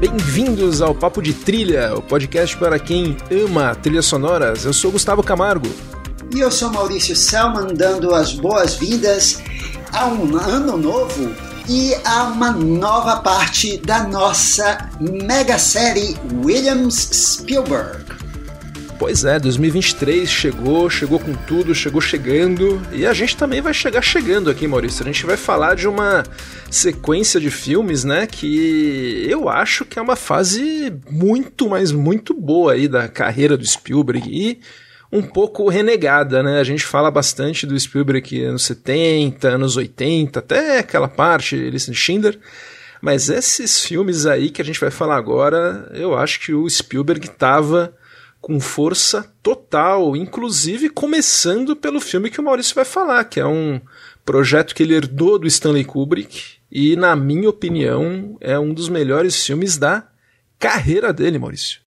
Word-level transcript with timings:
Bem-vindos 0.00 0.80
ao 0.80 0.94
Papo 0.94 1.20
de 1.20 1.34
Trilha, 1.34 1.94
o 1.94 2.00
podcast 2.00 2.56
para 2.56 2.78
quem 2.78 3.18
ama 3.30 3.74
trilhas 3.74 4.06
sonoras. 4.06 4.64
Eu 4.64 4.72
sou 4.72 4.90
Gustavo 4.90 5.22
Camargo. 5.22 5.68
E 6.34 6.40
eu 6.40 6.50
sou 6.50 6.72
Maurício 6.72 7.14
Selman, 7.14 7.74
dando 7.74 8.14
as 8.14 8.32
boas-vindas 8.32 9.42
a 9.92 10.06
um 10.06 10.34
ano 10.38 10.78
novo 10.78 11.47
e 11.68 11.94
a 12.04 12.24
uma 12.24 12.50
nova 12.50 13.16
parte 13.16 13.76
da 13.76 14.04
nossa 14.04 14.88
mega 14.98 15.58
série 15.58 16.16
Williams 16.42 17.10
Spielberg. 17.12 18.08
Pois 18.98 19.24
é, 19.24 19.38
2023 19.38 20.28
chegou, 20.28 20.90
chegou 20.90 21.20
com 21.20 21.32
tudo, 21.32 21.72
chegou 21.72 22.00
chegando, 22.00 22.82
e 22.92 23.06
a 23.06 23.12
gente 23.12 23.36
também 23.36 23.60
vai 23.60 23.72
chegar 23.72 24.02
chegando 24.02 24.50
aqui, 24.50 24.66
Maurício. 24.66 25.04
A 25.04 25.06
gente 25.06 25.24
vai 25.24 25.36
falar 25.36 25.76
de 25.76 25.86
uma 25.86 26.24
sequência 26.68 27.38
de 27.38 27.48
filmes, 27.48 28.02
né, 28.02 28.26
que 28.26 29.24
eu 29.28 29.48
acho 29.48 29.84
que 29.84 30.00
é 30.00 30.02
uma 30.02 30.16
fase 30.16 30.92
muito, 31.08 31.68
mas 31.68 31.92
muito 31.92 32.34
boa 32.34 32.72
aí 32.72 32.88
da 32.88 33.06
carreira 33.06 33.56
do 33.56 33.64
Spielberg 33.64 34.28
e 34.28 34.60
um 35.10 35.22
pouco 35.22 35.68
renegada, 35.68 36.42
né? 36.42 36.60
A 36.60 36.64
gente 36.64 36.84
fala 36.84 37.10
bastante 37.10 37.66
do 37.66 37.78
Spielberg 37.78 38.44
anos 38.44 38.64
70, 38.64 39.48
anos 39.48 39.76
80, 39.76 40.38
até 40.38 40.78
aquela 40.80 41.08
parte, 41.08 41.56
Lista 41.56 41.90
de 41.90 41.96
Schindler. 41.96 42.38
Mas 43.00 43.30
esses 43.30 43.80
filmes 43.80 44.26
aí 44.26 44.50
que 44.50 44.60
a 44.60 44.64
gente 44.64 44.80
vai 44.80 44.90
falar 44.90 45.16
agora, 45.16 45.90
eu 45.94 46.16
acho 46.16 46.40
que 46.40 46.52
o 46.52 46.68
Spielberg 46.68 47.26
estava 47.26 47.94
com 48.40 48.60
força 48.60 49.32
total, 49.42 50.14
inclusive 50.16 50.88
começando 50.88 51.74
pelo 51.74 52.00
filme 52.00 52.30
que 52.30 52.40
o 52.40 52.44
Maurício 52.44 52.74
vai 52.74 52.84
falar, 52.84 53.24
que 53.24 53.40
é 53.40 53.46
um 53.46 53.80
projeto 54.24 54.74
que 54.74 54.82
ele 54.82 54.94
herdou 54.94 55.38
do 55.38 55.46
Stanley 55.46 55.84
Kubrick 55.84 56.58
e, 56.70 56.96
na 56.96 57.16
minha 57.16 57.48
opinião, 57.48 58.36
é 58.40 58.58
um 58.58 58.72
dos 58.72 58.88
melhores 58.88 59.44
filmes 59.44 59.76
da 59.76 60.06
carreira 60.58 61.12
dele, 61.12 61.38
Maurício. 61.38 61.80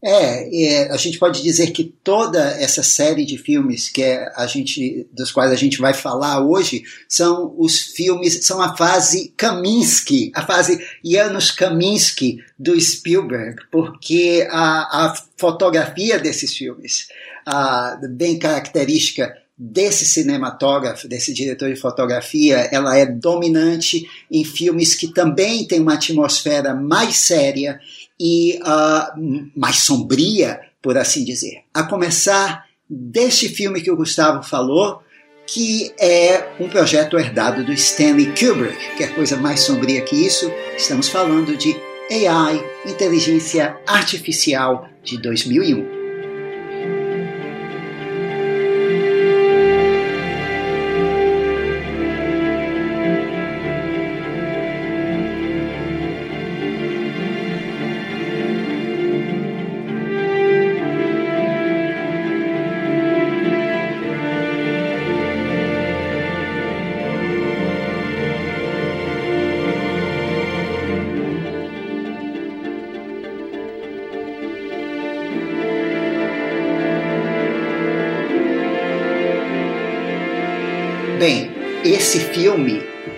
É, 0.00 0.64
é, 0.64 0.92
a 0.92 0.96
gente 0.96 1.18
pode 1.18 1.42
dizer 1.42 1.72
que 1.72 1.82
toda 1.82 2.38
essa 2.52 2.84
série 2.84 3.24
de 3.24 3.36
filmes 3.36 3.88
que 3.88 4.02
é 4.02 4.32
a 4.36 4.46
gente, 4.46 5.08
dos 5.12 5.32
quais 5.32 5.50
a 5.50 5.56
gente 5.56 5.78
vai 5.78 5.92
falar 5.92 6.40
hoje 6.40 6.84
são 7.08 7.54
os 7.58 7.80
filmes, 7.80 8.46
são 8.46 8.62
a 8.62 8.76
fase 8.76 9.32
Kaminsky, 9.36 10.30
a 10.34 10.46
fase 10.46 10.78
Janusz 11.04 11.50
Kaminski 11.50 12.38
do 12.56 12.80
Spielberg, 12.80 13.56
porque 13.72 14.46
a, 14.50 15.06
a 15.06 15.14
fotografia 15.36 16.18
desses 16.18 16.54
filmes, 16.54 17.08
a, 17.44 17.98
bem 18.08 18.38
característica 18.38 19.36
desse 19.58 20.04
cinematógrafo, 20.04 21.08
desse 21.08 21.34
diretor 21.34 21.68
de 21.74 21.80
fotografia, 21.80 22.58
ela 22.70 22.96
é 22.96 23.04
dominante 23.04 24.08
em 24.30 24.44
filmes 24.44 24.94
que 24.94 25.08
também 25.08 25.66
têm 25.66 25.80
uma 25.80 25.94
atmosfera 25.94 26.72
mais 26.72 27.16
séria 27.16 27.80
e 28.20 28.58
uh, 28.62 29.50
mais 29.54 29.78
sombria, 29.78 30.60
por 30.82 30.96
assim 30.96 31.24
dizer. 31.24 31.62
A 31.72 31.82
começar 31.84 32.64
deste 32.88 33.48
filme 33.48 33.80
que 33.80 33.90
o 33.90 33.96
Gustavo 33.96 34.42
falou, 34.42 35.02
que 35.46 35.92
é 35.98 36.48
um 36.60 36.68
projeto 36.68 37.18
herdado 37.18 37.64
do 37.64 37.72
Stanley 37.72 38.26
Kubrick. 38.26 38.96
Que 38.96 39.04
é 39.04 39.08
coisa 39.08 39.36
mais 39.36 39.60
sombria 39.60 40.02
que 40.02 40.16
isso, 40.16 40.50
estamos 40.76 41.08
falando 41.08 41.56
de 41.56 41.76
AI, 42.10 42.64
Inteligência 42.86 43.78
Artificial, 43.86 44.88
de 45.02 45.20
2001. 45.20 45.97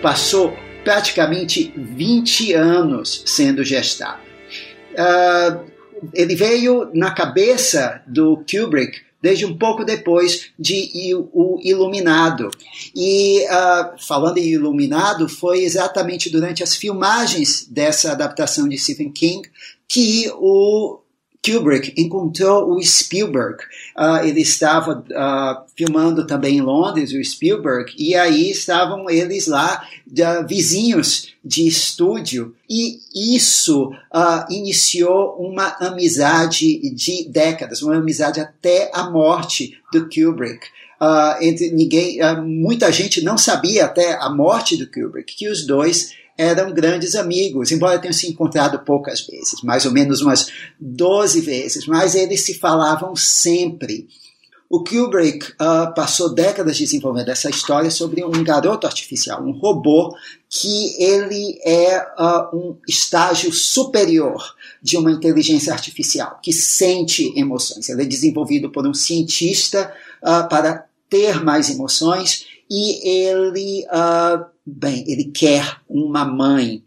Passou 0.01 0.55
praticamente 0.83 1.73
20 1.75 2.53
anos 2.53 3.23
sendo 3.25 3.63
gestado. 3.63 4.21
Uh, 4.93 5.71
ele 6.13 6.35
veio 6.35 6.89
na 6.93 7.11
cabeça 7.11 8.01
do 8.07 8.43
Kubrick 8.49 8.99
desde 9.21 9.45
um 9.45 9.55
pouco 9.55 9.85
depois 9.85 10.49
de 10.57 11.13
O 11.31 11.59
Iluminado. 11.61 12.49
E 12.95 13.45
uh, 13.45 13.95
falando 13.99 14.39
em 14.39 14.49
Iluminado, 14.49 15.29
foi 15.29 15.59
exatamente 15.63 16.29
durante 16.29 16.63
as 16.63 16.75
filmagens 16.75 17.67
dessa 17.69 18.11
adaptação 18.11 18.67
de 18.67 18.77
Stephen 18.77 19.11
King 19.11 19.47
que 19.87 20.31
o 20.35 21.00
Kubrick 21.43 21.93
encontrou 21.97 22.71
o 22.71 22.81
Spielberg. 22.83 23.57
Uh, 23.97 24.23
ele 24.23 24.41
estava 24.41 24.99
uh, 24.99 25.63
filmando 25.75 26.25
também 26.27 26.57
em 26.57 26.61
Londres, 26.61 27.13
o 27.13 27.23
Spielberg, 27.23 27.93
e 27.97 28.15
aí 28.15 28.51
estavam 28.51 29.09
eles 29.09 29.47
lá, 29.47 29.83
uh, 30.07 30.47
vizinhos 30.47 31.33
de 31.43 31.67
estúdio, 31.67 32.55
e 32.69 32.99
isso 33.35 33.91
iniciou 34.51 35.37
uma 35.39 35.75
amizade 35.79 36.79
de 36.91 37.27
décadas, 37.27 37.81
uma 37.81 37.95
amizade 37.95 38.39
até 38.39 38.91
a 38.93 39.09
morte 39.09 39.75
do 39.91 40.03
Kubrick. 40.03 40.67
entre 41.41 41.71
ninguém, 41.71 42.19
muita 42.45 42.91
gente 42.91 43.23
não 43.23 43.39
sabia 43.39 43.85
até 43.85 44.13
a 44.21 44.29
morte 44.29 44.77
do 44.77 44.85
Kubrick 44.85 45.35
que 45.35 45.49
os 45.49 45.65
dois 45.65 46.13
eram 46.41 46.73
grandes 46.73 47.13
amigos, 47.15 47.71
embora 47.71 47.99
tenham 47.99 48.13
se 48.13 48.27
encontrado 48.27 48.79
poucas 48.79 49.21
vezes, 49.21 49.61
mais 49.63 49.85
ou 49.85 49.91
menos 49.91 50.21
umas 50.21 50.47
12 50.79 51.39
vezes, 51.41 51.85
mas 51.85 52.15
eles 52.15 52.41
se 52.41 52.55
falavam 52.55 53.15
sempre. 53.15 54.07
O 54.67 54.83
Kubrick 54.83 55.51
uh, 55.51 55.93
passou 55.93 56.33
décadas 56.33 56.77
desenvolvendo 56.77 57.29
essa 57.29 57.49
história 57.49 57.91
sobre 57.91 58.23
um 58.23 58.43
garoto 58.43 58.87
artificial, 58.87 59.43
um 59.43 59.51
robô 59.51 60.15
que 60.49 60.95
ele 60.97 61.59
é 61.63 61.99
uh, 62.17 62.55
um 62.55 62.77
estágio 62.87 63.53
superior 63.53 64.55
de 64.81 64.97
uma 64.97 65.11
inteligência 65.11 65.73
artificial, 65.73 66.39
que 66.41 66.53
sente 66.53 67.37
emoções. 67.37 67.87
Ele 67.89 68.01
é 68.01 68.05
desenvolvido 68.05 68.71
por 68.71 68.87
um 68.87 68.93
cientista 68.93 69.93
uh, 70.23 70.47
para 70.49 70.85
ter 71.09 71.43
mais 71.43 71.69
emoções 71.69 72.47
e 72.69 73.05
ele 73.05 73.85
Bem, 74.65 75.03
ele 75.07 75.25
quer 75.25 75.77
uma 75.89 76.23
mãe. 76.23 76.83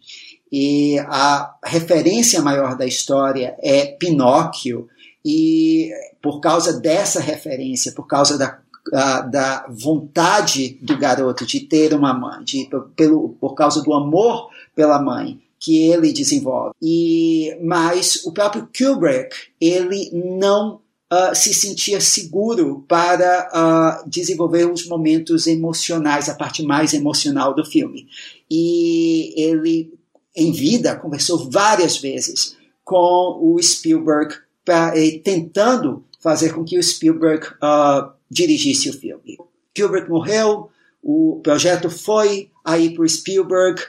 E 0.51 0.99
a 1.01 1.57
referência 1.65 2.41
maior 2.41 2.77
da 2.77 2.87
história 2.87 3.57
é 3.61 3.87
Pinóquio, 3.87 4.89
e 5.25 5.91
por 6.23 6.41
causa 6.41 6.79
dessa 6.81 7.21
referência, 7.21 7.93
por 7.93 8.07
causa 8.07 8.37
da, 8.37 9.21
da 9.23 9.67
vontade 9.69 10.79
do 10.83 10.97
garoto 10.99 11.47
de 11.47 11.61
ter 11.61 11.95
uma 11.95 12.13
mãe, 12.13 12.45
de, 12.45 12.69
pelo, 12.95 13.31
por 13.41 13.55
causa 13.55 13.83
do 13.83 13.95
amor 13.95 14.51
pela 14.75 15.01
mãe 15.01 15.41
que 15.59 15.79
ele 15.91 16.13
desenvolve. 16.13 16.75
E 16.81 17.59
mas 17.63 18.25
o 18.27 18.33
próprio 18.33 18.69
Kubrick 18.77 19.35
ele 19.59 20.11
não 20.13 20.81
uh, 21.15 21.35
se 21.35 21.55
sentia 21.55 22.01
seguro 22.01 22.85
para 22.89 24.03
uh, 24.05 24.09
desenvolver 24.09 24.71
os 24.71 24.87
momentos 24.87 25.47
emocionais, 25.47 26.29
a 26.29 26.35
parte 26.35 26.63
mais 26.63 26.93
emocional 26.93 27.55
do 27.55 27.65
filme. 27.65 28.09
E 28.51 29.33
ele, 29.37 29.95
em 30.35 30.53
vida, 30.53 30.97
conversou 30.97 31.49
várias 31.51 31.97
vezes 31.99 32.57
com 32.85 33.39
o 33.41 33.63
Spielberg, 33.63 34.35
pra, 34.65 34.93
tentando 35.23 36.05
fazer 36.21 36.53
com 36.53 36.65
que 36.65 36.79
o 36.79 36.83
Spielberg 36.83 37.47
uh, 37.47 38.11
dirigisse 38.31 38.91
o 38.91 38.93
filme. 38.93 39.39
Kubrick 39.77 40.09
morreu, 40.09 40.71
o 41.03 41.41
projeto 41.43 41.91
foi 41.91 42.51
aí 42.65 42.95
para 42.95 43.05
o 43.05 43.09
Spielberg. 43.09 43.81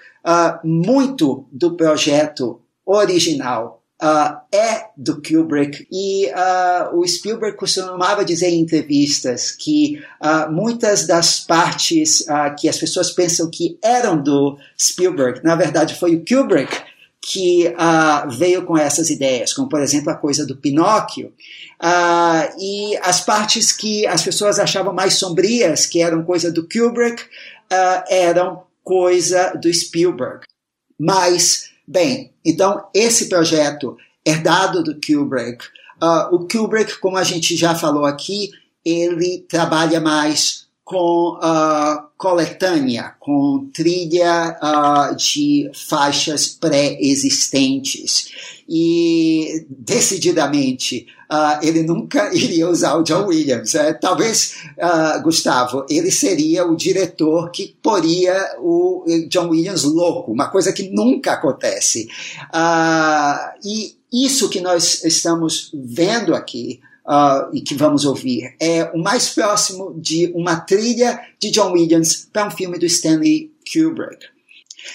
muito 0.63 1.45
do 1.51 1.75
projeto 1.75 2.59
original 2.85 3.84
uh, 4.05 4.37
é 4.55 4.85
do 4.95 5.21
Kubrick 5.21 5.87
e 5.91 6.27
uh, 6.27 6.97
o 6.97 7.07
Spielberg 7.07 7.57
costumava 7.57 8.23
dizer 8.23 8.49
em 8.49 8.59
entrevistas 8.59 9.51
que 9.51 10.01
uh, 10.21 10.51
muitas 10.51 11.07
das 11.07 11.39
partes 11.39 12.23
que 12.59 12.69
as 12.69 12.77
pessoas 12.77 13.11
pensam 13.11 13.49
que 13.49 13.77
eram 13.83 14.21
do 14.21 14.57
Spielberg, 14.79 15.41
na 15.43 15.55
verdade 15.55 15.95
foi 15.95 16.15
o 16.15 16.23
Kubrick 16.23 16.71
que 17.27 17.67
uh, 17.69 18.29
veio 18.29 18.63
com 18.65 18.77
essas 18.77 19.09
ideias, 19.09 19.51
como 19.51 19.67
por 19.67 19.81
exemplo 19.81 20.11
a 20.11 20.15
coisa 20.15 20.45
do 20.45 20.55
Pinóquio, 20.55 21.33
uh, 21.81 22.59
e 22.59 22.95
as 22.97 23.19
partes 23.21 23.73
que 23.73 24.05
as 24.05 24.21
pessoas 24.21 24.59
achavam 24.59 24.93
mais 24.93 25.15
sombrias, 25.15 25.87
que 25.87 26.03
eram 26.03 26.23
coisa 26.23 26.51
do 26.51 26.69
Kubrick, 26.69 27.23
uh, 27.23 28.03
eram 28.07 28.63
coisa 28.83 29.53
do 29.59 29.73
Spielberg. 29.73 30.45
Mas, 30.99 31.71
bem, 31.87 32.33
então 32.43 32.87
esse 32.93 33.29
projeto 33.29 33.97
herdado 34.25 34.83
do 34.83 34.95
Kubrick, 34.95 35.65
o 36.31 36.39
Kubrick, 36.47 36.99
como 36.99 37.17
a 37.17 37.23
gente 37.23 37.55
já 37.55 37.75
falou 37.75 38.05
aqui, 38.05 38.51
ele 38.83 39.45
trabalha 39.47 39.99
mais 39.99 40.64
com 40.85 41.39
uh, 41.41 42.07
coletânea, 42.15 43.15
com 43.19 43.67
trilha 43.73 44.55
uh, 44.61 45.15
de 45.15 45.71
faixas 45.73 46.47
pré-existentes. 46.47 48.29
E, 48.69 49.65
decididamente, 49.67 51.07
uh, 51.31 51.65
ele 51.65 51.81
nunca 51.81 52.29
iria 52.37 52.69
usar 52.69 52.97
o 52.97 53.03
John 53.03 53.25
Williams. 53.25 53.73
É, 53.73 53.93
talvez, 53.93 54.57
Gustavo, 55.23 55.87
ele 55.89 56.11
seria 56.11 56.63
o 56.67 56.75
diretor 56.75 57.49
que 57.49 57.75
poria 57.81 58.55
o 58.59 59.03
John 59.27 59.49
Williams 59.49 59.83
louco, 59.83 60.31
uma 60.31 60.49
coisa 60.49 60.71
que 60.71 60.89
nunca 60.89 61.33
acontece. 61.33 62.07
e 63.63 63.95
isso 64.13 64.49
que 64.49 64.61
nós 64.61 65.03
estamos 65.03 65.71
vendo 65.73 66.35
aqui, 66.35 66.79
uh, 67.05 67.53
e 67.53 67.61
que 67.61 67.75
vamos 67.75 68.05
ouvir 68.05 68.55
é 68.59 68.91
o 68.93 68.97
mais 68.97 69.29
próximo 69.29 69.93
de 69.99 70.31
uma 70.33 70.59
trilha 70.59 71.19
de 71.39 71.51
John 71.51 71.71
Williams 71.71 72.27
para 72.31 72.47
um 72.47 72.51
filme 72.51 72.77
do 72.77 72.85
Stanley 72.85 73.51
Kubrick. 73.71 74.25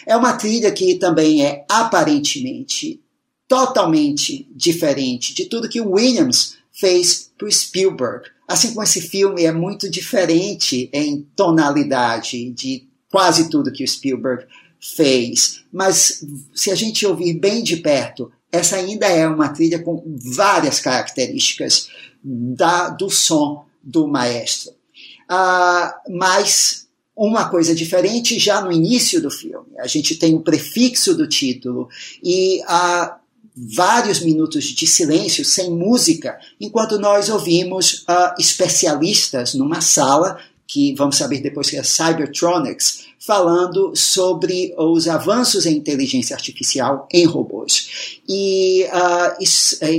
É 0.07 0.17
uma 0.17 0.35
trilha 0.35 0.71
que 0.71 0.97
também 0.97 1.45
é 1.45 1.65
aparentemente 1.69 3.01
totalmente 3.49 4.49
diferente 4.55 5.35
de 5.35 5.47
tudo 5.47 5.69
que 5.69 5.81
Williams 5.81 6.57
fez 6.73 7.31
para 7.37 7.51
Spielberg. 7.51 8.29
Assim 8.47 8.69
como 8.69 8.83
esse 8.83 9.01
filme 9.01 9.45
é 9.45 9.53
muito 9.53 9.91
diferente 9.91 10.89
em 10.93 11.27
tonalidade 11.35 12.51
de 12.51 12.89
quase 13.11 13.51
tudo 13.51 13.73
que 13.73 13.83
o 13.83 13.89
Spielberg 13.89 14.45
fez. 14.81 15.63
Mas 15.73 16.25
se 16.55 16.71
a 16.71 16.75
gente 16.75 17.05
ouvir 17.05 17.35
bem 17.35 17.63
de 17.63 17.77
perto, 17.77 18.31
essa 18.53 18.77
ainda 18.77 19.07
é 19.07 19.27
uma 19.29 19.49
trilha 19.49 19.79
com 19.79 20.03
várias 20.35 20.81
características 20.81 21.89
da, 22.23 22.91
do 22.91 23.09
som 23.09 23.65
do 23.83 24.07
maestro. 24.07 24.73
Ah, 25.29 26.01
mas 26.09 26.89
uma 27.17 27.49
coisa 27.49 27.75
diferente 27.75 28.39
já 28.39 28.61
no 28.61 28.73
início 28.73 29.21
do 29.21 29.31
filme. 29.31 29.69
A 29.79 29.87
gente 29.87 30.17
tem 30.17 30.35
o 30.35 30.41
prefixo 30.41 31.15
do 31.15 31.29
título 31.29 31.89
e 32.23 32.63
há 32.67 33.19
vários 33.55 34.21
minutos 34.21 34.65
de 34.65 34.87
silêncio 34.87 35.45
sem 35.45 35.71
música, 35.71 36.39
enquanto 36.59 36.99
nós 36.99 37.29
ouvimos 37.29 38.05
uh, 38.09 38.35
especialistas 38.39 39.55
numa 39.55 39.81
sala 39.81 40.41
que 40.71 40.95
vamos 40.95 41.17
saber 41.17 41.41
depois 41.41 41.69
que 41.69 41.77
é 41.77 41.83
Cybertronics, 41.83 43.07
falando 43.19 43.91
sobre 43.93 44.73
os 44.79 45.09
avanços 45.09 45.67
em 45.67 45.77
inteligência 45.77 46.37
artificial 46.37 47.09
em 47.13 47.25
robôs. 47.25 48.21
E, 48.29 48.85
uh, 48.85 49.45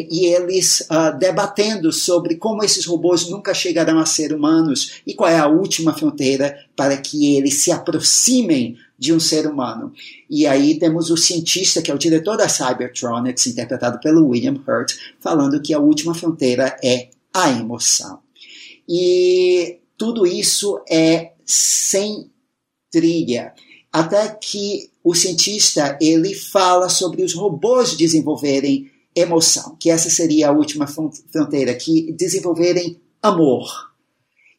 e 0.09 0.25
eles 0.27 0.88
uh, 0.89 1.18
debatendo 1.19 1.91
sobre 1.91 2.38
como 2.38 2.63
esses 2.63 2.85
robôs 2.85 3.29
nunca 3.29 3.53
chegarão 3.53 4.00
a 4.00 4.06
ser 4.06 4.33
humanos 4.33 5.01
e 5.06 5.13
qual 5.13 5.29
é 5.29 5.38
a 5.38 5.47
última 5.47 5.94
fronteira 5.94 6.57
para 6.74 6.95
que 6.95 7.35
eles 7.35 7.56
se 7.56 7.69
aproximem 7.69 8.77
de 8.97 9.12
um 9.12 9.19
ser 9.19 9.47
humano. 9.47 9.91
E 10.29 10.47
aí 10.47 10.79
temos 10.79 11.12
o 11.12 11.17
cientista, 11.17 11.81
que 11.81 11.91
é 11.91 11.94
o 11.94 12.00
diretor 12.00 12.38
da 12.38 12.47
Cybertronics, 12.47 13.45
interpretado 13.45 14.00
pelo 14.00 14.25
William 14.29 14.56
Hurt, 14.65 14.94
falando 15.19 15.62
que 15.62 15.74
a 15.74 15.79
última 15.79 16.15
fronteira 16.15 16.77
é 16.81 17.09
a 17.33 17.50
emoção. 17.50 18.19
E 18.88 19.81
tudo 20.01 20.25
isso 20.25 20.83
é 20.89 21.33
sem 21.45 22.31
trilha. 22.92 23.53
Até 23.94 24.30
que 24.30 24.89
o 25.03 25.13
cientista 25.13 25.95
ele 26.01 26.33
fala 26.33 26.89
sobre 26.89 27.21
os 27.21 27.36
robôs 27.36 27.95
desenvolverem 27.95 28.89
emoção, 29.15 29.77
que 29.80 29.92
essa 29.92 30.09
seria 30.09 30.50
a 30.50 30.51
última 30.51 30.88
fronteira, 30.88 31.75
que 31.75 32.12
desenvolverem 32.13 33.00
amor. 33.21 33.92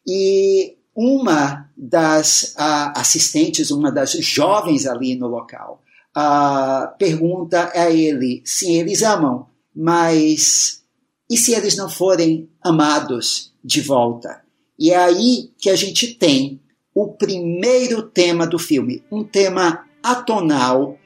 E 0.07 0.77
uma 0.95 1.69
das 1.75 2.55
uh, 2.57 2.95
assistentes, 2.95 3.69
uma 3.69 3.91
das 3.91 4.13
jovens 4.13 4.85
ali 4.85 5.13
no 5.13 5.27
local, 5.27 5.83
uh, 6.15 6.97
pergunta 6.97 7.69
a 7.75 7.91
ele 7.91 8.41
se 8.45 8.71
eles 8.71 9.03
amam, 9.03 9.45
mas 9.75 10.85
e 11.29 11.35
se 11.35 11.53
eles 11.53 11.75
não 11.75 11.89
forem 11.89 12.49
amados 12.63 13.53
de 13.61 13.81
volta? 13.81 14.42
E 14.83 14.91
é 14.91 14.97
aí 14.97 15.49
que 15.57 15.69
a 15.69 15.77
gente 15.77 16.15
tem 16.15 16.59
o 16.93 17.07
primeiro 17.13 18.01
tema 18.01 18.45
do 18.45 18.59
filme, 18.59 19.01
um 19.09 19.23
tema 19.23 19.85
atonal 20.03 20.99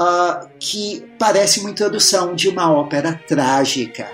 uh, 0.00 0.48
que 0.60 1.04
parece 1.18 1.58
uma 1.58 1.70
introdução 1.70 2.36
de 2.36 2.48
uma 2.48 2.72
ópera 2.72 3.20
trágica. 3.26 4.08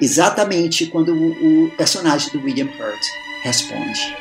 Exatamente 0.00 0.86
quando 0.86 1.14
o, 1.14 1.66
o 1.66 1.70
personagem 1.76 2.32
do 2.32 2.44
William 2.44 2.66
Hurt 2.76 3.06
responde. 3.44 4.16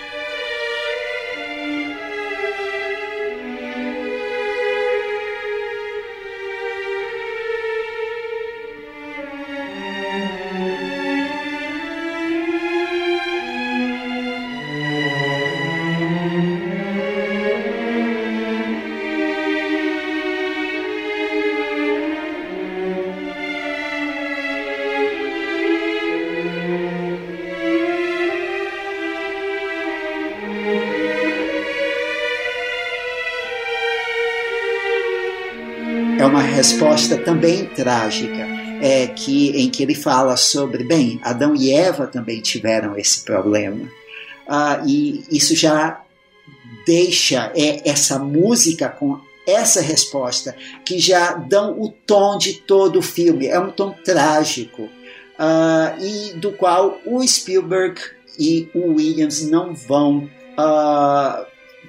Resposta 36.53 37.17
também 37.17 37.65
trágica, 37.65 38.47
é 38.81 39.07
que 39.07 39.49
em 39.49 39.69
que 39.69 39.81
ele 39.81 39.95
fala 39.95 40.37
sobre, 40.37 40.83
bem, 40.83 41.19
Adão 41.23 41.55
e 41.55 41.71
Eva 41.71 42.05
também 42.05 42.41
tiveram 42.41 42.97
esse 42.97 43.23
problema. 43.23 43.89
Ah, 44.47 44.81
e 44.85 45.23
isso 45.31 45.55
já 45.55 46.01
deixa 46.85 47.51
é, 47.55 47.89
essa 47.89 48.19
música 48.19 48.89
com 48.89 49.19
essa 49.47 49.81
resposta 49.81 50.55
que 50.85 50.99
já 50.99 51.33
dão 51.33 51.79
o 51.81 51.89
tom 51.89 52.37
de 52.37 52.53
todo 52.53 52.99
o 52.99 53.01
filme. 53.01 53.47
É 53.47 53.59
um 53.59 53.71
tom 53.71 53.91
trágico 54.03 54.89
ah, 55.39 55.95
e 55.99 56.33
do 56.33 56.51
qual 56.51 56.99
o 57.05 57.25
Spielberg 57.27 57.99
e 58.37 58.69
o 58.73 58.93
Williams 58.93 59.41
não 59.49 59.73
vão 59.73 60.29
ah, 60.57 61.45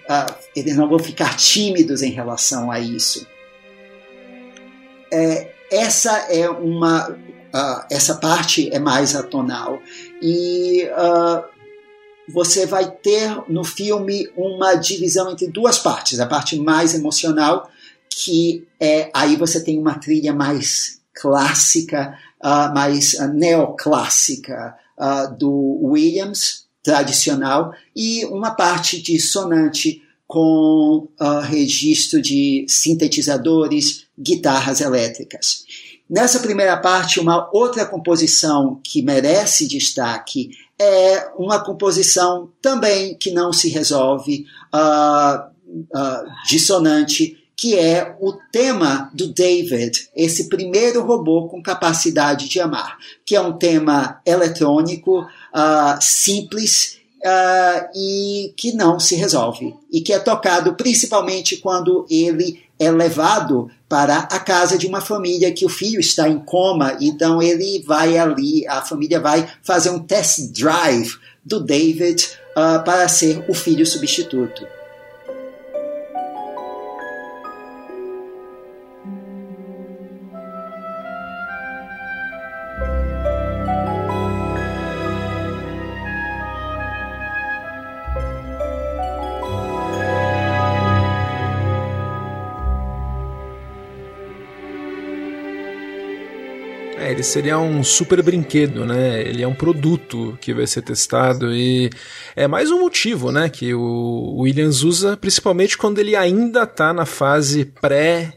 ah 0.09 0.35
eles 0.57 0.77
não 0.77 0.89
vão 0.89 0.99
ficar 0.99 1.37
tímidos 1.37 2.03
em 2.03 2.11
relação 2.11 2.71
a 2.71 2.79
isso 2.79 3.27
é, 5.15 5.55
essa 5.71 6.13
é 6.29 6.49
uma 6.49 7.09
uh, 7.55 7.87
essa 7.89 8.17
parte 8.17 8.69
é 8.73 8.79
mais 8.79 9.15
atonal. 9.15 9.81
E 10.21 10.85
uh, 10.87 11.45
você 12.29 12.67
vai 12.67 12.91
ter 12.91 13.31
no 13.49 13.63
filme 13.63 14.29
uma 14.37 14.75
divisão 14.75 15.31
entre 15.31 15.47
duas 15.47 15.79
partes. 15.79 16.19
A 16.19 16.27
parte 16.27 16.59
mais 16.59 16.95
emocional 16.95 17.71
que 18.11 18.67
é 18.79 19.11
aí 19.13 19.35
você 19.35 19.63
tem 19.63 19.79
uma 19.79 19.99
trilha 19.99 20.33
mais 20.33 21.01
clássica 21.13 22.17
uh, 22.43 22.73
mais 22.75 23.15
neoclássica 23.33 24.77
do 25.41 25.81
Williams 25.83 26.67
tradicional 26.81 27.75
e 27.97 28.25
uma 28.27 28.53
parte 28.53 29.03
dissonante 29.03 30.04
com 30.35 31.07
uh, 31.21 31.41
registro 31.43 32.21
de 32.21 32.67
sintetizadores, 32.69 34.07
guitarras 34.19 34.81
elétricas. 34.81 35.63
Nessa 36.11 36.41
primeira 36.41 36.77
parte, 36.77 37.21
uma 37.21 37.49
outra 37.53 37.87
composição 37.87 38.81
que 38.83 39.01
merece 39.01 39.69
destaque 39.69 40.51
é 40.77 41.29
uma 41.39 41.63
composição 41.63 42.51
também 42.61 43.15
que 43.15 43.31
não 43.31 43.53
se 43.53 43.69
resolve, 43.69 44.45
uh, 44.75 45.49
uh, 45.97 46.49
dissonante, 46.49 47.39
que 47.57 47.79
é 47.79 48.17
o 48.21 48.33
tema 48.51 49.13
do 49.15 49.29
David, 49.29 50.09
esse 50.17 50.49
primeiro 50.49 51.07
robô 51.07 51.47
com 51.47 51.63
capacidade 51.63 52.49
de 52.49 52.59
amar, 52.59 52.99
que 53.25 53.37
é 53.37 53.41
um 53.41 53.53
tema 53.53 54.21
eletrônico, 54.27 55.21
uh, 55.21 55.97
simples 56.01 57.04
uh, 57.25 57.89
e 57.95 58.53
que 58.57 58.73
não 58.73 59.01
se 59.01 59.17
resolve. 59.17 59.75
E 59.91 60.01
que 60.01 60.13
é 60.13 60.19
tocado 60.19 60.75
principalmente 60.75 61.57
quando 61.57 62.07
ele 62.11 62.63
é 62.79 62.91
levado 62.91 63.71
para 63.89 64.19
a 64.19 64.39
casa 64.39 64.77
de 64.77 64.87
uma 64.87 65.01
família 65.01 65.53
que 65.53 65.65
o 65.65 65.69
filho 65.69 66.01
está 66.01 66.29
em 66.29 66.39
coma, 66.39 66.97
então 67.01 67.41
ele 67.41 67.83
vai 67.87 68.19
ali, 68.19 68.67
a 68.67 68.83
família 68.83 69.21
vai 69.21 69.49
fazer 69.63 69.91
um 69.91 70.01
test 70.01 70.53
drive 70.53 71.17
do 71.45 71.61
David 71.61 72.27
uh, 72.51 72.83
para 72.85 73.07
ser 73.09 73.45
o 73.49 73.55
filho 73.55 73.87
substituto. 73.87 74.67
Seria 97.25 97.59
um 97.59 97.83
super 97.83 98.23
brinquedo, 98.23 98.85
né? 98.85 99.21
Ele 99.23 99.43
é 99.43 99.49
um 99.49 99.55
produto 99.55 100.39
que 100.41 100.55
vai 100.55 100.67
ser 100.67 100.83
testado 100.83 101.55
e 101.55 101.91
é 102.37 102.47
mais 102.47 102.71
um 102.71 102.81
motivo, 102.81 103.33
né, 103.33 103.49
que 103.49 103.75
o 103.75 104.37
Williams 104.39 104.83
usa, 104.83 105.17
principalmente 105.17 105.77
quando 105.77 105.99
ele 105.99 106.15
ainda 106.15 106.63
está 106.65 106.93
na 106.93 107.07
fase 107.07 107.65
pré 107.65 108.35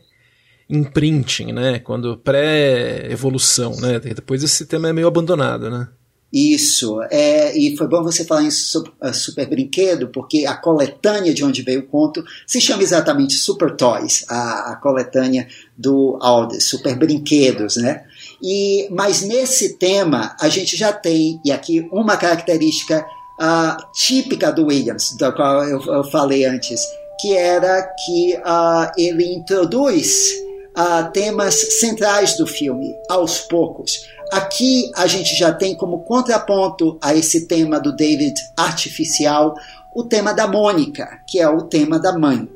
imprinting, 0.69 1.53
né? 1.53 1.79
Quando 1.79 2.17
pré-evolução, 2.17 3.75
né? 3.79 3.99
Depois 3.99 4.43
esse 4.43 4.65
tema 4.65 4.89
é 4.89 4.93
meio 4.93 5.07
abandonado, 5.07 5.69
né? 5.69 5.87
Isso, 6.31 7.01
é, 7.09 7.57
e 7.57 7.77
foi 7.77 7.87
bom 7.87 8.03
você 8.03 8.25
falar 8.25 8.43
em 8.43 8.51
super, 8.51 8.91
uh, 9.01 9.13
super, 9.13 9.47
Brinquedo, 9.47 10.09
porque 10.09 10.45
a 10.45 10.57
coletânea 10.57 11.33
de 11.33 11.41
onde 11.41 11.61
veio 11.61 11.79
o 11.79 11.87
conto 11.87 12.21
se 12.45 12.59
chama 12.59 12.83
exatamente 12.83 13.33
Super 13.35 13.73
Toys, 13.77 14.25
a, 14.27 14.73
a 14.73 14.75
coletânea 14.75 15.47
do 15.77 16.19
Aldous, 16.21 16.65
Super 16.65 16.97
Brinquedos, 16.97 17.77
né? 17.77 18.03
E, 18.41 18.87
mas 18.91 19.21
nesse 19.21 19.77
tema 19.77 20.35
a 20.39 20.49
gente 20.49 20.75
já 20.77 20.93
tem, 20.93 21.41
e 21.43 21.51
aqui 21.51 21.87
uma 21.91 22.17
característica 22.17 23.05
uh, 23.39 23.91
típica 23.93 24.51
do 24.51 24.67
Williams, 24.67 25.15
da 25.17 25.31
qual 25.31 25.63
eu, 25.63 25.81
eu 25.81 26.03
falei 26.05 26.45
antes, 26.45 26.81
que 27.19 27.35
era 27.35 27.81
que 28.05 28.35
uh, 28.35 28.91
ele 28.97 29.33
introduz 29.33 30.33
uh, 30.77 31.11
temas 31.11 31.55
centrais 31.79 32.37
do 32.37 32.45
filme 32.45 32.93
aos 33.09 33.39
poucos. 33.39 34.05
Aqui 34.31 34.91
a 34.95 35.07
gente 35.07 35.35
já 35.35 35.51
tem 35.53 35.75
como 35.75 36.03
contraponto 36.03 36.97
a 37.01 37.15
esse 37.15 37.47
tema 37.47 37.79
do 37.79 37.95
David 37.95 38.35
artificial 38.55 39.55
o 39.95 40.03
tema 40.03 40.31
da 40.31 40.45
Mônica, 40.45 41.21
que 41.27 41.39
é 41.39 41.49
o 41.49 41.63
tema 41.63 41.97
da 41.97 42.15
mãe. 42.15 42.47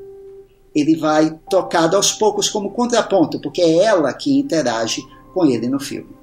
Ele 0.76 0.96
vai 0.96 1.36
tocado 1.50 1.96
aos 1.96 2.12
poucos 2.12 2.48
como 2.50 2.72
contraponto, 2.72 3.40
porque 3.42 3.62
é 3.62 3.78
ela 3.78 4.14
que 4.14 4.38
interage 4.38 5.02
com 5.34 5.46
ele 5.46 5.68
no 5.68 5.80
filme. 5.80 6.21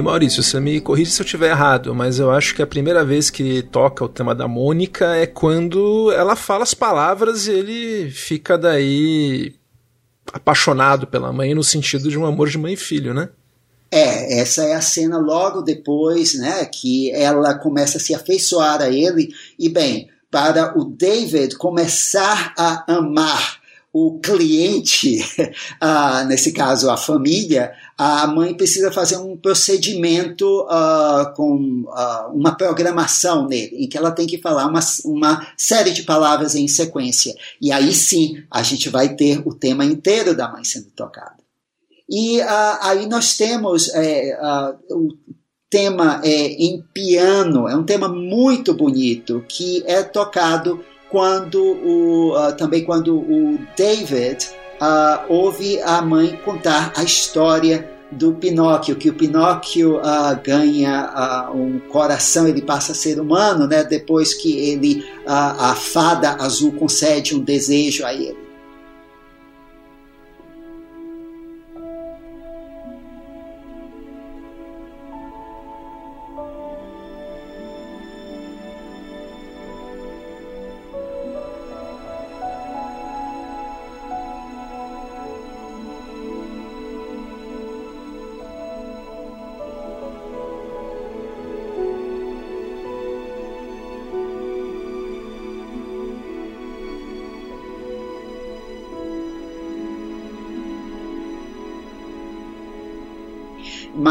E 0.00 0.02
Maurício, 0.02 0.42
você 0.42 0.58
me 0.58 0.80
corrige 0.80 1.10
se 1.10 1.20
eu 1.20 1.26
estiver 1.26 1.50
errado, 1.50 1.94
mas 1.94 2.18
eu 2.18 2.30
acho 2.30 2.54
que 2.54 2.62
a 2.62 2.66
primeira 2.66 3.04
vez 3.04 3.28
que 3.28 3.60
toca 3.64 4.02
o 4.02 4.08
tema 4.08 4.34
da 4.34 4.48
Mônica 4.48 5.14
é 5.14 5.26
quando 5.26 6.10
ela 6.12 6.34
fala 6.34 6.62
as 6.62 6.72
palavras 6.72 7.46
e 7.46 7.52
ele 7.52 8.10
fica 8.10 8.56
daí 8.56 9.54
apaixonado 10.32 11.06
pela 11.06 11.30
mãe 11.30 11.54
no 11.54 11.62
sentido 11.62 12.08
de 12.08 12.18
um 12.18 12.24
amor 12.24 12.48
de 12.48 12.56
mãe 12.56 12.72
e 12.72 12.78
filho, 12.78 13.12
né? 13.12 13.28
É, 13.90 14.40
essa 14.40 14.62
é 14.62 14.72
a 14.72 14.80
cena 14.80 15.18
logo 15.18 15.60
depois, 15.60 16.32
né, 16.32 16.64
que 16.64 17.10
ela 17.10 17.52
começa 17.58 17.98
a 17.98 18.00
se 18.00 18.14
afeiçoar 18.14 18.80
a 18.80 18.88
ele 18.88 19.28
e 19.58 19.68
bem, 19.68 20.08
para 20.30 20.78
o 20.78 20.84
David 20.84 21.56
começar 21.58 22.54
a 22.56 22.90
amar 22.90 23.59
o 23.92 24.20
cliente, 24.20 25.18
uh, 25.82 26.24
nesse 26.26 26.52
caso 26.52 26.88
a 26.90 26.96
família, 26.96 27.72
a 27.98 28.26
mãe 28.26 28.54
precisa 28.54 28.92
fazer 28.92 29.16
um 29.16 29.36
procedimento 29.36 30.62
uh, 30.62 31.34
com 31.34 31.84
uh, 31.88 32.32
uma 32.32 32.56
programação 32.56 33.48
nele, 33.48 33.84
em 33.84 33.88
que 33.88 33.98
ela 33.98 34.12
tem 34.12 34.26
que 34.26 34.38
falar 34.38 34.66
uma, 34.66 34.80
uma 35.04 35.46
série 35.56 35.90
de 35.90 36.04
palavras 36.04 36.54
em 36.54 36.68
sequência. 36.68 37.34
E 37.60 37.72
aí 37.72 37.92
sim 37.92 38.42
a 38.50 38.62
gente 38.62 38.88
vai 38.88 39.14
ter 39.16 39.42
o 39.44 39.54
tema 39.54 39.84
inteiro 39.84 40.36
da 40.36 40.50
mãe 40.50 40.62
sendo 40.62 40.90
tocado. 40.90 41.40
E 42.08 42.40
aí 42.40 43.06
nós 43.06 43.36
temos 43.36 43.88
é, 43.94 44.36
o 44.90 45.10
tema 45.70 46.20
é, 46.24 46.48
em 46.48 46.82
piano, 46.92 47.68
é 47.68 47.76
um 47.76 47.84
tema 47.84 48.08
muito 48.08 48.74
bonito 48.74 49.44
que 49.48 49.84
é 49.86 50.02
tocado 50.02 50.84
quando 51.10 51.60
o, 51.60 52.36
uh, 52.36 52.56
também 52.56 52.84
quando 52.84 53.16
o 53.16 53.58
David 53.76 54.48
uh, 54.80 55.24
ouve 55.28 55.80
a 55.82 56.00
mãe 56.00 56.38
contar 56.44 56.92
a 56.96 57.02
história 57.02 57.90
do 58.10 58.32
Pinóquio, 58.32 58.96
que 58.96 59.08
o 59.08 59.14
Pinóquio 59.14 59.98
uh, 59.98 60.40
ganha 60.42 61.50
uh, 61.52 61.56
um 61.56 61.78
coração, 61.78 62.48
ele 62.48 62.62
passa 62.62 62.92
a 62.92 62.94
ser 62.94 63.20
humano, 63.20 63.66
né? 63.66 63.84
Depois 63.84 64.34
que 64.34 64.56
ele 64.58 65.04
uh, 65.26 65.60
a 65.60 65.74
fada 65.76 66.32
azul 66.32 66.72
concede 66.72 67.36
um 67.36 67.40
desejo 67.40 68.04
a 68.04 68.12
ele. 68.12 68.39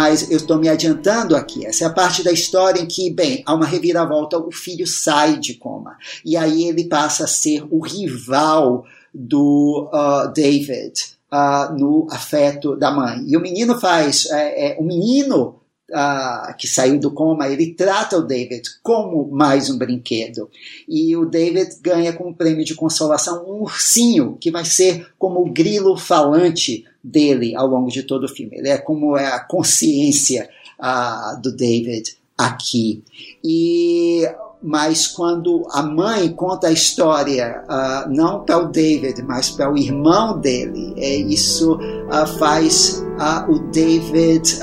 Mas 0.10 0.32
eu 0.32 0.38
estou 0.38 0.58
me 0.58 0.68
adiantando 0.68 1.36
aqui. 1.36 1.68
Essa 1.68 1.84
é 1.84 1.88
a 1.88 1.94
parte 1.94 2.24
da 2.24 2.32
história 2.32 2.82
em 2.82 2.88
que, 2.88 3.12
bem, 3.12 3.44
há 3.46 3.54
uma 3.54 3.66
reviravolta, 3.66 4.40
o 4.40 4.52
filho 4.52 4.88
sai 4.88 5.38
de 5.38 5.54
coma. 5.54 5.98
E 6.26 6.36
aí 6.36 6.64
ele 6.64 6.86
passa 6.86 7.26
a 7.26 7.28
ser 7.28 7.64
o 7.70 7.80
rival 7.80 8.86
do 9.14 9.88
uh, 9.94 10.34
David 10.34 10.94
uh, 11.32 11.72
no 11.78 12.08
afeto 12.10 12.76
da 12.76 12.90
mãe. 12.90 13.24
E 13.28 13.38
o 13.38 13.40
menino 13.40 13.80
faz. 13.80 14.26
É, 14.32 14.72
é, 14.72 14.78
o 14.80 14.84
menino 14.84 15.59
Uh, 15.90 16.56
que 16.56 16.68
saiu 16.68 17.00
do 17.00 17.10
coma, 17.10 17.48
ele 17.48 17.74
trata 17.74 18.16
o 18.16 18.22
David 18.22 18.62
como 18.84 19.28
mais 19.32 19.72
um 19.72 19.78
brinquedo. 19.78 20.48
E 20.88 21.18
o 21.18 21.26
David 21.26 21.78
ganha 21.82 22.14
como 22.14 22.36
prêmio 22.36 22.64
de 22.64 22.76
consolação 22.76 23.44
um 23.48 23.64
ursinho, 23.64 24.38
que 24.40 24.52
vai 24.52 24.66
ser 24.66 25.08
como 25.18 25.42
o 25.42 25.52
grilo 25.52 25.98
falante 25.98 26.86
dele 27.04 27.56
ao 27.56 27.66
longo 27.66 27.90
de 27.90 28.04
todo 28.04 28.26
o 28.26 28.30
filme. 28.30 28.58
Ele 28.58 28.70
é 28.70 28.78
como 28.78 29.18
é 29.18 29.28
a 29.28 29.40
consciência 29.40 30.48
uh, 30.80 31.42
do 31.42 31.52
David 31.52 32.16
aqui. 32.38 33.04
E 33.44 34.30
mas 34.62 35.08
quando 35.08 35.66
a 35.72 35.82
mãe 35.82 36.30
conta 36.30 36.68
a 36.68 36.72
história 36.72 37.64
uh, 37.64 38.14
não 38.14 38.44
para 38.44 38.58
o 38.58 38.68
David, 38.68 39.22
mas 39.24 39.50
para 39.50 39.72
o 39.72 39.78
irmão 39.78 40.38
dele, 40.38 40.94
é, 40.98 41.16
isso 41.16 41.80
uh, 42.12 42.28
faz 42.38 43.04
uh, 43.18 43.52
o 43.52 43.60
David, 43.72 44.60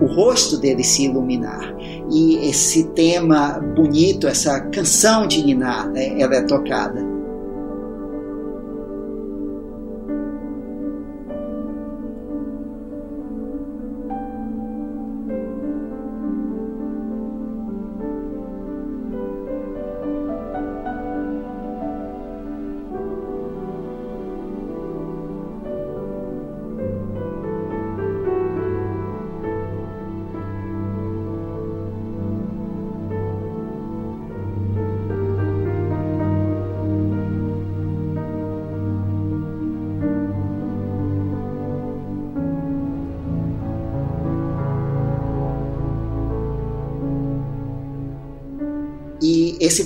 o 0.00 0.06
rosto 0.06 0.56
dele 0.58 0.84
se 0.84 1.04
iluminar. 1.04 1.74
E 2.10 2.36
esse 2.48 2.84
tema 2.88 3.60
bonito, 3.76 4.26
essa 4.26 4.60
canção 4.60 5.26
de 5.26 5.42
Niná, 5.44 5.86
né, 5.86 6.20
ela 6.20 6.36
é 6.36 6.42
tocada. 6.42 7.07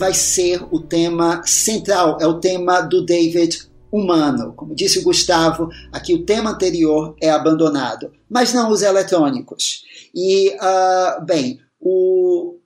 Vai 0.02 0.14
ser 0.14 0.66
o 0.72 0.80
tema 0.80 1.46
central, 1.46 2.18
é 2.20 2.26
o 2.26 2.40
tema 2.40 2.80
do 2.80 3.06
David 3.06 3.68
humano. 3.92 4.52
Como 4.56 4.74
disse 4.74 4.98
o 4.98 5.04
Gustavo, 5.04 5.68
aqui 5.92 6.12
o 6.12 6.24
tema 6.24 6.50
anterior 6.50 7.14
é 7.22 7.30
abandonado, 7.30 8.10
mas 8.28 8.52
não 8.52 8.72
os 8.72 8.82
eletrônicos. 8.82 9.84
E, 10.12 10.48
uh, 10.56 11.24
bem, 11.24 11.60
o, 11.78 12.56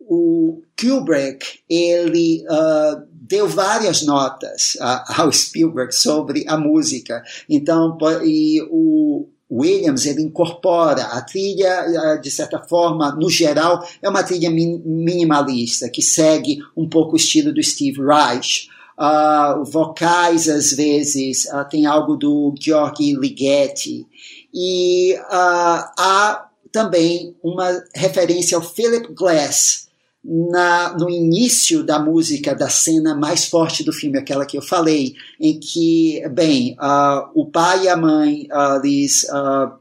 o 0.00 0.62
Kubrick, 0.80 1.44
ele 1.68 2.44
uh, 2.44 3.02
deu 3.10 3.48
várias 3.48 4.02
notas 4.02 4.76
uh, 4.76 5.20
ao 5.20 5.32
Spielberg 5.32 5.92
sobre 5.92 6.44
a 6.46 6.56
música. 6.56 7.20
Então, 7.48 7.98
e 8.24 8.62
o 8.70 9.28
Williams 9.50 10.06
ele 10.06 10.22
incorpora 10.22 11.02
a 11.02 11.20
trilha 11.22 12.16
de 12.22 12.30
certa 12.30 12.60
forma 12.60 13.10
no 13.12 13.28
geral 13.28 13.84
é 14.00 14.08
uma 14.08 14.22
trilha 14.22 14.50
minimalista 14.50 15.88
que 15.88 16.00
segue 16.00 16.58
um 16.76 16.88
pouco 16.88 17.14
o 17.14 17.16
estilo 17.16 17.52
do 17.52 17.62
Steve 17.62 18.00
Reich. 18.00 18.68
Uh, 18.98 19.64
vocais 19.64 20.46
às 20.46 20.72
vezes 20.72 21.46
uh, 21.46 21.66
tem 21.68 21.86
algo 21.86 22.16
do 22.16 22.54
Georgi 22.60 23.14
Ligeti. 23.14 24.06
E 24.52 25.14
uh, 25.14 25.88
há 25.98 26.48
também 26.70 27.34
uma 27.42 27.82
referência 27.94 28.56
ao 28.56 28.62
Philip 28.62 29.12
Glass 29.14 29.89
na, 30.22 30.96
no 30.98 31.08
início 31.08 31.82
da 31.82 31.98
música 31.98 32.54
da 32.54 32.68
cena 32.68 33.14
mais 33.14 33.46
forte 33.46 33.82
do 33.82 33.92
filme, 33.92 34.18
aquela 34.18 34.44
que 34.44 34.56
eu 34.56 34.62
falei, 34.62 35.14
em 35.40 35.58
que, 35.58 36.22
bem, 36.30 36.76
uh, 36.78 37.30
o 37.34 37.46
pai 37.46 37.84
e 37.84 37.88
a 37.88 37.96
mãe, 37.96 38.46
uh, 38.52 38.84
eles 38.84 39.24
uh, 39.24 39.72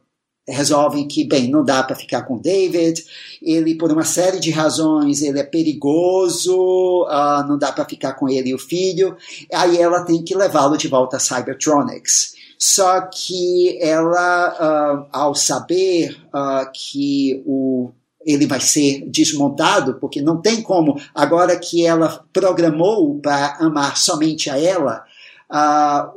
resolvem 0.48 1.08
que, 1.08 1.26
bem, 1.26 1.50
não 1.50 1.64
dá 1.64 1.84
para 1.84 1.96
ficar 1.96 2.24
com 2.24 2.38
David, 2.38 3.04
ele, 3.42 3.76
por 3.76 3.92
uma 3.92 4.06
série 4.06 4.40
de 4.40 4.50
razões, 4.50 5.22
ele 5.22 5.40
é 5.40 5.44
perigoso, 5.44 7.06
não 7.48 7.58
dá 7.58 7.72
para 7.72 7.86
ficar 7.86 8.14
com 8.14 8.28
ele 8.28 8.50
e 8.50 8.56
o 8.56 8.60
filho, 8.60 9.16
aí 9.54 9.78
ela 9.78 10.04
tem 10.04 10.24
que 10.24 10.36
levá-lo 10.36 10.78
de 10.78 10.88
volta 10.88 11.18
a 11.18 11.20
Cybertronics. 11.20 12.34
Só 12.58 13.02
que 13.02 13.80
ela, 13.82 15.06
uh, 15.06 15.08
ao 15.14 15.34
saber 15.34 16.18
uh, 16.28 16.70
que 16.74 17.42
o 17.46 17.92
ele 18.32 18.46
vai 18.46 18.60
ser 18.60 19.04
desmontado, 19.10 19.96
porque 19.96 20.22
não 20.22 20.42
tem 20.42 20.62
como, 20.62 21.00
agora 21.14 21.58
que 21.58 21.86
ela 21.86 22.26
programou 22.32 23.20
para 23.20 23.56
amar 23.58 23.98
somente 23.98 24.50
a 24.50 24.58
ela, 24.58 25.04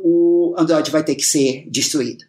o 0.02 0.54
Android 0.58 0.90
vai 0.90 1.02
ter 1.02 1.14
que 1.14 1.24
ser 1.24 1.66
destruído 1.70 2.24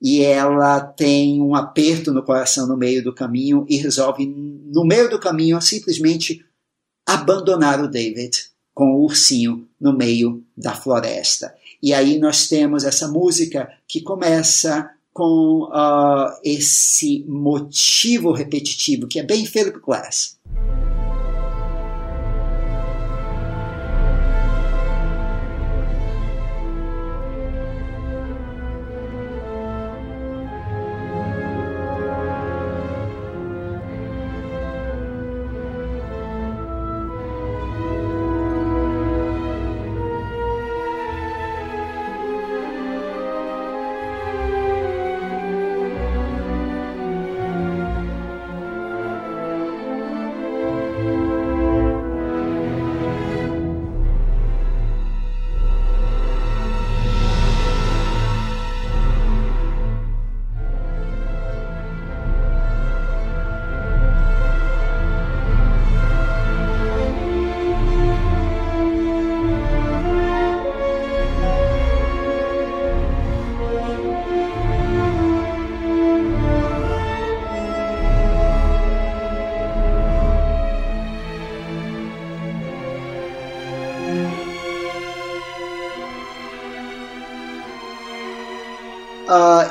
e 0.00 0.22
ela 0.22 0.80
tem 0.80 1.42
um 1.42 1.54
aperto 1.54 2.12
no 2.12 2.22
coração 2.22 2.66
no 2.66 2.76
meio 2.76 3.02
do 3.02 3.12
caminho 3.12 3.66
e 3.68 3.76
resolve, 3.76 4.26
no 4.26 4.84
meio 4.84 5.10
do 5.10 5.18
caminho, 5.18 5.60
simplesmente 5.60 6.44
abandonar 7.04 7.82
o 7.82 7.88
David 7.88 8.30
com 8.72 8.92
o 8.92 9.02
ursinho 9.02 9.68
no 9.80 9.92
meio 9.92 10.44
da 10.56 10.72
floresta. 10.72 11.52
E 11.82 11.92
aí 11.92 12.18
nós 12.18 12.46
temos 12.46 12.84
essa 12.84 13.08
música 13.08 13.68
que 13.88 14.00
começa 14.00 14.88
com 15.12 15.68
uh, 15.72 16.38
esse 16.44 17.24
motivo 17.26 18.32
repetitivo, 18.32 19.08
que 19.08 19.18
é 19.18 19.22
bem 19.22 19.44
Philip 19.44 19.80
Glass. 19.80 20.37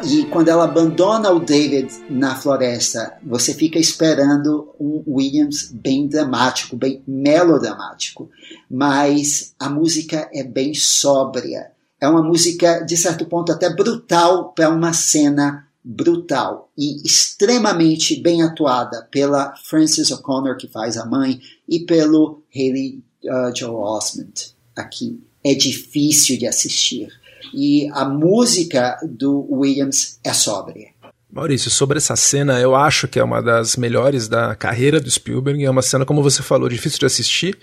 E 0.07 0.25
quando 0.25 0.47
ela 0.47 0.63
abandona 0.63 1.31
o 1.31 1.39
David 1.39 1.89
na 2.09 2.33
floresta, 2.33 3.17
você 3.21 3.53
fica 3.53 3.77
esperando 3.77 4.73
um 4.79 5.03
Williams 5.05 5.69
bem 5.69 6.07
dramático, 6.07 6.77
bem 6.77 7.03
melodramático. 7.05 8.29
Mas 8.71 9.53
a 9.59 9.69
música 9.69 10.29
é 10.33 10.43
bem 10.43 10.73
sóbria. 10.73 11.71
É 11.99 12.07
uma 12.07 12.23
música, 12.23 12.79
de 12.79 12.95
certo 12.95 13.25
ponto, 13.25 13.51
até 13.51 13.69
brutal 13.69 14.53
para 14.53 14.69
uma 14.69 14.93
cena 14.93 15.67
brutal 15.83 16.71
e 16.77 17.01
extremamente 17.05 18.21
bem 18.21 18.41
atuada 18.41 19.07
pela 19.11 19.55
Frances 19.57 20.09
O'Connor, 20.09 20.55
que 20.55 20.67
faz 20.67 20.95
a 20.95 21.05
mãe, 21.05 21.41
e 21.67 21.81
pelo 21.81 22.43
Haley 22.55 23.03
uh, 23.25 23.53
Joel 23.53 23.75
Osment 23.75 24.53
aqui. 24.73 25.21
É 25.43 25.53
difícil 25.53 26.37
de 26.37 26.47
assistir 26.47 27.09
e 27.53 27.89
a 27.93 28.05
música 28.05 28.97
do 29.03 29.47
Williams 29.49 30.19
é 30.23 30.33
sóbria. 30.33 30.87
Maurício, 31.31 31.69
sobre 31.69 31.97
essa 31.97 32.15
cena, 32.15 32.59
eu 32.59 32.75
acho 32.75 33.07
que 33.07 33.19
é 33.19 33.23
uma 33.23 33.41
das 33.41 33.75
melhores 33.75 34.27
da 34.27 34.55
carreira 34.55 34.99
do 34.99 35.11
Spielberg. 35.11 35.63
É 35.63 35.69
uma 35.69 35.81
cena, 35.81 36.05
como 36.05 36.23
você 36.23 36.41
falou, 36.41 36.67
difícil 36.69 36.99
de 36.99 37.05
assistir, 37.05 37.57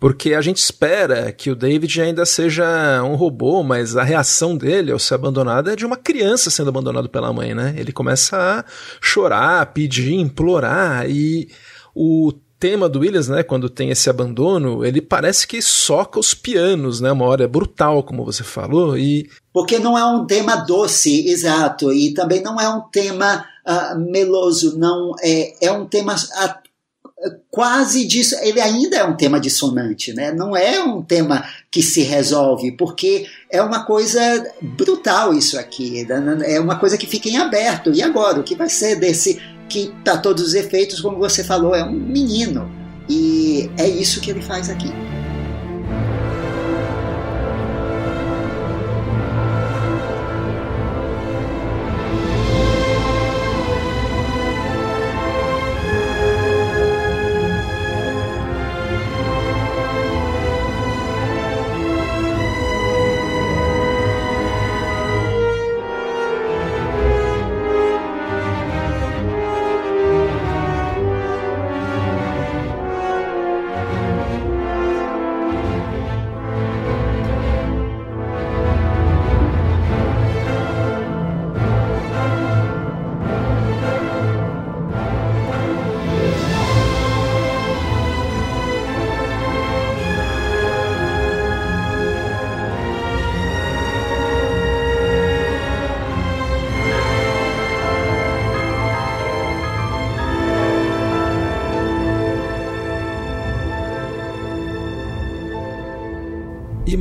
porque 0.00 0.34
a 0.34 0.40
gente 0.40 0.58
espera 0.58 1.30
que 1.30 1.50
o 1.50 1.56
David 1.56 2.00
ainda 2.00 2.24
seja 2.24 3.02
um 3.02 3.14
robô, 3.14 3.62
mas 3.62 3.96
a 3.96 4.02
reação 4.02 4.56
dele 4.56 4.92
ao 4.92 4.98
ser 4.98 5.14
abandonado 5.14 5.70
é 5.70 5.76
de 5.76 5.84
uma 5.84 5.96
criança 5.96 6.48
sendo 6.48 6.70
abandonado 6.70 7.08
pela 7.08 7.32
mãe, 7.32 7.54
né? 7.54 7.74
Ele 7.76 7.92
começa 7.92 8.36
a 8.36 8.64
chorar, 9.00 9.66
pedir, 9.66 10.14
implorar 10.14 11.08
e 11.10 11.48
o 11.94 12.32
tema 12.62 12.88
do 12.88 13.00
Williams, 13.00 13.26
né, 13.26 13.42
quando 13.42 13.68
tem 13.68 13.90
esse 13.90 14.08
abandono, 14.08 14.84
ele 14.84 15.02
parece 15.02 15.48
que 15.48 15.60
soca 15.60 16.20
os 16.20 16.32
pianos, 16.32 17.00
né, 17.00 17.10
uma 17.10 17.24
hora 17.24 17.42
é 17.42 17.48
brutal, 17.48 18.04
como 18.04 18.24
você 18.24 18.44
falou, 18.44 18.96
e... 18.96 19.28
Porque 19.52 19.80
não 19.80 19.98
é 19.98 20.04
um 20.04 20.24
tema 20.24 20.54
doce, 20.54 21.28
exato, 21.28 21.92
e 21.92 22.14
também 22.14 22.40
não 22.40 22.60
é 22.60 22.68
um 22.68 22.82
tema 22.82 23.44
uh, 23.66 23.98
meloso, 23.98 24.78
não 24.78 25.12
é, 25.20 25.66
é 25.66 25.72
um 25.72 25.86
tema 25.86 26.14
uh, 26.14 27.30
quase 27.50 28.06
disso, 28.06 28.36
ele 28.42 28.60
ainda 28.60 28.96
é 28.96 29.04
um 29.04 29.16
tema 29.16 29.40
dissonante, 29.40 30.12
né, 30.12 30.30
não 30.30 30.56
é 30.56 30.80
um 30.84 31.02
tema 31.02 31.44
que 31.68 31.82
se 31.82 32.02
resolve, 32.02 32.76
porque 32.76 33.26
é 33.50 33.60
uma 33.60 33.84
coisa 33.84 34.20
brutal 34.62 35.34
isso 35.34 35.58
aqui, 35.58 36.06
é 36.44 36.60
uma 36.60 36.78
coisa 36.78 36.96
que 36.96 37.08
fica 37.08 37.28
em 37.28 37.38
aberto, 37.38 37.90
e 37.92 38.00
agora, 38.00 38.38
o 38.38 38.44
que 38.44 38.54
vai 38.54 38.68
ser 38.68 38.94
desse 39.00 39.40
que, 39.72 39.90
para 40.04 40.18
todos 40.18 40.44
os 40.44 40.54
efeitos, 40.54 41.00
como 41.00 41.16
você 41.16 41.42
falou, 41.42 41.74
é 41.74 41.82
um 41.82 41.92
menino. 41.92 42.70
E 43.08 43.70
é 43.78 43.88
isso 43.88 44.20
que 44.20 44.30
ele 44.30 44.42
faz 44.42 44.68
aqui. 44.68 44.90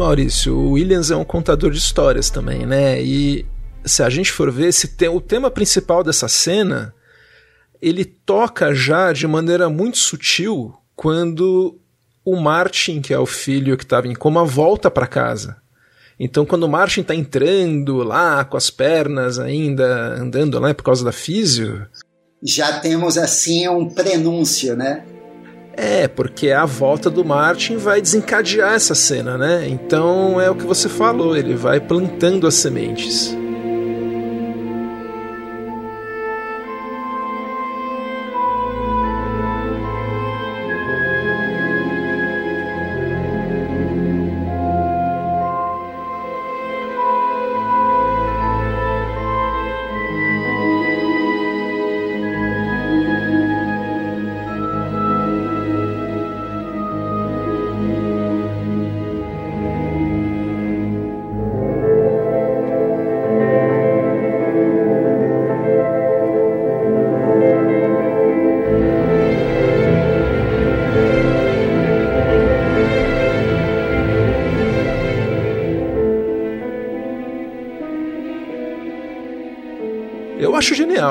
Maurício, 0.02 0.56
o 0.56 0.72
Williams 0.72 1.12
é 1.12 1.16
um 1.16 1.24
contador 1.24 1.72
de 1.72 1.78
histórias 1.78 2.30
também, 2.30 2.66
né? 2.66 3.02
E 3.02 3.46
se 3.86 4.04
a 4.04 4.10
gente 4.10 4.32
for 4.32 4.52
ver, 4.52 4.74
te 4.74 5.08
o 5.08 5.22
tema 5.22 5.50
principal 5.50 6.04
dessa 6.04 6.28
cena, 6.28 6.94
ele 7.82 8.06
toca 8.06 8.74
já 8.74 9.12
de 9.12 9.28
maneira 9.28 9.70
muito 9.70 9.98
sutil 9.98 10.74
quando 10.96 11.80
o 12.24 12.36
Martin, 12.36 13.02
que 13.02 13.14
é 13.14 13.20
o 13.20 13.26
filho 13.26 13.78
que 13.78 13.84
estava 13.84 14.08
em 14.08 14.14
coma, 14.14 14.46
volta 14.46 14.92
para 14.92 15.08
casa. 15.08 15.58
Então, 16.20 16.46
quando 16.46 16.64
o 16.64 16.70
Martin 16.70 17.02
está 17.02 17.16
entrando 17.16 17.98
lá 17.98 18.46
com 18.46 18.56
as 18.56 18.70
pernas 18.70 19.40
ainda 19.40 20.14
andando 20.14 20.60
lá 20.60 20.72
por 20.74 20.84
causa 20.84 21.04
da 21.04 21.12
físio. 21.12 21.88
Já 22.44 22.80
temos 22.80 23.18
assim 23.18 23.68
um 23.68 23.90
prenúncio, 23.90 24.76
né? 24.76 25.04
É, 25.74 26.08
porque 26.08 26.52
a 26.52 26.66
volta 26.66 27.10
do 27.10 27.24
Martin 27.24 27.78
vai 27.78 28.02
desencadear 28.02 28.74
essa 28.74 28.94
cena, 28.94 29.38
né? 29.38 29.68
Então 29.68 30.40
é 30.40 30.50
o 30.50 30.56
que 30.56 30.66
você 30.66 30.90
falou, 30.90 31.36
ele 31.36 31.56
vai 31.56 31.80
plantando 31.80 32.46
as 32.46 32.56
sementes. 32.56 33.36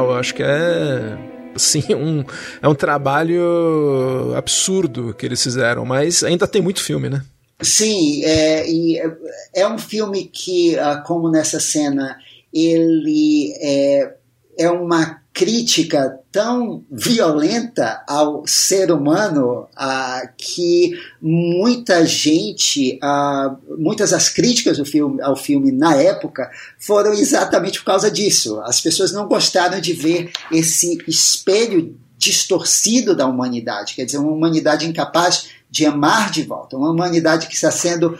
Eu 0.07 0.17
acho 0.17 0.35
que 0.35 0.43
é 0.43 1.19
assim, 1.55 1.83
um, 1.95 2.25
é 2.63 2.69
um 2.69 2.75
trabalho 2.75 4.35
absurdo 4.37 5.15
que 5.15 5.27
eles 5.27 5.43
fizeram, 5.43 5.85
mas 5.85 6.23
ainda 6.23 6.47
tem 6.47 6.63
muito 6.63 6.83
filme, 6.83 7.09
né? 7.09 7.23
Sim, 7.63 8.25
é, 8.25 8.71
é, 8.71 9.17
é 9.55 9.69
um 9.69 9.79
filme 9.79 10.25
que, 10.25 10.79
ah, 10.79 11.03
como 11.07 11.31
nessa 11.31 11.61
cena, 11.61 12.17
ele 12.53 13.55
é, 13.61 14.15
é 14.59 14.71
uma 14.71 15.20
crítica 15.41 16.21
tão 16.31 16.85
violenta 16.91 18.05
ao 18.07 18.47
ser 18.47 18.93
humano 18.93 19.67
uh, 19.73 20.29
que 20.37 20.93
muita 21.19 22.05
gente, 22.05 23.01
uh, 23.03 23.57
muitas 23.79 24.11
das 24.11 24.29
críticas 24.29 24.77
do 24.77 24.85
filme, 24.85 25.23
ao 25.23 25.35
filme 25.35 25.73
na 25.73 25.97
época 25.97 26.51
foram 26.79 27.15
exatamente 27.15 27.79
por 27.79 27.87
causa 27.87 28.11
disso. 28.11 28.61
As 28.67 28.83
pessoas 28.83 29.13
não 29.13 29.27
gostaram 29.27 29.81
de 29.81 29.95
ver 29.95 30.31
esse 30.53 30.99
espelho 31.09 31.97
distorcido 32.19 33.17
da 33.17 33.27
humanidade, 33.27 33.95
quer 33.95 34.05
dizer, 34.05 34.19
uma 34.19 34.33
humanidade 34.33 34.87
incapaz 34.87 35.47
de 35.71 35.87
amar 35.87 36.31
de 36.31 36.43
volta, 36.43 36.77
uma 36.77 36.91
humanidade 36.91 37.47
que 37.47 37.55
está 37.55 37.71
sendo 37.71 38.19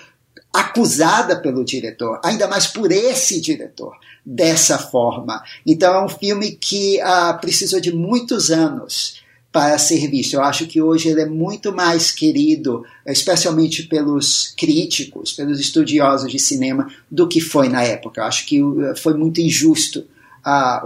acusada 0.53 1.37
pelo 1.37 1.65
diretor, 1.65 2.21
ainda 2.25 2.49
mais 2.49 2.67
por 2.67 2.91
esse 2.91 3.41
diretor, 3.41 3.95
dessa 4.25 4.79
forma. 4.79 5.43
Então 5.67 5.95
é 5.95 6.05
um 6.05 6.09
filme 6.09 6.53
que 6.53 6.99
uh, 7.01 7.41
precisou 7.41 7.81
de 7.81 7.95
muitos 7.95 8.51
anos 8.51 9.21
para 9.53 9.79
ser 9.79 10.09
visto. 10.09 10.35
Eu 10.35 10.43
acho 10.43 10.67
que 10.67 10.81
hoje 10.81 11.09
ele 11.09 11.23
é 11.23 11.27
muito 11.27 11.73
mais 11.73 12.11
querido, 12.11 12.85
especialmente 13.07 13.85
pelos 13.85 14.55
críticos, 14.57 15.33
pelos 15.33 15.59
estudiosos 15.59 16.31
de 16.31 16.39
cinema, 16.39 16.89
do 17.11 17.29
que 17.29 17.41
foi 17.41 17.69
na 17.69 17.83
época. 17.83 18.21
Eu 18.21 18.25
acho 18.25 18.47
que 18.47 18.63
uh, 18.63 18.97
foi 18.97 19.15
muito 19.15 19.41
injusto 19.41 20.05
a, 20.45 20.83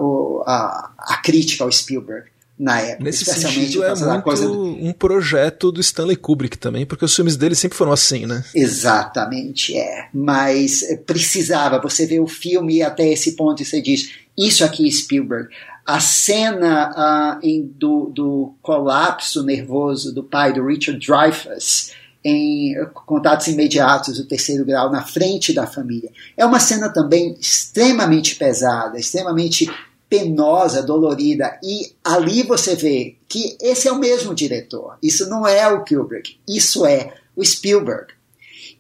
a, 0.47 0.93
a 0.99 1.17
crítica 1.19 1.65
ao 1.65 1.73
Spielberg 1.73 2.34
na 2.59 2.81
época. 2.81 3.05
Nesse 3.05 3.25
sentido, 3.25 3.83
é 3.83 3.95
muito 3.95 4.23
coisa... 4.23 4.49
um 4.49 4.93
projeto 4.93 5.73
do 5.73 5.81
Stanley 5.81 6.17
Kubrick 6.17 6.57
também, 6.57 6.87
porque 6.87 7.05
os 7.05 7.15
filmes 7.15 7.37
dele 7.37 7.55
sempre 7.55 7.77
foram 7.77 7.93
assim, 7.93 8.27
né? 8.27 8.45
Exatamente, 8.55 9.77
é. 9.77 10.09
Mas 10.15 10.83
eh, 10.83 10.97
precisava, 10.97 11.81
você 11.81 12.07
vê 12.07 12.21
o 12.21 12.27
filme 12.27 12.83
até 12.83 13.09
esse 13.09 13.33
ponto 13.33 13.61
e 13.63 13.65
você 13.65 13.83
diz, 13.83 14.11
isso 14.39 14.65
aqui 14.65 14.87
é 14.87 14.91
Spielberg. 14.91 15.49
A 15.85 16.01
cena 16.01 17.37
uh, 17.37 17.47
em, 17.47 17.63
do, 17.77 18.11
do 18.15 18.55
colapso 18.63 19.43
nervoso 19.43 20.15
do 20.15 20.23
pai 20.23 20.53
do 20.53 20.65
Richard 20.65 21.05
Dreyfuss, 21.05 21.93
em 22.25 22.75
contatos 23.05 23.49
imediatos 23.49 24.17
do 24.17 24.25
terceiro 24.25 24.65
grau 24.65 24.91
na 24.91 25.03
frente 25.03 25.53
da 25.53 25.67
família. 25.67 26.11
É 26.37 26.47
uma 26.47 26.59
cena 26.59 26.89
também 26.89 27.37
extremamente 27.39 28.37
pesada, 28.37 28.99
extremamente 28.99 29.71
penosa, 30.15 30.83
dolorida. 30.83 31.59
E 31.63 31.93
ali 32.05 32.45
você 32.45 32.77
vê 32.77 33.17
que 33.29 33.57
esse 33.61 33.89
é 33.89 33.93
o 33.93 33.99
mesmo 33.99 34.33
diretor. 34.33 34.97
Isso 35.03 35.29
não 35.29 35.47
é 35.47 35.67
o 35.69 35.85
Kubrick, 35.85 36.39
isso 36.47 36.87
é 36.87 37.15
o 37.35 37.45
Spielberg. 37.45 38.13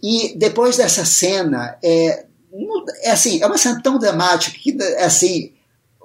E 0.00 0.34
depois 0.36 0.76
dessa 0.76 1.04
cena, 1.04 1.76
é, 1.82 2.26
é 3.02 3.10
assim, 3.10 3.42
é 3.42 3.46
uma 3.46 3.58
cena 3.58 3.80
tão 3.82 3.98
dramática 3.98 4.56
que 4.56 4.76
assim, 4.98 5.52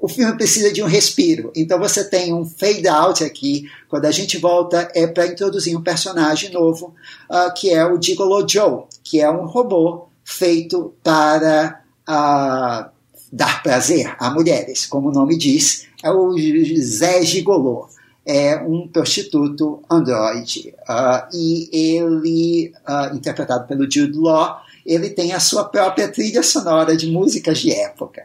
o 0.02 0.08
filme 0.08 0.36
precisa 0.36 0.74
de 0.74 0.82
um 0.82 0.88
respiro. 0.88 1.52
Então 1.56 1.78
você 1.78 2.04
tem 2.04 2.34
um 2.34 2.44
fade 2.44 2.88
out 2.88 3.24
aqui. 3.24 3.70
Quando 3.88 4.06
a 4.06 4.12
gente 4.12 4.38
volta 4.38 4.90
é 4.96 5.06
para 5.06 5.28
introduzir 5.28 5.78
um 5.78 5.84
personagem 5.84 6.52
novo, 6.52 6.96
uh, 7.30 7.54
que 7.54 7.70
é 7.70 7.86
o 7.86 8.02
Gigolo 8.02 8.48
Joe, 8.48 8.86
que 9.04 9.22
é 9.22 9.30
um 9.30 9.46
robô 9.46 10.08
feito 10.24 10.94
para 11.04 11.82
uh, 12.08 12.99
dar 13.32 13.62
prazer 13.64 14.16
a 14.20 14.30
mulheres. 14.30 14.86
Como 14.86 15.10
o 15.10 15.12
nome 15.12 15.38
diz, 15.38 15.88
é 16.04 16.12
o 16.12 16.36
Zé 16.80 17.24
Gigolô. 17.24 17.88
É 18.26 18.58
um 18.58 18.88
prostituto 18.88 19.82
androide. 19.90 20.74
Uh, 20.88 21.36
e 21.36 21.70
ele, 21.98 22.72
uh, 22.88 23.16
interpretado 23.16 23.68
pelo 23.68 23.90
Jude 23.90 24.18
Law, 24.18 24.62
ele 24.86 25.10
tem 25.10 25.34
a 25.34 25.40
sua 25.40 25.66
própria 25.66 26.08
trilha 26.08 26.44
sonora 26.44 26.96
de 26.96 27.08
músicas 27.08 27.60
de 27.60 27.72
época. 27.72 28.24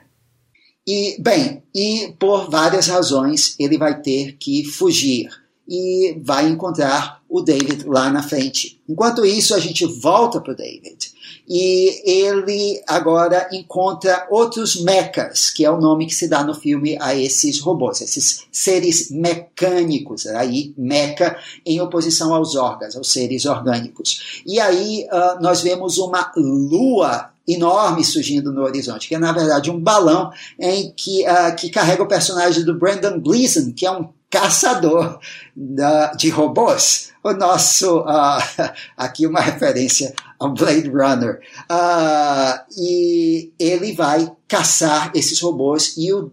E, 0.87 1.17
bem, 1.19 1.63
e 1.75 2.15
por 2.19 2.51
várias 2.51 2.89
razões 2.89 3.57
ele 3.59 3.79
vai 3.79 4.03
ter 4.03 4.37
que 4.37 4.65
fugir 4.65 5.31
e 5.67 6.21
vai 6.23 6.47
encontrar 6.47 7.23
o 7.29 7.41
David 7.41 7.85
lá 7.87 8.11
na 8.11 8.23
frente. 8.23 8.83
Enquanto 8.87 9.25
isso, 9.25 9.55
a 9.55 9.59
gente 9.59 9.87
volta 9.87 10.41
para 10.41 10.53
o 10.53 10.57
David 10.57 11.14
e 11.47 12.03
ele 12.05 12.83
agora 12.87 13.49
encontra 13.53 14.27
outros 14.31 14.81
mechas, 14.83 15.51
que 15.51 15.65
é 15.65 15.71
o 15.71 15.81
nome 15.81 16.07
que 16.07 16.15
se 16.15 16.27
dá 16.27 16.43
no 16.43 16.55
filme 16.55 16.97
a 17.01 17.15
esses 17.15 17.61
robôs, 17.61 18.01
esses 18.01 18.47
seres 18.51 19.11
mecânicos, 19.11 20.27
aí 20.27 20.73
mecha 20.77 21.37
em 21.65 21.81
oposição 21.81 22.35
aos 22.35 22.57
órgãos, 22.57 22.97
aos 22.97 23.13
seres 23.13 23.45
orgânicos. 23.45 24.43
E 24.47 24.59
aí 24.59 25.07
uh, 25.13 25.43
nós 25.43 25.61
vemos 25.61 25.99
uma 25.99 26.33
lua 26.35 27.31
enorme 27.47 28.03
surgindo 28.03 28.51
no 28.51 28.63
horizonte, 28.63 29.07
que 29.07 29.15
é 29.15 29.19
na 29.19 29.33
verdade 29.33 29.71
um 29.71 29.79
balão 29.79 30.31
em 30.59 30.93
que, 30.97 31.25
uh, 31.29 31.55
que 31.55 31.69
carrega 31.69 32.03
o 32.03 32.09
personagem 32.09 32.65
do 32.65 32.79
Brandon 32.79 33.21
Gleeson, 33.21 33.73
que 33.73 33.85
é 33.85 33.91
um 33.91 34.09
caçador 34.31 35.21
de 36.17 36.29
robôs. 36.29 37.13
O 37.23 37.33
nosso, 37.33 38.01
uh, 38.01 38.43
aqui 38.97 39.27
uma 39.27 39.41
referência 39.41 40.13
ao 40.45 40.53
Blade 40.53 40.89
Runner. 40.89 41.41
Uh, 41.71 42.65
e 42.79 43.53
ele 43.59 43.93
vai 43.93 44.31
caçar 44.47 45.11
esses 45.15 45.41
robôs 45.41 45.95
e 45.97 46.13
o 46.13 46.31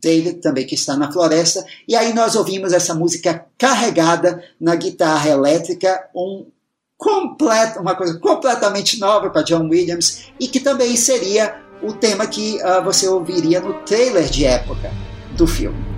David 0.00 0.40
também 0.40 0.66
que 0.66 0.74
está 0.74 0.96
na 0.96 1.10
floresta. 1.10 1.64
E 1.88 1.96
aí 1.96 2.12
nós 2.12 2.36
ouvimos 2.36 2.72
essa 2.72 2.94
música 2.94 3.46
carregada 3.56 4.42
na 4.60 4.74
guitarra 4.74 5.30
elétrica, 5.30 6.08
um 6.14 6.46
completo, 6.96 7.80
uma 7.80 7.94
coisa 7.94 8.18
completamente 8.18 9.00
nova 9.00 9.30
para 9.30 9.42
John 9.42 9.68
Williams 9.68 10.26
e 10.38 10.46
que 10.46 10.60
também 10.60 10.96
seria 10.96 11.62
o 11.82 11.92
tema 11.92 12.26
que 12.26 12.58
uh, 12.62 12.82
você 12.84 13.08
ouviria 13.08 13.60
no 13.60 13.74
trailer 13.82 14.28
de 14.28 14.44
época 14.44 14.90
do 15.36 15.46
filme. 15.46 15.93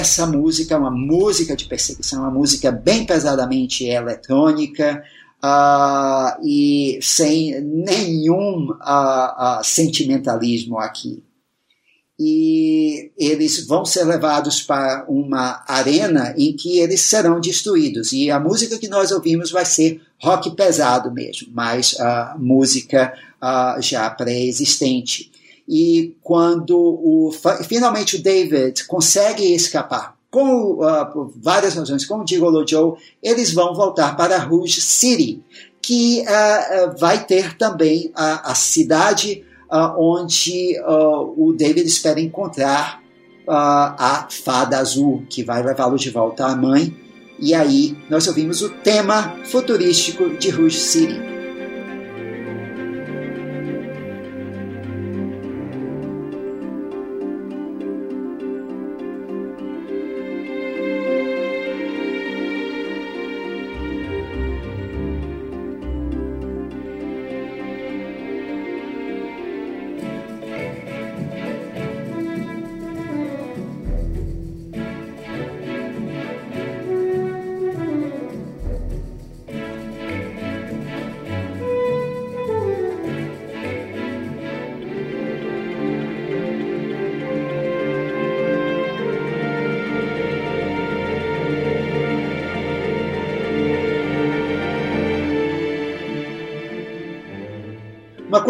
Essa 0.00 0.26
música 0.26 0.74
é 0.74 0.78
uma 0.78 0.90
música 0.90 1.54
de 1.54 1.66
perseguição, 1.66 2.22
uma 2.22 2.30
música 2.30 2.72
bem 2.72 3.04
pesadamente 3.04 3.84
eletrônica 3.84 5.04
uh, 5.44 6.42
e 6.42 6.98
sem 7.02 7.60
nenhum 7.60 8.70
uh, 8.70 9.60
uh, 9.60 9.62
sentimentalismo 9.62 10.78
aqui. 10.78 11.22
E 12.18 13.12
eles 13.16 13.66
vão 13.66 13.84
ser 13.84 14.04
levados 14.04 14.62
para 14.62 15.04
uma 15.06 15.62
arena 15.66 16.34
em 16.36 16.54
que 16.54 16.78
eles 16.78 17.02
serão 17.02 17.40
destruídos. 17.40 18.12
E 18.12 18.30
a 18.30 18.40
música 18.40 18.78
que 18.78 18.88
nós 18.88 19.10
ouvimos 19.10 19.50
vai 19.50 19.64
ser 19.64 20.00
rock 20.18 20.50
pesado 20.54 21.10
mesmo, 21.10 21.48
mas 21.50 21.96
música 22.36 23.14
já 23.80 24.10
pré-existente. 24.10 25.32
E 25.72 26.16
quando 26.20 26.76
o, 26.76 27.30
finalmente 27.62 28.16
o 28.16 28.22
David 28.22 28.84
consegue 28.88 29.54
escapar, 29.54 30.16
com, 30.28 30.80
uh, 30.80 31.32
várias 31.36 31.76
razões, 31.76 32.04
como 32.04 32.26
Gigolo 32.26 32.66
Joe, 32.66 32.94
eles 33.22 33.52
vão 33.52 33.72
voltar 33.72 34.16
para 34.16 34.36
Rouge 34.38 34.80
City, 34.80 35.40
que 35.80 36.22
uh, 36.22 36.98
vai 36.98 37.24
ter 37.24 37.56
também 37.56 38.10
a, 38.16 38.50
a 38.50 38.54
cidade 38.56 39.44
uh, 39.70 39.94
onde 39.96 40.76
o 41.36 41.52
David 41.52 41.86
espera 41.86 42.20
encontrar 42.20 43.00
a 43.46 44.28
fada 44.28 44.78
azul, 44.78 45.24
que 45.28 45.42
vai 45.42 45.62
levá-lo 45.62 45.96
de 45.96 46.10
volta 46.10 46.46
à 46.46 46.54
mãe. 46.54 46.96
E 47.38 47.54
aí 47.54 47.96
nós 48.08 48.28
ouvimos 48.28 48.60
o 48.62 48.70
tema 48.70 49.36
futurístico 49.44 50.30
de 50.30 50.50
Rouge 50.50 50.78
City. 50.78 51.39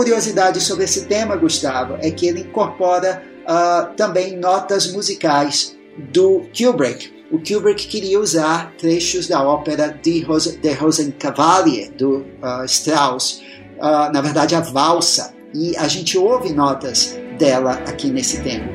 Curiosidade 0.00 0.62
sobre 0.62 0.84
esse 0.84 1.04
tema, 1.04 1.36
Gustavo, 1.36 1.98
é 2.00 2.10
que 2.10 2.26
ele 2.26 2.40
incorpora 2.40 3.22
uh, 3.44 3.94
também 3.96 4.34
notas 4.34 4.90
musicais 4.90 5.76
do 6.10 6.46
Kubrick. 6.56 7.12
O 7.30 7.38
Kubrick 7.38 7.86
queria 7.86 8.18
usar 8.18 8.72
trechos 8.78 9.28
da 9.28 9.42
ópera 9.42 9.88
de 10.02 10.22
Ros 10.22 10.46
de 10.46 10.72
Rosenkavalier, 10.72 11.92
do 11.92 12.20
uh, 12.42 12.64
Strauss, 12.64 13.42
uh, 13.76 14.10
na 14.10 14.22
verdade 14.22 14.54
a 14.54 14.60
valsa, 14.60 15.34
e 15.52 15.76
a 15.76 15.86
gente 15.86 16.16
ouve 16.16 16.50
notas 16.50 17.14
dela 17.38 17.72
aqui 17.86 18.10
nesse 18.10 18.40
tema. 18.40 18.70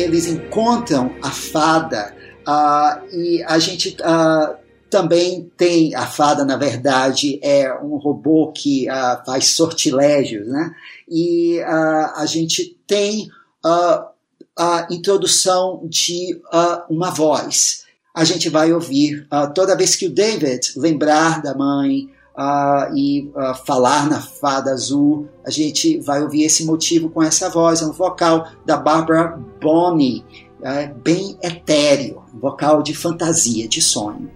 Eles 0.00 0.26
encontram 0.26 1.14
a 1.22 1.30
fada 1.30 2.14
uh, 2.46 3.14
e 3.14 3.42
a 3.44 3.58
gente 3.58 3.96
uh, 4.00 4.56
também 4.88 5.50
tem 5.56 5.94
a 5.94 6.06
fada, 6.06 6.44
na 6.44 6.56
verdade, 6.56 7.38
é 7.42 7.72
um 7.74 7.96
robô 7.96 8.52
que 8.52 8.88
uh, 8.90 9.24
faz 9.24 9.46
sortilégios, 9.48 10.46
né? 10.48 10.74
E 11.08 11.60
a 11.60 12.24
gente 12.26 12.76
tem 12.86 13.28
a 14.56 14.86
introdução 14.90 15.82
de 15.84 16.40
uma 16.88 17.10
voz. 17.10 17.84
A 18.14 18.22
gente 18.22 18.48
vai 18.48 18.72
ouvir 18.72 19.26
toda 19.52 19.76
vez 19.76 19.96
que 19.96 20.06
o 20.06 20.14
David 20.14 20.72
lembrar 20.76 21.42
da 21.42 21.52
mãe, 21.52 22.08
uh, 22.40 22.96
e 22.96 23.30
uh, 23.34 23.54
falar 23.66 24.08
na 24.08 24.20
fada 24.20 24.72
azul, 24.72 25.28
a 25.44 25.50
gente 25.50 26.00
vai 26.00 26.22
ouvir 26.22 26.44
esse 26.44 26.64
motivo 26.64 27.10
com 27.10 27.22
essa 27.22 27.50
voz, 27.50 27.82
é 27.82 27.86
um 27.86 27.92
vocal 27.92 28.48
da 28.64 28.78
Barbara 28.78 29.38
Bonney, 29.60 30.24
é 30.62 30.86
bem 30.86 31.36
etéreo, 31.42 32.22
um 32.34 32.38
vocal 32.38 32.82
de 32.82 32.94
fantasia, 32.94 33.68
de 33.68 33.82
sonho. 33.82 34.30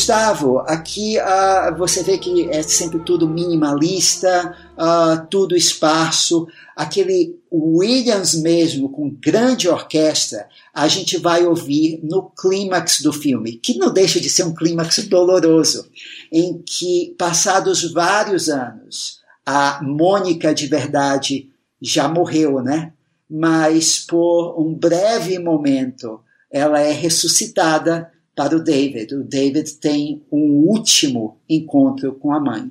Gustavo, 0.00 0.60
aqui 0.60 1.18
uh, 1.18 1.76
você 1.76 2.02
vê 2.02 2.16
que 2.16 2.48
é 2.48 2.62
sempre 2.62 3.00
tudo 3.00 3.28
minimalista, 3.28 4.56
uh, 4.72 5.26
tudo 5.28 5.54
esparso. 5.54 6.48
Aquele 6.74 7.38
Williams 7.52 8.34
mesmo, 8.34 8.88
com 8.88 9.10
grande 9.10 9.68
orquestra, 9.68 10.48
a 10.72 10.88
gente 10.88 11.18
vai 11.18 11.44
ouvir 11.44 12.00
no 12.02 12.30
clímax 12.30 13.02
do 13.02 13.12
filme, 13.12 13.56
que 13.56 13.76
não 13.76 13.92
deixa 13.92 14.18
de 14.18 14.30
ser 14.30 14.44
um 14.44 14.54
clímax 14.54 15.06
doloroso, 15.06 15.86
em 16.32 16.62
que, 16.62 17.14
passados 17.18 17.92
vários 17.92 18.48
anos, 18.48 19.20
a 19.44 19.82
Mônica 19.82 20.54
de 20.54 20.66
verdade 20.66 21.50
já 21.78 22.08
morreu, 22.08 22.62
né? 22.62 22.94
Mas 23.28 23.98
por 23.98 24.58
um 24.58 24.72
breve 24.72 25.38
momento 25.38 26.20
ela 26.50 26.80
é 26.80 26.90
ressuscitada 26.90 28.10
para 28.40 28.56
o 28.56 28.64
David. 28.64 29.14
O 29.14 29.22
David 29.22 29.74
tem 29.74 30.22
um 30.32 30.64
último 30.66 31.36
encontro 31.46 32.14
com 32.14 32.32
a 32.32 32.40
mãe. 32.40 32.70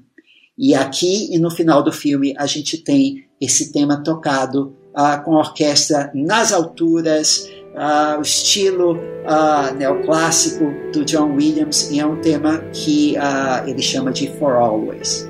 E 0.58 0.74
aqui 0.74 1.32
e 1.32 1.38
no 1.38 1.52
final 1.52 1.84
do 1.84 1.92
filme 1.92 2.34
a 2.40 2.48
gente 2.48 2.80
tem 2.80 3.26
esse 3.40 3.72
tema 3.72 4.04
tocado 4.04 4.76
uh, 4.98 5.24
com 5.24 5.36
a 5.36 5.42
orquestra 5.42 6.10
nas 6.16 6.52
alturas, 6.52 7.48
uh, 7.76 8.18
o 8.18 8.24
estilo 8.24 8.96
uh, 8.96 9.76
neoclássico 9.78 10.66
do 10.92 11.06
John 11.06 11.36
Williams, 11.36 11.92
e 11.92 12.00
é 12.00 12.06
um 12.06 12.20
tema 12.20 12.58
que 12.74 13.14
ele 13.68 13.82
chama 13.84 14.12
de 14.12 14.28
For 14.40 14.54
Always. 14.54 15.29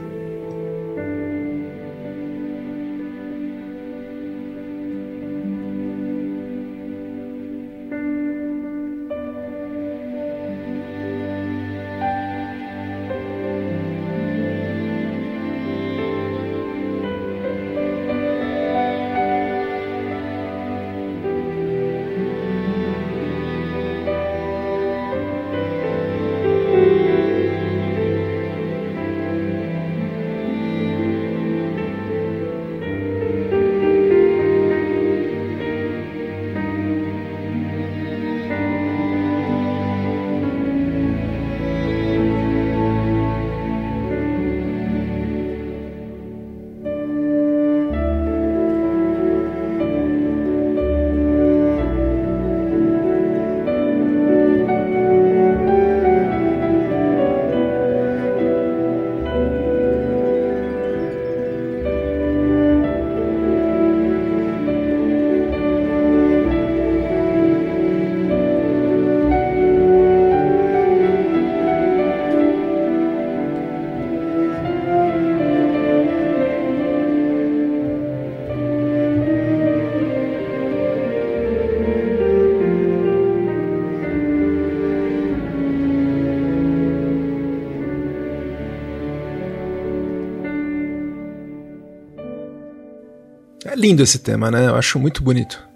Lindo 93.80 94.04
esse 94.04 94.20
tema, 94.20 94.52
né? 94.52 94.68
Eu 94.68 94.76
acho 94.76 95.00
muito 95.00 95.24
bonito 95.24 95.70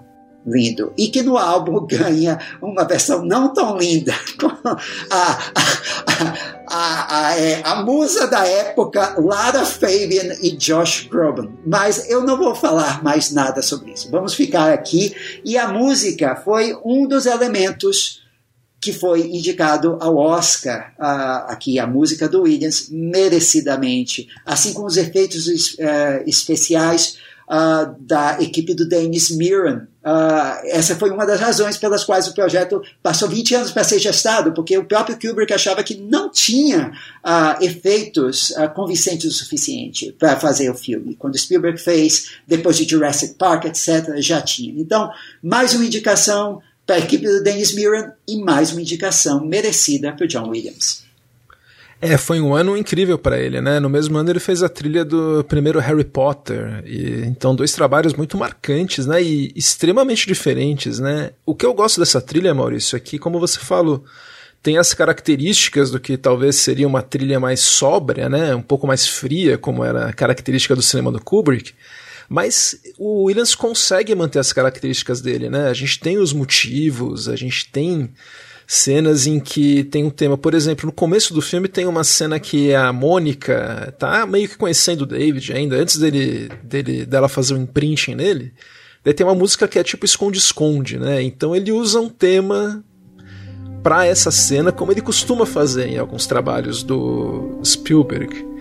lindo. 0.45 0.93
E 0.97 1.07
que 1.07 1.21
no 1.21 1.37
álbum 1.37 1.85
ganha 1.85 2.39
uma 2.61 2.83
versão 2.83 3.25
não 3.25 3.53
tão 3.53 3.77
linda. 3.77 4.13
A, 5.09 5.39
a, 5.55 6.33
a, 6.67 7.27
a, 7.27 7.37
é, 7.37 7.61
a, 7.63 7.83
musa 7.83 8.27
da 8.27 8.47
época, 8.47 9.15
Lara 9.19 9.65
Fabian 9.65 10.35
e 10.41 10.51
Josh 10.51 11.07
Groban. 11.09 11.49
Mas 11.65 12.09
eu 12.09 12.23
não 12.23 12.37
vou 12.37 12.55
falar 12.55 13.03
mais 13.03 13.31
nada 13.31 13.61
sobre 13.61 13.91
isso. 13.91 14.09
Vamos 14.09 14.33
ficar 14.33 14.71
aqui. 14.71 15.13
E 15.43 15.57
a 15.57 15.67
música 15.67 16.35
foi 16.37 16.73
um 16.85 17.05
dos 17.05 17.25
elementos 17.25 18.23
que 18.79 18.93
foi 18.93 19.27
indicado 19.27 19.97
ao 20.01 20.17
Oscar, 20.17 20.93
uh, 20.99 21.51
aqui 21.51 21.79
a 21.79 21.87
música 21.87 22.27
do 22.27 22.43
Williams, 22.43 22.89
merecidamente, 22.89 24.27
assim 24.45 24.73
como 24.73 24.87
os 24.87 24.97
efeitos 24.97 25.47
uh, 25.47 26.23
especiais 26.25 27.17
uh, 27.47 27.95
da 27.99 28.41
equipe 28.41 28.73
do 28.73 28.88
Dennis 28.88 29.29
Mirren. 29.32 29.88
Uh, 30.03 30.60
essa 30.65 30.95
foi 30.95 31.10
uma 31.10 31.25
das 31.25 31.39
razões 31.39 31.77
pelas 31.77 32.03
quais 32.03 32.27
o 32.27 32.34
projeto 32.34 32.82
passou 33.01 33.29
20 33.29 33.56
anos 33.56 33.71
para 33.71 33.84
ser 33.84 33.99
gestado, 33.99 34.51
porque 34.51 34.77
o 34.77 34.86
próprio 34.86 35.17
Kubrick 35.17 35.53
achava 35.53 35.84
que 35.84 35.95
não 35.95 36.29
tinha 36.29 36.91
uh, 37.23 37.63
efeitos 37.63 38.53
convincentes 38.75 39.32
o 39.32 39.34
suficiente 39.34 40.12
para 40.19 40.39
fazer 40.39 40.69
o 40.69 40.75
filme. 40.75 41.15
Quando 41.15 41.38
Spielberg 41.38 41.79
fez, 41.79 42.32
depois 42.47 42.77
de 42.77 42.89
Jurassic 42.89 43.36
Park, 43.36 43.65
etc., 43.65 44.15
já 44.17 44.41
tinha. 44.41 44.73
Então, 44.79 45.10
mais 45.41 45.73
uma 45.73 45.86
indicação 45.86 46.62
para 46.86 46.95
a 46.97 46.99
equipe 46.99 47.25
do 47.25 47.41
Dennis 47.41 47.73
Mirren 47.73 48.12
e 48.27 48.38
mais 48.38 48.71
uma 48.71 48.82
indicação 48.82 49.45
merecida 49.45 50.12
para 50.12 50.25
o 50.25 50.27
John 50.27 50.49
Williams. 50.49 51.03
É, 52.05 52.17
foi 52.17 52.41
um 52.41 52.53
ano 52.53 52.75
incrível 52.75 53.17
para 53.17 53.39
ele, 53.39 53.61
né? 53.61 53.79
No 53.79 53.89
mesmo 53.89 54.17
ano 54.17 54.29
ele 54.29 54.39
fez 54.41 54.61
a 54.61 54.67
trilha 54.67 55.05
do 55.05 55.41
primeiro 55.45 55.79
Harry 55.79 56.03
Potter, 56.03 56.83
e, 56.85 57.23
então 57.25 57.55
dois 57.55 57.71
trabalhos 57.71 58.13
muito 58.13 58.37
marcantes, 58.37 59.07
né? 59.07 59.23
E 59.23 59.53
extremamente 59.55 60.27
diferentes, 60.27 60.99
né? 60.99 61.29
O 61.45 61.55
que 61.55 61.65
eu 61.65 61.73
gosto 61.73 62.01
dessa 62.01 62.19
trilha, 62.19 62.53
Maurício, 62.53 62.97
é 62.97 62.99
que, 62.99 63.17
como 63.17 63.39
você 63.39 63.57
falou, 63.57 64.03
tem 64.61 64.77
as 64.77 64.93
características 64.93 65.91
do 65.91 65.99
que 65.99 66.17
talvez 66.17 66.57
seria 66.57 66.89
uma 66.89 67.01
trilha 67.01 67.39
mais 67.39 67.61
sóbria, 67.61 68.27
né? 68.27 68.53
Um 68.53 68.61
pouco 68.61 68.85
mais 68.85 69.07
fria, 69.07 69.57
como 69.57 69.81
era 69.81 70.07
a 70.07 70.13
característica 70.13 70.75
do 70.75 70.81
cinema 70.81 71.09
do 71.09 71.21
Kubrick. 71.21 71.73
Mas 72.27 72.81
o 72.97 73.23
Williams 73.23 73.55
consegue 73.55 74.13
manter 74.13 74.39
as 74.39 74.51
características 74.51 75.21
dele, 75.21 75.49
né? 75.49 75.69
A 75.69 75.73
gente 75.73 75.97
tem 76.01 76.17
os 76.17 76.33
motivos, 76.33 77.29
a 77.29 77.37
gente 77.37 77.69
tem 77.71 78.09
cenas 78.67 79.28
em 79.28 79.39
que 79.39 79.84
tem 79.84 80.04
um 80.04 80.10
tema, 80.10 80.38
por 80.38 80.54
exemplo, 80.54 80.86
no 80.86 80.91
começo 80.91 81.34
do 81.34 81.41
filme 81.41 81.67
tem 81.67 81.86
uma 81.86 82.04
cena 82.04 82.39
que 82.39 82.73
a 82.73 82.91
Mônica 82.93 83.93
tá 83.97 84.26
meio 84.26 84.47
que 84.47 84.58
conhecendo 84.58 85.02
o 85.02 85.06
David 85.06 85.54
ainda, 85.54 85.76
antes 85.76 85.97
dele, 85.97 86.49
dele 86.63 87.06
dela 87.06 87.30
fazer 87.30 87.54
o 87.54 87.58
um 87.58 87.62
imprinting 87.63 88.15
nele. 88.15 88.54
Daí 89.04 89.13
tem 89.13 89.26
uma 89.26 89.36
música 89.36 89.67
que 89.67 89.78
é 89.78 89.84
tipo 89.84 90.06
esconde-esconde, 90.06 90.97
né? 90.97 91.21
Então 91.21 91.56
ele 91.56 91.71
usa 91.71 91.99
um 91.99 92.10
tema 92.10 92.84
para 93.84 94.06
essa 94.06 94.32
cena, 94.32 94.71
como 94.71 94.93
ele 94.93 95.02
costuma 95.02 95.45
fazer 95.45 95.88
em 95.88 95.97
alguns 95.97 96.26
trabalhos 96.26 96.82
do 96.84 97.60
Spielberg. 97.65 98.52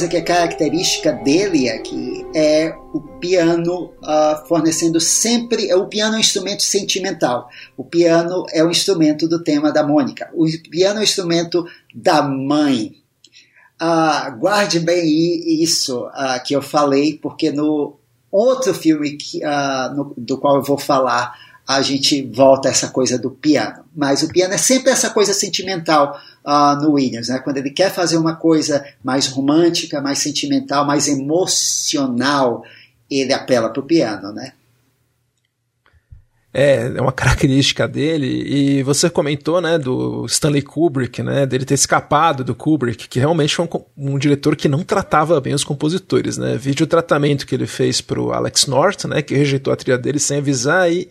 Coisa 0.00 0.08
que 0.08 0.16
é 0.16 0.22
característica 0.22 1.12
dele 1.12 1.68
aqui 1.68 2.24
é 2.34 2.74
o 2.94 3.00
piano 3.18 3.92
uh, 4.02 4.46
fornecendo 4.48 4.98
sempre. 4.98 5.72
O 5.74 5.88
piano 5.88 6.14
é 6.14 6.16
um 6.16 6.20
instrumento 6.20 6.62
sentimental. 6.62 7.50
O 7.76 7.84
piano 7.84 8.46
é 8.50 8.64
o 8.64 8.70
instrumento 8.70 9.28
do 9.28 9.42
tema 9.42 9.70
da 9.70 9.86
Mônica. 9.86 10.30
O 10.32 10.46
piano 10.70 10.98
é 10.98 11.00
o 11.00 11.04
instrumento 11.04 11.66
da 11.94 12.22
mãe. 12.22 12.96
Uh, 13.82 14.38
guarde 14.38 14.80
bem 14.80 15.62
isso 15.62 16.06
uh, 16.06 16.42
que 16.44 16.54
eu 16.54 16.62
falei, 16.62 17.18
porque 17.20 17.50
no 17.50 17.98
outro 18.30 18.72
filme 18.72 19.16
que, 19.16 19.40
no, 19.94 20.14
do 20.16 20.38
qual 20.38 20.56
eu 20.56 20.62
vou 20.62 20.78
falar, 20.78 21.34
a 21.66 21.82
gente 21.82 22.22
volta 22.22 22.68
a 22.68 22.70
essa 22.70 22.88
coisa 22.88 23.18
do 23.18 23.30
piano. 23.30 23.84
Mas 23.94 24.22
o 24.22 24.28
piano 24.28 24.54
é 24.54 24.58
sempre 24.58 24.92
essa 24.92 25.10
coisa 25.10 25.34
sentimental 25.34 26.18
uh, 26.50 26.82
no 26.82 26.92
Williams, 26.92 27.28
né? 27.28 27.38
Quando 27.38 27.58
ele 27.58 27.70
quer 27.70 27.92
fazer 27.92 28.16
uma 28.16 28.34
coisa 28.34 28.84
mais 29.04 29.28
romântica, 29.28 30.00
mais 30.00 30.18
sentimental, 30.18 30.84
mais 30.84 31.06
emocional, 31.06 32.64
ele 33.08 33.32
apela 33.32 33.70
para 33.70 33.80
o 33.80 33.86
piano, 33.86 34.32
né? 34.32 34.52
É, 36.52 36.86
é 36.96 37.00
uma 37.00 37.12
característica 37.12 37.86
dele. 37.86 38.26
E 38.26 38.82
você 38.82 39.08
comentou, 39.08 39.60
né, 39.60 39.78
do 39.78 40.26
Stanley 40.26 40.62
Kubrick, 40.62 41.22
né, 41.22 41.46
dele 41.46 41.64
ter 41.64 41.74
escapado 41.74 42.42
do 42.42 42.56
Kubrick, 42.56 43.08
que 43.08 43.20
realmente 43.20 43.54
foi 43.54 43.68
um, 43.96 44.14
um 44.14 44.18
diretor 44.18 44.56
que 44.56 44.68
não 44.68 44.82
tratava 44.82 45.40
bem 45.40 45.54
os 45.54 45.62
compositores, 45.62 46.36
né. 46.36 46.56
Vídeo 46.56 46.84
o 46.84 46.88
tratamento 46.88 47.46
que 47.46 47.54
ele 47.54 47.68
fez 47.68 48.00
pro 48.00 48.32
Alex 48.32 48.66
North, 48.66 49.04
né, 49.04 49.22
que 49.22 49.34
rejeitou 49.34 49.72
a 49.72 49.76
trilha 49.76 49.96
dele 49.96 50.18
sem 50.18 50.38
avisar 50.38 50.90
e 50.90 51.08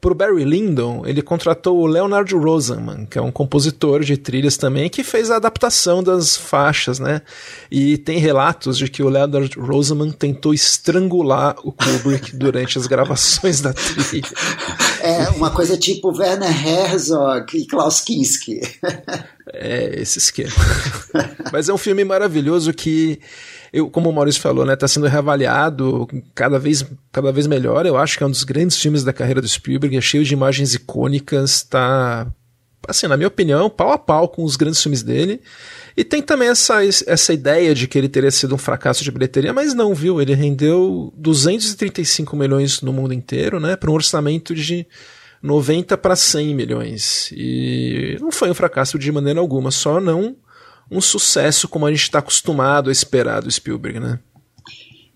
para 0.00 0.12
o 0.12 0.14
Barry 0.14 0.44
Lyndon, 0.44 1.04
ele 1.06 1.22
contratou 1.22 1.78
o 1.78 1.86
Leonard 1.86 2.34
Rosenman, 2.34 3.06
que 3.06 3.18
é 3.18 3.22
um 3.22 3.32
compositor 3.32 4.00
de 4.00 4.16
trilhas 4.16 4.56
também, 4.56 4.88
que 4.88 5.02
fez 5.02 5.30
a 5.30 5.36
adaptação 5.36 6.02
das 6.02 6.36
faixas, 6.36 6.98
né? 6.98 7.22
E 7.70 7.96
tem 7.98 8.18
relatos 8.18 8.78
de 8.78 8.88
que 8.88 9.02
o 9.02 9.08
Leonard 9.08 9.58
Rosenman 9.58 10.10
tentou 10.10 10.52
estrangular 10.52 11.56
o 11.64 11.72
Kubrick 11.72 12.34
durante 12.36 12.78
as 12.78 12.86
gravações 12.86 13.60
da 13.60 13.72
trilha. 13.72 14.28
É 15.18 15.30
uma 15.30 15.50
coisa 15.50 15.76
tipo 15.76 16.16
Werner 16.16 16.66
Herzog 16.66 17.56
e 17.56 17.66
Klaus 17.66 18.00
Kinski. 18.00 18.60
É, 19.52 20.00
esse 20.00 20.18
esquema. 20.18 20.52
Mas 21.52 21.68
é 21.68 21.72
um 21.72 21.78
filme 21.78 22.04
maravilhoso 22.04 22.72
que 22.72 23.20
eu, 23.72 23.90
como 23.90 24.10
o 24.10 24.12
Maurício 24.12 24.40
falou, 24.40 24.64
né, 24.64 24.74
tá 24.76 24.88
sendo 24.88 25.06
reavaliado 25.06 26.08
cada 26.34 26.58
vez, 26.58 26.84
cada 27.12 27.32
vez 27.32 27.46
melhor. 27.46 27.86
Eu 27.86 27.96
acho 27.96 28.16
que 28.18 28.24
é 28.24 28.26
um 28.26 28.30
dos 28.30 28.44
grandes 28.44 28.76
filmes 28.76 29.04
da 29.04 29.12
carreira 29.12 29.40
do 29.40 29.48
Spielberg, 29.48 29.96
é 29.96 30.00
cheio 30.00 30.24
de 30.24 30.32
imagens 30.32 30.74
icônicas, 30.74 31.62
tá 31.62 32.26
assim, 32.88 33.06
na 33.06 33.16
minha 33.16 33.28
opinião, 33.28 33.68
pau 33.68 33.92
a 33.92 33.98
pau 33.98 34.28
com 34.28 34.44
os 34.44 34.56
grandes 34.56 34.82
filmes 34.82 35.02
dele. 35.02 35.40
E 35.96 36.04
tem 36.04 36.22
também 36.22 36.48
essa, 36.48 36.84
essa 36.84 37.32
ideia 37.32 37.74
de 37.74 37.88
que 37.88 37.96
ele 37.96 38.08
teria 38.08 38.30
sido 38.30 38.54
um 38.54 38.58
fracasso 38.58 39.02
de 39.02 39.10
bilheteria, 39.10 39.52
mas 39.52 39.74
não, 39.74 39.94
viu? 39.94 40.20
Ele 40.20 40.34
rendeu 40.34 41.12
235 41.16 42.36
milhões 42.36 42.82
no 42.82 42.92
mundo 42.92 43.14
inteiro, 43.14 43.58
né, 43.58 43.76
para 43.76 43.90
um 43.90 43.94
orçamento 43.94 44.54
de 44.54 44.86
90 45.42 45.96
para 45.96 46.14
100 46.14 46.54
milhões. 46.54 47.30
E 47.32 48.18
não 48.20 48.30
foi 48.30 48.50
um 48.50 48.54
fracasso 48.54 48.98
de 48.98 49.10
maneira 49.10 49.40
alguma, 49.40 49.70
só 49.70 50.00
não 50.00 50.36
um 50.90 51.00
sucesso 51.00 51.68
como 51.68 51.86
a 51.86 51.90
gente 51.90 52.02
está 52.02 52.20
acostumado 52.20 52.90
a 52.90 52.92
esperar 52.92 53.42
do 53.42 53.50
Spielberg, 53.50 53.98
né? 53.98 54.20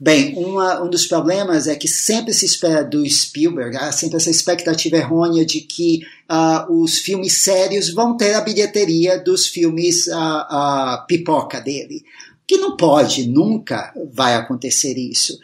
Bem, 0.03 0.35
uma, 0.35 0.83
um 0.83 0.89
dos 0.89 1.07
problemas 1.07 1.67
é 1.67 1.77
que 1.77 1.87
sempre 1.87 2.33
se 2.33 2.47
espera 2.47 2.83
do 2.83 3.07
Spielberg, 3.07 3.77
há 3.77 3.93
sempre 3.93 4.17
essa 4.17 4.31
expectativa 4.31 4.97
errônea 4.97 5.45
de 5.45 5.61
que 5.61 6.01
uh, 6.27 6.73
os 6.83 6.97
filmes 6.97 7.35
sérios 7.35 7.93
vão 7.93 8.17
ter 8.17 8.33
a 8.33 8.41
bilheteria 8.41 9.23
dos 9.23 9.47
filmes 9.47 10.07
uh, 10.07 10.15
uh, 10.15 11.07
pipoca 11.07 11.61
dele. 11.61 12.03
Que 12.47 12.57
não 12.57 12.79
pode, 12.79 13.29
nunca 13.29 13.93
vai 14.11 14.35
acontecer 14.35 14.97
isso. 14.97 15.39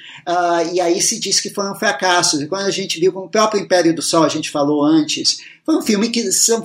e 0.73 0.81
aí 0.81 1.01
se 1.01 1.21
diz 1.21 1.39
que 1.39 1.51
foi 1.51 1.71
um 1.71 1.77
fracasso. 1.77 2.43
E 2.43 2.49
quando 2.49 2.65
a 2.65 2.71
gente 2.71 2.99
viu 2.99 3.13
com 3.13 3.27
o 3.27 3.29
próprio 3.29 3.61
Império 3.61 3.95
do 3.95 4.03
Sol, 4.03 4.25
a 4.25 4.29
gente 4.29 4.51
falou 4.51 4.83
antes, 4.83 5.39
foi 5.65 5.77
um 5.77 5.83
filme 5.83 6.09
que 6.09 6.33
são, 6.33 6.65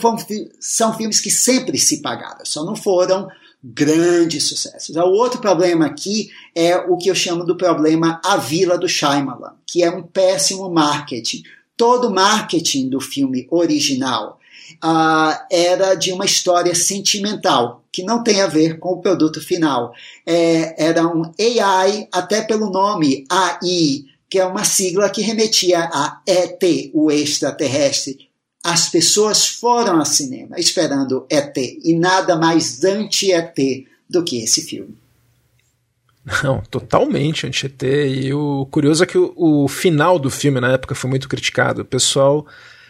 são 0.60 0.98
filmes 0.98 1.20
que 1.20 1.30
sempre 1.30 1.78
se 1.78 2.02
pagaram, 2.02 2.44
só 2.44 2.66
não 2.66 2.76
foram 2.76 3.30
grandes 3.64 4.48
sucessos. 4.48 4.96
O 4.96 5.12
outro 5.12 5.40
problema 5.40 5.86
aqui 5.86 6.30
é 6.56 6.76
o 6.78 6.98
que 6.98 7.10
eu 7.10 7.16
chamo 7.16 7.44
do 7.44 7.56
problema 7.56 8.20
A 8.26 8.38
Vila 8.38 8.78
do 8.78 8.90
Shyamalan, 8.90 9.54
que 9.68 9.84
é 9.84 9.90
um 9.92 10.02
péssimo 10.02 10.70
marketing. 10.70 11.44
Todo 11.78 12.08
o 12.08 12.14
marketing 12.14 12.90
do 12.90 13.00
filme 13.00 13.48
original 13.52 14.40
uh, 14.84 15.46
era 15.52 15.96
de 15.96 16.12
uma 16.12 16.26
história 16.26 16.74
sentimental, 16.74 17.84
que 17.92 18.04
não 18.04 18.24
tem 18.24 18.42
a 18.42 18.48
ver 18.48 18.80
com 18.80 18.90
o 18.90 19.02
produto 19.02 19.42
final. 19.42 19.94
É, 20.26 20.90
era 20.90 21.06
um 21.06 21.32
AI, 21.40 22.08
até 22.12 22.42
pelo 22.42 22.70
nome 22.70 23.26
AI, 23.30 24.06
que 24.30 24.40
é 24.40 24.46
uma 24.46 24.64
sigla 24.64 25.10
que 25.10 25.22
remetia 25.22 25.90
a 25.92 26.22
ET, 26.26 26.64
o 26.94 27.12
extraterrestre. 27.12 28.31
As 28.64 28.90
pessoas 28.90 29.48
foram 29.48 29.98
ao 30.00 30.06
cinema 30.06 30.60
esperando 30.60 31.26
ET 31.30 31.56
e 31.58 31.96
nada 31.98 32.36
mais 32.36 32.84
anti-ET 32.84 33.88
do 34.10 34.24
que 34.24 34.44
esse 34.44 34.62
filme. 34.62 34.96
Não, 36.44 36.62
totalmente 36.62 37.48
anti-ET. 37.48 37.82
E 37.84 38.34
o 38.34 38.68
curioso 38.70 39.04
é 39.04 39.08
que 39.08 39.18
o, 39.18 39.34
o, 39.36 39.68
final 39.68 40.20
do 40.20 40.30
filme 40.30 40.60
na 40.60 40.74
época 40.74 40.94
foi 40.94 41.10
muito 41.10 41.28
criticado. 41.28 41.82
O 41.82 41.86
pessoal 41.86 42.46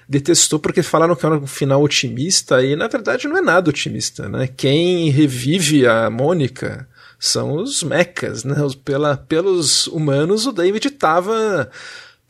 detestou 0.09 0.59
porque 0.59 0.83
falaram 0.83 1.15
que 1.15 1.25
era 1.25 1.37
um 1.37 1.47
final 1.47 1.81
otimista 1.81 2.61
e 2.61 2.75
na 2.75 2.89
verdade 2.89 3.29
não 3.29 3.37
é 3.37 3.41
nada 3.41 3.69
otimista, 3.69 4.27
né? 4.27 4.45
Quem 4.45 5.09
revive 5.09 5.87
a 5.87 6.09
Mônica 6.09 6.85
são 7.17 7.53
os 7.53 7.81
mechas, 7.81 8.43
né? 8.43 8.55
Pela, 8.83 9.15
pelos 9.15 9.87
humanos, 9.87 10.45
o 10.45 10.51
David 10.51 10.87
estava 10.87 11.69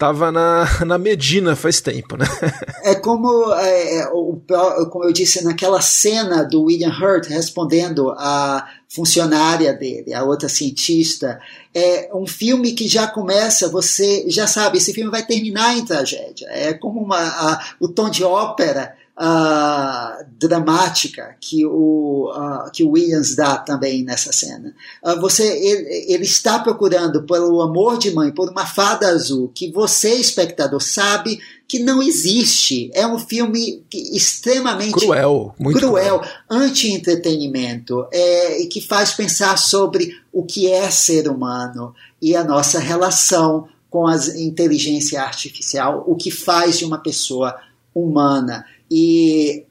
tava 0.01 0.31
na, 0.31 0.83
na 0.83 0.97
Medina 0.97 1.55
faz 1.55 1.79
tempo, 1.79 2.17
né? 2.17 2.25
É 2.83 2.95
como, 2.95 3.53
é, 3.53 3.97
é 3.99 4.07
o, 4.07 4.41
como 4.89 5.05
eu 5.05 5.13
disse 5.13 5.43
naquela 5.43 5.79
cena 5.81 6.43
do 6.43 6.63
William 6.63 6.89
Hurt 6.89 7.27
respondendo 7.27 8.09
a 8.17 8.67
funcionária 8.89 9.71
dele, 9.71 10.15
a 10.15 10.23
outra 10.23 10.49
cientista. 10.49 11.39
É 11.75 12.09
um 12.11 12.25
filme 12.25 12.71
que 12.71 12.87
já 12.87 13.05
começa, 13.05 13.69
você 13.69 14.25
já 14.27 14.47
sabe, 14.47 14.79
esse 14.79 14.91
filme 14.93 15.11
vai 15.11 15.23
terminar 15.23 15.77
em 15.77 15.85
tragédia. 15.85 16.47
É 16.49 16.73
como 16.73 16.99
uma, 16.99 17.19
a, 17.19 17.63
o 17.79 17.87
tom 17.87 18.09
de 18.09 18.23
ópera 18.23 18.95
uh, 19.21 20.25
dramática 20.39 21.35
que 21.39 21.63
o, 21.63 22.31
uh, 22.31 22.71
que 22.71 22.83
o 22.83 22.89
Williams 22.89 23.35
dá 23.35 23.57
também 23.57 24.03
nessa 24.03 24.33
cena. 24.33 24.73
Uh, 25.03 25.21
você, 25.21 25.43
ele, 25.43 26.13
ele, 26.13 26.23
está 26.23 26.57
procurando 26.57 27.23
pelo 27.23 27.61
amor 27.61 27.99
de 27.99 28.09
mãe, 28.11 28.31
por 28.31 28.49
uma 28.49 28.65
fada 28.65 29.07
azul, 29.07 29.51
que 29.53 29.71
você, 29.71 30.15
espectador, 30.15 30.81
sabe 30.81 31.39
que 31.67 31.77
não 31.79 32.01
existe. 32.01 32.89
É 32.95 33.05
um 33.05 33.19
filme 33.19 33.83
extremamente 33.93 34.93
cruel, 34.93 35.53
muito 35.59 35.79
cruel, 35.79 36.19
cruel. 36.19 36.33
anti-entretenimento, 36.49 38.07
é, 38.11 38.65
que 38.65 38.81
faz 38.81 39.13
pensar 39.13 39.57
sobre 39.57 40.17
o 40.33 40.43
que 40.43 40.71
é 40.71 40.89
ser 40.89 41.29
humano 41.29 41.93
e 42.19 42.35
a 42.35 42.43
nossa 42.43 42.79
relação 42.79 43.67
com 43.89 44.07
a 44.07 44.15
inteligência 44.37 45.21
artificial, 45.21 46.03
o 46.07 46.15
que 46.15 46.31
faz 46.31 46.79
de 46.79 46.85
uma 46.85 46.97
pessoa 46.97 47.55
humana. 47.93 48.65
E, 48.93 49.65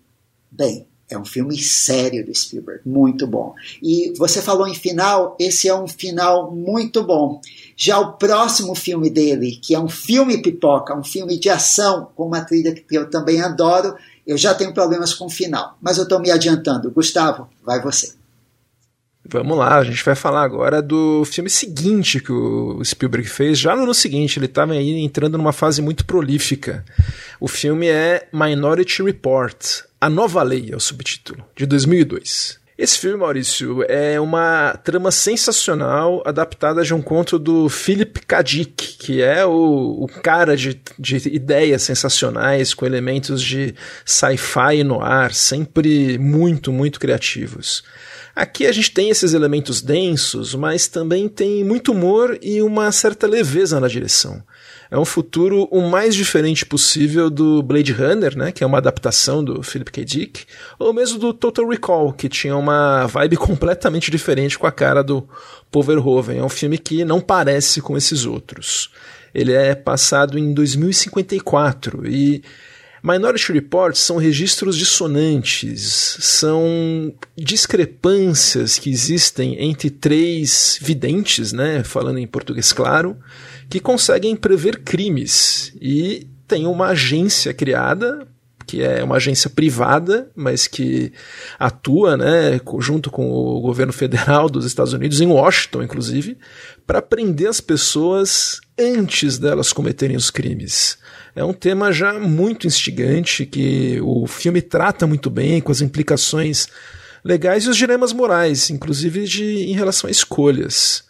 bem, 0.50 0.86
é 1.10 1.18
um 1.18 1.24
filme 1.24 1.58
sério 1.58 2.24
do 2.24 2.34
Spielberg, 2.34 2.88
muito 2.88 3.26
bom. 3.26 3.54
E 3.82 4.14
você 4.16 4.40
falou 4.40 4.66
em 4.66 4.74
final, 4.74 5.36
esse 5.38 5.68
é 5.68 5.74
um 5.74 5.86
final 5.86 6.50
muito 6.50 7.02
bom. 7.02 7.40
Já 7.76 7.98
o 7.98 8.12
próximo 8.12 8.74
filme 8.74 9.10
dele, 9.10 9.58
que 9.62 9.74
é 9.74 9.80
um 9.80 9.88
filme 9.88 10.40
pipoca, 10.40 10.96
um 10.96 11.04
filme 11.04 11.38
de 11.38 11.50
ação, 11.50 12.08
com 12.14 12.26
uma 12.26 12.42
trilha 12.42 12.72
que 12.72 12.84
eu 12.96 13.10
também 13.10 13.42
adoro, 13.42 13.94
eu 14.26 14.38
já 14.38 14.54
tenho 14.54 14.72
problemas 14.72 15.12
com 15.12 15.26
o 15.26 15.30
final. 15.30 15.76
Mas 15.82 15.98
eu 15.98 16.04
estou 16.04 16.20
me 16.20 16.30
adiantando. 16.30 16.90
Gustavo, 16.90 17.48
vai 17.62 17.82
você. 17.82 18.19
Vamos 19.24 19.56
lá, 19.56 19.78
a 19.78 19.84
gente 19.84 20.04
vai 20.04 20.14
falar 20.14 20.42
agora 20.42 20.80
do 20.80 21.24
filme 21.24 21.50
seguinte 21.50 22.20
que 22.20 22.32
o 22.32 22.82
Spielberg 22.82 23.28
fez, 23.28 23.58
já 23.58 23.76
no 23.76 23.82
ano 23.82 23.94
seguinte, 23.94 24.38
ele 24.38 24.46
estava 24.46 24.72
aí 24.72 24.98
entrando 24.98 25.36
numa 25.36 25.52
fase 25.52 25.82
muito 25.82 26.06
prolífica. 26.06 26.84
O 27.38 27.46
filme 27.46 27.86
é 27.86 28.26
Minority 28.32 29.02
Report, 29.02 29.82
A 30.00 30.08
Nova 30.08 30.42
Lei 30.42 30.70
é 30.72 30.76
o 30.76 30.80
subtítulo, 30.80 31.44
de 31.54 31.66
2002. 31.66 32.59
Esse 32.80 32.98
filme, 32.98 33.18
Maurício, 33.18 33.84
é 33.90 34.18
uma 34.18 34.74
trama 34.82 35.10
sensacional 35.10 36.22
adaptada 36.24 36.82
de 36.82 36.94
um 36.94 37.02
conto 37.02 37.38
do 37.38 37.68
Philip 37.68 38.20
K. 38.20 38.40
Dick, 38.40 38.96
que 38.96 39.20
é 39.20 39.44
o, 39.44 39.98
o 40.00 40.06
cara 40.06 40.56
de, 40.56 40.80
de 40.98 41.28
ideias 41.28 41.82
sensacionais 41.82 42.72
com 42.72 42.86
elementos 42.86 43.42
de 43.42 43.74
sci-fi 44.02 44.82
no 44.82 45.02
ar, 45.02 45.34
sempre 45.34 46.16
muito, 46.16 46.72
muito 46.72 46.98
criativos. 46.98 47.84
Aqui 48.34 48.66
a 48.66 48.72
gente 48.72 48.92
tem 48.92 49.10
esses 49.10 49.34
elementos 49.34 49.82
densos, 49.82 50.54
mas 50.54 50.88
também 50.88 51.28
tem 51.28 51.62
muito 51.62 51.92
humor 51.92 52.38
e 52.40 52.62
uma 52.62 52.90
certa 52.92 53.26
leveza 53.26 53.78
na 53.78 53.88
direção. 53.88 54.42
É 54.90 54.98
um 54.98 55.04
futuro 55.04 55.68
o 55.70 55.88
mais 55.88 56.16
diferente 56.16 56.66
possível 56.66 57.30
do 57.30 57.62
Blade 57.62 57.92
Runner, 57.92 58.36
né, 58.36 58.50
que 58.50 58.64
é 58.64 58.66
uma 58.66 58.78
adaptação 58.78 59.44
do 59.44 59.62
Philip 59.62 59.92
K. 59.92 60.04
Dick, 60.04 60.44
ou 60.78 60.92
mesmo 60.92 61.18
do 61.18 61.32
Total 61.32 61.68
Recall, 61.68 62.12
que 62.12 62.28
tinha 62.28 62.56
uma 62.56 63.06
vibe 63.06 63.36
completamente 63.38 64.10
diferente 64.10 64.58
com 64.58 64.66
a 64.66 64.72
cara 64.72 65.04
do 65.04 65.28
Paul 65.70 65.84
Verhoeven. 65.84 66.38
É 66.38 66.44
um 66.44 66.48
filme 66.48 66.76
que 66.76 67.04
não 67.04 67.20
parece 67.20 67.80
com 67.80 67.96
esses 67.96 68.26
outros. 68.26 68.90
Ele 69.32 69.52
é 69.52 69.76
passado 69.76 70.36
em 70.36 70.52
2054 70.52 72.04
e 72.08 72.42
Minority 73.02 73.52
Reports 73.52 74.00
são 74.00 74.18
registros 74.18 74.76
dissonantes, 74.76 76.16
são 76.20 77.14
discrepâncias 77.36 78.78
que 78.78 78.90
existem 78.90 79.56
entre 79.58 79.88
três 79.88 80.78
videntes, 80.82 81.50
né, 81.50 81.82
falando 81.82 82.18
em 82.18 82.26
português 82.26 82.72
claro, 82.74 83.16
que 83.70 83.80
conseguem 83.80 84.36
prever 84.36 84.82
crimes 84.82 85.72
e 85.80 86.26
tem 86.46 86.66
uma 86.66 86.88
agência 86.88 87.54
criada 87.54 88.26
que 88.66 88.82
é 88.84 89.02
uma 89.02 89.16
agência 89.16 89.50
privada, 89.50 90.30
mas 90.36 90.68
que 90.68 91.12
atua, 91.58 92.16
né, 92.16 92.60
junto 92.78 93.10
com 93.10 93.28
o 93.28 93.60
governo 93.60 93.92
federal 93.92 94.48
dos 94.48 94.64
Estados 94.64 94.92
Unidos, 94.92 95.20
em 95.20 95.26
Washington, 95.26 95.82
inclusive, 95.82 96.38
para 96.86 97.02
prender 97.02 97.48
as 97.48 97.60
pessoas 97.60 98.60
antes 98.78 99.38
delas 99.38 99.72
cometerem 99.72 100.16
os 100.16 100.30
crimes. 100.30 100.98
É 101.34 101.44
um 101.44 101.52
tema 101.52 101.92
já 101.92 102.12
muito 102.12 102.68
instigante 102.68 103.44
que 103.44 104.00
o 104.02 104.28
filme 104.28 104.62
trata 104.62 105.04
muito 105.04 105.28
bem 105.28 105.60
com 105.60 105.72
as 105.72 105.80
implicações 105.80 106.68
legais 107.24 107.64
e 107.64 107.70
os 107.70 107.76
dilemas 107.76 108.12
morais, 108.12 108.70
inclusive 108.70 109.24
de, 109.24 109.64
em 109.64 109.72
relação 109.72 110.06
a 110.06 110.12
escolhas. 110.12 111.02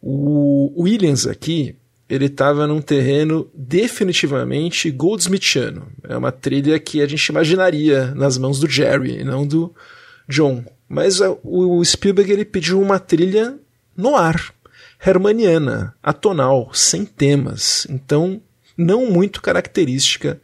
O 0.00 0.82
Williams 0.82 1.26
aqui, 1.26 1.76
ele 2.12 2.26
estava 2.26 2.66
num 2.66 2.82
terreno 2.82 3.50
definitivamente 3.54 4.90
goldsmithiano. 4.90 5.90
É 6.06 6.14
uma 6.14 6.30
trilha 6.30 6.78
que 6.78 7.00
a 7.00 7.06
gente 7.06 7.26
imaginaria 7.26 8.14
nas 8.14 8.36
mãos 8.36 8.60
do 8.60 8.68
Jerry, 8.68 9.24
não 9.24 9.46
do 9.46 9.74
John. 10.28 10.62
Mas 10.86 11.20
o 11.42 11.82
Spielberg 11.82 12.30
ele 12.30 12.44
pediu 12.44 12.82
uma 12.82 12.98
trilha 12.98 13.58
no 13.96 14.14
ar, 14.14 14.52
hermaniana, 15.02 15.94
atonal, 16.02 16.70
sem 16.74 17.06
temas. 17.06 17.86
Então 17.88 18.42
não 18.76 19.10
muito 19.10 19.40
característica 19.40 20.38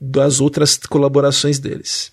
das 0.00 0.40
outras 0.40 0.78
colaborações 0.78 1.58
deles. 1.58 2.10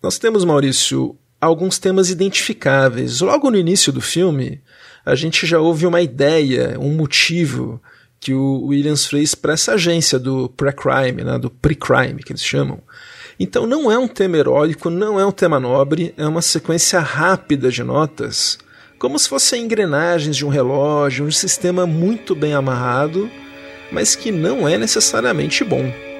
Nós 0.00 0.20
temos, 0.20 0.44
Maurício, 0.44 1.18
alguns 1.40 1.80
temas 1.80 2.10
identificáveis. 2.10 3.20
Logo 3.20 3.50
no 3.50 3.58
início 3.58 3.92
do 3.92 4.00
filme, 4.00 4.62
a 5.04 5.14
gente 5.14 5.46
já 5.46 5.58
ouve 5.58 5.86
uma 5.86 6.00
ideia, 6.00 6.76
um 6.78 6.94
motivo 6.94 7.80
que 8.20 8.32
o 8.32 8.66
Williams 8.66 9.06
fez 9.06 9.34
para 9.34 9.54
essa 9.54 9.72
agência 9.72 10.18
do 10.18 10.48
pre-crime, 10.48 11.24
né, 11.24 11.38
do 11.38 11.50
pre-crime 11.50 12.22
que 12.22 12.32
eles 12.32 12.44
chamam. 12.44 12.80
Então 13.38 13.66
não 13.66 13.90
é 13.90 13.98
um 13.98 14.06
tema 14.06 14.36
heróico, 14.36 14.88
não 14.88 15.18
é 15.18 15.26
um 15.26 15.32
tema 15.32 15.58
nobre, 15.58 16.14
é 16.16 16.26
uma 16.26 16.42
sequência 16.42 17.00
rápida 17.00 17.70
de 17.70 17.82
notas, 17.82 18.58
como 18.98 19.18
se 19.18 19.28
fossem 19.28 19.64
engrenagens 19.64 20.36
de 20.36 20.46
um 20.46 20.48
relógio, 20.48 21.26
um 21.26 21.32
sistema 21.32 21.86
muito 21.86 22.34
bem 22.34 22.54
amarrado 22.54 23.28
mas 23.92 24.16
que 24.16 24.32
não 24.32 24.66
é 24.66 24.78
necessariamente 24.78 25.62
bom. 25.62 26.11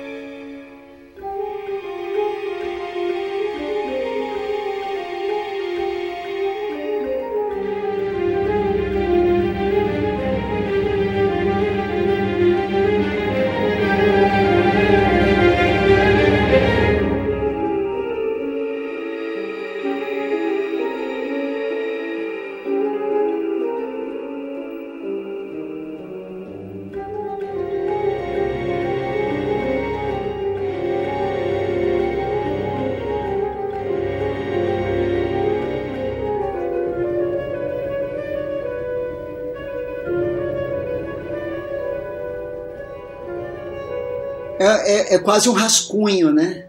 É, 45.14 45.18
quase 45.18 45.48
um 45.48 45.52
rascunho, 45.52 46.32
né? 46.32 46.66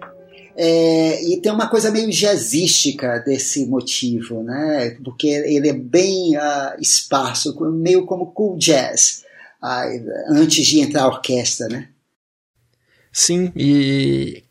É, 0.55 1.23
e 1.23 1.41
tem 1.41 1.51
uma 1.51 1.67
coisa 1.67 1.89
meio 1.89 2.11
jazzística 2.11 3.19
desse 3.19 3.65
motivo, 3.65 4.43
né? 4.43 4.97
Porque 5.03 5.27
ele 5.27 5.69
é 5.69 5.73
bem 5.73 6.37
uh, 6.37 6.79
esparso, 6.79 7.59
meio 7.71 8.05
como 8.05 8.27
cool 8.27 8.57
jazz. 8.57 9.23
a, 9.61 9.83
antes 10.29 10.65
de 10.67 10.79
entrar 10.79 11.03
a 11.03 11.07
orquestra, 11.07 11.67
né? 11.67 11.87
Sim, 13.11 13.51
e 13.55 14.43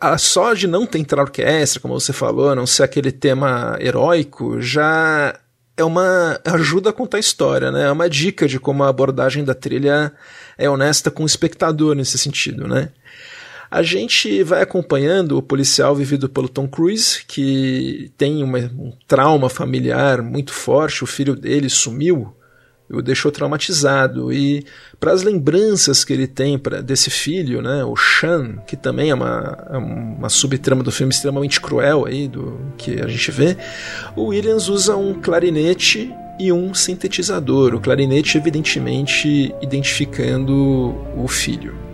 a, 0.00 0.16
só 0.18 0.54
de 0.54 0.66
não 0.66 0.86
ter 0.86 0.98
entrar 0.98 1.22
orquestra, 1.22 1.80
como 1.80 1.98
você 1.98 2.12
falou, 2.12 2.54
não 2.54 2.66
ser 2.66 2.82
aquele 2.82 3.12
tema 3.12 3.76
heróico, 3.80 4.60
já 4.60 5.38
é 5.76 5.84
uma 5.84 6.40
ajuda 6.44 6.90
a 6.90 6.92
contar 6.92 7.18
a 7.18 7.20
história, 7.20 7.70
né? 7.70 7.84
É 7.84 7.92
uma 7.92 8.08
dica 8.08 8.48
de 8.48 8.58
como 8.58 8.82
a 8.82 8.88
abordagem 8.88 9.44
da 9.44 9.54
trilha 9.54 10.12
é 10.58 10.68
honesta 10.68 11.10
com 11.10 11.22
o 11.22 11.26
espectador 11.26 11.94
nesse 11.94 12.18
sentido, 12.18 12.66
né? 12.66 12.90
A 13.70 13.82
gente 13.82 14.42
vai 14.42 14.62
acompanhando 14.62 15.38
o 15.38 15.42
policial 15.42 15.94
vivido 15.94 16.28
pelo 16.28 16.48
Tom 16.48 16.66
Cruise, 16.66 17.22
que 17.26 18.10
tem 18.18 18.42
uma, 18.42 18.58
um 18.58 18.92
trauma 19.06 19.48
familiar 19.48 20.22
muito 20.22 20.52
forte, 20.52 21.04
o 21.04 21.06
filho 21.06 21.36
dele 21.36 21.68
sumiu 21.68 22.34
o 22.92 23.00
deixou 23.00 23.30
traumatizado. 23.30 24.32
E 24.32 24.64
para 24.98 25.12
as 25.12 25.22
lembranças 25.22 26.04
que 26.04 26.12
ele 26.12 26.26
tem 26.26 26.58
pra, 26.58 26.80
desse 26.80 27.10
filho, 27.10 27.62
né, 27.62 27.84
o 27.84 27.94
Shan, 27.94 28.56
que 28.66 28.76
também 28.76 29.10
é 29.10 29.14
uma, 29.14 29.66
é 29.70 29.76
uma 29.76 30.28
subtrama 30.28 30.82
do 30.82 30.90
filme 30.90 31.12
extremamente 31.12 31.60
cruel 31.60 32.04
aí, 32.06 32.26
do 32.26 32.58
que 32.76 33.00
a 33.00 33.06
gente 33.06 33.30
vê, 33.30 33.56
o 34.16 34.26
Williams 34.26 34.68
usa 34.68 34.96
um 34.96 35.14
clarinete 35.14 36.12
e 36.38 36.52
um 36.52 36.74
sintetizador. 36.74 37.74
O 37.74 37.80
clarinete, 37.80 38.36
evidentemente, 38.36 39.54
identificando 39.62 40.96
o 41.16 41.28
filho. 41.28 41.89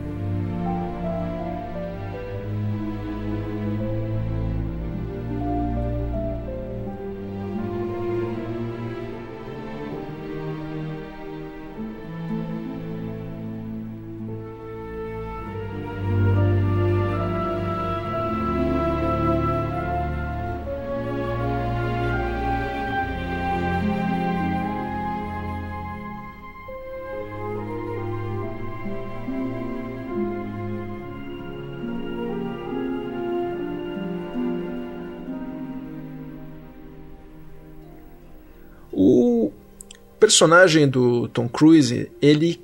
Personagem 40.37 40.87
do 40.87 41.29
Tom 41.29 41.49
Cruise, 41.49 42.11
ele 42.21 42.61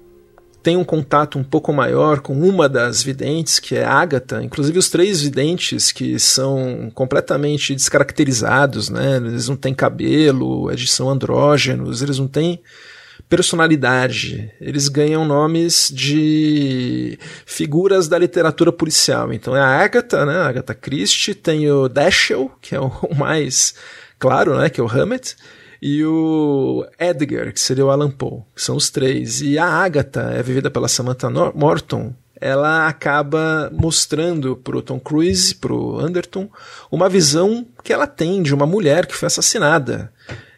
tem 0.63 0.77
um 0.77 0.85
contato 0.85 1.39
um 1.39 1.43
pouco 1.43 1.73
maior 1.73 2.21
com 2.21 2.35
uma 2.35 2.69
das 2.69 3.03
videntes, 3.03 3.59
que 3.59 3.75
é 3.75 3.83
Agatha. 3.83 4.43
Inclusive 4.43 4.79
os 4.79 4.91
três 4.91 5.23
videntes 5.23 5.91
que 5.91 6.19
são 6.19 6.93
completamente 6.95 7.75
descaracterizados, 7.75 8.91
né? 8.91 9.17
Eles 9.17 9.49
não 9.49 9.57
têm 9.57 9.73
cabelo, 9.73 10.71
eles 10.71 10.93
são 10.93 11.09
andrógenos, 11.09 12.03
eles 12.03 12.19
não 12.19 12.29
têm 12.29 12.61
personalidade. 13.27 14.53
Eles 14.61 14.89
ganham 14.89 15.25
nomes 15.25 15.91
de 15.91 17.19
figuras 17.47 18.07
da 18.07 18.19
literatura 18.19 18.71
policial. 18.71 19.33
Então 19.33 19.57
é 19.57 19.61
a 19.61 19.83
Agatha, 19.83 20.27
né? 20.27 20.37
A 20.37 20.49
Agatha 20.49 20.75
Christie, 20.75 21.35
tem 21.35 21.71
o 21.71 21.89
Dashiell, 21.89 22.53
que 22.61 22.75
é 22.75 22.81
o 22.81 22.93
mais 23.17 23.75
claro, 24.19 24.59
né? 24.59 24.69
Que 24.69 24.79
é 24.79 24.85
o 24.85 24.87
Hammett 24.89 25.37
e 25.83 26.05
o 26.05 26.87
Edgar, 26.97 27.53
que 27.53 27.59
seria 27.59 27.85
o 27.85 27.91
Alan 27.91 28.09
Poe, 28.09 28.43
que 28.55 28.63
são 28.63 28.77
os 28.77 28.89
três. 28.89 29.43
E 29.43 29.59
a 29.59 29.67
Agatha 29.67 30.21
é 30.33 30.41
vivida 30.41 30.71
pela 30.71 30.87
Samantha 30.87 31.29
Morton. 31.29 32.15
Ela 32.41 32.87
acaba 32.87 33.69
mostrando 33.73 34.55
pro 34.55 34.81
Tom 34.81 35.01
Cruise, 35.01 35.53
pro 35.57 35.99
Anderton, 35.99 36.49
uma 36.91 37.09
visão 37.09 37.67
que 37.83 37.93
ela 37.93 38.07
tem 38.07 38.43
de 38.43 38.55
uma 38.55 38.65
mulher 38.65 39.07
que 39.07 39.15
foi 39.15 39.27
assassinada. 39.27 40.13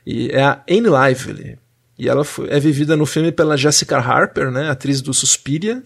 E 0.07 0.29
é 0.31 0.43
a 0.43 0.63
Anne 0.69 0.89
Lively. 0.91 1.59
E 1.99 2.07
ela 2.07 2.23
foi, 2.23 2.51
é 2.51 2.61
vivida 2.61 2.95
no 2.95 3.07
filme 3.07 3.33
pela 3.33 3.57
Jessica 3.57 3.97
Harper, 3.97 4.51
né, 4.51 4.69
atriz 4.69 5.01
do 5.01 5.15
Suspiria, 5.15 5.83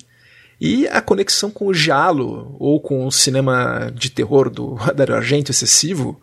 e 0.60 0.88
a 0.88 1.00
conexão 1.00 1.48
com 1.48 1.66
o 1.66 1.74
giallo, 1.74 2.56
ou 2.58 2.80
com 2.80 3.06
o 3.06 3.12
cinema 3.12 3.92
de 3.94 4.10
terror 4.10 4.50
do 4.50 4.76
Dario 4.96 5.14
Argento 5.14 5.52
excessivo, 5.52 6.20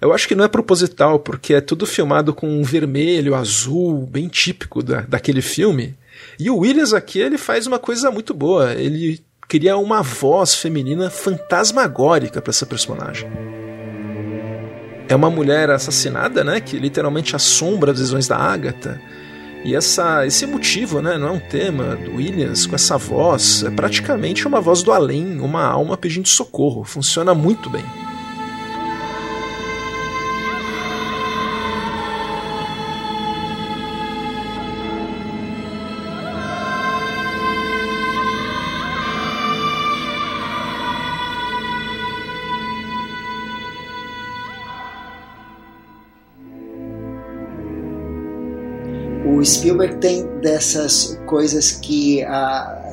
eu 0.00 0.12
acho 0.12 0.28
que 0.28 0.34
não 0.34 0.44
é 0.44 0.48
proposital, 0.48 1.18
porque 1.18 1.54
é 1.54 1.60
tudo 1.60 1.86
filmado 1.86 2.34
com 2.34 2.48
um 2.48 2.62
vermelho, 2.62 3.34
azul, 3.34 4.06
bem 4.06 4.28
típico 4.28 4.82
da, 4.82 5.00
daquele 5.02 5.40
filme. 5.40 5.94
E 6.38 6.50
o 6.50 6.58
Williams 6.58 6.92
aqui, 6.92 7.18
ele 7.18 7.38
faz 7.38 7.66
uma 7.66 7.78
coisa 7.78 8.10
muito 8.10 8.34
boa. 8.34 8.72
Ele 8.74 9.24
cria 9.48 9.76
uma 9.76 10.02
voz 10.02 10.54
feminina 10.54 11.08
fantasmagórica 11.08 12.42
para 12.42 12.50
essa 12.50 12.66
personagem. 12.66 13.28
É 15.08 15.14
uma 15.14 15.30
mulher 15.30 15.70
assassinada, 15.70 16.42
né, 16.42 16.60
que 16.60 16.78
literalmente 16.78 17.36
assombra 17.36 17.92
as 17.92 18.00
visões 18.00 18.26
da 18.26 18.36
Agatha. 18.36 19.00
E 19.64 19.74
essa, 19.74 20.26
esse 20.26 20.46
motivo, 20.46 21.00
né, 21.00 21.16
não 21.16 21.28
é 21.28 21.30
um 21.32 21.40
tema 21.40 21.96
do 21.96 22.16
Williams 22.16 22.66
com 22.66 22.74
essa 22.74 22.96
voz, 22.98 23.64
é 23.64 23.70
praticamente 23.70 24.46
uma 24.46 24.60
voz 24.60 24.82
do 24.82 24.92
além, 24.92 25.40
uma 25.40 25.64
alma 25.64 25.96
pedindo 25.96 26.28
socorro. 26.28 26.84
Funciona 26.84 27.34
muito 27.34 27.70
bem. 27.70 27.84
Spielberg 49.46 49.96
tem 49.98 50.26
dessas 50.40 51.18
coisas 51.26 51.72
que 51.72 52.22
ah, 52.24 52.92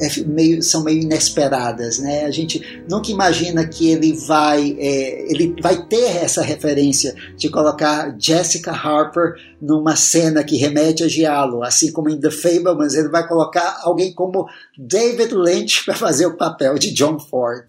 é 0.00 0.20
meio, 0.26 0.62
são 0.62 0.82
meio 0.82 1.02
inesperadas, 1.02 1.98
né? 1.98 2.24
A 2.24 2.30
gente 2.30 2.82
nunca 2.88 3.10
imagina 3.10 3.66
que 3.66 3.90
ele 3.90 4.12
vai 4.12 4.76
é, 4.78 5.30
ele 5.30 5.54
vai 5.60 5.84
ter 5.86 6.16
essa 6.16 6.42
referência 6.42 7.14
de 7.36 7.48
colocar 7.48 8.14
Jessica 8.18 8.72
Harper 8.72 9.34
numa 9.60 9.96
cena 9.96 10.42
que 10.42 10.56
remete 10.56 11.04
a 11.04 11.08
Giallo, 11.08 11.62
assim 11.62 11.92
como 11.92 12.08
em 12.08 12.18
The 12.18 12.30
Fablemans 12.30 12.94
ele 12.94 13.08
vai 13.08 13.26
colocar 13.26 13.80
alguém 13.82 14.12
como 14.14 14.48
David 14.78 15.34
Lynch 15.34 15.84
para 15.86 15.94
fazer 15.94 16.26
o 16.26 16.36
papel 16.36 16.78
de 16.78 16.92
John 16.92 17.18
Ford. 17.18 17.64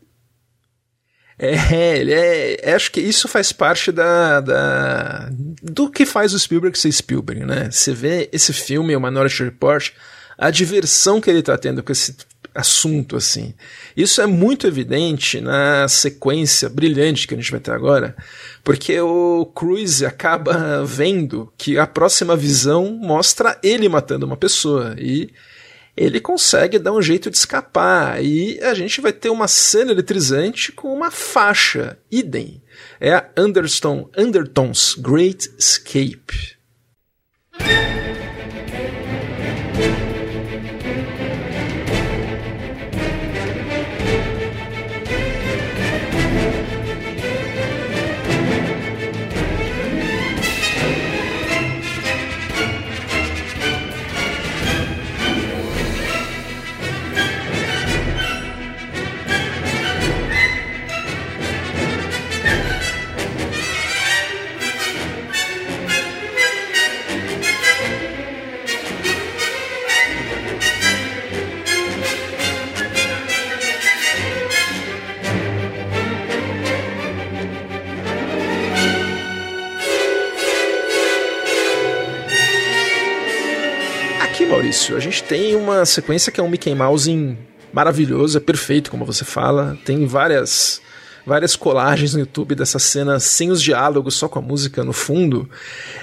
É, 1.42 1.98
ele 1.98 2.14
é, 2.14 2.70
é, 2.70 2.74
Acho 2.76 2.92
que 2.92 3.02
isso 3.02 3.28
faz 3.28 3.52
parte 3.52 3.92
da, 3.92 4.39
da, 4.39 5.30
do 5.64 5.89
que 5.89 6.06
faz 6.06 6.36
o 6.36 6.39
Spielberg 6.39 6.78
ser 6.78 6.92
Spielberg, 6.92 7.44
né? 7.44 7.70
Você 7.72 7.94
vê 7.94 8.30
esse 8.32 8.54
filme, 8.54 8.96
o 8.96 9.02
Minority 9.02 9.44
Report, 9.44 9.89
a 10.38 10.52
diversão 10.52 11.20
que 11.20 11.32
ele 11.32 11.42
tá 11.42 11.58
tendo 11.58 11.82
com 11.82 11.92
esse 11.92 12.16
assunto, 12.54 13.16
assim. 13.16 13.56
Isso 13.98 14.22
é 14.22 14.28
muito 14.28 14.68
evidente 14.68 15.42
na 15.42 15.88
sequência 15.88 16.70
brilhante 16.70 17.28
que 17.28 17.34
a 17.34 17.38
gente 17.38 17.50
vai 17.50 17.60
ter 17.60 17.72
agora, 17.72 18.16
porque 18.64 19.00
o 19.00 19.46
Cruise 19.56 20.06
acaba 20.06 20.84
vendo 20.86 21.52
que 21.58 21.80
a 21.80 21.88
próxima 21.88 22.36
visão 22.36 22.92
mostra 23.02 23.58
ele 23.64 23.89
matando 23.89 24.28
uma 24.28 24.38
pessoa 24.38 24.96
e 25.00 25.32
ele 26.02 26.20
consegue 26.20 26.80
dar 26.80 26.93
um 26.93 27.02
jeito 27.02 27.30
de 27.30 27.38
escapar. 27.38 28.24
E 28.24 28.60
a 28.62 28.74
gente 28.74 28.99
vai 28.99 29.14
ter 29.14 29.30
uma 29.30 29.47
cena 29.47 29.91
eletrizante 29.91 30.72
com 30.72 30.91
uma 30.93 31.12
faixa, 31.12 31.97
idem. 32.10 32.62
É 32.99 33.14
a 33.14 33.30
Anderson, 33.38 34.10
Undertones 34.18 34.95
Great 34.95 35.47
Escape. 35.60 36.58
Maurício, 84.82 84.98
a 84.98 85.00
gente 85.00 85.24
tem 85.24 85.56
uma 85.56 85.86
sequência 85.86 86.32
que 86.32 86.40
é 86.40 86.44
um 86.44 86.50
Mickey 86.50 86.74
Mouse 86.74 87.38
maravilhoso, 87.72 88.38
é 88.38 88.42
perfeito, 88.42 88.90
como 88.90 89.06
você 89.06 89.24
fala. 89.24 89.78
Tem 89.86 90.06
várias 90.06 90.82
várias 91.24 91.56
colagens 91.56 92.16
no 92.16 92.22
YouTube 92.22 92.56
dessa 92.56 92.80
cena 92.80 93.20
sem 93.20 93.52
os 93.52 93.62
diálogos, 93.62 94.16
só 94.16 94.28
com 94.28 94.40
a 94.40 94.42
música 94.42 94.84
no 94.84 94.92
fundo. 94.92 95.48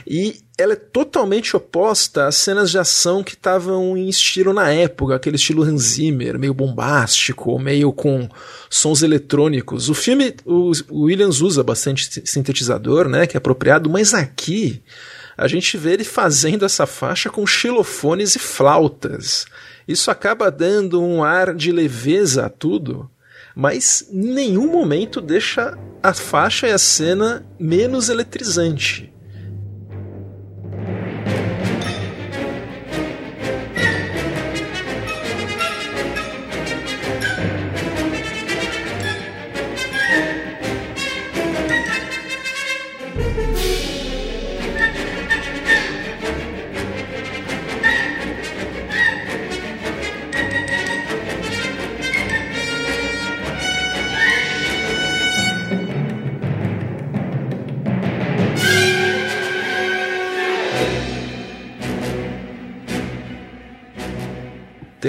E 0.06 0.36
ela 0.56 0.74
é 0.74 0.76
totalmente 0.76 1.56
oposta 1.56 2.28
às 2.28 2.36
cenas 2.36 2.70
de 2.70 2.78
ação 2.78 3.24
que 3.24 3.34
estavam 3.34 3.96
em 3.96 4.08
estilo 4.08 4.52
na 4.52 4.70
época, 4.70 5.16
aquele 5.16 5.34
estilo 5.34 5.64
Hans 5.64 5.82
Zimmer, 5.82 6.38
meio 6.38 6.54
bombástico, 6.54 7.58
meio 7.58 7.92
com 7.92 8.28
sons 8.70 9.02
eletrônicos. 9.02 9.88
O 9.88 9.94
filme, 9.94 10.34
o 10.44 10.70
Williams 10.92 11.40
usa 11.40 11.64
bastante 11.64 12.22
sintetizador, 12.24 13.08
né, 13.08 13.26
que 13.26 13.36
é 13.36 13.38
apropriado, 13.38 13.90
mas 13.90 14.14
aqui 14.14 14.80
a 15.38 15.46
gente 15.46 15.78
vê 15.78 15.92
ele 15.92 16.04
fazendo 16.04 16.64
essa 16.64 16.84
faixa 16.84 17.30
com 17.30 17.46
xilofones 17.46 18.34
e 18.34 18.40
flautas. 18.40 19.46
Isso 19.86 20.10
acaba 20.10 20.50
dando 20.50 21.00
um 21.00 21.22
ar 21.22 21.54
de 21.54 21.70
leveza 21.70 22.46
a 22.46 22.50
tudo, 22.50 23.08
mas 23.54 24.04
em 24.10 24.34
nenhum 24.34 24.66
momento 24.66 25.20
deixa 25.20 25.78
a 26.02 26.12
faixa 26.12 26.66
e 26.66 26.72
a 26.72 26.78
cena 26.78 27.46
menos 27.58 28.08
eletrizante. 28.08 29.12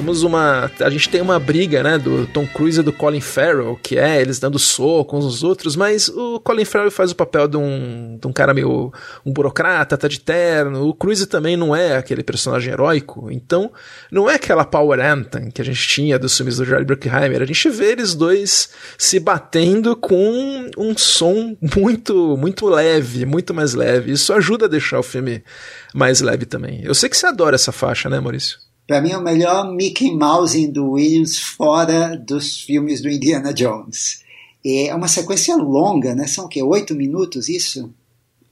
Temos 0.09 0.23
uma. 0.23 0.71
A 0.79 0.89
gente 0.89 1.07
tem 1.07 1.21
uma 1.21 1.37
briga, 1.37 1.83
né, 1.83 1.99
do 1.99 2.25
Tom 2.25 2.47
Cruise 2.47 2.79
e 2.79 2.83
do 2.83 2.91
Colin 2.91 3.21
Farrell, 3.21 3.79
que 3.83 3.95
é 3.95 4.19
eles 4.19 4.39
dando 4.39 4.57
soco 4.57 5.15
uns 5.15 5.23
aos 5.23 5.43
outros, 5.43 5.75
mas 5.75 6.07
o 6.09 6.39
Colin 6.39 6.65
Farrell 6.65 6.89
faz 6.89 7.11
o 7.11 7.15
papel 7.15 7.47
de 7.47 7.57
um, 7.57 8.17
de 8.19 8.27
um 8.27 8.33
cara 8.33 8.51
meio. 8.51 8.91
um 9.23 9.31
burocrata, 9.31 9.95
tá 9.95 10.07
de 10.07 10.19
terno. 10.19 10.87
O 10.87 10.95
Cruise 10.95 11.27
também 11.27 11.55
não 11.55 11.75
é 11.75 11.95
aquele 11.95 12.23
personagem 12.23 12.73
heróico, 12.73 13.29
então 13.29 13.71
não 14.11 14.27
é 14.27 14.33
aquela 14.33 14.65
power 14.65 14.99
anthem 14.99 15.51
que 15.51 15.61
a 15.61 15.65
gente 15.65 15.87
tinha 15.87 16.17
dos 16.17 16.35
filmes 16.35 16.57
do 16.57 16.65
Jerry 16.65 16.85
Bruckheimer. 16.85 17.43
A 17.43 17.45
gente 17.45 17.69
vê 17.69 17.91
eles 17.91 18.15
dois 18.15 18.71
se 18.97 19.19
batendo 19.19 19.95
com 19.95 20.71
um 20.75 20.97
som 20.97 21.55
muito, 21.75 22.35
muito 22.35 22.67
leve, 22.67 23.27
muito 23.27 23.53
mais 23.53 23.75
leve. 23.75 24.13
Isso 24.13 24.33
ajuda 24.33 24.65
a 24.65 24.69
deixar 24.69 24.97
o 24.97 25.03
filme 25.03 25.43
mais 25.93 26.19
leve 26.19 26.47
também. 26.47 26.81
Eu 26.83 26.95
sei 26.95 27.09
que 27.09 27.15
você 27.15 27.27
adora 27.27 27.53
essa 27.53 27.71
faixa, 27.71 28.09
né, 28.09 28.19
Maurício? 28.19 28.68
Para 28.89 29.01
mim, 29.01 29.11
é 29.11 29.17
o 29.19 29.21
melhor 29.21 29.71
Mickey 29.71 30.11
Mouse 30.11 30.67
do 30.67 30.93
Williams 30.93 31.37
fora 31.37 32.17
dos 32.17 32.59
filmes 32.59 33.03
do 33.03 33.07
Indiana 33.07 33.53
Jones. 33.53 34.23
É 34.65 34.95
uma 34.95 35.07
sequência 35.07 35.55
longa, 35.55 36.15
né? 36.15 36.25
São 36.25 36.45
o 36.45 36.47
quê? 36.47 36.63
Oito 36.63 36.95
minutos 36.95 37.49
isso? 37.49 37.93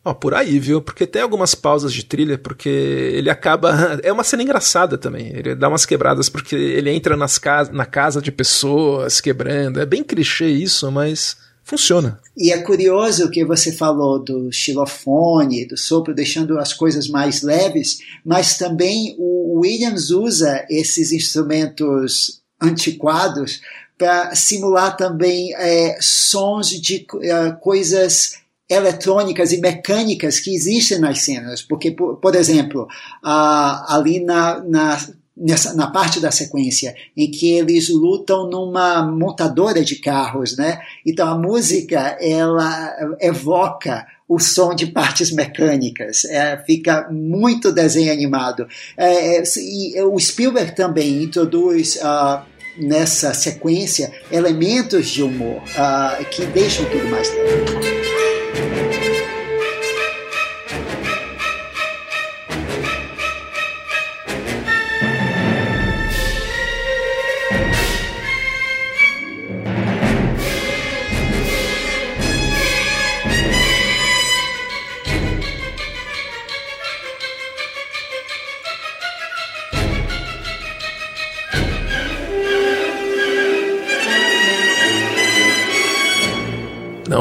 Oh, 0.05 0.13
por 0.13 0.35
aí, 0.35 0.59
viu? 0.59 0.79
Porque 0.79 1.07
tem 1.07 1.23
algumas 1.23 1.55
pausas 1.55 1.91
de 1.91 2.05
trilha, 2.05 2.37
porque 2.37 2.69
ele 2.69 3.31
acaba. 3.31 3.97
É 4.05 4.13
uma 4.13 4.23
cena 4.23 4.43
engraçada 4.43 4.95
também. 4.95 5.35
Ele 5.35 5.55
dá 5.55 5.69
umas 5.69 5.87
quebradas, 5.87 6.29
porque 6.29 6.55
ele 6.55 6.91
entra 6.91 7.17
nas 7.17 7.39
cas... 7.39 7.71
na 7.71 7.87
casa 7.87 8.21
de 8.21 8.31
pessoas 8.31 9.19
quebrando. 9.19 9.81
É 9.81 9.87
bem 9.87 10.03
clichê 10.03 10.49
isso, 10.49 10.91
mas 10.91 11.35
funciona. 11.67 12.17
E 12.35 12.51
é 12.51 12.57
curioso 12.59 13.29
que 13.29 13.43
você 13.43 13.73
falou 13.73 14.17
do 14.17 14.49
xilofone, 14.53 15.67
do 15.67 15.75
sopro, 15.75 16.15
deixando 16.15 16.57
as 16.57 16.71
coisas 16.71 17.09
mais 17.09 17.41
leves, 17.41 17.99
mas 18.25 18.57
também 18.57 19.15
o 19.19 19.59
Williams 19.59 20.09
usa 20.09 20.65
esses 20.69 21.11
instrumentos 21.11 22.41
antiquados 22.61 23.59
para 23.97 24.33
simular 24.33 24.95
também 24.95 25.53
é, 25.55 25.97
sons 25.99 26.69
de 26.69 27.05
é, 27.21 27.51
coisas 27.51 28.37
eletrônicas 28.69 29.51
e 29.51 29.59
mecânicas 29.59 30.39
que 30.39 30.55
existem 30.55 30.99
nas 30.99 31.19
cenas. 31.19 31.61
Porque, 31.61 31.91
por, 31.91 32.15
por 32.17 32.33
exemplo, 32.33 32.87
ali 33.21 34.23
na, 34.23 34.63
na 34.63 34.97
nessa, 35.37 35.73
na 35.73 35.87
parte 35.87 36.19
da 36.19 36.31
sequência 36.31 36.95
em 37.15 37.29
que 37.29 37.51
eles 37.51 37.89
lutam 37.89 38.49
numa 38.49 39.03
montadora 39.03 39.83
de 39.83 39.97
carros, 39.97 40.57
né? 40.57 40.79
Então 41.05 41.27
a 41.27 41.37
música 41.37 42.17
ela 42.19 43.15
evoca 43.19 44.05
o 44.27 44.39
som 44.39 44.75
de 44.75 44.87
partes 44.87 45.31
mecânicas, 45.31 46.25
é, 46.25 46.57
fica 46.65 47.07
muito 47.09 47.71
desenho 47.71 48.11
animado. 48.11 48.67
É, 48.97 49.37
é 49.37 49.43
e 49.57 50.01
o 50.01 50.19
Spielberg 50.19 50.75
também 50.75 51.23
introduz 51.23 51.95
uh, 51.97 52.41
nessa 52.77 53.33
sequência 53.33 54.11
elementos 54.31 55.07
de 55.07 55.23
humor 55.23 55.61
uh, 55.61 56.25
que 56.25 56.45
deixam 56.47 56.85
tudo 56.85 57.07
mais 57.07 57.29
leve. 57.29 57.97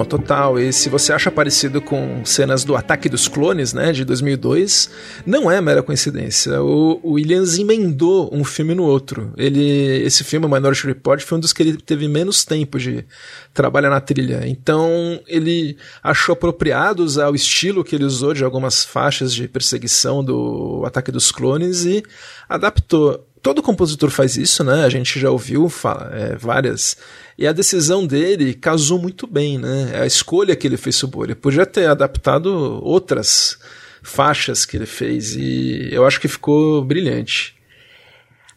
Total. 0.06 0.58
E 0.58 0.72
se 0.72 0.88
você 0.88 1.12
acha 1.12 1.30
parecido 1.30 1.80
com 1.80 2.24
cenas 2.24 2.64
do 2.64 2.76
Ataque 2.76 3.08
dos 3.08 3.28
Clones, 3.28 3.72
né, 3.72 3.92
de 3.92 4.04
2002, 4.04 4.90
não 5.24 5.50
é 5.50 5.60
mera 5.60 5.82
coincidência. 5.82 6.62
O, 6.62 7.00
Williams 7.04 7.58
emendou 7.58 8.30
um 8.32 8.44
filme 8.44 8.74
no 8.74 8.84
outro. 8.84 9.32
Ele, 9.36 10.02
esse 10.04 10.24
filme, 10.24 10.46
o 10.46 10.48
Minority 10.48 10.86
Report, 10.86 11.20
foi 11.20 11.38
um 11.38 11.40
dos 11.40 11.52
que 11.52 11.62
ele 11.62 11.76
teve 11.76 12.08
menos 12.08 12.44
tempo 12.44 12.78
de 12.78 13.04
trabalhar 13.52 13.90
na 13.90 14.00
trilha. 14.00 14.42
Então, 14.46 15.20
ele 15.26 15.76
achou 16.02 16.32
apropriado 16.32 17.02
usar 17.02 17.30
o 17.30 17.34
estilo 17.34 17.84
que 17.84 17.94
ele 17.94 18.04
usou 18.04 18.32
de 18.32 18.44
algumas 18.44 18.84
faixas 18.84 19.34
de 19.34 19.48
perseguição 19.48 20.24
do 20.24 20.82
Ataque 20.86 21.10
dos 21.10 21.30
Clones 21.32 21.84
e 21.84 22.02
adaptou 22.48 23.26
todo 23.46 23.62
compositor 23.62 24.10
faz 24.10 24.36
isso, 24.36 24.64
né? 24.64 24.84
A 24.84 24.88
gente 24.88 25.20
já 25.20 25.30
ouviu 25.30 25.68
fala, 25.68 26.10
é, 26.12 26.34
várias. 26.34 26.96
E 27.38 27.46
a 27.46 27.52
decisão 27.52 28.04
dele 28.04 28.52
casou 28.52 28.98
muito 28.98 29.24
bem, 29.24 29.56
né? 29.56 29.92
A 30.02 30.04
escolha 30.04 30.56
que 30.56 30.66
ele 30.66 30.76
fez 30.76 30.96
sobre 30.96 31.20
ele. 31.20 31.34
Podia 31.36 31.64
ter 31.64 31.86
adaptado 31.86 32.48
outras 32.82 33.56
faixas 34.02 34.66
que 34.66 34.76
ele 34.76 34.84
fez 34.84 35.36
e 35.36 35.90
eu 35.92 36.04
acho 36.04 36.20
que 36.20 36.26
ficou 36.26 36.82
brilhante. 36.82 37.54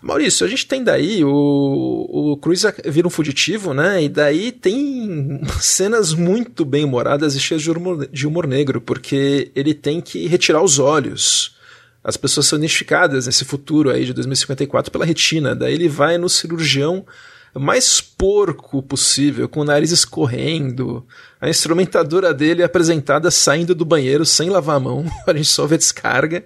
Maurício, 0.02 0.44
a 0.44 0.50
gente 0.50 0.66
tem 0.66 0.84
daí 0.84 1.24
o, 1.24 2.32
o 2.32 2.38
Cruz 2.38 2.66
vira 2.86 3.08
um 3.08 3.12
fugitivo, 3.12 3.76
né? 3.76 4.02
E 4.02 4.10
daí 4.10 4.52
tem 4.52 5.40
cenas 5.62 6.16
muito 6.16 6.66
bem 6.66 6.84
humoradas 6.84 7.36
e 7.36 7.40
cheias 7.40 7.62
de 7.62 7.70
humor, 7.70 8.08
de 8.08 8.26
humor 8.26 8.48
negro, 8.48 8.82
porque 8.82 9.52
ele 9.56 9.76
tem 9.76 10.02
que 10.02 10.26
retirar 10.26 10.64
os 10.64 10.80
olhos 10.80 11.59
as 12.04 12.16
pessoas 12.18 12.48
são 12.48 12.58
identificadas 12.58 13.26
nesse 13.26 13.44
futuro 13.44 13.90
aí 13.90 14.06
de 14.06 14.14
2054 14.14 14.92
pela 14.92 15.06
retina. 15.06 15.56
Daí 15.56 15.74
ele 15.74 15.90
vai 15.90 16.18
no 16.18 16.30
cirurgião 16.30 17.06
mais 17.54 18.00
porco 18.00 18.82
possível, 18.82 19.50
com 19.50 19.62
o 19.62 19.66
nariz 19.66 19.92
escorrendo. 19.92 21.06
A 21.42 21.50
instrumentadora 21.50 22.34
dele 22.34 22.62
é 22.62 22.66
apresentada 22.66 23.32
saindo 23.32 23.74
do 23.74 23.86
banheiro 23.86 24.26
sem 24.26 24.50
lavar 24.50 24.78
a 24.78 24.80
mão. 24.80 25.06
A 25.28 25.34
gente 25.34 25.50
só 25.50 25.66
vê 25.66 25.76
a 25.76 25.80
descarga. 25.80 26.44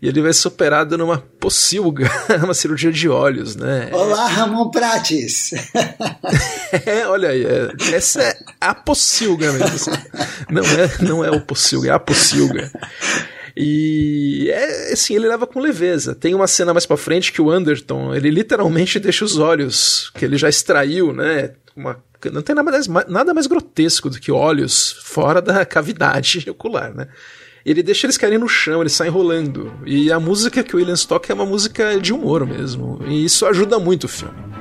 E 0.00 0.08
ele 0.08 0.20
vai 0.20 0.32
ser 0.32 0.48
operado 0.48 0.98
numa 0.98 1.18
pocilga, 1.38 2.10
uma 2.42 2.54
cirurgia 2.54 2.90
de 2.90 3.08
olhos, 3.08 3.54
né? 3.54 3.88
Olá, 3.92 4.26
Ramon 4.26 4.68
Prates! 4.68 5.52
é, 6.84 7.06
olha 7.06 7.28
aí, 7.28 7.44
é, 7.44 7.70
essa 7.94 8.20
é 8.20 8.36
a 8.60 8.74
pocilga 8.74 9.52
mesmo. 9.52 9.92
Não 10.50 10.64
é, 10.64 11.04
não 11.04 11.24
é 11.24 11.30
o 11.30 11.40
pocilga, 11.40 11.90
é 11.90 11.92
a 11.92 12.00
pocilga. 12.00 12.68
E 13.56 14.48
é 14.50 14.92
assim, 14.92 15.14
ele 15.14 15.28
leva 15.28 15.46
com 15.46 15.60
leveza. 15.60 16.14
Tem 16.14 16.34
uma 16.34 16.46
cena 16.46 16.72
mais 16.72 16.86
pra 16.86 16.96
frente 16.96 17.32
que 17.32 17.42
o 17.42 17.50
Anderton, 17.50 18.14
ele 18.14 18.30
literalmente 18.30 18.98
deixa 18.98 19.24
os 19.24 19.38
olhos 19.38 20.10
que 20.14 20.24
ele 20.24 20.36
já 20.36 20.48
extraiu, 20.48 21.12
né? 21.12 21.52
Uma, 21.76 22.02
não 22.30 22.42
tem 22.42 22.54
nada 22.54 22.70
mais, 22.70 22.86
nada 22.86 23.34
mais 23.34 23.46
grotesco 23.46 24.10
do 24.10 24.20
que 24.20 24.30
olhos 24.32 24.92
fora 25.02 25.40
da 25.40 25.64
cavidade 25.64 26.44
ocular, 26.50 26.94
né? 26.94 27.08
ele 27.64 27.82
deixa 27.82 28.06
eles 28.06 28.18
caírem 28.18 28.38
no 28.38 28.48
chão, 28.48 28.80
eles 28.80 28.92
saem 28.92 29.10
rolando. 29.10 29.72
E 29.86 30.10
a 30.10 30.18
música 30.18 30.62
que 30.62 30.74
o 30.74 30.78
Williams 30.78 31.04
toca 31.04 31.32
é 31.32 31.34
uma 31.34 31.46
música 31.46 31.98
de 32.00 32.12
humor 32.12 32.46
mesmo. 32.46 33.00
E 33.06 33.24
isso 33.24 33.46
ajuda 33.46 33.78
muito 33.78 34.04
o 34.04 34.08
filme. 34.08 34.51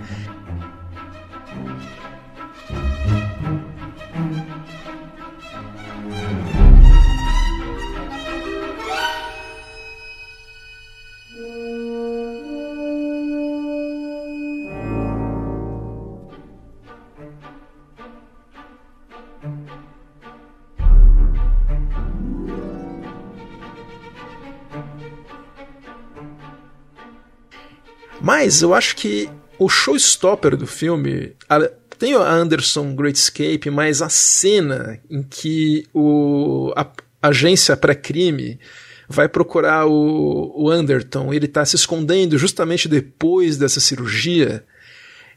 Mas 28.22 28.62
eu 28.62 28.74
acho 28.74 28.96
que 28.96 29.30
o 29.58 29.68
showstopper 29.68 30.56
do 30.56 30.68
filme. 30.68 31.34
A, 31.50 31.60
tem 31.98 32.16
a 32.16 32.32
Anderson 32.32 32.96
Great 32.96 33.18
Escape, 33.18 33.70
mas 33.70 34.02
a 34.02 34.10
cena 34.10 35.00
em 35.10 35.22
que 35.22 35.86
o, 35.94 36.74
a, 36.76 36.88
a 37.22 37.28
agência 37.28 37.78
pré-crime 37.78 38.60
vai 39.08 39.28
procurar 39.30 39.86
o, 39.86 40.52
o 40.56 40.70
Anderton, 40.70 41.32
ele 41.32 41.46
está 41.46 41.64
se 41.64 41.76
escondendo 41.76 42.38
justamente 42.40 42.88
depois 42.88 43.58
dessa 43.58 43.80
cirurgia. 43.80 44.64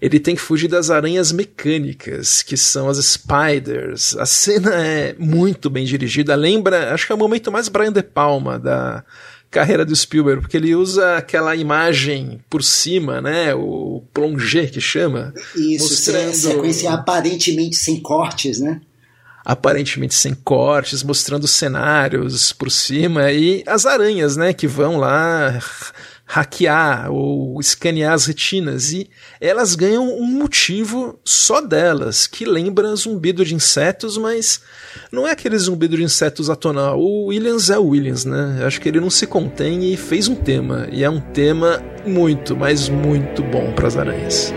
Ele 0.00 0.18
tem 0.18 0.34
que 0.34 0.40
fugir 0.40 0.68
das 0.68 0.90
aranhas 0.90 1.32
mecânicas, 1.32 2.42
que 2.42 2.56
são 2.56 2.88
as 2.88 2.98
spiders. 2.98 4.16
A 4.16 4.24
cena 4.24 4.74
é 4.74 5.14
muito 5.18 5.68
bem 5.68 5.84
dirigida, 5.84 6.34
lembra, 6.34 6.94
acho 6.94 7.06
que 7.06 7.12
é 7.12 7.14
o 7.14 7.18
momento 7.18 7.52
mais 7.52 7.68
Brian 7.68 7.92
De 7.92 8.02
Palma 8.02 8.58
da, 8.58 9.04
carreira 9.54 9.84
do 9.84 9.94
Spielberg, 9.94 10.40
porque 10.40 10.56
ele 10.56 10.74
usa 10.74 11.16
aquela 11.16 11.54
imagem 11.54 12.40
por 12.50 12.60
cima, 12.60 13.20
né? 13.20 13.54
O 13.54 14.02
plongé 14.12 14.66
que 14.66 14.80
chama. 14.80 15.32
Isso, 15.54 15.90
mostrando... 15.90 16.34
sequência 16.34 16.90
aparentemente 16.90 17.76
sem 17.76 18.00
cortes, 18.00 18.58
né? 18.58 18.80
Aparentemente 19.44 20.14
sem 20.14 20.34
cortes, 20.34 21.04
mostrando 21.04 21.46
cenários 21.46 22.52
por 22.52 22.68
cima 22.68 23.30
e 23.30 23.62
as 23.64 23.86
aranhas, 23.86 24.36
né? 24.36 24.52
Que 24.52 24.66
vão 24.66 24.96
lá 24.96 25.60
hackear 26.26 27.12
ou 27.12 27.60
escanear 27.60 28.14
as 28.14 28.26
retinas 28.26 28.92
e 28.92 29.08
elas 29.40 29.74
ganham 29.74 30.08
um 30.08 30.26
motivo 30.26 31.18
só 31.24 31.60
delas, 31.60 32.26
que 32.26 32.44
lembra 32.44 32.94
zumbido 32.96 33.44
de 33.44 33.54
insetos, 33.54 34.16
mas 34.16 34.60
não 35.12 35.26
é 35.26 35.32
aquele 35.32 35.58
zumbido 35.58 35.96
de 35.96 36.02
insetos 36.02 36.48
atonal. 36.48 36.98
O 36.98 37.26
Williams 37.26 37.70
é 37.70 37.78
o 37.78 37.88
Williams, 37.88 38.24
né? 38.24 38.62
Acho 38.66 38.80
que 38.80 38.88
ele 38.88 39.00
não 39.00 39.10
se 39.10 39.26
contém 39.26 39.92
e 39.92 39.96
fez 39.96 40.28
um 40.28 40.34
tema, 40.34 40.88
e 40.90 41.04
é 41.04 41.10
um 41.10 41.20
tema 41.20 41.82
muito, 42.06 42.56
mas 42.56 42.88
muito 42.88 43.42
bom 43.42 43.72
para 43.72 43.88
as 43.88 43.96
aranhas. 43.96 44.52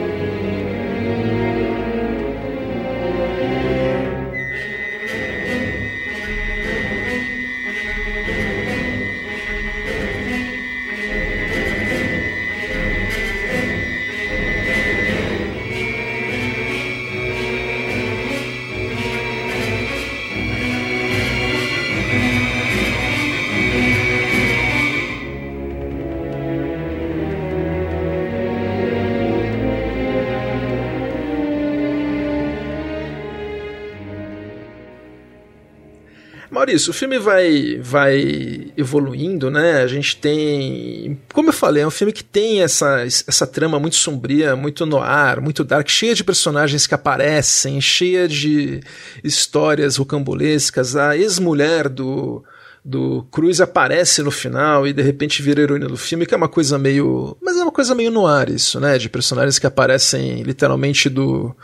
Maurício, 36.77 36.91
o 36.91 36.93
filme 36.93 37.17
vai, 37.17 37.79
vai 37.81 38.71
evoluindo, 38.77 39.49
né? 39.49 39.81
A 39.81 39.87
gente 39.87 40.15
tem. 40.17 41.19
Como 41.33 41.49
eu 41.49 41.53
falei, 41.53 41.83
é 41.83 41.87
um 41.87 41.91
filme 41.91 42.13
que 42.13 42.23
tem 42.23 42.61
essa, 42.61 43.03
essa 43.03 43.47
trama 43.47 43.79
muito 43.79 43.95
sombria, 43.95 44.55
muito 44.55 44.85
noir, 44.85 45.41
muito 45.41 45.63
dark, 45.63 45.89
cheia 45.89 46.13
de 46.13 46.23
personagens 46.23 46.85
que 46.85 46.93
aparecem, 46.93 47.81
cheia 47.81 48.27
de 48.27 48.79
histórias 49.23 49.97
rocambolescas. 49.97 50.95
A 50.95 51.17
ex-mulher 51.17 51.89
do, 51.89 52.43
do 52.85 53.23
Cruz 53.31 53.59
aparece 53.59 54.21
no 54.21 54.31
final 54.31 54.87
e 54.87 54.93
de 54.93 55.01
repente 55.01 55.41
vira 55.41 55.61
heroína 55.61 55.87
do 55.87 55.97
filme, 55.97 56.25
que 56.25 56.33
é 56.33 56.37
uma 56.37 56.49
coisa 56.49 56.77
meio. 56.77 57.35
Mas 57.41 57.57
é 57.57 57.63
uma 57.63 57.71
coisa 57.71 57.95
meio 57.95 58.11
noir 58.11 58.49
isso, 58.49 58.79
né? 58.79 58.97
De 58.97 59.09
personagens 59.09 59.57
que 59.57 59.67
aparecem 59.67 60.43
literalmente 60.43 61.09
do 61.09 61.55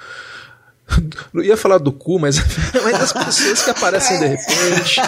não 1.34 1.44
ia 1.44 1.58
falar 1.58 1.78
do 1.78 1.92
cu, 1.92 2.20
mas, 2.20 2.38
mas 2.84 3.00
das 3.00 3.14
pessoas 3.14 3.62
que 3.64 3.70
aparecem 3.70 4.20
de 4.20 4.28
repente. 4.28 5.00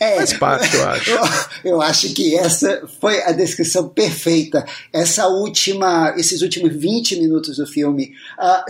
É, 0.00 0.16
faz 0.16 0.32
parte, 0.34 0.76
eu 0.76 0.88
acho. 0.88 1.10
Eu, 1.10 1.20
eu, 1.64 1.82
acho 1.82 2.14
que 2.14 2.36
essa 2.36 2.82
foi 3.00 3.22
a 3.22 3.32
descrição 3.32 3.88
perfeita. 3.88 4.64
Essa 4.92 5.26
última, 5.26 6.14
esses 6.16 6.42
últimos 6.42 6.74
20 6.74 7.20
minutos 7.20 7.56
do 7.56 7.66
filme, 7.66 8.12
uh, 8.38 8.64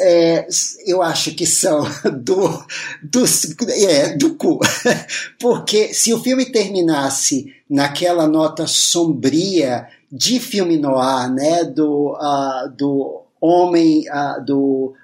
é, 0.00 0.46
eu 0.86 1.02
acho 1.02 1.34
que 1.34 1.46
são 1.46 1.82
do, 2.12 2.64
do, 3.02 3.24
é, 3.68 4.16
do 4.16 4.34
cu. 4.34 4.60
Porque 5.38 5.92
se 5.92 6.12
o 6.12 6.22
filme 6.22 6.46
terminasse 6.46 7.52
naquela 7.68 8.26
nota 8.26 8.66
sombria 8.66 9.86
de 10.10 10.40
filme 10.40 10.78
noir, 10.78 11.30
né, 11.30 11.64
do, 11.64 12.12
uh, 12.12 12.68
do 12.76 13.22
homem, 13.40 14.04
uh, 14.08 14.44
do 14.44 14.94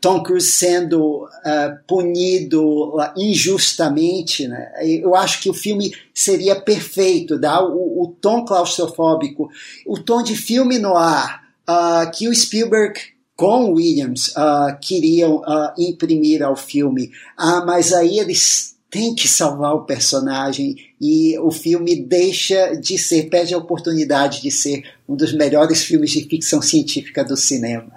Tom 0.00 0.22
Cruise 0.22 0.50
sendo 0.50 1.24
uh, 1.24 1.78
punido 1.86 2.96
uh, 2.96 3.12
injustamente, 3.16 4.48
né? 4.48 4.72
eu 4.82 5.14
acho 5.14 5.40
que 5.40 5.48
o 5.48 5.54
filme 5.54 5.94
seria 6.12 6.60
perfeito, 6.60 7.38
dá 7.38 7.64
o, 7.64 8.02
o 8.02 8.08
tom 8.20 8.44
claustrofóbico, 8.44 9.48
o 9.86 9.98
tom 9.98 10.22
de 10.22 10.34
filme 10.34 10.78
noir 10.78 11.40
uh, 11.68 12.10
que 12.12 12.28
o 12.28 12.34
Spielberg 12.34 12.98
com 13.36 13.72
Williams 13.72 14.32
queriam 14.80 15.42
imprimir 15.76 16.42
ao 16.42 16.56
filme. 16.56 17.10
Ah, 17.36 17.62
mas 17.66 17.92
aí 17.92 18.18
eles 18.18 18.76
têm 18.90 19.14
que 19.14 19.28
salvar 19.28 19.74
o 19.74 19.84
personagem 19.84 20.74
e 20.98 21.38
o 21.40 21.50
filme 21.50 21.96
deixa 21.96 22.74
de 22.76 22.96
ser, 22.96 23.28
perde 23.28 23.52
a 23.52 23.58
oportunidade 23.58 24.40
de 24.40 24.50
ser 24.50 24.84
um 25.06 25.14
dos 25.14 25.34
melhores 25.34 25.84
filmes 25.84 26.12
de 26.12 26.24
ficção 26.24 26.62
científica 26.62 27.22
do 27.22 27.36
cinema. 27.36 27.95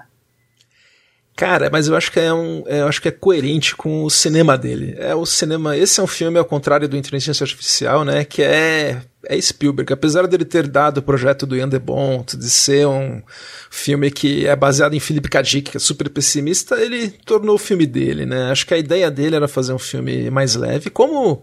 Cara, 1.39 1.69
mas 1.71 1.87
eu 1.87 1.95
acho 1.95 2.11
que 2.11 2.19
é 2.19 2.33
um, 2.33 2.65
é, 2.67 2.81
eu 2.81 2.87
acho 2.87 3.01
que 3.01 3.07
é 3.07 3.11
coerente 3.11 3.73
com 3.73 4.03
o 4.03 4.09
cinema 4.09 4.57
dele. 4.57 4.93
É 4.99 5.15
o 5.15 5.25
cinema, 5.25 5.77
esse 5.77 5.97
é 5.97 6.03
um 6.03 6.07
filme 6.07 6.37
ao 6.37 6.43
contrário 6.43 6.85
do 6.85 6.97
Inteligência 6.97 7.45
Artificial, 7.45 8.03
né, 8.03 8.25
que 8.25 8.43
é 8.43 9.01
é 9.25 9.39
Spielberg, 9.39 9.93
apesar 9.93 10.27
dele 10.27 10.43
ter 10.43 10.67
dado 10.67 10.97
o 10.97 11.01
projeto 11.01 11.45
do 11.45 11.55
Ian 11.55 11.69
de 11.69 11.79
Bont, 11.79 12.35
de 12.35 12.49
ser 12.49 12.85
um 12.87 13.21
filme 13.69 14.11
que 14.11 14.45
é 14.47 14.53
baseado 14.53 14.95
em 14.95 14.99
Philip 14.99 15.29
K. 15.29 15.41
Dick, 15.41 15.71
que 15.71 15.77
é 15.77 15.79
super 15.79 16.09
pessimista, 16.09 16.75
ele 16.75 17.09
tornou 17.25 17.55
o 17.55 17.59
filme 17.59 17.85
dele, 17.85 18.25
né? 18.25 18.51
Acho 18.51 18.67
que 18.67 18.73
a 18.73 18.77
ideia 18.77 19.09
dele 19.09 19.37
era 19.37 19.47
fazer 19.47 19.71
um 19.71 19.79
filme 19.79 20.29
mais 20.29 20.55
leve, 20.55 20.89
como 20.89 21.41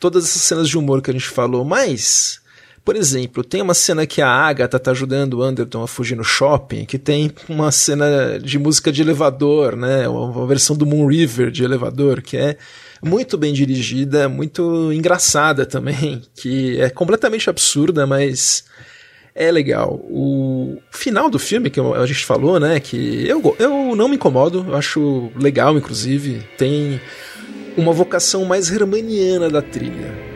todas 0.00 0.24
essas 0.24 0.40
cenas 0.40 0.70
de 0.70 0.78
humor 0.78 1.02
que 1.02 1.10
a 1.10 1.14
gente 1.14 1.28
falou, 1.28 1.66
mas 1.66 2.40
por 2.88 2.96
exemplo, 2.96 3.44
tem 3.44 3.60
uma 3.60 3.74
cena 3.74 4.06
que 4.06 4.22
a 4.22 4.30
Agatha 4.30 4.78
tá 4.78 4.92
ajudando 4.92 5.34
o 5.34 5.42
Anderton 5.42 5.82
a 5.82 5.86
fugir 5.86 6.16
no 6.16 6.24
shopping, 6.24 6.86
que 6.86 6.96
tem 6.96 7.30
uma 7.46 7.70
cena 7.70 8.38
de 8.42 8.58
música 8.58 8.90
de 8.90 9.02
elevador, 9.02 9.76
né? 9.76 10.08
Uma 10.08 10.46
versão 10.46 10.74
do 10.74 10.86
Moon 10.86 11.06
River 11.06 11.50
de 11.50 11.62
elevador, 11.62 12.22
que 12.22 12.38
é 12.38 12.56
muito 13.04 13.36
bem 13.36 13.52
dirigida, 13.52 14.26
muito 14.26 14.90
engraçada 14.90 15.66
também, 15.66 16.22
que 16.34 16.80
é 16.80 16.88
completamente 16.88 17.50
absurda, 17.50 18.06
mas 18.06 18.64
é 19.34 19.52
legal. 19.52 20.00
O 20.08 20.78
final 20.90 21.28
do 21.28 21.38
filme, 21.38 21.68
que 21.68 21.78
a 21.78 22.06
gente 22.06 22.24
falou, 22.24 22.58
né? 22.58 22.80
Que 22.80 23.28
eu, 23.28 23.54
eu 23.58 23.94
não 23.94 24.08
me 24.08 24.16
incomodo, 24.16 24.64
eu 24.66 24.74
acho 24.74 25.30
legal, 25.36 25.76
inclusive. 25.76 26.42
Tem 26.56 26.98
uma 27.76 27.92
vocação 27.92 28.46
mais 28.46 28.70
hermaniana 28.70 29.50
da 29.50 29.60
trilha. 29.60 30.27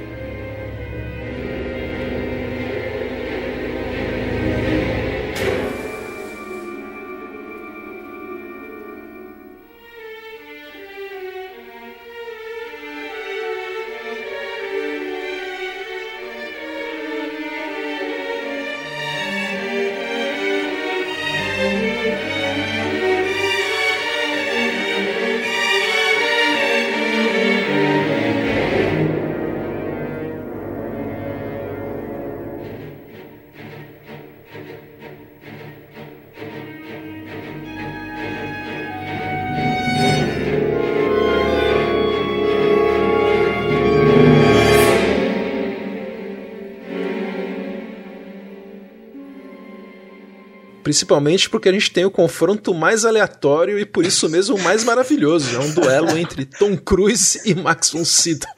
Principalmente 50.82 51.48
porque 51.48 51.68
a 51.68 51.72
gente 51.72 51.90
tem 51.90 52.04
o 52.04 52.10
confronto 52.10 52.74
mais 52.74 53.04
aleatório 53.04 53.78
e 53.78 53.86
por 53.86 54.04
isso 54.04 54.28
mesmo 54.28 54.56
o 54.56 54.62
mais 54.62 54.84
maravilhoso. 54.84 55.54
É 55.54 55.58
um 55.58 55.72
duelo 55.72 56.16
entre 56.18 56.44
Tom 56.44 56.76
Cruise 56.76 57.40
e 57.44 57.54
Max 57.54 57.90
von 57.90 58.04
Sydow. 58.04 58.48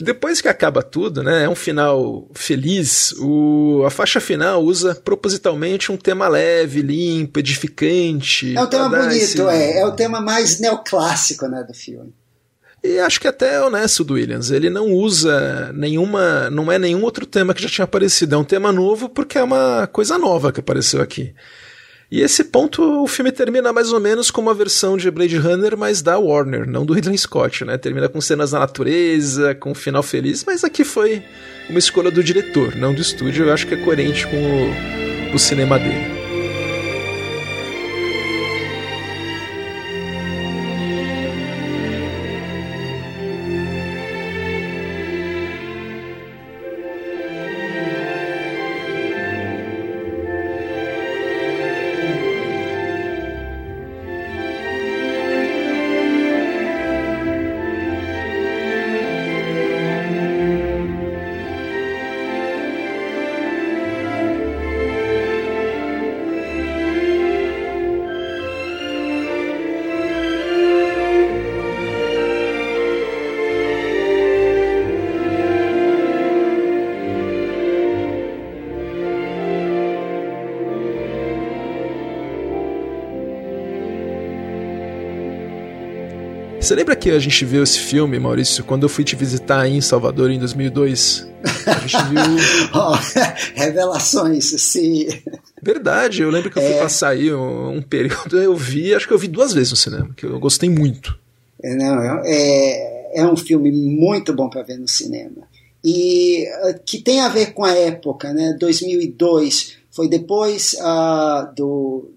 Depois 0.00 0.40
que 0.40 0.46
acaba 0.46 0.80
tudo, 0.80 1.24
né, 1.24 1.44
é 1.44 1.48
um 1.48 1.56
final 1.56 2.28
feliz, 2.32 3.12
o, 3.18 3.82
a 3.84 3.90
faixa 3.90 4.20
final 4.20 4.62
usa 4.62 4.94
propositalmente 4.94 5.90
um 5.90 5.96
tema 5.96 6.28
leve, 6.28 6.82
limpo, 6.82 7.40
edificante. 7.40 8.56
É 8.56 8.62
um 8.62 8.68
tema 8.68 8.88
bonito, 8.88 9.16
esse... 9.16 9.42
é. 9.42 9.80
É 9.80 9.86
o 9.86 9.92
tema 9.92 10.20
mais 10.20 10.60
neoclássico 10.60 11.48
né, 11.48 11.64
do 11.64 11.74
filme. 11.74 12.14
E 12.82 12.98
acho 13.00 13.20
que 13.20 13.26
até 13.26 13.56
é 13.56 13.60
honesto 13.60 14.04
do 14.04 14.14
Williams. 14.14 14.50
Ele 14.50 14.70
não 14.70 14.92
usa 14.92 15.72
nenhuma. 15.74 16.48
Não 16.50 16.70
é 16.70 16.78
nenhum 16.78 17.02
outro 17.02 17.26
tema 17.26 17.52
que 17.52 17.62
já 17.62 17.68
tinha 17.68 17.84
aparecido. 17.84 18.34
É 18.34 18.38
um 18.38 18.44
tema 18.44 18.70
novo 18.72 19.08
porque 19.08 19.38
é 19.38 19.42
uma 19.42 19.88
coisa 19.88 20.16
nova 20.16 20.52
que 20.52 20.60
apareceu 20.60 21.02
aqui. 21.02 21.34
E 22.10 22.22
esse 22.22 22.44
ponto 22.44 23.02
o 23.02 23.06
filme 23.06 23.30
termina 23.30 23.70
mais 23.70 23.92
ou 23.92 24.00
menos 24.00 24.30
como 24.30 24.48
uma 24.48 24.54
versão 24.54 24.96
de 24.96 25.10
Blade 25.10 25.36
Runner, 25.36 25.76
mas 25.76 26.00
da 26.00 26.18
Warner, 26.18 26.66
não 26.66 26.86
do 26.86 26.94
Ridley 26.94 27.18
Scott, 27.18 27.66
né? 27.66 27.76
Termina 27.76 28.08
com 28.08 28.18
cenas 28.18 28.52
na 28.52 28.60
natureza, 28.60 29.54
com 29.54 29.72
um 29.72 29.74
final 29.74 30.02
feliz, 30.02 30.42
mas 30.42 30.64
aqui 30.64 30.84
foi 30.84 31.22
uma 31.68 31.78
escolha 31.78 32.10
do 32.10 32.24
diretor, 32.24 32.74
não 32.76 32.94
do 32.94 33.02
estúdio. 33.02 33.46
Eu 33.46 33.52
acho 33.52 33.66
que 33.66 33.74
é 33.74 33.76
coerente 33.84 34.26
com 34.26 34.36
o, 34.36 35.34
o 35.34 35.38
cinema 35.38 35.78
dele. 35.78 36.17
Que 87.08 87.12
a 87.12 87.18
gente 87.18 87.42
viu 87.42 87.62
esse 87.62 87.78
filme, 87.78 88.18
Maurício, 88.18 88.62
quando 88.62 88.82
eu 88.82 88.88
fui 88.88 89.02
te 89.02 89.16
visitar 89.16 89.66
em 89.66 89.80
Salvador 89.80 90.30
em 90.30 90.38
2002? 90.38 91.26
A 91.66 91.78
gente 91.78 91.96
viu. 92.04 92.20
oh, 92.74 92.92
revelações, 93.54 94.44
sim. 94.60 95.08
Verdade, 95.62 96.20
eu 96.20 96.28
lembro 96.28 96.50
que 96.50 96.58
eu 96.58 96.62
fui 96.62 96.72
é... 96.72 96.78
passar 96.78 97.08
aí 97.10 97.32
um, 97.32 97.76
um, 97.76 97.82
período, 97.82 98.38
eu 98.38 98.54
vi, 98.54 98.94
acho 98.94 99.08
que 99.08 99.14
eu 99.14 99.18
vi 99.18 99.26
duas 99.26 99.54
vezes 99.54 99.70
no 99.70 99.76
cinema, 99.78 100.10
que 100.14 100.26
eu 100.26 100.38
gostei 100.38 100.68
muito. 100.68 101.18
É, 101.62 101.74
não, 101.76 102.20
é, 102.26 103.20
é 103.20 103.26
um 103.26 103.36
filme 103.36 103.72
muito 103.72 104.34
bom 104.34 104.50
para 104.50 104.62
ver 104.62 104.76
no 104.76 104.86
cinema. 104.86 105.48
E 105.82 106.46
uh, 106.46 106.78
que 106.84 106.98
tem 106.98 107.22
a 107.22 107.28
ver 107.30 107.54
com 107.54 107.64
a 107.64 107.72
época, 107.72 108.34
né? 108.34 108.54
2002 108.60 109.78
foi 109.90 110.10
depois 110.10 110.74
uh, 110.74 111.54
do. 111.56 112.10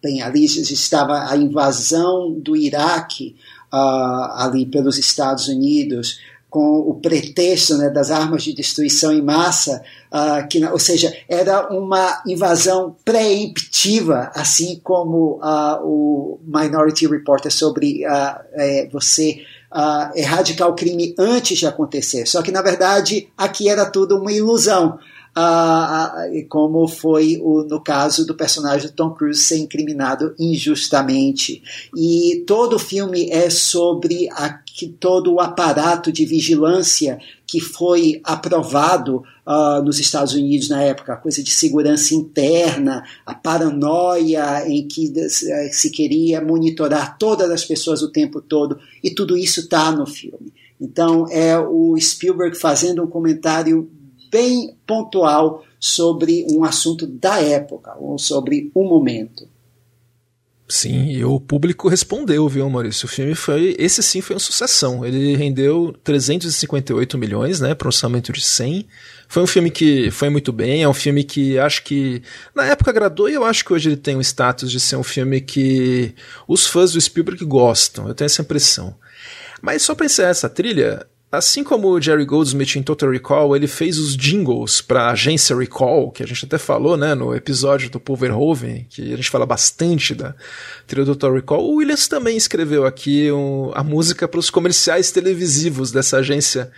Bem, 0.00 0.22
ali 0.22 0.44
estava 0.44 1.28
a 1.28 1.36
invasão 1.36 2.32
do 2.32 2.56
Iraque 2.56 3.34
uh, 3.72 4.32
ali 4.36 4.66
pelos 4.66 4.98
Estados 4.98 5.48
Unidos, 5.48 6.18
com 6.50 6.80
o 6.80 6.94
pretexto 6.94 7.78
né, 7.78 7.88
das 7.88 8.10
armas 8.10 8.42
de 8.42 8.52
destruição 8.52 9.12
em 9.12 9.22
massa, 9.22 9.82
uh, 10.12 10.46
que, 10.48 10.62
ou 10.66 10.78
seja, 10.80 11.16
era 11.28 11.72
uma 11.72 12.20
invasão 12.26 12.96
preemptiva, 13.04 14.32
assim 14.34 14.80
como 14.82 15.38
uh, 15.38 15.80
o 15.84 16.40
Minority 16.44 17.06
Report 17.06 17.48
sobre 17.50 18.04
uh, 18.04 18.40
é, 18.52 18.88
você 18.92 19.42
erradicar 20.16 20.68
o 20.68 20.74
crime 20.74 21.14
antes 21.16 21.56
de 21.56 21.64
acontecer. 21.64 22.26
Só 22.26 22.42
que, 22.42 22.50
na 22.50 22.60
verdade, 22.60 23.28
aqui 23.38 23.68
era 23.68 23.86
tudo 23.86 24.18
uma 24.18 24.32
ilusão 24.32 24.98
como 26.48 26.86
foi 26.88 27.38
o, 27.42 27.62
no 27.62 27.80
caso 27.80 28.26
do 28.26 28.34
personagem 28.34 28.90
Tom 28.90 29.10
Cruise 29.10 29.42
ser 29.42 29.58
incriminado 29.58 30.34
injustamente. 30.38 31.62
E 31.96 32.44
todo 32.46 32.76
o 32.76 32.78
filme 32.78 33.30
é 33.30 33.48
sobre 33.48 34.28
a, 34.30 34.58
todo 34.98 35.34
o 35.34 35.40
aparato 35.40 36.12
de 36.12 36.24
vigilância 36.24 37.18
que 37.46 37.60
foi 37.60 38.20
aprovado 38.22 39.24
uh, 39.44 39.82
nos 39.84 39.98
Estados 39.98 40.34
Unidos 40.34 40.68
na 40.68 40.82
época, 40.82 41.12
a 41.12 41.16
coisa 41.16 41.42
de 41.42 41.50
segurança 41.50 42.14
interna, 42.14 43.02
a 43.26 43.34
paranoia 43.34 44.68
em 44.68 44.86
que 44.86 45.12
se 45.28 45.90
queria 45.90 46.40
monitorar 46.40 47.18
todas 47.18 47.50
as 47.50 47.64
pessoas 47.64 48.02
o 48.02 48.12
tempo 48.12 48.40
todo, 48.40 48.78
e 49.02 49.10
tudo 49.10 49.36
isso 49.36 49.60
está 49.60 49.90
no 49.90 50.06
filme. 50.06 50.52
Então 50.80 51.26
é 51.28 51.58
o 51.58 51.96
Spielberg 51.98 52.56
fazendo 52.56 53.02
um 53.02 53.08
comentário 53.08 53.90
bem 54.30 54.76
pontual 54.86 55.64
sobre 55.78 56.46
um 56.50 56.64
assunto 56.64 57.06
da 57.06 57.40
época, 57.40 57.94
ou 57.98 58.18
sobre 58.18 58.70
um 58.74 58.84
momento. 58.84 59.48
Sim, 60.70 61.10
e 61.10 61.24
o 61.24 61.40
público 61.40 61.88
respondeu, 61.88 62.48
viu, 62.48 62.70
Maurício? 62.70 63.06
O 63.06 63.08
filme 63.08 63.34
foi. 63.34 63.74
Esse 63.76 64.04
sim 64.04 64.20
foi 64.20 64.36
uma 64.36 64.40
sucessão. 64.40 65.04
Ele 65.04 65.34
rendeu 65.34 65.92
358 66.04 67.18
milhões, 67.18 67.58
né, 67.58 67.74
para 67.74 67.86
um 67.86 67.88
orçamento 67.88 68.32
de 68.32 68.40
100. 68.40 68.86
Foi 69.26 69.42
um 69.42 69.48
filme 69.48 69.68
que 69.68 70.12
foi 70.12 70.28
muito 70.28 70.52
bem, 70.52 70.84
é 70.84 70.88
um 70.88 70.94
filme 70.94 71.24
que 71.24 71.58
acho 71.58 71.82
que 71.82 72.22
na 72.54 72.66
época 72.66 72.90
agradou 72.90 73.28
e 73.28 73.34
eu 73.34 73.44
acho 73.44 73.64
que 73.64 73.72
hoje 73.72 73.88
ele 73.88 73.96
tem 73.96 74.14
o 74.14 74.20
status 74.20 74.70
de 74.70 74.78
ser 74.78 74.94
um 74.94 75.02
filme 75.02 75.40
que 75.40 76.14
os 76.46 76.66
fãs 76.66 76.92
do 76.92 77.00
Spielberg 77.00 77.44
gostam. 77.44 78.06
Eu 78.06 78.14
tenho 78.14 78.26
essa 78.26 78.42
impressão. 78.42 78.94
Mas 79.60 79.82
só 79.82 79.94
para 79.94 80.06
encerrar 80.06 80.30
essa 80.30 80.48
trilha, 80.48 81.04
Assim 81.32 81.62
como 81.62 81.88
o 81.88 82.00
Jerry 82.00 82.24
Goldsmith 82.24 82.74
em 82.74 82.82
Total 82.82 83.08
Recall, 83.08 83.54
ele 83.54 83.68
fez 83.68 83.98
os 83.98 84.16
jingles 84.16 84.80
para 84.80 85.04
a 85.04 85.10
agência 85.12 85.56
Recall, 85.56 86.10
que 86.10 86.24
a 86.24 86.26
gente 86.26 86.44
até 86.44 86.58
falou 86.58 86.96
né, 86.96 87.14
no 87.14 87.32
episódio 87.32 87.88
do 87.88 88.00
Paul 88.00 88.16
Verhoeven, 88.16 88.84
que 88.90 89.12
a 89.12 89.16
gente 89.16 89.30
fala 89.30 89.46
bastante 89.46 90.12
da 90.12 90.34
trilha 90.88 91.04
do 91.04 91.14
Total 91.14 91.32
Recall. 91.32 91.64
O 91.64 91.76
Williams 91.76 92.08
também 92.08 92.36
escreveu 92.36 92.84
aqui 92.84 93.30
um, 93.30 93.70
a 93.74 93.84
música 93.84 94.26
para 94.26 94.40
os 94.40 94.50
comerciais 94.50 95.12
televisivos 95.12 95.92
dessa 95.92 96.16
agência 96.16 96.72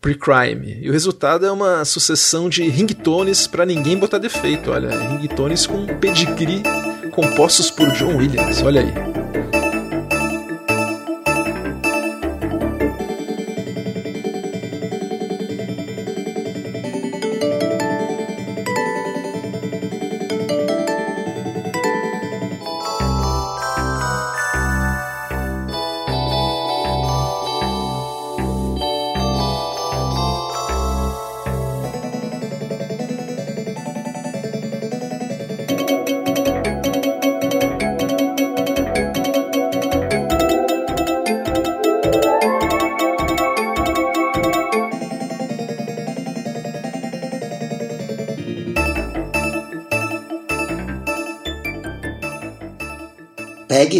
pre-crime. 0.00 0.78
E 0.80 0.88
o 0.88 0.92
resultado 0.92 1.44
é 1.44 1.52
uma 1.52 1.84
sucessão 1.84 2.48
de 2.48 2.66
ringtones 2.70 3.46
para 3.46 3.66
ninguém 3.66 3.98
botar 3.98 4.16
defeito. 4.16 4.70
Olha, 4.70 4.98
ringtones 5.10 5.66
com 5.66 5.84
pedigree 5.98 6.62
compostos 7.10 7.70
por 7.70 7.92
John 7.92 8.16
Williams. 8.16 8.62
Olha 8.62 8.80
aí. 8.80 9.59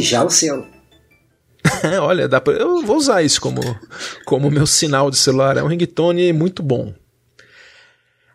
Já 0.02 0.24
o 0.24 0.30
seu. 0.30 0.66
Olha, 2.02 2.28
dá 2.28 2.40
pra, 2.40 2.54
eu 2.54 2.82
vou 2.82 2.96
usar 2.96 3.22
isso 3.22 3.40
como, 3.40 3.60
como 4.24 4.50
meu 4.50 4.66
sinal 4.66 5.10
de 5.10 5.18
celular. 5.18 5.56
É 5.56 5.62
um 5.62 5.68
ringtone 5.68 6.32
muito 6.32 6.62
bom. 6.62 6.94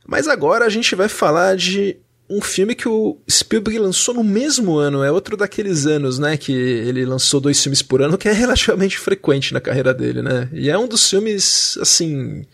Mas 0.08 0.28
agora 0.28 0.66
a 0.66 0.70
gente 0.70 0.96
vai 0.96 1.10
falar 1.10 1.56
de 1.56 1.98
um 2.30 2.42
filme 2.42 2.76
que 2.76 2.88
o 2.88 3.20
Spielberg 3.30 3.80
lançou 3.80 4.14
no 4.14 4.24
mesmo 4.24 4.78
ano. 4.78 5.04
É 5.04 5.12
outro 5.12 5.36
daqueles 5.36 5.86
anos, 5.86 6.20
né? 6.20 6.38
Que 6.38 6.52
ele 6.52 7.06
lançou 7.06 7.40
dois 7.40 7.62
filmes 7.62 7.82
por 7.82 8.02
ano, 8.02 8.18
que 8.18 8.30
é 8.30 8.32
relativamente 8.32 8.98
frequente 8.98 9.54
na 9.54 9.62
carreira 9.62 9.94
dele, 9.94 10.22
né? 10.22 10.50
E 10.54 10.70
é 10.70 10.78
um 10.78 10.88
dos 10.88 11.10
filmes, 11.10 11.78
assim. 11.82 12.46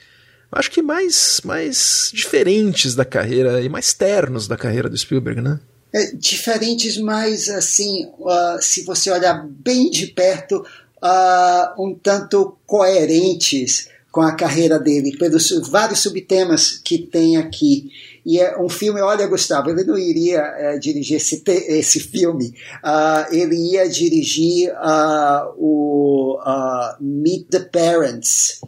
acho 0.51 0.71
que 0.71 0.81
mais, 0.81 1.41
mais 1.43 2.11
diferentes 2.13 2.95
da 2.95 3.05
carreira 3.05 3.61
e 3.61 3.69
mais 3.69 3.93
ternos 3.93 4.47
da 4.47 4.57
carreira 4.57 4.89
do 4.89 4.97
Spielberg, 4.97 5.41
né? 5.41 5.59
É, 5.93 6.11
diferentes, 6.13 6.97
mas 6.97 7.49
assim, 7.49 8.05
uh, 8.19 8.61
se 8.61 8.83
você 8.83 9.11
olhar 9.11 9.45
bem 9.45 9.89
de 9.89 10.07
perto, 10.07 10.65
uh, 11.03 11.83
um 11.83 11.93
tanto 11.93 12.57
coerentes 12.65 13.89
com 14.11 14.21
a 14.21 14.35
carreira 14.35 14.77
dele, 14.77 15.17
pelos 15.17 15.49
vários 15.69 15.99
subtemas 15.99 16.77
que 16.77 16.97
tem 16.97 17.37
aqui. 17.37 17.89
E 18.25 18.39
é 18.39 18.59
um 18.59 18.69
filme, 18.69 19.01
olha, 19.01 19.25
Gustavo, 19.25 19.69
ele 19.69 19.83
não 19.83 19.97
iria 19.97 20.39
é, 20.41 20.77
dirigir 20.77 21.17
esse, 21.17 21.41
esse 21.47 21.99
filme, 21.99 22.53
uh, 22.83 23.33
ele 23.33 23.55
ia 23.55 23.89
dirigir 23.89 24.71
uh, 24.73 25.53
o 25.57 26.37
uh, 26.39 26.95
Meet 26.99 27.47
the 27.49 27.59
Parents. 27.61 28.61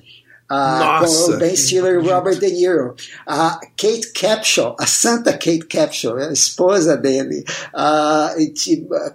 Nossa, 0.79 1.25
com 1.25 1.31
o 1.33 1.37
Ben 1.37 1.55
Stiller 1.55 1.95
e 1.95 2.09
Robert 2.09 2.39
De 2.39 2.51
Niro. 2.51 2.95
A 3.25 3.59
Kate 3.77 4.11
Capshaw, 4.13 4.75
a 4.79 4.85
santa 4.85 5.31
Kate 5.33 5.65
Capshaw, 5.65 6.17
a 6.17 6.31
esposa 6.31 6.95
dele, 6.97 7.43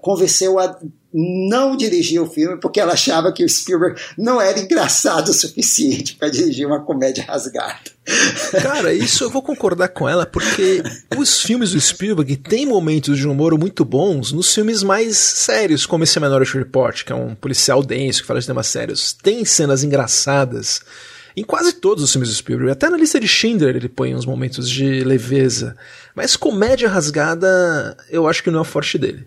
convenceu 0.01 0.59
a 0.59 0.79
não 1.13 1.77
dirigiu 1.77 2.25
o 2.25 2.31
filme 2.31 2.59
porque 2.61 2.81
ela 2.81 2.93
achava 2.93 3.33
que 3.33 3.45
o 3.45 3.49
Spielberg 3.49 4.01
não 4.17 4.41
era 4.41 4.59
engraçado 4.59 5.29
o 5.29 5.35
suficiente 5.35 6.15
para 6.17 6.29
dirigir 6.29 6.67
uma 6.67 6.81
comédia 6.81 7.25
rasgada. 7.25 7.99
Cara, 8.63 8.93
isso 8.93 9.25
eu 9.25 9.31
vou 9.31 9.43
concordar 9.43 9.89
com 9.89 10.09
ela 10.09 10.27
porque 10.27 10.83
os 11.17 11.41
filmes 11.41 11.73
do 11.73 11.81
Spielberg 11.81 12.37
têm 12.37 12.67
momentos 12.67 13.19
de 13.19 13.27
humor 13.27 13.59
muito 13.59 13.85
bons 13.85 14.33
nos 14.33 14.55
filmes 14.55 14.83
mais 14.83 15.17
sérios, 15.17 15.87
como 15.87 16.05
esse 16.05 16.19
Minority 16.21 16.59
Report, 16.59 17.05
que 17.05 17.13
é 17.13 17.17
um 17.17 17.35
policial 17.35 17.83
denso 17.83 18.21
que 18.21 18.27
fala 18.27 18.41
de 18.41 18.47
temas 18.47 18.67
sérios. 18.67 19.13
Tem 19.13 19.45
cenas 19.45 19.83
engraçadas 19.83 20.83
em 21.37 21.45
quase 21.45 21.73
todos 21.73 22.03
os 22.03 22.11
filmes 22.11 22.29
do 22.31 22.35
Spielberg. 22.35 22.73
Até 22.73 22.91
na 22.91 22.97
lista 22.97 23.21
de 23.21 23.29
Schindler 23.29 23.77
ele 23.77 23.89
põe 23.89 24.15
uns 24.15 24.27
momentos 24.27 24.69
de 24.69 25.05
leveza. 25.05 25.77
Mas 26.15 26.37
comédia 26.37 26.89
rasgada 26.89 27.97
eu 28.11 28.27
acho 28.27 28.43
que 28.43 28.51
não 28.51 28.59
é 28.59 28.63
o 28.63 28.65
forte 28.65 28.99
dele. 28.99 29.27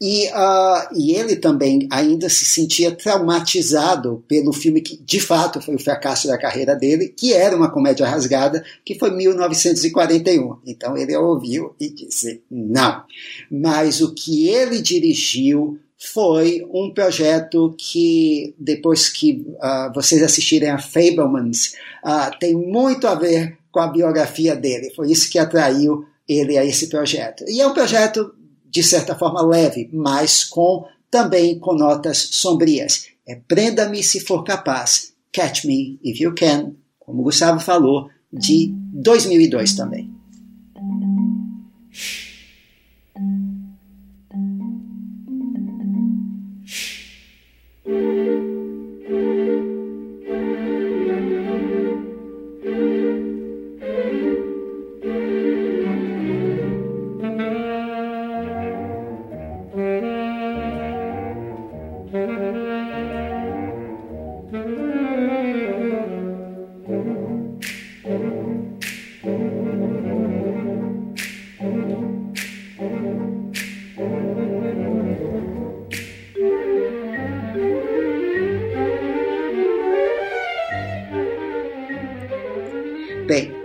E, 0.00 0.28
uh, 0.28 0.94
e 0.94 1.14
ele 1.14 1.36
também 1.36 1.88
ainda 1.90 2.28
se 2.28 2.44
sentia 2.44 2.92
traumatizado 2.92 4.22
pelo 4.28 4.52
filme 4.52 4.80
que 4.80 4.96
de 4.96 5.20
fato 5.20 5.60
foi 5.60 5.74
o 5.74 5.78
fracasso 5.78 6.28
da 6.28 6.38
carreira 6.38 6.76
dele, 6.76 7.08
que 7.08 7.32
era 7.32 7.56
uma 7.56 7.70
comédia 7.70 8.06
rasgada, 8.06 8.64
que 8.84 8.96
foi 8.96 9.10
1941. 9.10 10.58
Então 10.64 10.96
ele 10.96 11.16
ouviu 11.16 11.74
e 11.80 11.90
disse 11.90 12.42
não. 12.50 13.02
Mas 13.50 14.00
o 14.00 14.14
que 14.14 14.48
ele 14.48 14.80
dirigiu 14.80 15.78
foi 15.98 16.64
um 16.72 16.92
projeto 16.94 17.74
que, 17.76 18.54
depois 18.56 19.08
que 19.08 19.44
uh, 19.56 19.92
vocês 19.92 20.22
assistirem 20.22 20.70
a 20.70 20.78
Fablemans, 20.78 21.74
uh, 22.04 22.38
tem 22.38 22.54
muito 22.54 23.08
a 23.08 23.16
ver 23.16 23.58
com 23.72 23.80
a 23.80 23.88
biografia 23.88 24.54
dele. 24.54 24.92
Foi 24.94 25.10
isso 25.10 25.28
que 25.28 25.40
atraiu 25.40 26.04
ele 26.28 26.56
a 26.56 26.64
esse 26.64 26.88
projeto. 26.88 27.44
E 27.48 27.60
é 27.60 27.66
um 27.66 27.74
projeto 27.74 28.32
de 28.70 28.82
certa 28.82 29.14
forma 29.14 29.42
leve, 29.42 29.88
mas 29.92 30.44
com 30.44 30.84
também 31.10 31.58
com 31.58 31.74
notas 31.74 32.18
sombrias. 32.32 33.06
É 33.26 33.34
Prenda-me 33.34 34.02
se 34.02 34.20
for 34.20 34.42
capaz, 34.42 35.12
Catch 35.32 35.64
Me 35.64 35.98
If 36.02 36.20
You 36.20 36.34
Can, 36.34 36.72
como 36.98 37.20
o 37.20 37.24
Gustavo 37.24 37.60
falou, 37.60 38.08
de 38.32 38.72
2002 38.92 39.74
também. 39.74 40.17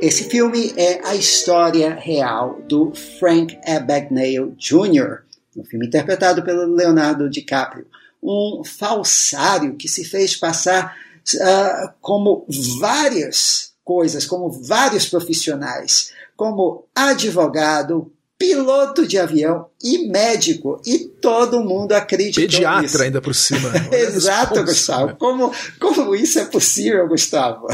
Esse 0.03 0.25
filme 0.25 0.73
é 0.75 0.99
a 1.07 1.15
história 1.15 1.95
real 1.95 2.59
do 2.67 2.91
Frank 3.21 3.57
Abagnale 3.65 4.53
Jr., 4.57 5.19
um 5.55 5.63
filme 5.63 5.87
interpretado 5.87 6.43
pelo 6.43 6.75
Leonardo 6.75 7.29
DiCaprio, 7.29 7.87
um 8.21 8.63
falsário 8.65 9.77
que 9.77 9.87
se 9.87 10.03
fez 10.03 10.35
passar 10.35 10.93
uh, 11.35 11.93
como 12.01 12.45
várias 12.81 13.71
coisas, 13.81 14.25
como 14.25 14.51
vários 14.51 15.05
profissionais, 15.05 16.11
como 16.35 16.85
advogado, 16.93 18.11
piloto 18.37 19.07
de 19.07 19.17
avião 19.17 19.67
e 19.81 20.09
médico. 20.09 20.81
E 20.85 20.99
todo 20.99 21.63
mundo 21.63 21.93
acredita 21.93 22.41
Pediatra 22.41 22.81
nisso. 22.81 23.01
ainda 23.01 23.21
por 23.21 23.33
cima. 23.33 23.71
Exato, 23.89 24.65
Gustavo. 24.65 25.15
Como, 25.15 25.53
como 25.79 26.13
isso 26.13 26.39
é 26.39 26.45
possível, 26.45 27.07
Gustavo? 27.07 27.67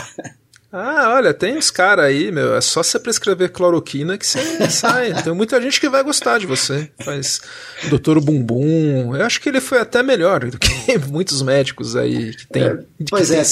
Ah, 0.72 1.16
olha, 1.16 1.34
tem 1.34 1.58
uns 1.58 1.72
caras 1.72 2.06
aí, 2.06 2.32
meu, 2.32 2.56
é 2.56 2.62
só 2.62 2.84
você 2.84 3.00
prescrever 3.00 3.52
cloroquina 3.52 4.18
que 4.18 4.26
você 4.26 4.40
sai. 4.70 5.14
Tem 5.24 5.34
muita 5.34 5.60
gente 5.60 5.80
que 5.82 5.90
vai 5.90 6.04
gostar 6.04 6.38
de 6.38 6.46
você. 6.46 6.90
Faz 7.04 7.42
Doutor 7.90 8.22
Bumbum. 8.22 9.16
Eu 9.16 9.26
acho 9.26 9.42
que 9.42 9.50
ele 9.50 9.60
foi 9.60 9.80
até 9.80 10.04
melhor 10.04 10.46
do 10.46 10.60
que 10.60 10.70
muitos 11.10 11.42
médicos 11.42 11.96
aí 11.96 12.36
que 12.36 12.48
tem, 12.48 12.64
é, 12.64 12.80
pois 13.10 13.32
é, 13.32 13.44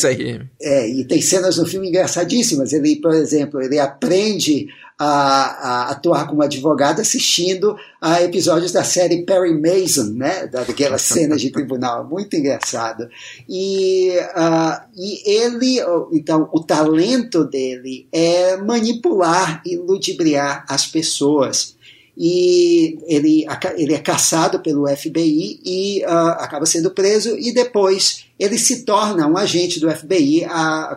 É, 0.62 0.88
e 0.88 1.04
tem 1.06 1.22
cenas 1.22 1.58
no 1.58 1.66
filme 1.66 1.90
engraçadíssimas. 1.90 2.72
Ele, 2.72 2.98
por 2.98 3.14
exemplo, 3.14 3.62
ele 3.62 3.80
aprende 3.80 4.68
a, 5.00 5.08
a, 5.08 5.92
atuar 5.92 6.28
como 6.28 6.42
advogado 6.42 7.00
assistindo 7.00 7.78
a 8.02 8.22
episódios 8.24 8.72
da 8.72 8.84
série 8.84 9.24
Perry 9.24 9.54
Mason, 9.54 10.14
né? 10.16 10.48
Daquelas 10.48 11.04
cenas 11.04 11.40
de 11.40 11.52
tribunal, 11.52 12.04
muito 12.04 12.36
engraçado. 12.36 13.08
E, 13.48 14.12
uh, 14.36 14.82
e 14.96 15.40
ele, 15.40 15.80
então, 16.12 16.50
o 16.52 16.64
talento 16.64 17.44
dele 17.44 18.08
é 18.12 18.58
manipular 18.58 19.62
e 19.66 19.78
ludibriar 19.78 20.66
as 20.68 20.88
pessoas 20.88 21.77
e 22.18 22.98
ele, 23.06 23.46
ele 23.76 23.94
é 23.94 24.00
caçado 24.00 24.60
pelo 24.60 24.88
FBI 24.88 25.60
e 25.64 26.04
uh, 26.04 26.10
acaba 26.40 26.66
sendo 26.66 26.90
preso 26.90 27.38
e 27.38 27.54
depois 27.54 28.26
ele 28.40 28.58
se 28.58 28.84
torna 28.84 29.28
um 29.28 29.38
agente 29.38 29.80
do 29.80 29.90
FBI, 29.90 30.46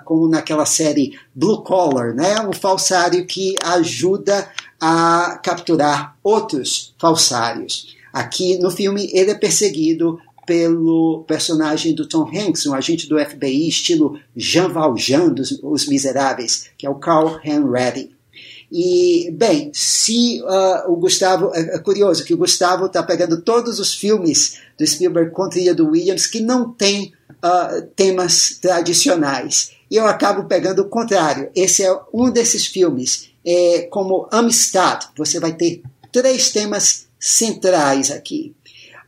como 0.05 0.29
naquela 0.29 0.65
série 0.65 1.13
Blue 1.35 1.63
Collar, 1.63 2.15
né? 2.15 2.41
um 2.41 2.53
falsário 2.53 3.27
que 3.27 3.55
ajuda 3.63 4.49
a 4.81 5.39
capturar 5.43 6.17
outros 6.23 6.95
falsários. 6.99 7.97
Aqui 8.13 8.59
no 8.59 8.71
filme 8.71 9.11
ele 9.13 9.31
é 9.31 9.35
perseguido 9.35 10.19
pelo 10.47 11.25
personagem 11.29 11.95
do 11.95 12.09
Tom 12.09 12.29
Hanks, 12.29 12.67
um 12.67 12.75
agente 12.75 13.09
do 13.09 13.19
FBI 13.19 13.69
estilo 13.69 14.19
Jean 14.35 14.69
Valjean 14.69 15.29
dos 15.29 15.53
Os 15.63 15.87
Miseráveis, 15.87 16.71
que 16.77 16.87
é 16.87 16.91
o 16.91 16.97
Carl 16.97 17.39
Hanratty. 17.45 18.11
E, 18.73 19.31
bem, 19.33 19.71
se 19.75 20.41
uh, 20.43 20.93
o 20.93 20.97
Gustavo. 20.97 21.51
É, 21.55 21.77
é, 21.77 21.79
curioso 21.79 22.25
que 22.25 22.35
o 22.35 22.39
Gustavo 22.39 22.87
está 22.87 23.03
pegando 23.03 23.43
todos 23.43 23.81
os 23.81 23.95
filmes 23.95 24.59
do 24.79 24.87
Spielberg 24.87 25.33
com 25.33 25.49
trilha 25.49 25.75
do 25.75 25.89
Williams 25.89 26.27
que 26.27 26.41
não 26.41 26.73
tem 26.73 27.13
uh, 27.45 27.83
temas 27.97 28.59
tradicionais. 28.61 29.73
E 29.91 29.97
eu 29.97 30.07
acabo 30.07 30.45
pegando 30.45 30.83
o 30.83 30.89
contrário. 30.89 31.51
Esse 31.55 31.83
é 31.83 32.01
um 32.15 32.31
desses 32.31 32.67
filmes. 32.67 33.31
É, 33.45 33.89
como 33.91 34.29
Amistad, 34.31 35.07
você 35.17 35.41
vai 35.41 35.55
ter 35.55 35.83
três 36.13 36.51
temas 36.51 37.07
centrais 37.19 38.11
aqui. 38.11 38.55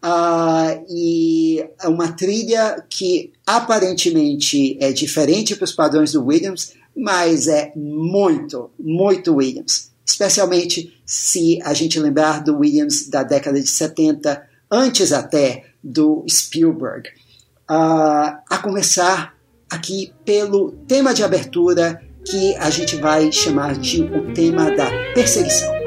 Uh, 0.04 0.84
e 0.90 1.64
é 1.80 1.86
uma 1.86 2.10
trilha 2.10 2.84
que 2.90 3.32
aparentemente 3.46 4.76
é 4.80 4.90
diferente 4.90 5.54
para 5.54 5.64
os 5.64 5.72
padrões 5.72 6.10
do 6.10 6.24
Williams, 6.24 6.72
mas 6.96 7.48
é 7.48 7.72
muito, 7.74 8.70
muito 8.78 9.34
Williams. 9.34 9.90
Especialmente 10.04 11.00
se 11.06 11.60
a 11.62 11.72
gente 11.72 11.98
lembrar 11.98 12.42
do 12.42 12.58
Williams 12.58 13.08
da 13.08 13.22
década 13.22 13.60
de 13.60 13.68
70, 13.68 14.42
antes 14.70 15.12
até 15.12 15.64
do 15.82 16.24
Spielberg. 16.28 17.08
Uh, 17.70 18.38
a 18.50 18.58
começar 18.62 19.34
aqui 19.70 20.12
pelo 20.24 20.72
tema 20.86 21.14
de 21.14 21.24
abertura 21.24 22.02
que 22.24 22.54
a 22.56 22.70
gente 22.70 22.96
vai 22.96 23.32
chamar 23.32 23.76
de 23.76 24.02
o 24.02 24.32
tema 24.32 24.70
da 24.70 24.90
perseguição. 25.14 25.81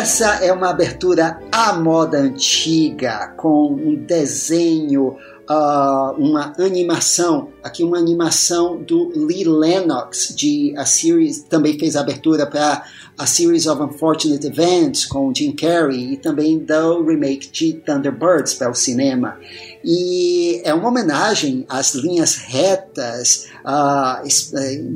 Essa 0.00 0.42
é 0.42 0.50
uma 0.50 0.70
abertura 0.70 1.38
à 1.52 1.74
moda 1.74 2.16
antiga, 2.16 3.34
com 3.36 3.66
um 3.70 3.94
desenho, 3.94 5.08
uh, 5.08 6.12
uma 6.16 6.54
animação, 6.58 7.50
aqui 7.62 7.84
uma 7.84 7.98
animação 7.98 8.82
do 8.82 9.12
Lee 9.14 9.44
Lennox, 9.44 10.34
de 10.34 10.72
a 10.78 10.86
series, 10.86 11.42
também 11.42 11.78
fez 11.78 11.96
a 11.96 12.00
abertura 12.00 12.46
para 12.46 12.82
a 13.18 13.26
Series 13.26 13.66
of 13.66 13.82
Unfortunate 13.82 14.46
Events 14.46 15.04
com 15.04 15.34
Jim 15.34 15.52
Carrey 15.52 16.14
e 16.14 16.16
também 16.16 16.58
do 16.58 17.04
remake 17.04 17.50
de 17.50 17.74
Thunderbirds 17.74 18.54
para 18.54 18.70
o 18.70 18.74
cinema. 18.74 19.38
E 19.84 20.62
é 20.64 20.72
uma 20.72 20.88
homenagem 20.88 21.66
às 21.68 21.94
linhas 21.94 22.36
retas, 22.36 23.48
uh, 23.66 24.26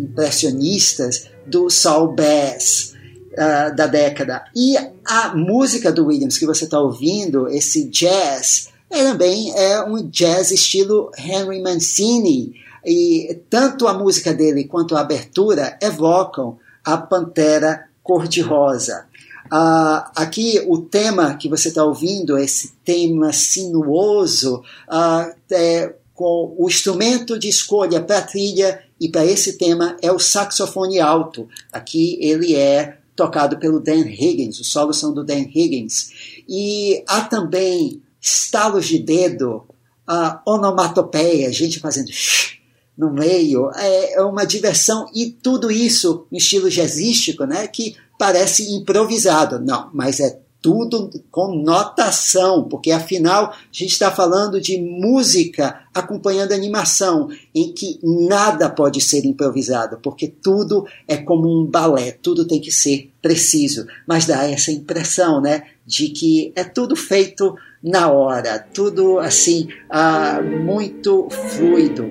impressionistas 0.03 1.29
do 1.47 1.69
Saul 1.69 2.15
Bass. 2.15 2.94
Uh, 3.35 3.75
da 3.75 3.89
década. 3.89 4.45
E 4.55 4.77
a 5.05 5.35
música 5.35 5.91
do 5.91 6.07
Williams 6.07 6.39
que 6.39 6.47
você 6.47 6.67
está 6.67 6.79
ouvindo, 6.79 7.49
esse 7.49 7.85
jazz, 7.89 8.69
é 8.89 9.03
também 9.03 9.53
é 9.57 9.83
um 9.83 10.09
jazz 10.09 10.53
estilo 10.53 11.11
Henry 11.19 11.61
Mancini. 11.61 12.55
E 12.87 13.41
tanto 13.51 13.89
a 13.89 13.95
música 13.95 14.33
dele 14.33 14.65
quanto 14.65 14.97
a 14.97 15.01
abertura 15.01 15.77
evocam 15.83 16.59
a 16.85 16.97
Pantera 16.97 17.89
cor-de-rosa. 18.03 19.07
Uh, 19.47 20.05
aqui 20.15 20.63
o 20.67 20.79
tema 20.79 21.35
que 21.35 21.49
você 21.49 21.69
está 21.69 21.85
ouvindo, 21.85 22.39
esse 22.39 22.73
tema 22.85 23.33
sinuoso, 23.33 24.63
uh, 24.89 25.35
é, 25.51 25.95
com 26.15 26.55
o 26.59 26.69
instrumento 26.69 27.39
de 27.39 27.49
escolha 27.49 28.01
para 28.01 28.19
a 28.19 28.23
trilha 28.23 28.83
e 29.01 29.09
para 29.09 29.25
esse 29.25 29.59
tema 29.59 29.97
é 30.01 30.13
o 30.13 30.19
saxofone 30.19 31.01
alto. 31.01 31.49
Aqui 31.73 32.19
ele 32.21 32.55
é 32.55 32.99
tocado 33.15 33.59
pelo 33.59 33.81
Dan 33.81 34.07
Higgins, 34.07 34.59
o 34.61 34.65
solo 34.65 34.93
são 34.93 35.13
do 35.13 35.25
Dan 35.25 35.45
Higgins. 35.55 36.43
E 36.49 37.03
há 37.07 37.23
também 37.23 38.03
estalos 38.21 38.87
de 38.87 38.99
dedo, 38.99 39.65
uh, 40.09 40.39
onomatopeia, 40.47 41.53
gente 41.53 41.81
fazendo 41.81 42.11
shh, 42.11 42.59
no 42.97 43.13
meio, 43.13 43.71
é, 43.75 44.15
é 44.15 44.23
uma 44.23 44.45
diversão 44.45 45.11
e 45.13 45.31
tudo 45.31 45.71
isso 45.71 46.27
em 46.31 46.37
estilo 46.37 46.71
jazzístico, 46.71 47.45
né, 47.45 47.67
que 47.67 47.97
parece 48.17 48.73
improvisado. 48.73 49.59
Não, 49.59 49.91
mas 49.93 50.21
é 50.21 50.41
tudo 50.65 51.11
com 51.31 51.55
notação, 51.57 52.65
porque 52.65 52.91
afinal 52.91 53.51
a 53.51 53.57
gente 53.71 53.93
está 53.93 54.11
falando 54.11 54.59
de 54.59 54.81
música 54.81 55.83
acompanhando 55.93 56.53
animação, 56.53 57.29
em 57.55 57.71
que 57.71 58.01
nada 58.03 58.71
pode 58.71 58.99
ser 59.03 59.27
improvisado, 59.27 59.99
porque 60.03 60.27
tudo 60.27 60.87
é 61.07 61.19
como 61.19 61.47
um 61.47 61.67
balé, 61.67 62.13
tudo 62.13 62.47
tem 62.47 62.63
que 62.63 62.73
ser 62.73 63.11
preciso, 63.21 63.87
mas 64.09 64.25
dá 64.25 64.49
essa 64.49 64.73
impressão, 64.73 65.39
né, 65.39 65.65
de 65.85 66.09
que 66.09 66.51
é 66.57 66.65
tudo 66.65 66.97
feito 66.97 67.55
na 67.83 68.11
hora, 68.11 68.59
tudo 68.59 69.19
assim, 69.19 69.69
ah, 69.91 70.41
muito 70.41 71.29
fluido. 71.29 72.11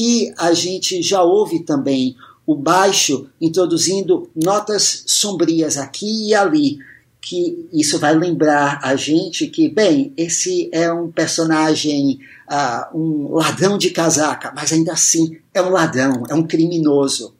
Aqui 0.00 0.32
a 0.38 0.54
gente 0.54 1.02
já 1.02 1.22
ouve 1.22 1.60
também 1.60 2.16
o 2.46 2.54
baixo 2.54 3.28
introduzindo 3.38 4.30
notas 4.34 5.04
sombrias 5.06 5.76
aqui 5.76 6.28
e 6.28 6.34
ali, 6.34 6.78
que 7.20 7.68
isso 7.70 7.98
vai 7.98 8.14
lembrar 8.14 8.80
a 8.82 8.96
gente 8.96 9.46
que, 9.46 9.68
bem, 9.68 10.14
esse 10.16 10.70
é 10.72 10.90
um 10.90 11.12
personagem, 11.12 12.18
uh, 12.50 12.96
um 12.96 13.34
ladrão 13.34 13.76
de 13.76 13.90
casaca, 13.90 14.50
mas 14.56 14.72
ainda 14.72 14.94
assim 14.94 15.36
é 15.52 15.60
um 15.60 15.68
ladrão, 15.68 16.22
é 16.30 16.34
um 16.34 16.46
criminoso. 16.46 17.34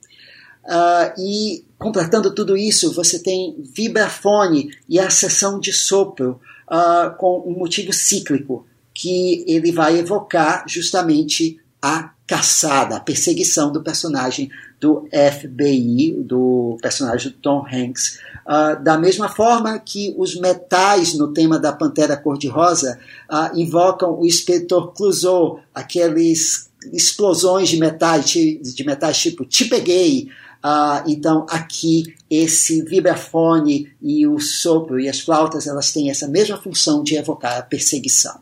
Uh, 0.62 1.18
e 1.18 1.64
completando 1.78 2.30
tudo 2.34 2.58
isso, 2.58 2.92
você 2.92 3.18
tem 3.18 3.56
vibrafone 3.74 4.70
e 4.86 5.00
a 5.00 5.08
sessão 5.08 5.58
de 5.58 5.72
sopro 5.72 6.38
uh, 6.70 7.16
com 7.16 7.42
um 7.46 7.58
motivo 7.58 7.90
cíclico, 7.90 8.66
que 8.92 9.46
ele 9.48 9.72
vai 9.72 9.98
evocar 9.98 10.64
justamente 10.68 11.58
a 11.80 12.12
caçada, 12.30 12.94
a 12.94 13.00
perseguição 13.00 13.72
do 13.72 13.82
personagem 13.82 14.48
do 14.80 15.04
FBI, 15.10 16.12
do 16.22 16.78
personagem 16.80 17.32
do 17.32 17.36
Tom 17.38 17.66
Hanks. 17.66 18.20
Uh, 18.46 18.80
da 18.84 18.96
mesma 18.96 19.28
forma 19.28 19.76
que 19.80 20.14
os 20.16 20.38
metais 20.38 21.12
no 21.14 21.32
tema 21.32 21.58
da 21.58 21.72
Pantera 21.72 22.16
Cor-de-Rosa 22.16 23.00
uh, 23.28 23.58
invocam 23.58 24.16
o 24.16 24.24
inspetor 24.24 24.92
Clouseau, 24.92 25.58
aqueles 25.74 26.70
explosões 26.92 27.68
de 27.68 27.78
metais, 27.78 28.30
de 28.30 28.84
metais 28.86 29.18
tipo 29.18 29.44
te 29.44 29.64
peguei. 29.64 30.28
Uh, 30.64 31.02
então 31.08 31.44
aqui 31.50 32.14
esse 32.30 32.80
vibrafone 32.82 33.90
e 34.00 34.24
o 34.24 34.38
sopro 34.38 35.00
e 35.00 35.08
as 35.08 35.18
flautas 35.18 35.66
elas 35.66 35.90
têm 35.90 36.10
essa 36.10 36.28
mesma 36.28 36.56
função 36.56 37.02
de 37.02 37.16
evocar 37.16 37.58
a 37.58 37.62
perseguição. 37.62 38.38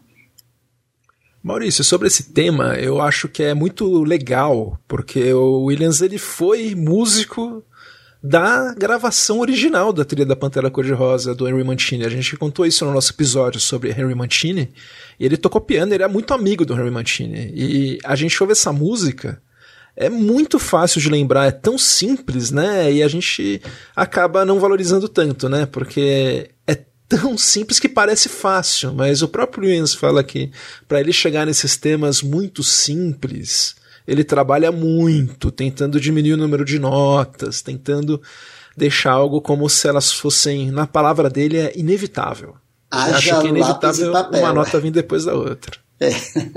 Maurício, 1.49 1.83
sobre 1.83 2.09
esse 2.09 2.25
tema, 2.35 2.75
eu 2.75 3.01
acho 3.01 3.27
que 3.27 3.43
é 3.43 3.55
muito 3.55 4.05
legal, 4.05 4.79
porque 4.87 5.33
o 5.33 5.65
Williams 5.65 6.03
ele 6.03 6.19
foi 6.19 6.75
músico 6.75 7.65
da 8.23 8.75
gravação 8.75 9.41
original 9.41 9.91
da 9.91 10.05
trilha 10.05 10.27
da 10.27 10.37
Pantera 10.37 10.71
Cor-de-Rosa 10.71 11.35
do 11.35 11.49
Henry 11.49 11.65
Mancini. 11.65 12.05
A 12.05 12.11
gente 12.11 12.37
contou 12.37 12.67
isso 12.67 12.85
no 12.85 12.93
nosso 12.93 13.13
episódio 13.13 13.59
sobre 13.59 13.89
Henry 13.91 14.15
Mancini, 14.15 14.71
e 15.19 15.25
ele 15.25 15.39
tocou 15.39 15.59
piano, 15.59 15.95
ele 15.95 16.03
é 16.03 16.09
muito 16.09 16.35
amigo 16.35 16.67
do 16.67 16.75
Henry 16.75 16.91
Mancini. 16.91 17.51
E 17.55 17.99
a 18.05 18.15
gente 18.15 18.41
ouve 18.43 18.53
essa 18.53 18.71
música, 18.71 19.41
é 19.97 20.11
muito 20.11 20.59
fácil 20.59 21.01
de 21.01 21.09
lembrar, 21.09 21.47
é 21.47 21.51
tão 21.51 21.79
simples, 21.79 22.51
né? 22.51 22.93
E 22.93 23.03
a 23.03 23.09
gente 23.09 23.63
acaba 23.97 24.45
não 24.45 24.61
valorizando 24.61 25.09
tanto, 25.09 25.49
né? 25.49 25.65
Porque 25.65 26.51
é 26.67 26.75
tão 27.09 27.39
simples 27.39 27.81
que 27.81 27.89
parece 27.89 28.29
fácil, 28.29 28.93
mas 28.93 29.23
o 29.23 29.29
próprio 29.29 29.65
Williams 29.65 29.95
fala 29.95 30.23
que 30.23 30.51
para 30.87 31.01
ele 31.01 31.13
chegar 31.13 31.47
nesses 31.47 31.77
temas 31.77 32.23
muito 32.23 32.63
simples, 32.63 33.77
ele 34.07 34.23
trabalha 34.23 34.71
muito, 34.71 35.51
tentando 35.51 36.01
diminuir 36.01 36.35
o 36.35 36.37
número 36.37 36.65
de 36.65 36.79
notas, 36.79 37.63
tentando 37.63 38.21
deixar 38.77 39.13
algo 39.13 39.41
como 39.41 39.69
se 39.69 39.89
elas 39.89 40.13
fossem, 40.13 40.71
na 40.71 40.87
palavra 40.87 41.31
dele, 41.31 41.57
é 41.57 41.73
inevitável. 41.77 42.55
Haja 42.91 43.17
acha 43.17 43.41
que 43.41 43.47
é 43.47 43.51
inevitável 43.51 44.13
uma 44.13 44.53
nota 44.53 44.81
vir 44.81 44.91
depois 44.91 45.25
da 45.25 45.35
outra. 45.35 45.79
É. 46.01 46.11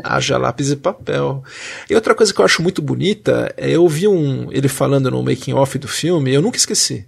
Haja 0.03 0.37
lápis 0.37 0.69
e 0.69 0.75
papel. 0.75 1.43
E 1.89 1.95
outra 1.95 2.13
coisa 2.13 2.33
que 2.33 2.39
eu 2.39 2.45
acho 2.45 2.61
muito 2.61 2.81
bonita 2.81 3.53
é 3.57 3.71
eu 3.71 3.87
vi 3.87 4.07
um, 4.07 4.51
ele 4.51 4.67
falando 4.67 5.09
no 5.09 5.23
making 5.23 5.53
off 5.53 5.77
do 5.79 5.87
filme, 5.87 6.33
eu 6.33 6.41
nunca 6.41 6.57
esqueci, 6.57 7.07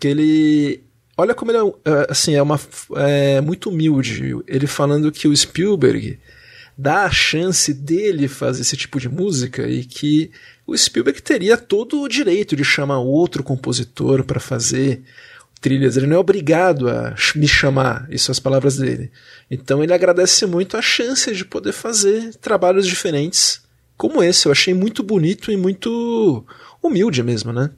que 0.00 0.08
ele 0.08 0.87
Olha 1.20 1.34
como 1.34 1.50
ele 1.50 1.58
é, 1.58 1.90
é, 1.90 2.06
assim, 2.08 2.34
é, 2.36 2.40
uma, 2.40 2.60
é 2.94 3.40
muito 3.40 3.70
humilde. 3.70 4.36
Ele 4.46 4.68
falando 4.68 5.10
que 5.10 5.26
o 5.26 5.36
Spielberg 5.36 6.16
dá 6.76 7.06
a 7.06 7.10
chance 7.10 7.74
dele 7.74 8.28
fazer 8.28 8.62
esse 8.62 8.76
tipo 8.76 9.00
de 9.00 9.08
música 9.08 9.66
e 9.66 9.84
que 9.84 10.30
o 10.64 10.78
Spielberg 10.78 11.20
teria 11.20 11.56
todo 11.56 12.00
o 12.00 12.08
direito 12.08 12.54
de 12.54 12.62
chamar 12.62 13.00
outro 13.00 13.42
compositor 13.42 14.22
para 14.22 14.38
fazer 14.38 15.02
trilhas. 15.60 15.96
Ele 15.96 16.06
não 16.06 16.14
é 16.14 16.20
obrigado 16.20 16.88
a 16.88 17.16
me 17.34 17.48
chamar, 17.48 18.06
isso 18.10 18.26
são 18.26 18.32
as 18.32 18.38
palavras 18.38 18.76
dele. 18.76 19.10
Então 19.50 19.82
ele 19.82 19.92
agradece 19.92 20.46
muito 20.46 20.76
a 20.76 20.82
chance 20.82 21.34
de 21.34 21.44
poder 21.44 21.72
fazer 21.72 22.32
trabalhos 22.36 22.86
diferentes 22.86 23.60
como 23.96 24.22
esse. 24.22 24.46
Eu 24.46 24.52
achei 24.52 24.72
muito 24.72 25.02
bonito 25.02 25.50
e 25.50 25.56
muito 25.56 26.46
humilde 26.80 27.24
mesmo, 27.24 27.52
né? 27.52 27.72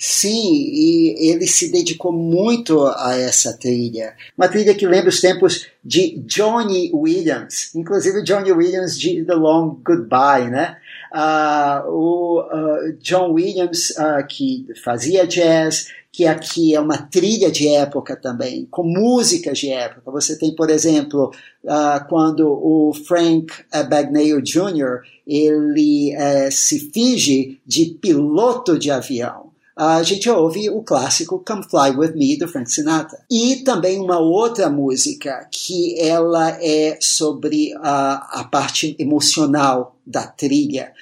Sim, 0.00 0.52
e 0.54 1.28
ele 1.28 1.44
se 1.48 1.72
dedicou 1.72 2.12
muito 2.12 2.86
a 2.86 3.16
essa 3.16 3.52
trilha. 3.58 4.14
Uma 4.36 4.46
trilha 4.46 4.72
que 4.72 4.86
lembra 4.86 5.08
os 5.08 5.20
tempos 5.20 5.66
de 5.84 6.20
Johnny 6.20 6.92
Williams, 6.94 7.74
inclusive 7.74 8.22
Johnny 8.22 8.52
Williams 8.52 8.96
de 8.96 9.24
The 9.24 9.34
Long 9.34 9.80
Goodbye, 9.84 10.50
né? 10.50 10.76
Uh, 11.12 11.90
o 11.90 12.40
uh, 12.42 12.92
John 13.00 13.32
Williams, 13.32 13.90
uh, 13.90 14.24
que 14.28 14.66
fazia 14.84 15.26
jazz, 15.26 15.88
que 16.12 16.26
aqui 16.26 16.76
é 16.76 16.80
uma 16.80 16.98
trilha 16.98 17.50
de 17.50 17.66
época 17.66 18.14
também, 18.14 18.68
com 18.70 18.84
músicas 18.84 19.58
de 19.58 19.70
época. 19.70 20.12
Você 20.12 20.38
tem, 20.38 20.54
por 20.54 20.70
exemplo, 20.70 21.32
uh, 21.64 22.08
quando 22.08 22.46
o 22.46 22.92
Frank 22.94 23.52
Bagnell 23.88 24.40
Jr. 24.40 25.00
ele 25.26 26.14
uh, 26.16 26.52
se 26.52 26.90
finge 26.92 27.58
de 27.66 27.86
piloto 28.00 28.78
de 28.78 28.92
avião 28.92 29.47
a 29.78 30.02
gente 30.02 30.28
ouve 30.28 30.68
o 30.68 30.82
clássico 30.82 31.40
Come 31.46 31.62
Fly 31.62 31.96
With 31.96 32.12
Me, 32.16 32.36
do 32.36 32.48
Frank 32.48 32.68
Sinatra. 32.68 33.20
E 33.30 33.58
também 33.58 34.00
uma 34.00 34.18
outra 34.18 34.68
música 34.68 35.48
que 35.52 35.96
ela 36.00 36.58
é 36.60 36.98
sobre 37.00 37.72
a, 37.80 38.42
parte 38.50 38.96
emocional 38.98 39.94
da 40.04 40.26
trilha, 40.26 40.92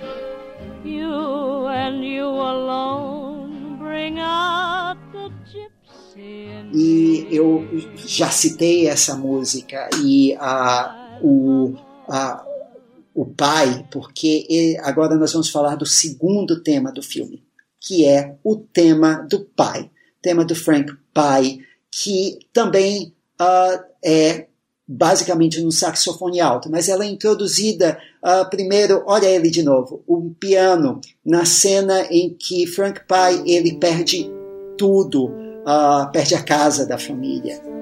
You 0.83 1.67
and 1.67 2.03
you 2.03 2.25
alone 2.25 3.77
bring 3.77 4.17
out 4.17 4.97
the 5.11 5.29
gypsy 5.51 6.49
in 6.49 6.71
me. 6.71 6.75
E 6.75 7.27
eu 7.29 7.63
já 7.95 8.31
citei 8.31 8.87
essa 8.87 9.15
música 9.15 9.87
e 10.03 10.35
a 10.39 11.19
uh, 11.21 11.27
o 11.27 11.75
uh, 12.09 12.52
o 13.13 13.25
pai, 13.25 13.85
porque 13.91 14.77
agora 14.81 15.15
nós 15.15 15.31
vamos 15.33 15.49
falar 15.49 15.75
do 15.75 15.85
segundo 15.85 16.61
tema 16.61 16.91
do 16.91 17.01
filme, 17.01 17.43
que 17.79 18.05
é 18.05 18.35
o 18.43 18.55
tema 18.55 19.25
do 19.29 19.41
pai, 19.41 19.89
tema 20.21 20.43
do 20.43 20.55
Frank 20.55 20.93
pai, 21.13 21.59
que 21.91 22.39
também 22.51 23.13
uh, 23.39 23.83
é 24.03 24.47
basicamente 24.87 25.61
no 25.61 25.71
saxofone 25.71 26.41
alto, 26.41 26.69
mas 26.69 26.89
ela 26.89 27.05
é 27.05 27.07
introduzida 27.07 27.97
uh, 28.23 28.49
primeiro, 28.49 29.03
olha 29.05 29.27
ele 29.27 29.49
de 29.49 29.63
novo, 29.63 30.03
o 30.07 30.31
piano 30.31 30.99
na 31.25 31.45
cena 31.45 32.05
em 32.09 32.33
que 32.33 32.67
Frank 32.67 33.05
pai 33.07 33.41
ele 33.45 33.77
perde 33.77 34.29
tudo, 34.77 35.27
uh, 35.27 36.11
perde 36.11 36.35
a 36.35 36.43
casa 36.43 36.85
da 36.85 36.97
família 36.97 37.72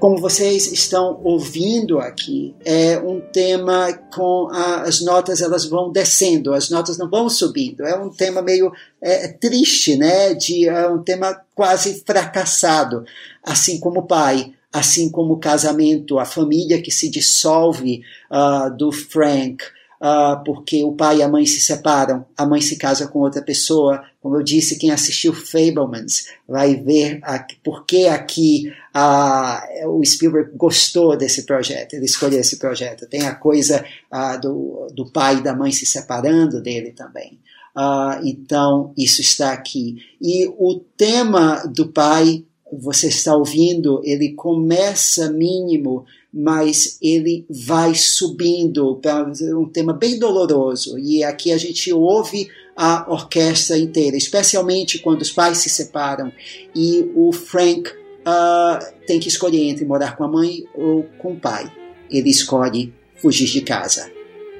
como 0.00 0.16
vocês 0.16 0.72
estão 0.72 1.20
ouvindo 1.22 1.98
aqui, 2.00 2.54
é 2.64 2.98
um 2.98 3.20
tema 3.20 3.92
com 4.12 4.48
a, 4.50 4.82
as 4.82 5.02
notas 5.02 5.42
elas 5.42 5.66
vão 5.66 5.92
descendo, 5.92 6.54
as 6.54 6.70
notas 6.70 6.96
não 6.96 7.08
vão 7.08 7.28
subindo. 7.28 7.84
É 7.84 7.94
um 7.96 8.08
tema 8.08 8.40
meio 8.40 8.72
é, 9.00 9.28
triste, 9.28 9.96
né? 9.96 10.32
De 10.32 10.66
é 10.66 10.88
um 10.88 11.02
tema 11.02 11.38
quase 11.54 12.02
fracassado, 12.04 13.04
assim 13.44 13.78
como 13.78 14.00
o 14.00 14.06
pai, 14.06 14.54
assim 14.72 15.10
como 15.10 15.34
o 15.34 15.38
casamento, 15.38 16.18
a 16.18 16.24
família 16.24 16.80
que 16.80 16.90
se 16.90 17.10
dissolve 17.10 18.02
uh, 18.30 18.74
do 18.74 18.90
Frank 18.90 19.62
uh, 20.00 20.42
porque 20.44 20.82
o 20.82 20.92
pai 20.92 21.18
e 21.18 21.22
a 21.22 21.28
mãe 21.28 21.44
se 21.44 21.60
separam, 21.60 22.24
a 22.36 22.46
mãe 22.46 22.60
se 22.60 22.76
casa 22.76 23.06
com 23.06 23.20
outra 23.20 23.42
pessoa. 23.42 24.02
Como 24.20 24.36
eu 24.36 24.42
disse, 24.42 24.78
quem 24.78 24.90
assistiu 24.90 25.32
Fablemans 25.32 26.26
vai 26.48 26.76
ver 26.76 27.20
por 27.62 27.84
que 27.84 28.06
aqui 28.06 28.72
uh, 28.94 29.88
o 29.88 30.04
Spielberg 30.04 30.52
gostou 30.56 31.16
desse 31.16 31.44
projeto, 31.44 31.94
ele 31.94 32.06
escolheu 32.06 32.40
esse 32.40 32.58
projeto. 32.58 33.06
Tem 33.06 33.26
a 33.26 33.34
coisa 33.34 33.84
uh, 34.12 34.40
do, 34.40 34.88
do 34.94 35.10
pai 35.10 35.36
e 35.36 35.42
da 35.42 35.54
mãe 35.54 35.70
se 35.72 35.86
separando 35.86 36.62
dele 36.62 36.92
também. 36.92 37.38
Uh, 37.76 38.20
então, 38.24 38.92
isso 38.96 39.20
está 39.20 39.52
aqui. 39.52 39.96
E 40.20 40.46
o 40.58 40.80
tema 40.96 41.62
do 41.66 41.88
pai, 41.88 42.44
você 42.72 43.08
está 43.08 43.34
ouvindo, 43.34 44.00
ele 44.04 44.32
começa 44.32 45.30
mínimo 45.30 46.04
mas 46.32 46.96
ele 47.02 47.44
vai 47.50 47.94
subindo 47.94 48.96
para 48.96 49.32
um 49.58 49.68
tema 49.68 49.92
bem 49.92 50.18
doloroso. 50.18 50.98
E 50.98 51.24
aqui 51.24 51.52
a 51.52 51.58
gente 51.58 51.92
ouve 51.92 52.48
a 52.76 53.10
orquestra 53.10 53.76
inteira, 53.76 54.16
especialmente 54.16 55.00
quando 55.00 55.22
os 55.22 55.30
pais 55.30 55.58
se 55.58 55.68
separam 55.68 56.32
e 56.74 57.10
o 57.14 57.32
Frank 57.32 57.90
uh, 57.90 59.06
tem 59.06 59.18
que 59.18 59.28
escolher 59.28 59.68
entre 59.68 59.84
morar 59.84 60.16
com 60.16 60.24
a 60.24 60.28
mãe 60.28 60.64
ou 60.74 61.02
com 61.18 61.32
o 61.32 61.40
pai. 61.40 61.70
Ele 62.10 62.30
escolhe 62.30 62.94
fugir 63.16 63.46
de 63.46 63.60
casa. 63.62 64.10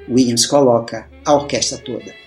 Williams 0.09 0.45
coloca 0.45 1.09
a 1.25 1.33
orquestra 1.33 1.77
toda. 1.77 2.20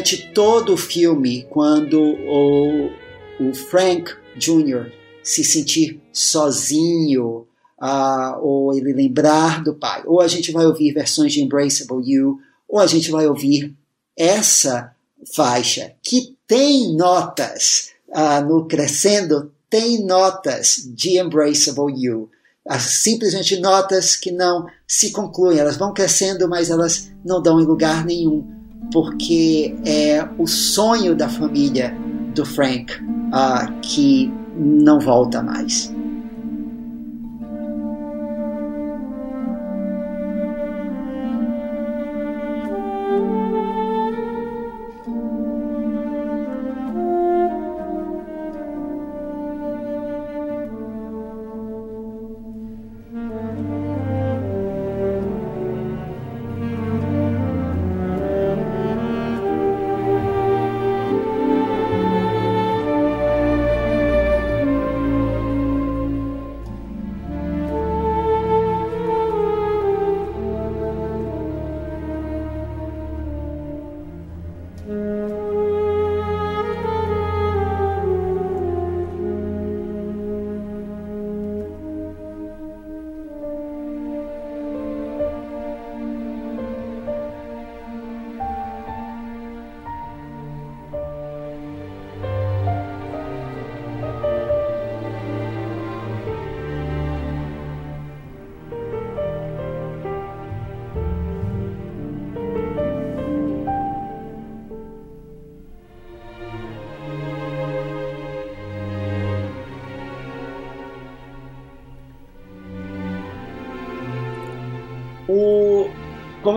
Durante 0.00 0.32
todo 0.32 0.72
o 0.72 0.78
filme, 0.78 1.46
quando 1.50 2.00
o, 2.00 2.90
o 3.38 3.54
Frank 3.54 4.10
Jr. 4.34 4.90
se 5.22 5.44
sentir 5.44 6.00
sozinho, 6.10 7.46
uh, 7.80 8.40
ou 8.40 8.74
ele 8.74 8.94
lembrar 8.94 9.62
do 9.62 9.74
pai, 9.74 10.02
ou 10.06 10.20
a 10.20 10.26
gente 10.26 10.52
vai 10.52 10.64
ouvir 10.64 10.94
versões 10.94 11.34
de 11.34 11.42
Embraceable 11.42 12.02
You, 12.02 12.38
ou 12.66 12.78
a 12.78 12.86
gente 12.86 13.10
vai 13.10 13.26
ouvir 13.26 13.74
essa 14.16 14.94
faixa 15.34 15.92
que 16.02 16.34
tem 16.46 16.96
notas 16.96 17.90
uh, 18.08 18.42
no 18.42 18.66
crescendo, 18.66 19.52
tem 19.68 20.02
notas 20.02 20.76
de 20.94 21.18
Embraceable 21.18 21.92
You. 21.94 22.30
As, 22.66 22.82
simplesmente 22.82 23.60
notas 23.60 24.16
que 24.16 24.30
não 24.30 24.66
se 24.88 25.10
concluem, 25.10 25.58
elas 25.58 25.76
vão 25.76 25.92
crescendo, 25.92 26.48
mas 26.48 26.70
elas 26.70 27.10
não 27.22 27.42
dão 27.42 27.60
em 27.60 27.64
lugar 27.64 28.04
nenhum, 28.04 28.59
porque 28.92 29.74
é 29.84 30.26
o 30.38 30.46
sonho 30.46 31.14
da 31.14 31.28
família 31.28 31.96
do 32.34 32.44
Frank 32.44 32.92
uh, 32.94 33.80
que 33.82 34.32
não 34.56 35.00
volta 35.00 35.42
mais. 35.42 35.94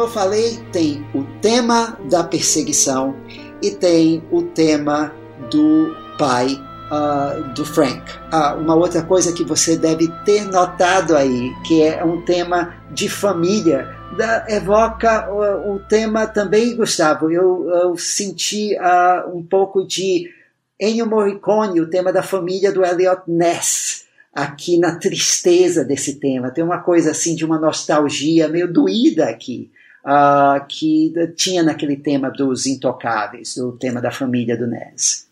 Como 0.04 0.10
eu 0.10 0.10
falei, 0.10 0.60
tem 0.74 1.06
o 1.16 1.24
tema 1.40 1.98
da 2.10 2.26
perseguição 2.26 3.16
e 3.62 3.72
tem 3.72 4.22
o 4.32 4.44
tema 4.44 5.14
do 5.50 5.96
pai 6.18 6.60
uh, 6.92 7.54
do 7.54 7.64
Frank. 7.64 8.02
Uh, 8.34 8.60
uma 8.60 8.76
outra 8.76 9.02
coisa 9.02 9.32
que 9.32 9.46
você 9.46 9.78
deve 9.78 10.10
ter 10.26 10.44
notado 10.46 11.16
aí, 11.16 11.54
que 11.66 11.82
é 11.82 12.04
um 12.04 12.22
tema 12.26 12.76
de 12.92 13.08
família, 13.08 13.96
da, 14.18 14.46
evoca 14.50 15.30
o, 15.32 15.76
o, 15.76 15.80
tema 15.80 16.28
também, 16.28 16.76
Gustavo. 16.76 17.32
Eu, 17.32 17.70
eu 17.70 17.98
senti 17.98 18.76
uh, 18.76 19.38
um 19.38 19.42
pouco 19.42 19.88
de 19.88 20.30
Ennio 20.78 21.08
Morricone, 21.08 21.80
o 21.80 21.90
tema 21.90 22.12
da 22.12 22.22
família 22.22 22.74
do 22.74 22.84
Elliot 22.84 23.22
Ness 23.26 24.04
aqui 24.34 24.78
na 24.78 24.96
tristeza 24.98 25.86
desse 25.86 26.16
tema. 26.16 26.52
Tem 26.52 26.64
uma 26.64 26.80
coisa 26.80 27.12
assim 27.12 27.36
de 27.36 27.46
uma 27.46 27.58
nostalgia 27.58 28.50
meio 28.50 28.72
doída 28.72 29.30
aqui 29.30 29.72
uh, 30.06 30.66
que 30.68 31.14
tinha 31.36 31.64
naquele 31.64 31.98
tema 31.98 32.30
dos 32.30 32.66
intocáveis, 32.66 33.58
o 33.58 33.74
tema 33.74 34.02
da 34.02 34.12
família 34.12 34.58
do 34.58 34.68
Ness. 34.68 35.28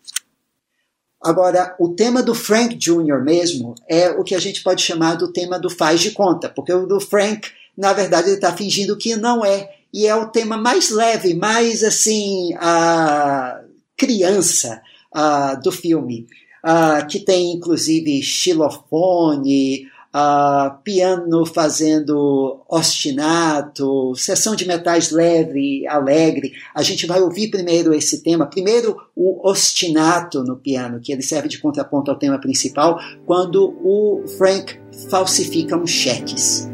Agora, 1.22 1.76
o 1.78 1.90
tema 1.90 2.22
do 2.22 2.34
Frank 2.34 2.74
Jr. 2.74 3.22
mesmo 3.22 3.76
é 3.88 4.10
o 4.10 4.24
que 4.24 4.34
a 4.34 4.40
gente 4.40 4.62
pode 4.62 4.82
chamar 4.82 5.14
do 5.14 5.32
tema 5.32 5.58
do 5.58 5.70
faz 5.70 6.00
de 6.00 6.10
conta, 6.10 6.48
porque 6.48 6.72
o 6.72 6.84
do 6.84 7.00
Frank, 7.00 7.48
na 7.76 7.92
verdade, 7.92 8.28
ele 8.28 8.36
está 8.36 8.52
fingindo 8.52 8.96
que 8.96 9.14
não 9.14 9.44
é, 9.44 9.70
e 9.94 10.06
é 10.06 10.14
o 10.16 10.28
tema 10.28 10.56
mais 10.56 10.90
leve, 10.90 11.34
mais 11.34 11.84
assim, 11.84 12.52
a 12.58 13.60
criança 13.96 14.82
uh, 15.14 15.60
do 15.62 15.70
filme, 15.70 16.26
uh, 16.64 17.06
que 17.06 17.20
tem 17.20 17.52
inclusive 17.52 18.20
xilofone, 18.20 19.86
uh, 20.14 20.82
piano 20.82 21.44
fazendo 21.46 22.60
ostinato, 22.68 24.14
sessão 24.14 24.54
de 24.54 24.66
metais 24.66 25.10
leve, 25.10 25.86
alegre. 25.86 26.52
A 26.74 26.82
gente 26.82 27.06
vai 27.06 27.20
ouvir 27.20 27.50
primeiro 27.50 27.94
esse 27.94 28.22
tema, 28.22 28.46
primeiro 28.46 28.96
o 29.16 29.48
ostinato 29.48 30.42
no 30.42 30.56
piano, 30.56 31.00
que 31.00 31.12
ele 31.12 31.22
serve 31.22 31.48
de 31.48 31.58
contraponto 31.58 32.10
ao 32.10 32.18
tema 32.18 32.38
principal, 32.38 32.98
quando 33.26 33.74
o 33.82 34.24
Frank 34.36 34.78
falsifica 35.08 35.76
uns 35.76 35.90
cheques. 35.90 36.70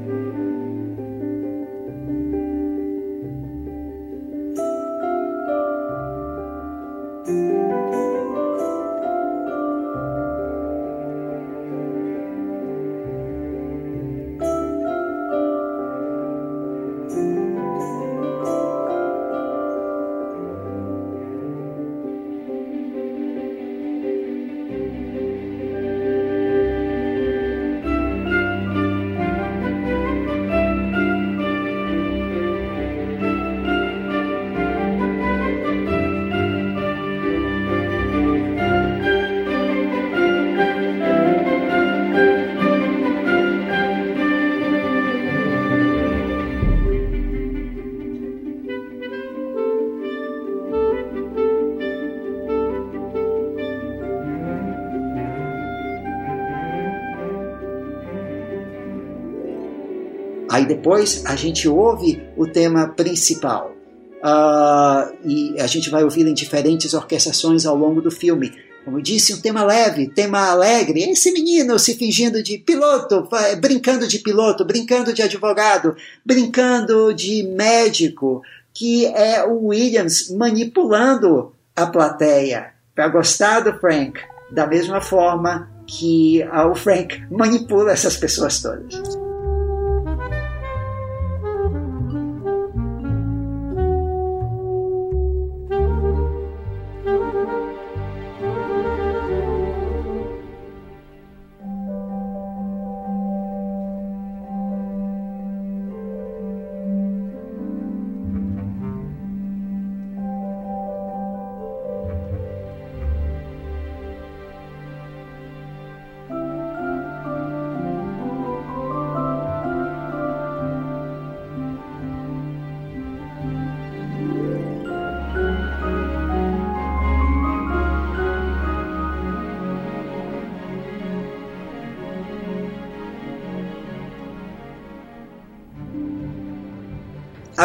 Aí 60.51 60.67
depois 60.67 61.25
a 61.27 61.37
gente 61.37 61.69
ouve 61.69 62.23
o 62.37 62.47
tema 62.47 62.89
principal. 62.89 63.75
Uh, 64.19 65.15
e 65.25 65.61
a 65.61 65.67
gente 65.67 65.91
vai 65.91 66.03
ouvi-lo 66.03 66.29
em 66.29 66.35
diferentes 66.35 66.95
orquestrações 66.95 67.67
ao 67.67 67.77
longo 67.77 68.01
do 68.01 68.11
filme. 68.11 68.53
Como 68.85 68.99
eu 68.99 69.03
disse, 69.03 69.35
um 69.35 69.41
tema 69.41 69.63
leve, 69.63 70.09
tema 70.09 70.49
alegre. 70.49 71.03
Esse 71.03 71.31
menino 71.31 71.79
se 71.79 71.95
fingindo 71.95 72.43
de 72.43 72.59
piloto, 72.59 73.29
brincando 73.61 74.09
de 74.09 74.19
piloto, 74.19 74.65
brincando 74.65 75.13
de 75.13 75.23
advogado, 75.23 75.95
brincando 76.25 77.13
de 77.13 77.43
médico, 77.43 78.43
que 78.73 79.05
é 79.07 79.45
o 79.45 79.67
Williams 79.67 80.31
manipulando 80.31 81.53
a 81.77 81.87
plateia 81.87 82.73
para 82.95 83.09
gostar 83.09 83.61
do 83.61 83.79
Frank, 83.79 84.19
da 84.51 84.67
mesma 84.67 85.01
forma 85.01 85.71
que 85.87 86.43
o 86.71 86.75
Frank 86.75 87.23
manipula 87.31 87.93
essas 87.93 88.17
pessoas 88.17 88.61
todas. 88.61 89.28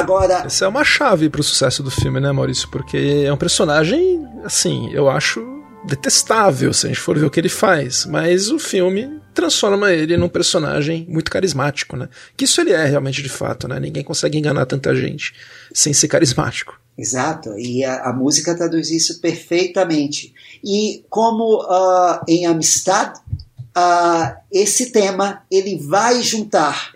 Agora. 0.03 0.43
Essa 0.45 0.65
é 0.65 0.67
uma 0.67 0.84
chave 0.84 1.30
para 1.30 1.41
o 1.41 1.43
sucesso 1.43 1.81
do 1.81 1.89
filme, 1.89 2.19
né, 2.19 2.31
Maurício? 2.31 2.67
Porque 2.69 3.23
é 3.25 3.31
um 3.34 3.38
personagem, 3.38 4.27
assim, 4.43 4.91
eu 4.93 5.09
acho 5.09 5.41
detestável 5.85 6.73
se 6.73 6.85
a 6.85 6.89
gente 6.89 6.99
for 6.99 7.17
ver 7.17 7.25
o 7.25 7.30
que 7.30 7.39
ele 7.39 7.49
faz, 7.49 8.05
mas 8.05 8.49
o 8.49 8.57
filme 8.57 9.21
transforma 9.34 9.91
ele 9.91 10.15
num 10.15 10.30
personagem 10.30 11.05
muito 11.09 11.30
carismático, 11.30 11.97
né? 11.97 12.07
Que 12.38 12.45
isso 12.45 12.61
ele 12.61 12.71
é 12.71 12.85
realmente 12.85 13.21
de 13.21 13.30
fato, 13.30 13.67
né? 13.67 13.80
Ninguém 13.80 14.03
consegue 14.03 14.38
enganar 14.38 14.65
tanta 14.65 14.95
gente 14.95 15.34
sem 15.73 15.93
ser 15.93 16.07
carismático. 16.07 16.80
Exato, 16.97 17.57
e 17.57 17.84
a, 17.84 18.09
a 18.09 18.13
música 18.13 18.55
traduz 18.55 18.91
isso 18.91 19.19
perfeitamente. 19.19 20.34
E 20.63 21.03
como 21.09 21.63
uh, 21.63 22.19
em 22.27 22.45
Amistad, 22.45 23.17
uh, 23.75 24.35
esse 24.51 24.91
tema 24.91 25.41
ele 25.49 25.77
vai 25.77 26.21
juntar 26.21 26.93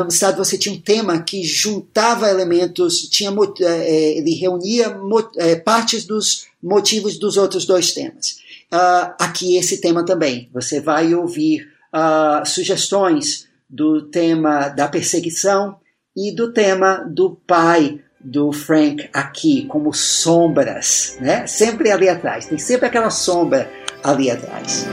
Amistad 0.00 0.36
você 0.36 0.58
tinha 0.58 0.74
um 0.74 0.80
tema 0.80 1.22
que 1.22 1.44
juntava 1.44 2.28
elementos, 2.28 3.08
tinha, 3.08 3.30
é, 3.60 4.18
ele 4.18 4.34
reunia 4.34 4.96
é, 5.36 5.54
partes 5.56 6.04
dos 6.04 6.46
motivos 6.62 7.18
dos 7.18 7.36
outros 7.36 7.64
dois 7.64 7.92
temas. 7.92 8.42
Uh, 8.72 9.12
aqui 9.18 9.56
esse 9.56 9.80
tema 9.80 10.04
também. 10.04 10.48
Você 10.52 10.80
vai 10.80 11.14
ouvir 11.14 11.68
uh, 11.92 12.46
sugestões 12.46 13.46
do 13.68 14.02
tema 14.02 14.68
da 14.68 14.88
perseguição 14.88 15.76
e 16.16 16.34
do 16.34 16.52
tema 16.52 17.06
do 17.08 17.36
pai 17.46 18.00
do 18.18 18.52
Frank 18.52 19.08
aqui, 19.12 19.66
como 19.66 19.92
sombras, 19.92 21.16
né? 21.20 21.46
Sempre 21.46 21.90
ali 21.90 22.08
atrás. 22.08 22.46
Tem 22.46 22.58
sempre 22.58 22.86
aquela 22.86 23.10
sombra 23.10 23.70
ali 24.02 24.30
atrás. 24.30 24.86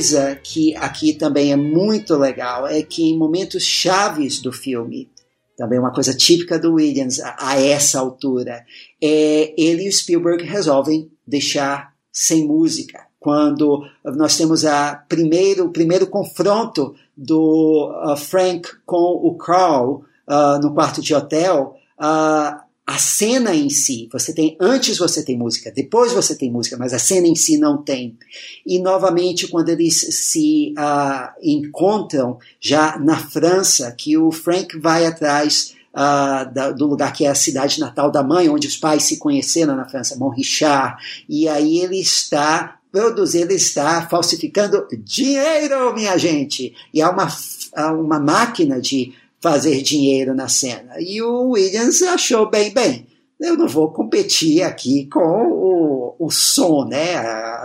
Coisa 0.00 0.34
que 0.34 0.74
aqui 0.76 1.12
também 1.12 1.52
é 1.52 1.56
muito 1.56 2.16
legal 2.16 2.66
é 2.66 2.82
que 2.82 3.02
em 3.02 3.18
momentos 3.18 3.62
chaves 3.62 4.40
do 4.40 4.50
filme, 4.50 5.10
também 5.58 5.78
uma 5.78 5.92
coisa 5.92 6.16
típica 6.16 6.58
do 6.58 6.72
Williams 6.72 7.20
a, 7.20 7.36
a 7.38 7.60
essa 7.60 8.00
altura, 8.00 8.64
é 9.02 9.52
ele 9.58 9.84
e 9.84 9.88
o 9.90 9.92
Spielberg 9.92 10.42
resolvem 10.42 11.10
deixar 11.26 11.92
sem 12.10 12.46
música. 12.46 13.06
Quando 13.18 13.82
nós 14.16 14.38
temos 14.38 14.64
a 14.64 15.04
primeiro, 15.06 15.66
o 15.66 15.70
primeiro 15.70 16.06
confronto 16.06 16.94
do 17.14 17.92
uh, 18.02 18.16
Frank 18.16 18.70
com 18.86 19.20
o 19.22 19.36
Carl 19.36 20.02
uh, 20.26 20.58
no 20.62 20.72
quarto 20.72 21.02
de 21.02 21.14
hotel, 21.14 21.74
uh, 22.00 22.58
a 22.90 22.98
cena 22.98 23.54
em 23.54 23.70
si, 23.70 24.08
você 24.12 24.34
tem 24.34 24.56
antes 24.58 24.98
você 24.98 25.24
tem 25.24 25.38
música, 25.38 25.70
depois 25.70 26.12
você 26.12 26.34
tem 26.34 26.50
música, 26.50 26.76
mas 26.76 26.92
a 26.92 26.98
cena 26.98 27.28
em 27.28 27.36
si 27.36 27.56
não 27.56 27.80
tem. 27.80 28.18
E 28.66 28.80
novamente 28.80 29.46
quando 29.46 29.68
eles 29.68 29.94
se 30.10 30.74
uh, 30.76 31.30
encontram 31.40 32.36
já 32.58 32.98
na 32.98 33.16
França, 33.16 33.92
que 33.92 34.18
o 34.18 34.32
Frank 34.32 34.76
vai 34.76 35.06
atrás 35.06 35.76
uh, 35.94 36.52
da, 36.52 36.72
do 36.72 36.84
lugar 36.84 37.12
que 37.12 37.24
é 37.24 37.28
a 37.28 37.34
cidade 37.36 37.78
natal 37.78 38.10
da 38.10 38.24
mãe, 38.24 38.48
onde 38.48 38.66
os 38.66 38.76
pais 38.76 39.04
se 39.04 39.18
conheceram 39.18 39.76
na 39.76 39.88
França, 39.88 40.16
Montrichard, 40.16 41.00
e 41.28 41.46
aí 41.48 41.78
ele 41.78 42.00
está 42.00 42.80
produzir, 42.90 43.42
ele 43.42 43.54
está 43.54 44.08
falsificando 44.08 44.88
dinheiro, 45.04 45.94
minha 45.94 46.18
gente. 46.18 46.74
E 46.92 47.00
há 47.00 47.08
uma, 47.08 47.28
há 47.72 47.92
uma 47.92 48.18
máquina 48.18 48.80
de 48.80 49.14
fazer 49.40 49.82
dinheiro 49.82 50.34
na 50.34 50.48
cena. 50.48 50.94
E 50.98 51.20
o 51.22 51.50
Williams 51.50 52.02
achou 52.02 52.48
bem, 52.50 52.72
bem, 52.72 53.06
eu 53.40 53.56
não 53.56 53.66
vou 53.66 53.90
competir 53.90 54.62
aqui 54.62 55.06
com 55.06 55.20
o, 55.20 56.16
o 56.18 56.30
som 56.30 56.84
né, 56.84 57.14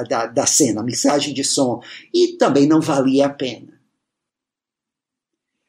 da, 0.09 0.25
da 0.25 0.45
cena, 0.45 0.81
a 0.81 0.83
mixagem 0.83 1.33
de 1.33 1.43
som. 1.43 1.81
E 2.13 2.37
também 2.37 2.65
não 2.65 2.79
valia 2.79 3.25
a 3.25 3.29
pena. 3.29 3.75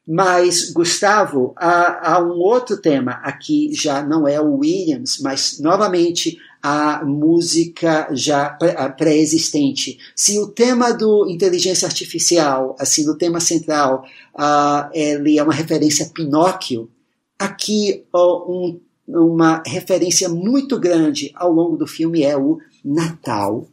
Mas, 0.09 0.71
Gustavo, 0.71 1.53
há, 1.57 2.13
há, 2.13 2.23
um 2.23 2.39
outro 2.39 2.77
tema 2.77 3.19
aqui, 3.23 3.73
já 3.73 4.01
não 4.01 4.25
é 4.25 4.39
o 4.39 4.59
Williams, 4.59 5.19
mas 5.19 5.59
novamente 5.59 6.37
a 6.61 7.03
música 7.05 8.07
já 8.11 8.57
pré-existente. 8.97 9.97
Se 10.15 10.39
o 10.39 10.47
tema 10.47 10.91
do 10.93 11.29
inteligência 11.29 11.87
artificial, 11.87 12.75
assim, 12.79 13.07
o 13.09 13.17
tema 13.17 13.39
central, 13.39 14.03
uh, 14.35 14.89
ele 14.93 15.37
é 15.37 15.43
uma 15.43 15.53
referência 15.53 16.05
a 16.05 16.09
Pinóquio, 16.09 16.89
aqui 17.37 18.05
uh, 18.13 18.51
um, 18.51 18.79
uma 19.07 19.63
referência 19.65 20.27
muito 20.27 20.79
grande 20.79 21.31
ao 21.35 21.51
longo 21.51 21.77
do 21.77 21.87
filme 21.87 22.23
é 22.23 22.37
o 22.37 22.59
Natal. 22.83 23.67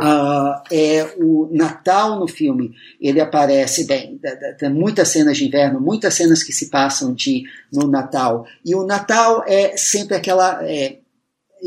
Uh, 0.00 0.60
é 0.72 1.14
o 1.18 1.48
Natal 1.52 2.18
no 2.18 2.26
filme, 2.26 2.74
ele 3.00 3.20
aparece 3.20 3.86
bem, 3.86 4.20
tem 4.58 4.68
muitas 4.68 5.06
cenas 5.06 5.36
de 5.36 5.46
inverno, 5.46 5.80
muitas 5.80 6.14
cenas 6.14 6.42
que 6.42 6.52
se 6.52 6.68
passam 6.68 7.14
de 7.14 7.44
no 7.72 7.86
Natal. 7.86 8.44
E 8.64 8.74
o 8.74 8.84
Natal 8.84 9.44
é 9.46 9.76
sempre 9.76 10.16
aquela 10.16 10.58
é, 10.64 10.98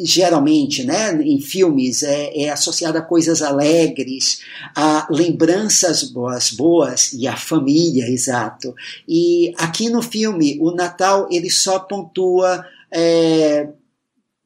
geralmente, 0.05 0.83
né, 0.83 1.13
em 1.23 1.39
filmes, 1.41 2.03
é, 2.03 2.43
é 2.43 2.49
associada 2.49 2.99
a 2.99 3.01
coisas 3.01 3.41
alegres, 3.41 4.41
a 4.75 5.07
lembranças 5.09 6.03
boas, 6.03 6.51
boas 6.51 7.13
e 7.13 7.27
a 7.27 7.35
família, 7.35 8.07
exato. 8.07 8.75
E 9.07 9.53
aqui 9.57 9.89
no 9.89 10.01
filme, 10.01 10.57
o 10.61 10.71
Natal 10.71 11.27
ele 11.31 11.49
só 11.49 11.79
pontua 11.79 12.65
é, 12.91 13.69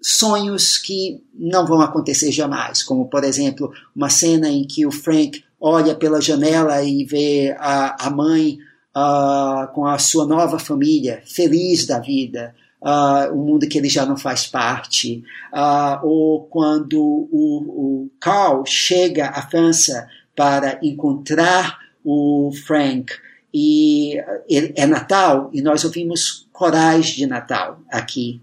sonhos 0.01 0.77
que 0.77 1.21
não 1.33 1.65
vão 1.65 1.81
acontecer 1.81 2.31
jamais, 2.31 2.81
como 2.81 3.09
por 3.09 3.23
exemplo 3.23 3.71
uma 3.95 4.09
cena 4.09 4.49
em 4.49 4.65
que 4.65 4.85
o 4.85 4.91
Frank 4.91 5.43
olha 5.59 5.93
pela 5.93 6.21
janela 6.21 6.81
e 6.83 7.03
vê 7.03 7.55
a, 7.59 8.07
a 8.07 8.09
mãe 8.09 8.57
uh, 8.95 9.71
com 9.73 9.85
a 9.85 9.99
sua 9.99 10.25
nova 10.25 10.57
família, 10.57 11.21
feliz 11.25 11.85
da 11.85 11.99
vida 11.99 12.55
uh, 12.81 13.33
um 13.33 13.45
mundo 13.45 13.67
que 13.67 13.77
ele 13.77 13.89
já 13.89 14.05
não 14.05 14.17
faz 14.17 14.47
parte, 14.47 15.23
uh, 15.53 16.05
ou 16.05 16.45
quando 16.45 16.99
o, 16.99 18.05
o 18.05 18.09
Carl 18.19 18.65
chega 18.65 19.27
à 19.27 19.41
França 19.41 20.07
para 20.35 20.79
encontrar 20.81 21.79
o 22.03 22.51
Frank 22.65 23.13
e 23.53 24.17
é 24.49 24.85
Natal 24.85 25.49
e 25.53 25.61
nós 25.61 25.83
ouvimos 25.83 26.47
corais 26.51 27.07
de 27.07 27.25
Natal 27.25 27.79
aqui. 27.89 28.41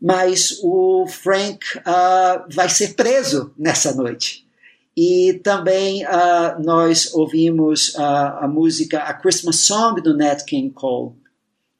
Mas 0.00 0.58
o 0.62 1.06
Frank 1.06 1.64
uh, 1.78 2.44
vai 2.50 2.68
ser 2.68 2.94
preso 2.94 3.52
nessa 3.56 3.94
noite. 3.94 4.44
E 4.96 5.40
também 5.44 6.04
uh, 6.04 6.62
nós 6.62 7.14
ouvimos 7.14 7.94
uh, 7.94 8.00
a 8.40 8.48
música 8.48 8.98
A 8.98 9.14
Christmas 9.14 9.56
Song 9.60 10.02
do 10.02 10.16
Nat 10.16 10.44
King 10.44 10.70
Cole 10.70 11.21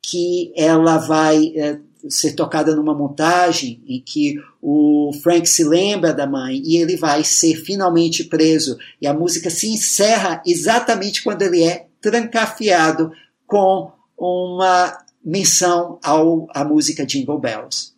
que 0.02 0.52
ela 0.56 0.98
vai 0.98 1.52
é, 1.56 1.78
ser 2.08 2.32
tocada 2.32 2.74
numa 2.74 2.94
montagem 2.94 3.80
em 3.86 4.00
que 4.00 4.42
o 4.60 5.12
Frank 5.22 5.48
se 5.48 5.62
lembra 5.64 6.12
da 6.12 6.26
mãe 6.26 6.60
e 6.64 6.76
ele 6.76 6.96
vai 6.96 7.22
ser 7.22 7.54
finalmente 7.56 8.24
preso. 8.24 8.76
E 9.00 9.06
a 9.06 9.14
música 9.14 9.48
se 9.48 9.68
encerra 9.68 10.42
exatamente 10.44 11.22
quando 11.22 11.42
ele 11.42 11.62
é 11.62 11.86
trancafiado 12.00 13.12
com 13.46 13.92
uma 14.18 14.98
menção 15.24 15.98
ao, 16.02 16.48
à 16.50 16.64
música 16.64 17.06
Jingle 17.06 17.38
Bells. 17.38 17.92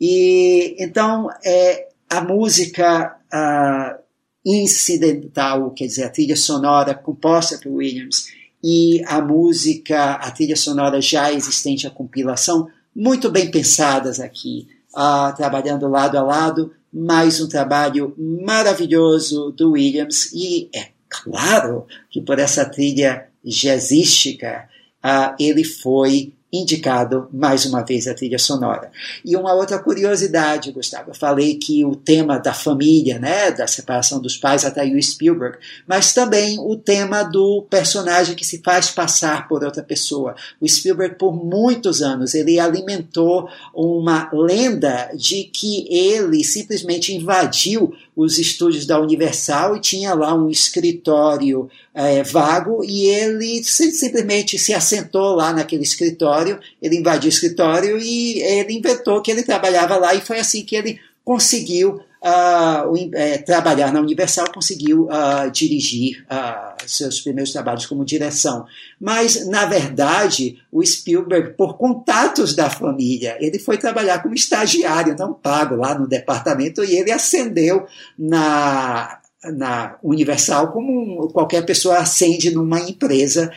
E 0.00 0.74
então 0.78 1.28
é, 1.44 1.88
a 2.10 2.20
música 2.20 3.16
uh, 3.32 4.02
incidental, 4.44 5.70
quer 5.70 5.86
dizer, 5.86 6.04
a 6.04 6.10
trilha 6.10 6.36
sonora 6.36 6.94
composta 6.94 7.58
por 7.58 7.72
Williams, 7.72 8.26
e 8.66 9.04
a 9.04 9.20
música, 9.20 10.12
a 10.12 10.30
trilha 10.30 10.56
sonora 10.56 10.98
já 10.98 11.30
existente, 11.30 11.86
a 11.86 11.90
compilação, 11.90 12.66
muito 12.96 13.30
bem 13.30 13.50
pensadas 13.50 14.18
aqui, 14.18 14.66
uh, 14.96 15.36
trabalhando 15.36 15.86
lado 15.86 16.16
a 16.16 16.22
lado, 16.22 16.72
mais 16.90 17.42
um 17.42 17.46
trabalho 17.46 18.14
maravilhoso 18.16 19.50
do 19.50 19.72
Williams, 19.72 20.32
e 20.32 20.70
é 20.74 20.88
claro 21.10 21.86
que 22.08 22.22
por 22.22 22.38
essa 22.38 22.64
trilha 22.64 23.26
jazzística, 23.44 24.66
uh, 25.04 25.36
ele 25.38 25.62
foi 25.62 26.32
indicado 26.54 27.28
mais 27.32 27.64
uma 27.64 27.82
vez 27.82 28.06
a 28.06 28.14
trilha 28.14 28.38
sonora. 28.38 28.90
E 29.24 29.36
uma 29.36 29.52
outra 29.52 29.78
curiosidade, 29.78 30.70
Gustavo, 30.70 31.10
eu 31.10 31.14
falei 31.14 31.56
que 31.56 31.84
o 31.84 31.96
tema 31.96 32.38
da 32.38 32.52
família, 32.52 33.18
né, 33.18 33.50
da 33.50 33.66
separação 33.66 34.20
dos 34.20 34.36
pais 34.36 34.64
atraiu 34.64 35.00
Spielberg, 35.02 35.58
mas 35.86 36.12
também 36.12 36.58
o 36.58 36.76
tema 36.76 37.22
do 37.22 37.66
personagem 37.68 38.34
que 38.34 38.44
se 38.44 38.62
faz 38.62 38.90
passar 38.90 39.48
por 39.48 39.64
outra 39.64 39.82
pessoa. 39.82 40.34
O 40.60 40.68
Spielberg 40.68 41.16
por 41.16 41.32
muitos 41.32 42.02
anos 42.02 42.34
ele 42.34 42.60
alimentou 42.60 43.48
uma 43.74 44.30
lenda 44.32 45.10
de 45.14 45.44
que 45.44 45.86
ele 45.88 46.44
simplesmente 46.44 47.14
invadiu 47.14 47.94
os 48.16 48.38
estúdios 48.38 48.86
da 48.86 49.00
Universal 49.00 49.76
e 49.76 49.80
tinha 49.80 50.14
lá 50.14 50.34
um 50.34 50.48
escritório 50.48 51.68
é, 51.92 52.22
vago 52.22 52.84
e 52.84 53.06
ele 53.06 53.62
simplesmente 53.64 54.58
se 54.58 54.72
assentou 54.72 55.34
lá 55.34 55.52
naquele 55.52 55.82
escritório, 55.82 56.60
ele 56.80 56.96
invadiu 56.96 57.26
o 57.26 57.32
escritório 57.32 57.98
e 57.98 58.40
ele 58.40 58.74
inventou 58.74 59.20
que 59.20 59.30
ele 59.30 59.42
trabalhava 59.42 59.96
lá 59.96 60.14
e 60.14 60.20
foi 60.20 60.38
assim 60.38 60.64
que 60.64 60.76
ele 60.76 61.00
conseguiu 61.24 62.00
uh, 62.24 63.14
é, 63.14 63.38
trabalhar 63.38 63.92
na 63.92 64.00
Universal, 64.00 64.52
conseguiu 64.52 65.04
uh, 65.04 65.50
dirigir 65.50 66.24
uh, 66.24 66.74
seus 66.86 67.20
primeiros 67.20 67.52
trabalhos 67.52 67.84
como 67.84 68.04
direção. 68.04 68.64
Mas, 68.98 69.46
na 69.46 69.66
verdade, 69.66 70.58
o 70.72 70.84
Spielberg, 70.84 71.54
por 71.54 71.76
contatos 71.76 72.54
da 72.54 72.70
família, 72.70 73.36
ele 73.38 73.58
foi 73.58 73.76
trabalhar 73.76 74.22
como 74.22 74.34
estagiário, 74.34 75.14
não 75.18 75.34
pago, 75.34 75.76
lá 75.76 75.96
no 75.98 76.08
departamento, 76.08 76.82
e 76.82 76.96
ele 76.96 77.12
ascendeu 77.12 77.86
na 78.18 79.20
na 79.46 79.98
Universal 80.02 80.72
como 80.72 81.28
qualquer 81.28 81.66
pessoa 81.66 81.98
acende 81.98 82.50
numa 82.50 82.80
empresa 82.80 83.52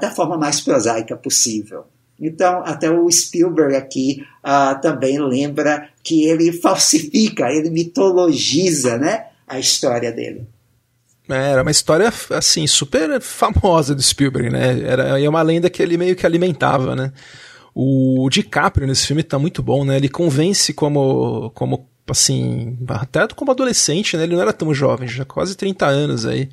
da 0.00 0.10
forma 0.10 0.38
mais 0.38 0.62
prosaica 0.62 1.14
possível. 1.14 1.84
Então, 2.20 2.62
até 2.64 2.90
o 2.90 3.10
Spielberg 3.10 3.74
aqui 3.74 4.24
uh, 4.44 4.80
também 4.80 5.18
lembra 5.18 5.88
que 6.02 6.24
ele 6.24 6.52
falsifica, 6.60 7.50
ele 7.50 7.70
mitologiza 7.70 8.96
né, 8.96 9.26
a 9.46 9.58
história 9.58 10.12
dele. 10.12 10.46
É, 11.28 11.52
era 11.52 11.62
uma 11.62 11.70
história, 11.70 12.12
assim, 12.30 12.66
super 12.66 13.20
famosa 13.20 13.94
do 13.94 14.02
Spielberg, 14.02 14.50
né? 14.50 14.80
Era 14.82 15.20
é 15.20 15.28
uma 15.28 15.42
lenda 15.42 15.70
que 15.70 15.82
ele 15.82 15.96
meio 15.96 16.16
que 16.16 16.26
alimentava, 16.26 16.94
né? 16.96 17.12
O 17.74 18.28
DiCaprio 18.30 18.86
nesse 18.86 19.06
filme 19.06 19.22
tá 19.22 19.38
muito 19.38 19.62
bom, 19.62 19.84
né? 19.84 19.96
Ele 19.96 20.08
convence 20.08 20.74
como, 20.74 21.50
como 21.54 21.88
assim, 22.08 22.76
até 22.88 23.26
como 23.28 23.50
adolescente, 23.50 24.16
né? 24.16 24.24
Ele 24.24 24.34
não 24.34 24.42
era 24.42 24.52
tão 24.52 24.74
jovem, 24.74 25.08
já 25.08 25.24
quase 25.24 25.56
30 25.56 25.86
anos 25.86 26.26
aí. 26.26 26.50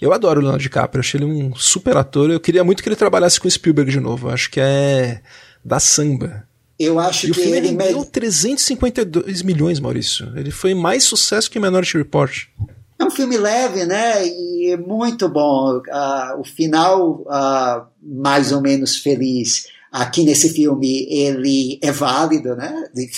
Eu 0.00 0.12
adoro 0.12 0.40
o 0.40 0.42
Leonardo 0.42 0.62
DiCaprio, 0.62 1.00
achei 1.00 1.20
ele 1.20 1.26
um 1.26 1.54
super 1.54 1.96
ator. 1.96 2.30
Eu 2.30 2.40
queria 2.40 2.64
muito 2.64 2.82
que 2.82 2.88
ele 2.88 2.96
trabalhasse 2.96 3.38
com 3.38 3.50
Spielberg 3.50 3.90
de 3.90 4.00
novo. 4.00 4.30
acho 4.30 4.50
que 4.50 4.58
é 4.58 5.20
da 5.64 5.78
samba. 5.78 6.48
Eu 6.78 6.98
acho 6.98 7.26
e 7.26 7.30
que 7.30 7.38
o 7.38 7.42
filme 7.42 7.58
ele 7.58 7.68
rendeu 7.68 8.02
352 8.06 9.42
milhões, 9.42 9.78
Maurício. 9.78 10.32
Ele 10.34 10.50
foi 10.50 10.72
mais 10.72 11.04
sucesso 11.04 11.50
que 11.50 11.60
Minority 11.60 11.98
Report. 11.98 12.46
É 12.98 13.04
um 13.04 13.10
filme 13.10 13.36
leve, 13.36 13.84
né? 13.84 14.26
E 14.26 14.76
muito 14.78 15.28
bom. 15.28 15.76
Uh, 15.76 16.40
o 16.40 16.44
final, 16.44 17.22
uh, 17.26 17.86
mais 18.02 18.52
ou 18.52 18.62
menos 18.62 18.96
feliz. 18.96 19.66
Aqui 19.92 20.22
nesse 20.22 20.50
filme 20.54 21.06
ele 21.10 21.78
é 21.82 21.92
válido, 21.92 22.56
né? 22.56 22.72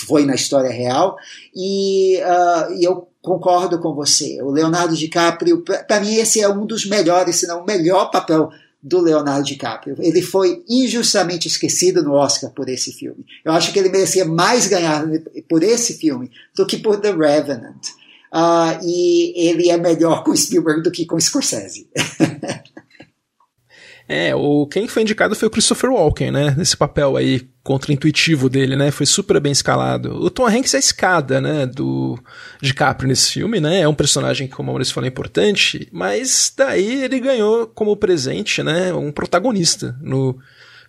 Foi 0.07 0.25
na 0.25 0.35
história 0.35 0.71
real. 0.71 1.15
E 1.55 2.17
uh, 2.17 2.73
eu 2.81 3.07
concordo 3.23 3.79
com 3.79 3.95
você. 3.95 4.39
O 4.41 4.51
Leonardo 4.51 4.95
DiCaprio, 4.95 5.63
para 5.63 6.01
mim, 6.01 6.15
esse 6.15 6.41
é 6.41 6.49
um 6.49 6.65
dos 6.65 6.85
melhores, 6.85 7.37
se 7.37 7.47
não 7.47 7.61
o 7.61 7.65
melhor 7.65 8.11
papel 8.11 8.51
do 8.81 8.99
Leonardo 8.99 9.45
DiCaprio. 9.45 9.95
Ele 9.97 10.21
foi 10.21 10.61
injustamente 10.69 11.47
esquecido 11.47 12.03
no 12.03 12.11
Oscar 12.11 12.51
por 12.51 12.67
esse 12.67 12.91
filme. 12.91 13.25
Eu 13.45 13.53
acho 13.53 13.71
que 13.71 13.79
ele 13.79 13.87
merecia 13.87 14.25
mais 14.25 14.67
ganhar 14.67 15.05
por 15.47 15.63
esse 15.63 15.93
filme 15.93 16.29
do 16.53 16.65
que 16.67 16.77
por 16.77 16.99
The 16.99 17.11
Revenant. 17.11 17.87
Uh, 18.33 18.83
e 18.83 19.47
ele 19.47 19.69
é 19.69 19.77
melhor 19.77 20.23
com 20.23 20.35
Spielberg 20.35 20.83
do 20.83 20.91
que 20.91 21.05
com 21.05 21.17
Scorsese. 21.17 21.87
É, 24.07 24.35
o 24.35 24.67
quem 24.67 24.87
foi 24.87 25.01
indicado 25.01 25.35
foi 25.35 25.47
o 25.47 25.51
Christopher 25.51 25.91
Walken, 25.91 26.31
né? 26.31 26.53
Nesse 26.57 26.75
papel 26.75 27.15
aí 27.15 27.47
contra-intuitivo 27.63 28.49
dele, 28.49 28.75
né? 28.75 28.91
Foi 28.91 29.05
super 29.05 29.39
bem 29.39 29.51
escalado. 29.51 30.13
O 30.21 30.29
Tom 30.29 30.45
Hanks 30.45 30.73
é 30.73 30.77
a 30.77 30.79
escada, 30.79 31.39
né? 31.39 31.65
Do 31.65 32.19
DiCaprio 32.61 33.07
nesse 33.07 33.31
filme, 33.31 33.59
né? 33.61 33.81
É 33.81 33.87
um 33.87 33.93
personagem 33.93 34.47
que, 34.47 34.53
como 34.53 34.69
a 34.69 34.73
Maurício 34.73 34.93
falou, 34.93 35.05
é 35.05 35.09
importante, 35.09 35.87
mas 35.91 36.51
daí 36.55 37.03
ele 37.03 37.19
ganhou 37.19 37.67
como 37.67 37.95
presente, 37.95 38.61
né? 38.61 38.93
Um 38.93 39.11
protagonista 39.11 39.97
no 40.01 40.37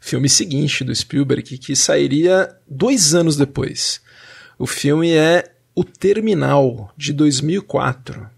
filme 0.01 0.29
seguinte 0.29 0.83
do 0.83 0.95
Spielberg, 0.95 1.57
que 1.59 1.77
sairia 1.77 2.55
dois 2.69 3.15
anos 3.15 3.37
depois. 3.37 4.01
O 4.59 4.67
filme 4.67 5.13
é 5.13 5.53
O 5.75 5.85
Terminal, 5.85 6.93
de 6.97 7.13
2004. 7.13 8.34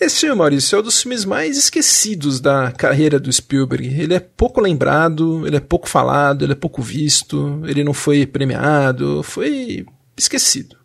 Esse 0.00 0.20
filme, 0.20 0.36
Maurício, 0.36 0.76
é 0.76 0.78
um 0.80 0.82
dos 0.82 1.00
filmes 1.00 1.24
mais 1.24 1.56
esquecidos 1.56 2.40
da 2.40 2.72
carreira 2.72 3.20
do 3.20 3.32
Spielberg. 3.32 3.86
Ele 3.86 4.14
é 4.14 4.20
pouco 4.20 4.60
lembrado, 4.60 5.46
ele 5.46 5.56
é 5.56 5.60
pouco 5.60 5.88
falado, 5.88 6.44
ele 6.44 6.52
é 6.52 6.56
pouco 6.56 6.82
visto, 6.82 7.62
ele 7.64 7.84
não 7.84 7.94
foi 7.94 8.26
premiado, 8.26 9.22
foi 9.22 9.86
esquecido. 10.16 10.76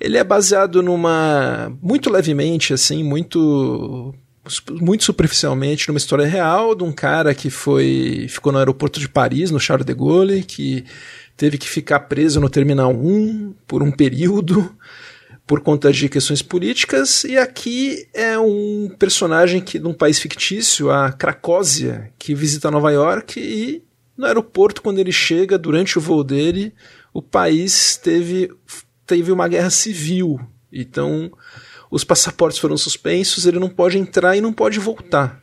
Ele 0.00 0.16
é 0.16 0.24
baseado 0.24 0.82
numa. 0.82 1.72
muito 1.82 2.10
levemente, 2.10 2.72
assim, 2.72 3.04
muito. 3.04 4.14
muito 4.80 5.04
superficialmente, 5.04 5.88
numa 5.88 5.98
história 5.98 6.26
real 6.26 6.74
de 6.74 6.82
um 6.82 6.92
cara 6.92 7.34
que 7.34 7.50
foi. 7.50 8.26
ficou 8.28 8.52
no 8.52 8.58
aeroporto 8.58 8.98
de 8.98 9.08
Paris, 9.08 9.50
no 9.50 9.60
Charles 9.60 9.86
de 9.86 9.94
Gaulle, 9.94 10.42
que 10.42 10.84
teve 11.36 11.58
que 11.58 11.68
ficar 11.68 12.00
preso 12.00 12.40
no 12.40 12.48
Terminal 12.48 12.92
1 12.92 13.54
por 13.66 13.82
um 13.82 13.90
período 13.90 14.74
por 15.46 15.60
conta 15.60 15.92
de 15.92 16.08
questões 16.08 16.40
políticas, 16.40 17.24
e 17.24 17.36
aqui 17.36 18.06
é 18.14 18.38
um 18.38 18.88
personagem 18.98 19.60
que 19.60 19.78
num 19.78 19.92
país 19.92 20.18
fictício, 20.18 20.90
a 20.90 21.12
Cracósia, 21.12 22.10
que 22.18 22.34
visita 22.34 22.70
Nova 22.70 22.90
York 22.90 23.38
e 23.38 23.82
no 24.16 24.26
aeroporto 24.26 24.80
quando 24.80 25.00
ele 25.00 25.12
chega, 25.12 25.58
durante 25.58 25.98
o 25.98 26.00
voo 26.00 26.24
dele, 26.24 26.72
o 27.12 27.20
país 27.20 27.96
teve 27.96 28.50
teve 29.06 29.30
uma 29.30 29.46
guerra 29.46 29.70
civil. 29.70 30.40
Então, 30.72 31.30
os 31.90 32.04
passaportes 32.04 32.58
foram 32.58 32.76
suspensos, 32.76 33.46
ele 33.46 33.58
não 33.58 33.68
pode 33.68 33.98
entrar 33.98 34.36
e 34.36 34.40
não 34.40 34.52
pode 34.52 34.78
voltar. 34.78 35.42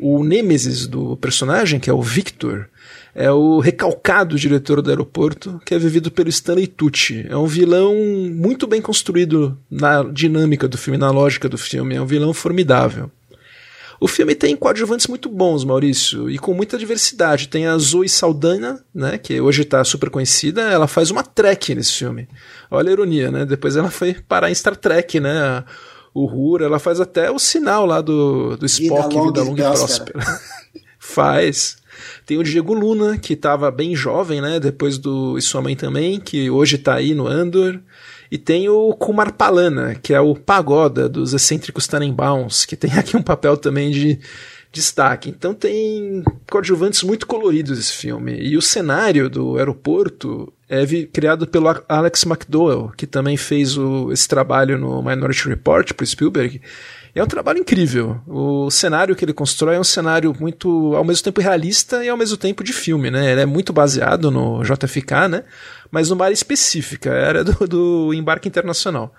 O 0.00 0.24
nêmesis 0.24 0.86
do 0.86 1.16
personagem, 1.18 1.78
que 1.78 1.90
é 1.90 1.92
o 1.92 2.02
Victor, 2.02 2.68
é 3.14 3.30
o 3.30 3.60
recalcado 3.60 4.36
diretor 4.36 4.82
do 4.82 4.90
aeroporto, 4.90 5.60
que 5.64 5.74
é 5.74 5.78
vivido 5.78 6.10
pelo 6.10 6.28
Stanley 6.28 6.66
Tucci. 6.66 7.24
É 7.28 7.36
um 7.36 7.46
vilão 7.46 7.94
muito 8.32 8.66
bem 8.66 8.82
construído 8.82 9.56
na 9.70 10.02
dinâmica 10.02 10.66
do 10.66 10.76
filme, 10.76 10.98
na 10.98 11.10
lógica 11.10 11.48
do 11.48 11.56
filme. 11.56 11.94
É 11.94 12.00
um 12.00 12.06
vilão 12.06 12.34
formidável. 12.34 13.10
O 14.00 14.08
filme 14.08 14.34
tem 14.34 14.56
coadjuvantes 14.56 15.06
muito 15.06 15.28
bons, 15.28 15.64
Maurício, 15.64 16.28
e 16.28 16.38
com 16.38 16.52
muita 16.52 16.76
diversidade. 16.76 17.48
Tem 17.48 17.66
a 17.66 17.78
Zoe 17.78 18.08
Saldana, 18.08 18.84
né, 18.92 19.16
que 19.16 19.40
hoje 19.40 19.62
está 19.62 19.82
super 19.84 20.10
conhecida, 20.10 20.62
ela 20.62 20.88
faz 20.88 21.10
uma 21.10 21.22
Trek 21.22 21.74
nesse 21.74 21.92
filme. 21.92 22.28
Olha 22.70 22.90
a 22.90 22.92
ironia, 22.92 23.30
né? 23.30 23.46
Depois 23.46 23.76
ela 23.76 23.90
foi 23.90 24.14
parar 24.14 24.50
em 24.50 24.54
Star 24.54 24.76
Trek, 24.76 25.20
né? 25.20 25.64
O 26.12 26.26
Hura, 26.26 26.66
ela 26.66 26.78
faz 26.78 27.00
até 27.00 27.30
o 27.30 27.38
sinal 27.38 27.86
lá 27.86 28.00
do, 28.00 28.56
do 28.56 28.66
Spock, 28.66 29.08
Vida 29.08 29.42
Longa 29.42 29.62
e 29.62 29.72
Próspera. 29.72 30.40
faz. 30.98 31.76
Tem 32.26 32.38
o 32.38 32.42
Diego 32.42 32.72
Luna, 32.72 33.18
que 33.18 33.34
estava 33.34 33.70
bem 33.70 33.94
jovem, 33.94 34.40
né? 34.40 34.58
Depois 34.58 34.98
do 34.98 35.36
E 35.38 35.42
Sua 35.42 35.62
Mãe 35.62 35.76
também, 35.76 36.20
que 36.20 36.50
hoje 36.50 36.76
está 36.76 36.94
aí 36.94 37.14
no 37.14 37.26
Andor. 37.26 37.80
E 38.30 38.38
tem 38.38 38.68
o 38.68 38.92
Kumar 38.94 39.32
Palana, 39.32 39.94
que 39.94 40.12
é 40.12 40.20
o 40.20 40.34
pagoda 40.34 41.08
dos 41.08 41.34
excêntricos 41.34 41.86
Tannenbaums, 41.86 42.64
que 42.64 42.76
tem 42.76 42.92
aqui 42.98 43.16
um 43.16 43.22
papel 43.22 43.56
também 43.56 43.90
de 43.90 44.18
destaque. 44.74 45.30
Então 45.30 45.54
tem 45.54 46.22
coadjuvantes 46.50 47.02
muito 47.02 47.26
coloridos 47.26 47.78
esse 47.78 47.92
filme. 47.92 48.36
E 48.36 48.56
o 48.56 48.62
cenário 48.62 49.30
do 49.30 49.56
aeroporto 49.56 50.52
é 50.68 50.84
criado 51.06 51.46
pelo 51.46 51.68
Alex 51.88 52.24
McDowell, 52.24 52.92
que 52.96 53.06
também 53.06 53.36
fez 53.36 53.78
o, 53.78 54.10
esse 54.12 54.28
trabalho 54.28 54.76
no 54.76 55.02
Minority 55.02 55.48
Report 55.48 55.92
para 55.92 56.04
Spielberg. 56.06 56.60
É 57.14 57.22
um 57.22 57.28
trabalho 57.28 57.60
incrível. 57.60 58.20
O 58.26 58.68
cenário 58.70 59.14
que 59.14 59.24
ele 59.24 59.32
constrói 59.32 59.76
é 59.76 59.80
um 59.80 59.84
cenário 59.84 60.34
muito, 60.38 60.96
ao 60.96 61.04
mesmo 61.04 61.22
tempo 61.22 61.40
realista 61.40 62.04
e 62.04 62.08
ao 62.08 62.16
mesmo 62.16 62.36
tempo 62.36 62.64
de 62.64 62.72
filme, 62.72 63.08
né? 63.08 63.30
Ele 63.30 63.42
é 63.42 63.46
muito 63.46 63.72
baseado 63.72 64.32
no 64.32 64.64
JFK, 64.64 65.28
né? 65.30 65.44
Mas 65.92 66.10
numa 66.10 66.24
área 66.24 66.34
específica, 66.34 67.10
era 67.10 67.44
do, 67.44 67.68
do 67.68 68.12
embarque 68.12 68.48
internacional. 68.48 69.14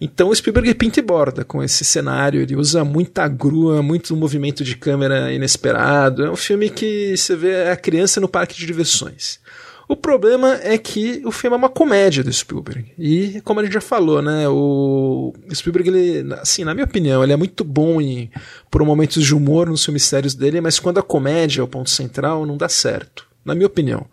Então 0.00 0.28
o 0.28 0.34
Spielberg 0.34 0.74
pinta 0.74 1.00
e 1.00 1.02
borda 1.02 1.44
com 1.44 1.62
esse 1.62 1.84
cenário, 1.84 2.40
ele 2.40 2.56
usa 2.56 2.84
muita 2.84 3.26
grua, 3.28 3.82
muito 3.82 4.16
movimento 4.16 4.64
de 4.64 4.76
câmera 4.76 5.32
inesperado. 5.32 6.24
É 6.24 6.30
um 6.30 6.36
filme 6.36 6.68
que 6.68 7.16
você 7.16 7.36
vê 7.36 7.68
a 7.68 7.76
criança 7.76 8.20
no 8.20 8.28
parque 8.28 8.56
de 8.56 8.66
diversões. 8.66 9.38
O 9.86 9.94
problema 9.94 10.58
é 10.62 10.78
que 10.78 11.22
o 11.26 11.30
filme 11.30 11.54
é 11.54 11.58
uma 11.58 11.68
comédia 11.68 12.24
do 12.24 12.32
Spielberg. 12.32 12.92
E, 12.98 13.40
como 13.42 13.60
a 13.60 13.64
gente 13.64 13.74
já 13.74 13.82
falou, 13.82 14.22
né, 14.22 14.48
o 14.48 15.34
Spielberg, 15.52 15.90
ele, 15.90 16.34
assim, 16.34 16.64
na 16.64 16.72
minha 16.72 16.86
opinião, 16.86 17.22
ele 17.22 17.34
é 17.34 17.36
muito 17.36 17.62
bom 17.62 18.00
em 18.00 18.30
por 18.70 18.82
momentos 18.82 19.22
de 19.22 19.34
humor 19.34 19.68
nos 19.68 19.84
filmes 19.84 20.04
sérios 20.04 20.34
dele, 20.34 20.60
mas 20.60 20.78
quando 20.78 20.98
a 20.98 21.02
comédia 21.02 21.60
é 21.60 21.64
o 21.64 21.68
ponto 21.68 21.90
central, 21.90 22.46
não 22.46 22.56
dá 22.56 22.68
certo, 22.68 23.26
na 23.44 23.54
minha 23.54 23.66
opinião. 23.66 24.06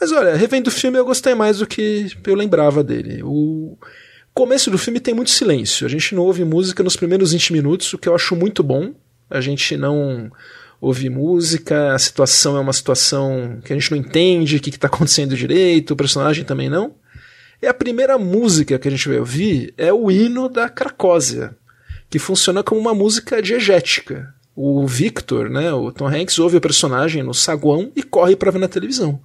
Mas 0.00 0.10
olha, 0.12 0.34
revendo 0.34 0.68
o 0.68 0.72
filme 0.72 0.98
eu 0.98 1.04
gostei 1.04 1.34
mais 1.34 1.58
do 1.58 1.66
que 1.66 2.10
eu 2.26 2.34
lembrava 2.34 2.82
dele. 2.82 3.22
O 3.22 3.76
começo 4.34 4.70
do 4.70 4.78
filme 4.78 5.00
tem 5.00 5.14
muito 5.14 5.30
silêncio. 5.30 5.86
A 5.86 5.90
gente 5.90 6.14
não 6.14 6.22
ouve 6.22 6.44
música 6.44 6.82
nos 6.82 6.96
primeiros 6.96 7.32
20 7.32 7.52
minutos, 7.52 7.92
o 7.92 7.98
que 7.98 8.08
eu 8.08 8.14
acho 8.14 8.34
muito 8.34 8.62
bom. 8.62 8.94
A 9.30 9.40
gente 9.40 9.76
não 9.76 10.30
ouve 10.80 11.08
música, 11.08 11.94
a 11.94 11.98
situação 11.98 12.56
é 12.56 12.60
uma 12.60 12.72
situação 12.72 13.60
que 13.64 13.72
a 13.72 13.76
gente 13.76 13.90
não 13.90 13.98
entende 13.98 14.56
o 14.56 14.60
que 14.60 14.70
está 14.70 14.88
acontecendo 14.88 15.36
direito, 15.36 15.92
o 15.92 15.96
personagem 15.96 16.44
também 16.44 16.68
não. 16.68 16.94
E 17.62 17.66
a 17.66 17.74
primeira 17.74 18.18
música 18.18 18.78
que 18.78 18.88
a 18.88 18.90
gente 18.90 19.08
vai 19.08 19.18
ouvir 19.18 19.72
é 19.78 19.92
o 19.92 20.10
hino 20.10 20.48
da 20.48 20.68
Cracósia, 20.68 21.54
que 22.10 22.18
funciona 22.18 22.62
como 22.62 22.80
uma 22.80 22.92
música 22.92 23.40
diegética. 23.40 24.34
O 24.54 24.84
Victor, 24.86 25.48
né, 25.48 25.72
o 25.72 25.92
Tom 25.92 26.08
Hanks, 26.08 26.38
ouve 26.38 26.56
o 26.56 26.60
personagem 26.60 27.22
no 27.22 27.32
saguão 27.32 27.92
e 27.94 28.02
corre 28.02 28.34
para 28.34 28.50
ver 28.50 28.58
na 28.58 28.68
televisão. 28.68 29.20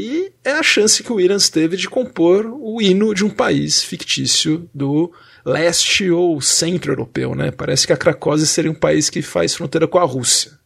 E 0.00 0.32
é 0.44 0.52
a 0.52 0.62
chance 0.62 1.02
que 1.02 1.12
o 1.12 1.16
Williams 1.16 1.48
teve 1.48 1.76
de 1.76 1.88
compor 1.88 2.46
o 2.46 2.80
hino 2.80 3.12
de 3.12 3.24
um 3.24 3.30
país 3.30 3.82
fictício 3.82 4.70
do 4.72 5.12
leste 5.44 6.08
ou 6.08 6.40
centro 6.40 6.92
europeu. 6.92 7.34
Né? 7.34 7.50
Parece 7.50 7.84
que 7.84 7.92
a 7.92 7.96
Cracósia 7.96 8.46
seria 8.46 8.70
um 8.70 8.76
país 8.76 9.10
que 9.10 9.20
faz 9.20 9.56
fronteira 9.56 9.88
com 9.88 9.98
a 9.98 10.04
Rússia. 10.04 10.57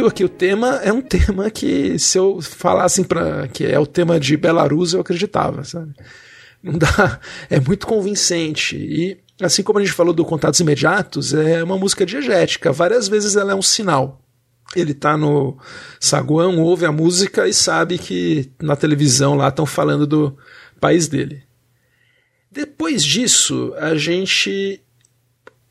Ver 0.00 0.06
aqui, 0.06 0.24
o 0.24 0.28
tema 0.28 0.80
é 0.82 0.90
um 0.90 1.02
tema 1.02 1.50
que 1.50 1.98
se 1.98 2.16
eu 2.16 2.40
falassem 2.40 3.04
para 3.04 3.48
que 3.48 3.66
é 3.66 3.78
o 3.78 3.86
tema 3.86 4.18
de 4.18 4.34
Belarus 4.34 4.94
eu 4.94 5.00
acreditava, 5.00 5.62
sabe? 5.62 5.94
Não 6.62 6.78
dá, 6.78 7.20
é 7.50 7.60
muito 7.60 7.86
convincente 7.86 8.76
e 8.76 9.18
assim 9.42 9.62
como 9.62 9.78
a 9.78 9.82
gente 9.82 9.94
falou 9.94 10.14
do 10.14 10.24
Contatos 10.24 10.60
Imediatos, 10.60 11.34
é 11.34 11.62
uma 11.62 11.76
música 11.76 12.06
diegética, 12.06 12.72
várias 12.72 13.08
vezes 13.08 13.36
ela 13.36 13.52
é 13.52 13.54
um 13.54 13.62
sinal. 13.62 14.22
Ele 14.74 14.94
tá 14.94 15.16
no 15.16 15.58
saguão, 15.98 16.60
ouve 16.60 16.86
a 16.86 16.92
música 16.92 17.46
e 17.46 17.52
sabe 17.52 17.98
que 17.98 18.50
na 18.62 18.76
televisão 18.76 19.34
lá 19.34 19.48
estão 19.48 19.66
falando 19.66 20.06
do 20.06 20.36
país 20.80 21.08
dele. 21.08 21.42
Depois 22.50 23.04
disso, 23.04 23.74
a 23.78 23.94
gente 23.96 24.80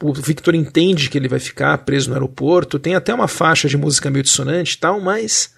o 0.01 0.13
Victor 0.13 0.55
entende 0.55 1.09
que 1.09 1.17
ele 1.17 1.27
vai 1.27 1.39
ficar 1.39 1.77
preso 1.79 2.09
no 2.09 2.15
aeroporto, 2.15 2.79
tem 2.79 2.95
até 2.95 3.13
uma 3.13 3.27
faixa 3.27 3.67
de 3.67 3.77
música 3.77 4.09
meio 4.09 4.23
dissonante 4.23 4.75
e 4.75 4.77
tal, 4.77 4.99
mas 5.01 5.53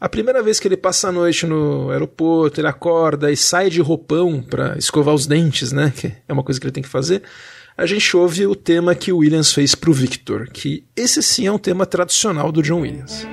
a 0.00 0.08
primeira 0.08 0.42
vez 0.42 0.60
que 0.60 0.68
ele 0.68 0.76
passa 0.76 1.08
a 1.08 1.12
noite 1.12 1.46
no 1.46 1.90
aeroporto, 1.90 2.60
ele 2.60 2.68
acorda 2.68 3.32
e 3.32 3.36
sai 3.36 3.70
de 3.70 3.80
roupão 3.80 4.42
para 4.42 4.76
escovar 4.76 5.14
os 5.14 5.26
dentes, 5.26 5.72
né, 5.72 5.92
que 5.96 6.12
é 6.28 6.32
uma 6.32 6.42
coisa 6.42 6.60
que 6.60 6.66
ele 6.66 6.72
tem 6.72 6.82
que 6.82 6.88
fazer, 6.88 7.22
a 7.76 7.86
gente 7.86 8.16
ouve 8.16 8.46
o 8.46 8.54
tema 8.54 8.94
que 8.94 9.12
o 9.12 9.18
Williams 9.18 9.52
fez 9.52 9.74
pro 9.74 9.92
Victor, 9.92 10.48
que 10.52 10.84
esse 10.94 11.22
sim 11.22 11.46
é 11.46 11.52
um 11.52 11.58
tema 11.58 11.86
tradicional 11.86 12.52
do 12.52 12.62
John 12.62 12.80
Williams. 12.80 13.26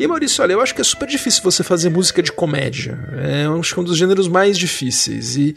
E 0.00 0.06
Maurício, 0.06 0.42
olha, 0.42 0.54
eu 0.54 0.62
acho 0.62 0.74
que 0.74 0.80
é 0.80 0.84
super 0.84 1.06
difícil 1.06 1.42
você 1.42 1.62
fazer 1.62 1.90
música 1.90 2.22
de 2.22 2.32
comédia. 2.32 2.98
É 3.18 3.44
acho 3.44 3.74
que 3.74 3.80
um 3.80 3.84
dos 3.84 3.98
gêneros 3.98 4.28
mais 4.28 4.56
difíceis. 4.56 5.36
E 5.36 5.54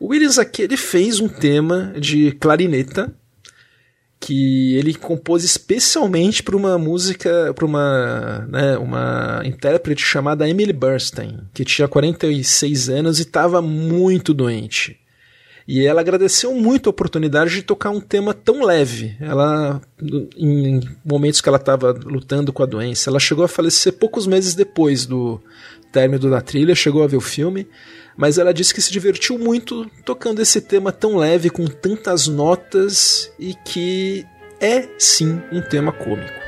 o 0.00 0.08
Williams 0.08 0.40
aqui 0.40 0.62
ele 0.62 0.76
fez 0.76 1.20
um 1.20 1.28
tema 1.28 1.94
de 1.96 2.32
clarineta 2.32 3.14
que 4.18 4.74
ele 4.74 4.92
compôs 4.92 5.44
especialmente 5.44 6.42
para 6.42 6.56
uma 6.56 6.76
música, 6.76 7.54
para 7.54 7.64
uma, 7.64 8.48
né, 8.50 8.76
uma 8.76 9.42
intérprete 9.44 10.02
chamada 10.02 10.48
Emily 10.48 10.72
Bernstein, 10.72 11.38
que 11.54 11.64
tinha 11.64 11.86
46 11.86 12.88
anos 12.88 13.20
e 13.20 13.22
estava 13.22 13.62
muito 13.62 14.34
doente. 14.34 14.98
E 15.68 15.84
ela 15.84 16.00
agradeceu 16.00 16.54
muito 16.54 16.88
a 16.88 16.90
oportunidade 16.90 17.50
de 17.50 17.62
tocar 17.62 17.90
um 17.90 18.00
tema 18.00 18.32
tão 18.32 18.64
leve. 18.64 19.16
Ela, 19.20 19.80
em 20.36 20.80
momentos 21.04 21.40
que 21.40 21.48
ela 21.48 21.58
estava 21.58 21.92
lutando 22.04 22.52
com 22.52 22.62
a 22.62 22.66
doença, 22.66 23.10
ela 23.10 23.18
chegou 23.18 23.44
a 23.44 23.48
falecer 23.48 23.94
poucos 23.94 24.28
meses 24.28 24.54
depois 24.54 25.06
do 25.06 25.40
término 25.90 26.30
da 26.30 26.40
trilha, 26.40 26.74
chegou 26.74 27.02
a 27.02 27.06
ver 27.08 27.16
o 27.16 27.20
filme, 27.20 27.66
mas 28.16 28.38
ela 28.38 28.54
disse 28.54 28.72
que 28.72 28.82
se 28.82 28.92
divertiu 28.92 29.38
muito 29.38 29.90
tocando 30.04 30.40
esse 30.40 30.60
tema 30.60 30.92
tão 30.92 31.16
leve, 31.16 31.50
com 31.50 31.66
tantas 31.66 32.28
notas 32.28 33.32
e 33.38 33.54
que 33.64 34.24
é 34.60 34.88
sim 34.98 35.40
um 35.50 35.60
tema 35.60 35.92
cômico. 35.92 36.46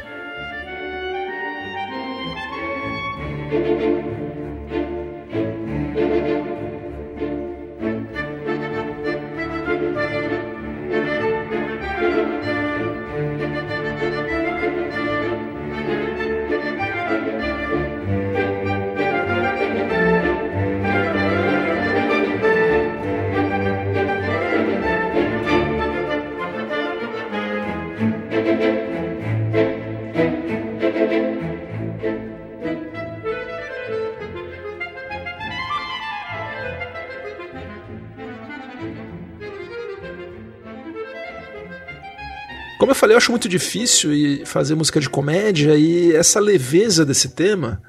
Como 42.79 42.93
eu 42.93 42.95
falei, 42.95 43.15
eu 43.15 43.19
acho 43.19 43.33
muito 43.33 43.49
difícil 43.49 44.11
fazer 44.47 44.77
música 44.77 45.01
de 45.01 45.11
comédia 45.11 45.75
e 45.75 46.15
essa 46.15 46.39
leveza 46.39 47.05
desse 47.05 47.31
tema, 47.31 47.83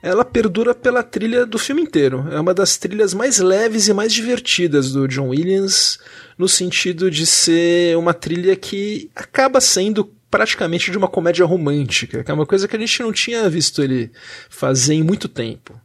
ela 0.00 0.24
perdura 0.24 0.74
pela 0.76 1.02
trilha 1.02 1.44
do 1.44 1.58
filme 1.58 1.82
inteiro. 1.82 2.28
É 2.30 2.38
uma 2.38 2.54
das 2.54 2.76
trilhas 2.76 3.12
mais 3.14 3.40
leves 3.40 3.88
e 3.88 3.92
mais 3.92 4.12
divertidas 4.12 4.92
do 4.92 5.08
John 5.08 5.30
Williams, 5.30 5.98
no 6.38 6.48
sentido 6.48 7.10
de 7.10 7.26
ser 7.26 7.96
uma 7.98 8.14
trilha 8.14 8.54
que 8.54 9.10
acaba 9.14 9.60
sendo 9.60 10.08
praticamente 10.30 10.92
de 10.92 10.96
uma 10.96 11.08
comédia 11.08 11.44
romântica, 11.44 12.22
que 12.22 12.30
é 12.30 12.34
uma 12.34 12.46
coisa 12.46 12.68
que 12.68 12.76
a 12.76 12.78
gente 12.78 13.02
não 13.02 13.12
tinha 13.12 13.50
visto 13.50 13.82
ele 13.82 14.12
fazer 14.48 14.94
em 14.94 15.02
muito 15.02 15.28
tempo. 15.28 15.78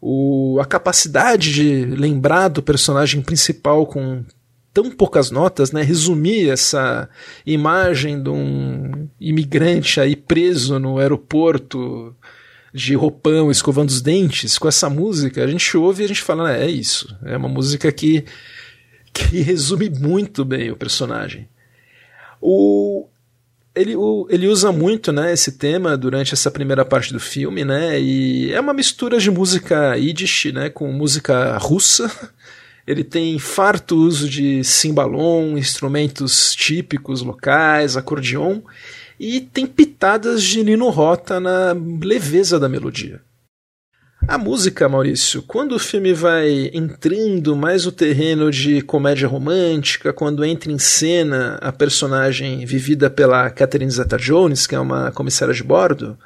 O, 0.00 0.58
a 0.60 0.64
capacidade 0.64 1.52
de 1.52 1.84
lembrar 1.86 2.48
do 2.48 2.62
personagem 2.62 3.20
principal 3.20 3.84
com 3.84 4.24
tão 4.74 4.90
poucas 4.90 5.30
notas, 5.30 5.70
né, 5.70 5.82
resumir 5.82 6.50
essa 6.50 7.08
imagem 7.46 8.20
de 8.20 8.28
um 8.28 9.08
imigrante 9.20 10.00
aí 10.00 10.16
preso 10.16 10.80
no 10.80 10.98
aeroporto 10.98 12.14
de 12.74 12.96
roupão, 12.96 13.52
escovando 13.52 13.88
os 13.88 14.02
dentes, 14.02 14.58
com 14.58 14.66
essa 14.66 14.90
música, 14.90 15.44
a 15.44 15.46
gente 15.46 15.76
ouve 15.76 16.02
e 16.02 16.06
a 16.06 16.08
gente 16.08 16.22
fala, 16.22 16.52
é, 16.52 16.68
isso. 16.68 17.16
É 17.24 17.36
uma 17.36 17.48
música 17.48 17.92
que, 17.92 18.24
que 19.12 19.40
resume 19.42 19.88
muito 19.88 20.44
bem 20.44 20.72
o 20.72 20.76
personagem. 20.76 21.48
O, 22.40 23.06
ele, 23.76 23.94
o, 23.94 24.26
ele 24.28 24.48
usa 24.48 24.72
muito 24.72 25.12
né, 25.12 25.32
esse 25.32 25.52
tema 25.52 25.96
durante 25.96 26.34
essa 26.34 26.50
primeira 26.50 26.84
parte 26.84 27.12
do 27.12 27.20
filme, 27.20 27.64
né? 27.64 28.00
E 28.00 28.52
é 28.52 28.60
uma 28.60 28.74
mistura 28.74 29.20
de 29.20 29.30
música 29.30 29.96
yiddish 29.96 30.52
né, 30.52 30.68
com 30.68 30.90
música 30.90 31.56
russa. 31.58 32.10
Ele 32.86 33.02
tem 33.02 33.38
farto 33.38 33.96
uso 33.96 34.28
de 34.28 34.62
cimbalom, 34.62 35.56
instrumentos 35.56 36.54
típicos 36.54 37.22
locais, 37.22 37.96
acordeon 37.96 38.60
e 39.18 39.40
tem 39.40 39.66
pitadas 39.66 40.42
de 40.42 40.62
Nino 40.62 40.90
Rota 40.90 41.40
na 41.40 41.74
leveza 42.02 42.58
da 42.58 42.68
melodia. 42.68 43.22
A 44.26 44.38
música, 44.38 44.88
Maurício, 44.88 45.42
quando 45.42 45.72
o 45.72 45.78
filme 45.78 46.14
vai 46.14 46.70
entrando 46.72 47.54
mais 47.54 47.84
no 47.84 47.92
terreno 47.92 48.50
de 48.50 48.80
comédia 48.80 49.28
romântica, 49.28 50.14
quando 50.14 50.42
entra 50.42 50.72
em 50.72 50.78
cena 50.78 51.58
a 51.60 51.70
personagem 51.70 52.64
vivida 52.64 53.10
pela 53.10 53.50
Catherine 53.50 53.90
Zeta-Jones, 53.90 54.66
que 54.66 54.74
é 54.74 54.80
uma 54.80 55.12
comissária 55.12 55.52
de 55.52 55.62
bordo, 55.62 56.18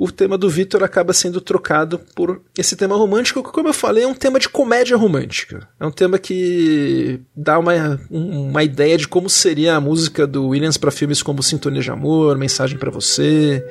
o 0.00 0.12
tema 0.12 0.38
do 0.38 0.48
Victor 0.48 0.84
acaba 0.84 1.12
sendo 1.12 1.40
trocado 1.40 1.98
por 2.14 2.40
esse 2.56 2.76
tema 2.76 2.94
romântico, 2.96 3.42
que, 3.42 3.50
como 3.50 3.68
eu 3.68 3.72
falei, 3.72 4.04
é 4.04 4.06
um 4.06 4.14
tema 4.14 4.38
de 4.38 4.48
comédia 4.48 4.96
romântica. 4.96 5.68
É 5.80 5.84
um 5.84 5.90
tema 5.90 6.18
que 6.18 7.20
dá 7.34 7.58
uma, 7.58 8.00
uma 8.08 8.62
ideia 8.62 8.96
de 8.96 9.08
como 9.08 9.28
seria 9.28 9.74
a 9.74 9.80
música 9.80 10.24
do 10.24 10.48
Williams 10.48 10.76
para 10.76 10.92
filmes 10.92 11.20
como 11.20 11.42
Sintonia 11.42 11.82
de 11.82 11.90
Amor, 11.90 12.38
Mensagem 12.38 12.78
para 12.78 12.92
Você, 12.92 13.64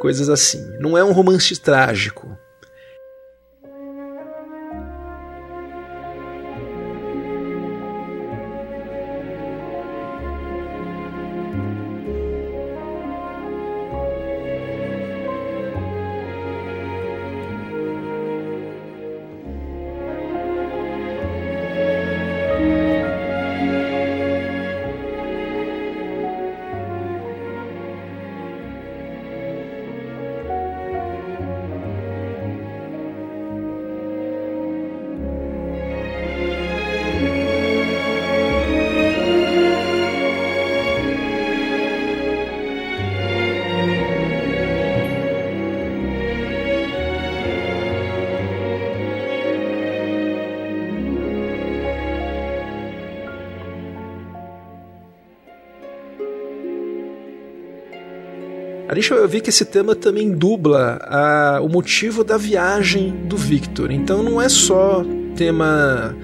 coisas 0.00 0.28
assim. 0.28 0.62
Não 0.78 0.98
é 0.98 1.02
um 1.02 1.12
romance 1.12 1.58
trágico. 1.58 2.36
Alicia, 58.94 59.16
eu 59.16 59.28
vi 59.28 59.40
que 59.40 59.50
esse 59.50 59.64
tema 59.64 59.96
também 59.96 60.30
dubla 60.30 61.00
a, 61.02 61.60
o 61.60 61.68
motivo 61.68 62.22
da 62.22 62.38
viagem 62.38 63.26
do 63.26 63.36
Victor. 63.36 63.90
Então 63.90 64.22
não 64.22 64.40
é 64.40 64.48
só 64.48 65.04
tema 65.34 66.16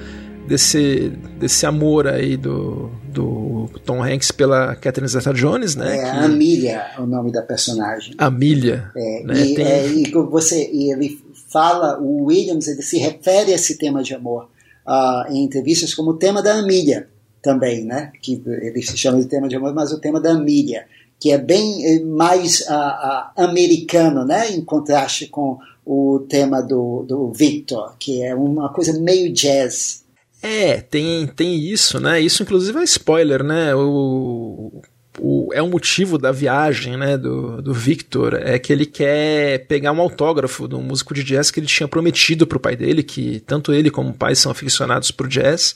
desse, 0.46 1.10
desse 1.36 1.66
amor 1.66 2.06
aí 2.06 2.36
do, 2.36 2.88
do 3.08 3.68
Tom 3.84 4.04
Hanks 4.04 4.30
pela 4.30 4.76
Catherine 4.76 5.10
Zeta-Jones, 5.10 5.74
né? 5.74 5.96
É, 5.96 6.00
que... 6.00 6.24
Amelia 6.24 6.86
é 6.96 7.00
o 7.00 7.06
nome 7.06 7.32
da 7.32 7.42
personagem. 7.42 8.14
Amelia. 8.16 8.88
É, 8.96 9.24
né? 9.24 9.40
e, 9.40 9.54
Tem... 9.56 9.66
é, 9.66 9.88
e, 9.88 10.12
você, 10.12 10.70
e 10.72 10.92
ele 10.92 11.20
fala, 11.48 11.98
o 12.00 12.26
Williams, 12.26 12.68
ele 12.68 12.82
se 12.82 12.98
refere 12.98 13.50
a 13.50 13.56
esse 13.56 13.78
tema 13.78 14.00
de 14.00 14.14
amor 14.14 14.48
uh, 14.86 15.32
em 15.32 15.42
entrevistas 15.42 15.92
como 15.92 16.10
o 16.10 16.18
tema 16.18 16.40
da 16.40 16.54
Amelia 16.54 17.08
também, 17.42 17.84
né? 17.84 18.12
Que 18.22 18.40
ele 18.46 18.80
se 18.82 18.96
chama 18.96 19.20
de 19.20 19.26
tema 19.26 19.48
de 19.48 19.56
amor, 19.56 19.74
mas 19.74 19.90
o 19.90 19.98
tema 19.98 20.20
da 20.20 20.30
Amelia 20.30 20.84
que 21.20 21.30
é 21.30 21.38
bem 21.38 21.84
eh, 21.84 22.02
mais 22.02 22.62
uh, 22.62 22.72
uh, 22.72 23.44
americano, 23.44 24.24
né, 24.24 24.50
em 24.50 24.64
contraste 24.64 25.26
com 25.26 25.58
o 25.84 26.24
tema 26.28 26.62
do, 26.62 27.04
do 27.06 27.32
Victor, 27.32 27.94
que 27.98 28.22
é 28.22 28.34
uma 28.34 28.72
coisa 28.72 28.98
meio 28.98 29.32
jazz. 29.32 30.02
É, 30.42 30.80
tem, 30.80 31.26
tem 31.26 31.58
isso, 31.58 32.00
né? 32.00 32.20
Isso 32.20 32.42
inclusive 32.42 32.78
é 32.78 32.84
spoiler, 32.84 33.42
né? 33.42 33.74
O, 33.74 34.82
o, 35.18 35.50
é 35.52 35.62
um 35.62 35.68
motivo 35.68 36.16
da 36.16 36.32
viagem, 36.32 36.96
né, 36.96 37.18
do, 37.18 37.60
do 37.60 37.74
Victor, 37.74 38.34
é 38.34 38.58
que 38.58 38.72
ele 38.72 38.86
quer 38.86 39.66
pegar 39.66 39.92
um 39.92 40.00
autógrafo 40.00 40.66
de 40.66 40.74
um 40.74 40.82
músico 40.82 41.12
de 41.12 41.22
jazz 41.22 41.50
que 41.50 41.60
ele 41.60 41.66
tinha 41.66 41.88
prometido 41.88 42.46
pro 42.46 42.60
pai 42.60 42.74
dele, 42.76 43.02
que 43.02 43.40
tanto 43.40 43.72
ele 43.72 43.90
como 43.90 44.10
o 44.10 44.14
pai 44.14 44.34
são 44.34 44.50
aficionados 44.50 45.10
por 45.10 45.28
jazz, 45.28 45.74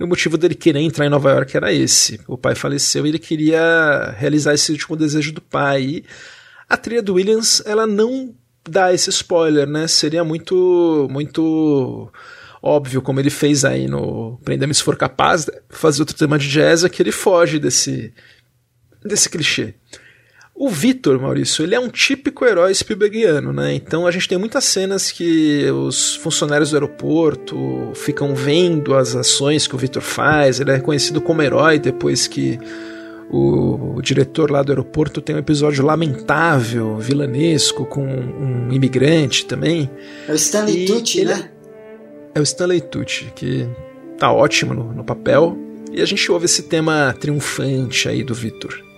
e 0.00 0.04
o 0.04 0.06
motivo 0.06 0.38
dele 0.38 0.54
querer 0.54 0.80
entrar 0.80 1.04
em 1.04 1.10
Nova 1.10 1.30
York 1.30 1.54
era 1.54 1.70
esse. 1.70 2.18
O 2.26 2.38
pai 2.38 2.54
faleceu 2.54 3.04
e 3.04 3.10
ele 3.10 3.18
queria 3.18 4.14
realizar 4.16 4.54
esse 4.54 4.72
último 4.72 4.96
desejo 4.96 5.30
do 5.30 5.42
pai. 5.42 5.82
E 5.82 6.04
a 6.66 6.76
trilha 6.78 7.02
do 7.02 7.14
Williams, 7.14 7.62
ela 7.66 7.86
não 7.86 8.34
dá 8.66 8.94
esse 8.94 9.10
spoiler, 9.10 9.68
né? 9.68 9.86
Seria 9.86 10.24
muito 10.24 11.06
muito 11.10 12.10
óbvio, 12.62 13.02
como 13.02 13.20
ele 13.20 13.28
fez 13.28 13.62
aí 13.62 13.86
no 13.86 14.38
Prenda-me 14.42 14.74
se 14.74 14.82
for 14.82 14.96
capaz, 14.96 15.46
fazer 15.68 16.00
outro 16.00 16.16
tema 16.16 16.38
de 16.38 16.48
jazz, 16.48 16.82
é 16.82 16.88
que 16.88 17.02
ele 17.02 17.12
foge 17.12 17.58
desse 17.58 18.14
desse 19.04 19.28
clichê. 19.28 19.74
O 20.62 20.68
Vitor, 20.68 21.18
Maurício, 21.18 21.64
ele 21.64 21.74
é 21.74 21.80
um 21.80 21.88
típico 21.88 22.44
herói 22.44 22.74
Spielbergiano, 22.74 23.50
né? 23.50 23.72
Então 23.72 24.06
a 24.06 24.10
gente 24.10 24.28
tem 24.28 24.36
muitas 24.36 24.62
cenas 24.64 25.10
que 25.10 25.64
os 25.70 26.16
funcionários 26.16 26.68
do 26.68 26.76
aeroporto 26.76 27.92
ficam 27.94 28.34
vendo 28.34 28.94
as 28.94 29.16
ações 29.16 29.66
que 29.66 29.74
o 29.74 29.78
Vitor 29.78 30.02
faz. 30.02 30.60
Ele 30.60 30.70
é 30.70 30.74
reconhecido 30.74 31.18
como 31.22 31.40
herói 31.40 31.78
depois 31.78 32.26
que 32.26 32.58
o, 33.30 33.96
o, 33.96 34.02
diretor 34.02 34.50
lá 34.50 34.62
do 34.62 34.70
aeroporto 34.70 35.22
tem 35.22 35.34
um 35.34 35.38
episódio 35.38 35.82
lamentável, 35.82 36.98
vilanesco, 36.98 37.86
com 37.86 38.04
um 38.04 38.70
imigrante 38.70 39.46
também. 39.46 39.90
É 40.28 40.32
o 40.32 40.34
Stanley 40.34 40.84
Tucci, 40.84 41.24
né? 41.24 41.50
É, 42.34 42.38
é 42.38 42.40
o 42.40 42.42
Stanley 42.42 42.82
Tucci, 42.82 43.32
que 43.34 43.66
tá 44.18 44.30
ótimo 44.30 44.74
no, 44.74 44.92
no 44.92 45.04
papel. 45.04 45.56
E 45.90 46.02
a 46.02 46.04
gente 46.04 46.30
ouve 46.30 46.44
esse 46.44 46.64
tema 46.64 47.16
triunfante 47.18 48.10
aí 48.10 48.22
do 48.22 48.34
Vitor. 48.34 48.89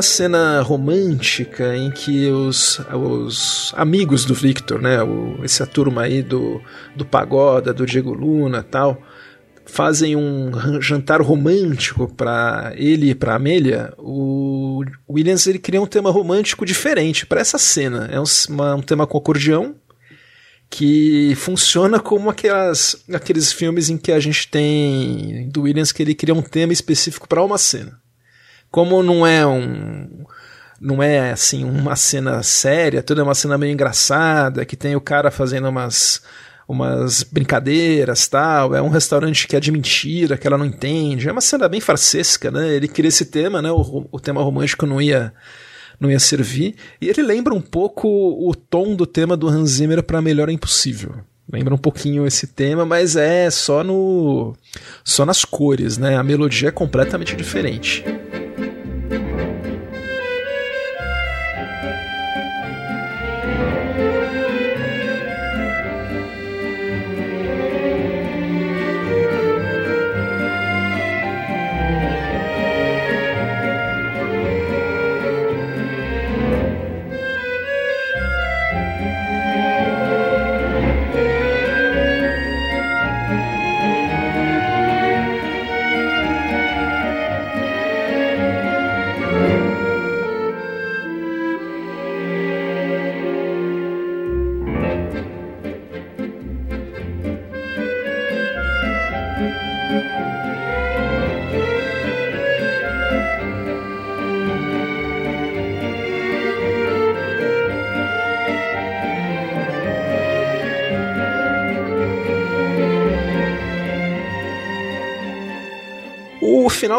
Uma 0.00 0.02
cena 0.02 0.62
romântica 0.62 1.76
em 1.76 1.90
que 1.90 2.26
os, 2.30 2.80
os 2.90 3.70
amigos 3.76 4.24
do 4.24 4.32
Victor, 4.32 4.80
né, 4.80 5.02
o, 5.02 5.38
essa 5.44 5.66
turma 5.66 6.04
aí 6.04 6.22
do, 6.22 6.58
do 6.96 7.04
Pagoda, 7.04 7.74
do 7.74 7.84
Diego 7.84 8.14
Luna 8.14 8.62
tal, 8.62 9.02
fazem 9.66 10.16
um 10.16 10.50
jantar 10.80 11.20
romântico 11.20 12.10
para 12.14 12.72
ele 12.76 13.10
e 13.10 13.14
para 13.14 13.34
Amélia, 13.34 13.92
o 13.98 14.82
Williams 15.06 15.46
ele 15.46 15.58
cria 15.58 15.82
um 15.82 15.86
tema 15.86 16.10
romântico 16.10 16.64
diferente 16.64 17.26
para 17.26 17.42
essa 17.42 17.58
cena. 17.58 18.08
É 18.10 18.18
um, 18.18 18.24
uma, 18.48 18.76
um 18.76 18.82
tema 18.82 19.06
com 19.06 19.18
acordeão 19.18 19.74
que 20.70 21.34
funciona 21.36 22.00
como 22.00 22.30
aquelas, 22.30 23.04
aqueles 23.12 23.52
filmes 23.52 23.90
em 23.90 23.98
que 23.98 24.12
a 24.12 24.18
gente 24.18 24.48
tem 24.48 25.46
do 25.50 25.62
Williams 25.62 25.92
que 25.92 26.02
ele 26.02 26.14
cria 26.14 26.34
um 26.34 26.40
tema 26.40 26.72
específico 26.72 27.28
para 27.28 27.44
uma 27.44 27.58
cena. 27.58 28.00
Como 28.70 29.02
não 29.02 29.26
é 29.26 29.46
um 29.46 30.24
não 30.80 31.02
é 31.02 31.32
assim 31.32 31.62
uma 31.62 31.94
cena 31.94 32.42
séria, 32.42 33.02
tudo 33.02 33.20
é 33.20 33.24
uma 33.24 33.34
cena 33.34 33.58
meio 33.58 33.72
engraçada, 33.72 34.64
que 34.64 34.76
tem 34.76 34.96
o 34.96 35.00
cara 35.00 35.30
fazendo 35.30 35.68
umas 35.68 36.22
umas 36.66 37.24
brincadeiras, 37.24 38.28
tal, 38.28 38.76
é 38.76 38.80
um 38.80 38.88
restaurante 38.88 39.48
que 39.48 39.56
é 39.56 39.60
de 39.60 39.72
mentira, 39.72 40.38
que 40.38 40.46
ela 40.46 40.56
não 40.56 40.64
entende. 40.64 41.28
É 41.28 41.32
uma 41.32 41.40
cena 41.40 41.68
bem 41.68 41.80
farsesca, 41.80 42.48
né? 42.48 42.68
Ele 42.68 42.86
queria 42.86 43.08
esse 43.08 43.24
tema, 43.24 43.60
né? 43.60 43.72
O, 43.72 44.06
o 44.12 44.20
tema 44.20 44.40
romântico 44.40 44.86
não 44.86 45.02
ia 45.02 45.32
não 45.98 46.10
ia 46.10 46.20
servir. 46.20 46.76
E 47.00 47.08
ele 47.08 47.22
lembra 47.22 47.52
um 47.52 47.60
pouco 47.60 48.08
o 48.08 48.54
tom 48.54 48.94
do 48.94 49.04
tema 49.04 49.36
do 49.36 49.48
Hans 49.48 49.70
Zimmer 49.70 50.02
para 50.02 50.22
Melhor 50.22 50.48
é 50.48 50.52
Impossível. 50.52 51.16
Lembra 51.52 51.74
um 51.74 51.78
pouquinho 51.78 52.24
esse 52.24 52.46
tema, 52.46 52.86
mas 52.86 53.16
é 53.16 53.50
só 53.50 53.82
no 53.82 54.54
só 55.04 55.26
nas 55.26 55.44
cores, 55.44 55.98
né? 55.98 56.16
A 56.16 56.22
melodia 56.22 56.68
é 56.68 56.72
completamente 56.72 57.34
diferente. 57.34 58.04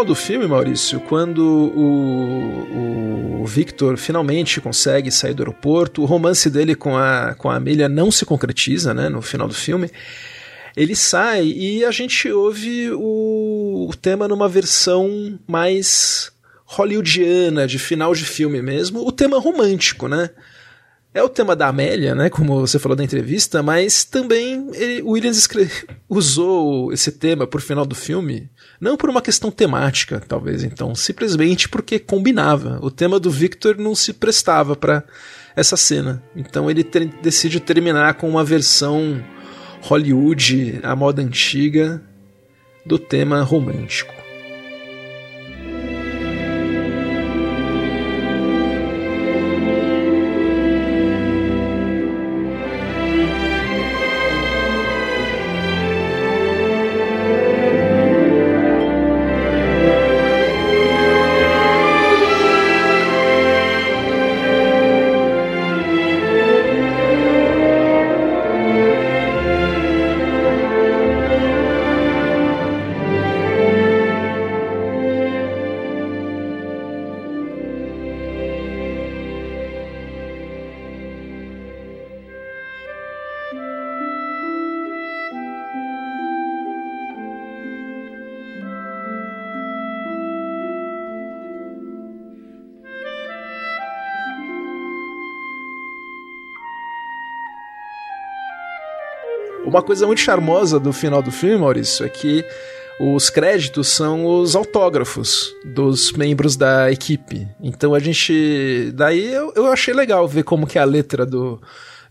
Final 0.02 0.06
do 0.06 0.16
filme, 0.16 0.48
Maurício, 0.48 1.00
quando 1.02 1.46
o, 1.46 3.42
o 3.42 3.46
Victor 3.46 3.98
finalmente 3.98 4.60
consegue 4.60 5.12
sair 5.12 5.36
do 5.36 5.44
aeroporto, 5.44 6.02
o 6.02 6.06
romance 6.06 6.50
dele 6.50 6.74
com 6.74 6.98
a, 6.98 7.36
com 7.38 7.52
a 7.52 7.58
Amelia 7.58 7.88
não 7.88 8.10
se 8.10 8.26
concretiza, 8.26 8.96
né, 8.96 9.10
no 9.10 9.22
final 9.22 9.48
do 9.48 9.54
filme. 9.54 9.92
Ele 10.76 10.96
sai 10.96 11.46
e 11.46 11.86
a 11.86 11.92
gente 11.92 12.32
ouve 12.32 12.90
o, 12.92 13.90
o 13.90 13.96
tema 13.96 14.28
numa 14.28 14.50
versão 14.50 15.38
mais 15.48 16.32
hollywoodiana, 16.66 17.68
de 17.68 17.78
final 17.78 18.16
de 18.16 18.26
filme 18.26 18.60
mesmo, 18.62 19.06
o 19.06 19.12
tema 19.12 19.40
romântico, 19.40 20.08
né? 20.08 20.32
É 21.14 21.22
o 21.22 21.28
tema 21.28 21.58
da 21.58 21.68
Amélia, 21.68 22.16
né? 22.16 22.30
Como 22.30 22.62
você 22.62 22.80
falou 22.80 22.96
da 22.96 23.04
entrevista, 23.04 23.62
mas 23.62 24.06
também 24.06 24.70
ele, 24.74 25.02
Williams 25.02 25.38
escreve, 25.38 25.86
usou 26.08 26.94
esse 26.94 27.12
tema 27.12 27.46
por 27.46 27.60
final 27.60 27.86
do 27.86 27.94
filme, 27.94 28.50
não 28.80 28.96
por 28.96 29.10
uma 29.10 29.22
questão 29.22 29.52
temática, 29.52 30.22
talvez, 30.26 30.64
então, 30.64 30.96
simplesmente 30.96 31.68
porque 31.68 32.00
combinava. 32.00 32.80
O 32.82 32.90
tema 32.90 33.20
do 33.20 33.30
Victor 33.30 33.78
não 33.78 33.94
se 33.94 34.14
prestava 34.14 34.74
para 34.74 35.04
essa 35.54 35.76
cena. 35.76 36.24
Então 36.34 36.72
ele 36.72 36.84
ter, 36.84 37.06
decide 37.22 37.60
terminar 37.60 38.14
com 38.14 38.30
uma 38.30 38.44
versão 38.44 39.22
Hollywood, 39.82 40.80
a 40.82 40.96
moda 40.96 41.22
antiga, 41.22 42.02
do 42.86 42.98
tema 42.98 43.42
romântico. 43.42 44.21
Uma 99.72 99.82
coisa 99.82 100.06
muito 100.06 100.20
charmosa 100.20 100.78
do 100.78 100.92
final 100.92 101.22
do 101.22 101.32
filme, 101.32 101.58
Maurício, 101.58 102.06
é 102.06 102.10
que 102.10 102.44
os 103.00 103.30
créditos 103.30 103.88
são 103.88 104.26
os 104.26 104.54
autógrafos 104.54 105.56
dos 105.64 106.12
membros 106.12 106.58
da 106.58 106.92
equipe. 106.92 107.48
Então 107.62 107.96
a 107.96 108.00
gente. 108.00 108.92
Daí 108.94 109.34
eu, 109.34 109.54
eu 109.56 109.68
achei 109.68 109.94
legal 109.94 110.28
ver 110.28 110.44
como 110.44 110.68
que 110.68 110.78
é 110.78 110.82
a 110.82 110.84
letra 110.84 111.26
do 111.26 111.58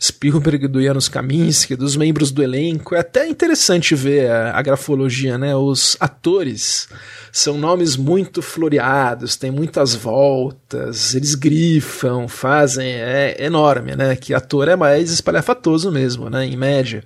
Spielberg, 0.02 0.66
do 0.66 0.82
Janusz 0.82 1.09
Kaminski, 1.09 1.77
dos 1.77 1.97
membros 1.97 2.31
do 2.31 2.43
elenco. 2.43 2.94
É 2.94 3.01
até 3.01 3.28
interessante 3.28 3.94
ver 3.94 4.31
a, 4.31 4.59
a 4.59 4.62
grafologia, 4.62 5.36
né? 5.36 5.55
Os 5.55 5.97
atores 6.01 6.89
são 7.31 7.59
nomes 7.59 7.97
muito 7.97 8.40
floreados, 8.40 9.36
tem 9.36 9.51
muitas 9.51 9.94
voltas, 9.94 11.14
eles 11.14 11.35
grifam, 11.35 12.27
fazem. 12.27 12.89
É 12.89 13.36
enorme, 13.44 13.94
né? 13.94 14.16
Que 14.16 14.32
ator 14.32 14.68
é 14.68 14.77
mais 14.77 15.10
espalhafatoso 15.10 15.93
mesmo, 15.93 16.31
né? 16.31 16.47
Em 16.47 16.56
média 16.56 17.05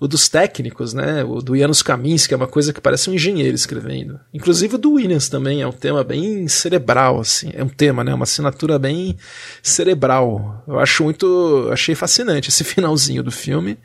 o 0.00 0.06
dos 0.06 0.28
técnicos, 0.28 0.92
né? 0.92 1.24
O 1.24 1.40
do 1.40 1.56
Janusz 1.56 1.82
Kaminski 1.82 2.34
é 2.34 2.36
uma 2.36 2.46
coisa 2.46 2.72
que 2.72 2.80
parece 2.80 3.08
um 3.08 3.14
engenheiro 3.14 3.54
escrevendo. 3.54 4.20
Inclusive 4.32 4.74
o 4.74 4.78
do 4.78 4.92
Williams 4.92 5.28
também 5.28 5.62
é 5.62 5.66
um 5.66 5.72
tema 5.72 6.04
bem 6.04 6.46
cerebral, 6.48 7.20
assim. 7.20 7.50
É 7.54 7.62
um 7.62 7.68
tema, 7.68 8.04
né? 8.04 8.12
Uma 8.12 8.24
assinatura 8.24 8.78
bem 8.78 9.16
cerebral. 9.62 10.62
Eu 10.66 10.78
acho 10.78 11.02
muito. 11.02 11.68
Achei 11.72 11.94
fascinante 11.94 12.35
esse 12.38 12.62
finalzinho 12.64 13.22
do 13.22 13.30
filme. 13.30 13.78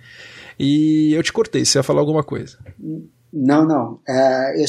E 0.59 1.13
eu 1.13 1.23
te 1.23 1.33
cortei, 1.33 1.65
você 1.65 1.79
ia 1.79 1.83
falar 1.83 2.01
alguma 2.01 2.23
coisa. 2.23 2.57
Não, 3.33 3.65
não. 3.65 3.99
É, 4.07 4.65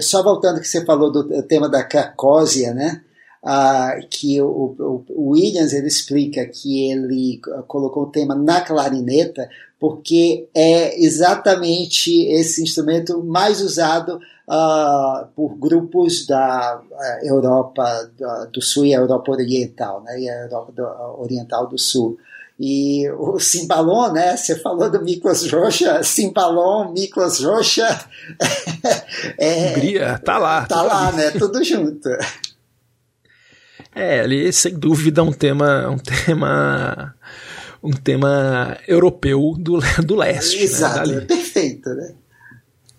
só, 0.00 0.22
voltando 0.22 0.60
que 0.60 0.66
você 0.66 0.84
falou 0.84 1.12
do 1.12 1.42
tema 1.42 1.68
da 1.68 1.84
Carcósia, 1.84 2.72
né? 2.72 3.02
Ah, 3.44 4.00
que 4.10 4.40
o, 4.42 5.04
o, 5.08 5.30
Williams 5.30 5.72
ele 5.72 5.86
explica 5.86 6.44
que 6.46 6.90
ele 6.90 7.40
colocou 7.68 8.04
o 8.04 8.10
tema 8.10 8.34
na 8.34 8.60
clarineta 8.60 9.48
porque 9.78 10.48
é 10.52 11.00
exatamente 11.00 12.26
esse 12.28 12.62
instrumento 12.62 13.22
mais 13.22 13.60
usado 13.60 14.18
uh, 14.48 15.26
por 15.34 15.56
grupos 15.56 16.26
da 16.26 16.80
uh, 16.80 17.26
Europa 17.26 18.10
do 18.52 18.62
Sul 18.62 18.86
e 18.86 18.92
Europa 18.94 19.30
Oriental, 19.32 20.02
né, 20.02 20.20
e 20.20 20.28
a 20.28 20.42
Europa 20.44 20.72
do, 20.72 21.22
Oriental 21.22 21.68
do 21.68 21.78
Sul. 21.78 22.18
E 22.58 23.08
o 23.10 23.38
cimbalom, 23.38 24.12
né? 24.12 24.36
Você 24.36 24.56
falou 24.56 24.90
do 24.90 25.02
Miklos 25.02 25.50
Rocha, 25.50 26.02
cimbalom, 26.02 26.90
Miklos 26.92 27.40
Rocha. 27.44 27.86
é, 29.38 29.72
Hungria, 29.72 30.18
tá 30.24 30.38
lá. 30.38 30.64
Tá 30.64 30.82
lá, 30.82 31.12
né? 31.12 31.30
Tudo 31.32 31.62
junto. 31.62 32.08
É, 33.98 34.20
ali 34.20 34.52
sem 34.52 34.78
dúvida 34.78 35.22
um 35.22 35.32
tema, 35.32 35.88
um 35.88 35.96
tema 35.96 37.14
um 37.82 37.92
tema 37.92 38.76
europeu 38.86 39.54
do, 39.58 39.78
do 40.04 40.16
leste. 40.16 40.58
Né, 40.58 40.62
Exato, 40.64 41.10
né, 41.10 41.20
perfeito, 41.22 41.88
né? 41.90 42.14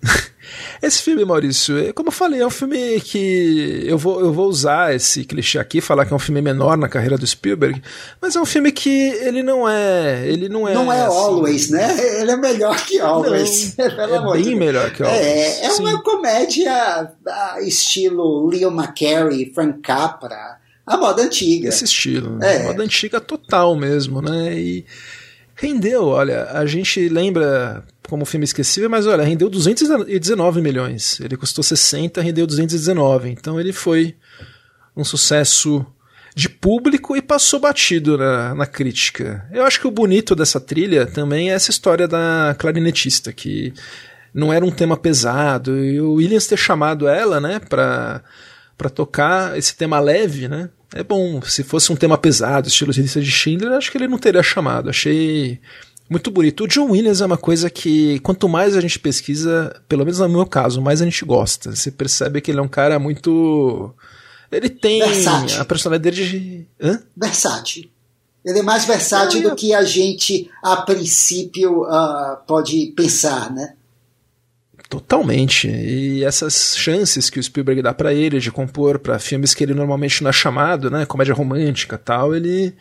Esse 0.81 1.01
filme, 1.01 1.25
Maurício, 1.25 1.77
é, 1.77 1.93
como 1.93 2.09
eu 2.09 2.11
falei, 2.13 2.41
é 2.41 2.45
um 2.45 2.51
filme 2.51 2.99
que 3.01 3.83
eu 3.85 3.97
vou, 3.97 4.19
eu 4.19 4.31
vou 4.31 4.47
usar 4.47 4.95
esse 4.95 5.23
clichê 5.25 5.59
aqui, 5.59 5.81
falar 5.81 6.05
que 6.05 6.13
é 6.13 6.15
um 6.15 6.19
filme 6.19 6.41
menor 6.41 6.77
na 6.77 6.87
carreira 6.87 7.17
do 7.17 7.25
Spielberg, 7.25 7.81
mas 8.21 8.35
é 8.35 8.39
um 8.39 8.45
filme 8.45 8.71
que 8.71 8.89
ele 8.89 9.41
não 9.41 9.67
é. 9.67 10.27
Ele 10.27 10.49
não 10.49 10.67
é. 10.67 10.73
Não 10.73 10.91
é 10.91 11.01
assim, 11.01 11.17
Always, 11.17 11.69
né? 11.69 12.21
Ele 12.21 12.31
é 12.31 12.37
melhor 12.37 12.85
que 12.85 12.99
Always. 12.99 13.75
Não, 13.77 13.85
é 14.37 14.43
bem 14.43 14.55
melhor 14.55 14.91
que 14.91 15.03
Always. 15.03 15.21
É, 15.21 15.65
é 15.65 15.71
uma 15.73 16.01
comédia 16.01 17.11
estilo 17.61 18.47
Leo 18.47 18.69
McCarey, 18.69 19.51
Frank 19.53 19.79
Capra. 19.79 20.57
A 20.85 20.95
moda 20.95 21.23
antiga. 21.23 21.67
Esse 21.67 21.83
estilo. 21.83 22.41
É. 22.41 22.61
A 22.61 22.63
moda 22.63 22.83
antiga 22.83 23.19
total 23.19 23.75
mesmo, 23.75 24.21
né? 24.21 24.57
E 24.57 24.85
rendeu, 25.53 26.05
olha, 26.05 26.45
a 26.51 26.65
gente 26.65 27.09
lembra 27.09 27.83
como 28.09 28.25
filme 28.25 28.43
esquecível, 28.43 28.89
mas 28.89 29.05
olha, 29.05 29.23
rendeu 29.23 29.49
219 29.49 30.61
milhões. 30.61 31.19
Ele 31.19 31.37
custou 31.37 31.63
60, 31.63 32.21
rendeu 32.21 32.47
219. 32.47 33.29
Então 33.29 33.59
ele 33.59 33.73
foi 33.73 34.15
um 34.95 35.03
sucesso 35.03 35.85
de 36.35 36.49
público 36.49 37.15
e 37.15 37.21
passou 37.21 37.59
batido 37.59 38.17
na, 38.17 38.53
na 38.53 38.65
crítica. 38.65 39.47
Eu 39.51 39.65
acho 39.65 39.79
que 39.79 39.87
o 39.87 39.91
bonito 39.91 40.35
dessa 40.35 40.59
trilha 40.59 41.05
também 41.05 41.49
é 41.49 41.53
essa 41.53 41.71
história 41.71 42.07
da 42.07 42.55
clarinetista, 42.57 43.33
que 43.33 43.73
não 44.33 44.53
era 44.53 44.63
um 44.63 44.71
tema 44.71 44.95
pesado, 44.95 45.77
e 45.83 45.99
o 45.99 46.13
Williams 46.13 46.45
ter 46.45 46.57
chamado 46.57 47.07
ela, 47.07 47.41
né, 47.41 47.59
pra 47.59 48.21
tocar 48.93 49.57
esse 49.57 49.75
tema 49.75 49.99
leve, 49.99 50.47
né, 50.47 50.69
é 50.93 51.03
bom. 51.03 51.41
Se 51.41 51.63
fosse 51.63 51.91
um 51.91 51.95
tema 51.95 52.17
pesado, 52.17 52.67
estilo 52.67 52.93
de 52.93 53.01
de 53.01 53.31
Schindler, 53.31 53.73
acho 53.73 53.91
que 53.91 53.97
ele 53.97 54.07
não 54.07 54.17
teria 54.17 54.43
chamado. 54.43 54.89
Achei 54.89 55.59
muito 56.09 56.31
bonito. 56.31 56.63
O 56.63 56.67
John 56.67 56.91
Williams 56.91 57.21
é 57.21 57.25
uma 57.25 57.37
coisa 57.37 57.69
que, 57.69 58.19
quanto 58.19 58.47
mais 58.47 58.75
a 58.75 58.81
gente 58.81 58.99
pesquisa, 58.99 59.75
pelo 59.87 60.05
menos 60.05 60.19
no 60.19 60.29
meu 60.29 60.45
caso, 60.45 60.81
mais 60.81 61.01
a 61.01 61.05
gente 61.05 61.25
gosta. 61.25 61.75
Você 61.75 61.91
percebe 61.91 62.41
que 62.41 62.51
ele 62.51 62.59
é 62.59 62.63
um 62.63 62.67
cara 62.67 62.97
muito. 62.97 63.93
Ele 64.51 64.69
tem 64.69 64.99
versátil. 64.99 65.61
a 65.61 65.65
personalidade 65.65 66.29
de. 66.29 66.65
Hã? 66.81 67.01
Versátil. 67.15 67.89
Ele 68.45 68.59
é 68.59 68.63
mais 68.63 68.85
versátil 68.85 69.41
do 69.41 69.55
que 69.55 69.73
a 69.73 69.83
gente, 69.83 70.49
a 70.63 70.77
princípio, 70.77 71.81
uh, 71.83 72.37
pode 72.47 72.93
pensar, 72.95 73.51
né? 73.51 73.73
Totalmente. 74.87 75.67
E 75.67 76.23
essas 76.23 76.77
chances 76.77 77.29
que 77.29 77.39
o 77.39 77.43
Spielberg 77.43 77.81
dá 77.81 77.93
para 77.93 78.13
ele 78.13 78.39
de 78.39 78.49
compor 78.49 78.99
para 78.99 79.19
filmes 79.19 79.53
que 79.53 79.63
ele 79.65 79.73
normalmente 79.73 80.23
não 80.23 80.29
é 80.29 80.33
chamado, 80.33 80.89
né, 80.89 81.05
comédia 81.05 81.33
romântica, 81.33 81.97
tal, 81.97 82.33
ele 82.33 82.73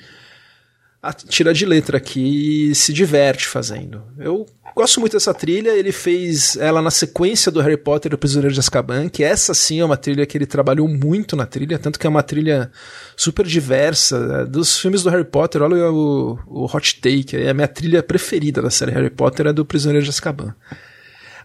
tira 1.13 1.53
de 1.53 1.65
letra 1.67 1.99
aqui 1.99 2.71
e 2.71 2.75
se 2.75 2.93
diverte 2.93 3.47
fazendo. 3.47 4.03
Eu 4.19 4.47
gosto 4.75 5.01
muito 5.01 5.15
dessa 5.15 5.33
trilha, 5.33 5.71
ele 5.71 5.93
fez 5.93 6.57
ela 6.57 6.83
na 6.83 6.91
sequência 6.91 7.51
do 7.51 7.61
Harry 7.61 7.77
Potter 7.77 8.13
e 8.13 8.15
o 8.15 8.19
Prisioneiro 8.19 8.53
de 8.53 8.61
Azkaban, 8.61 9.09
que 9.09 9.25
essa 9.25 9.55
sim 9.55 9.81
é 9.81 9.85
uma 9.85 9.97
trilha 9.97 10.27
que 10.27 10.37
ele 10.37 10.47
trabalhou 10.47 10.87
muito 10.87 11.35
na 11.35 11.47
trilha, 11.47 11.79
tanto 11.79 11.99
que 11.99 12.07
é 12.07 12.11
uma 12.11 12.23
trilha 12.23 12.71
super 13.17 13.47
diversa. 13.47 14.43
É, 14.43 14.45
dos 14.45 14.79
filmes 14.79 15.03
do 15.03 15.11
Harry 15.11 15.25
Potter, 15.25 15.63
olha 15.63 15.91
o, 15.91 16.39
o 16.47 16.65
Hot 16.65 17.01
Take, 17.01 17.37
é 17.37 17.51
a 17.51 17.55
minha 17.55 17.69
trilha 17.69 18.03
preferida 18.03 18.61
da 18.61 18.71
série 18.71 18.93
Harry 18.93 19.11
Potter 19.11 19.47
é 19.47 19.53
do 19.53 19.65
Prisioneiro 19.65 20.05
de 20.05 20.11
Azkaban. 20.11 20.55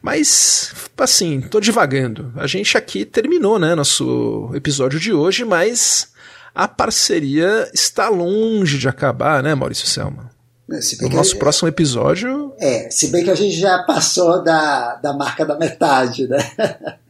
Mas, 0.02 0.74
assim, 0.98 1.42
tô 1.42 1.60
divagando. 1.60 2.34
A 2.36 2.48
gente 2.48 2.76
aqui 2.76 3.06
terminou, 3.06 3.60
né, 3.60 3.76
nosso 3.76 4.50
episódio 4.54 5.00
de 5.00 5.14
hoje, 5.14 5.46
mas 5.46 6.11
a 6.54 6.68
parceria 6.68 7.70
está 7.74 8.10
longe 8.10 8.78
de 8.78 8.88
acabar, 8.88 9.42
né, 9.42 9.56
Maurício 9.56 9.88
Selma? 9.88 10.32
É, 10.70 10.80
no 11.02 11.10
nosso 11.10 11.38
próximo 11.38 11.68
episódio. 11.68 12.54
É, 12.58 12.90
se 12.90 13.08
bem 13.08 13.24
que 13.24 13.30
a 13.30 13.36
gente 13.36 13.60
já 13.60 13.84
passou 13.84 14.44
da, 14.44 14.96
da 14.96 15.14
marca 15.14 15.46
da 15.46 15.58
metade, 15.58 16.28
né? 16.28 16.38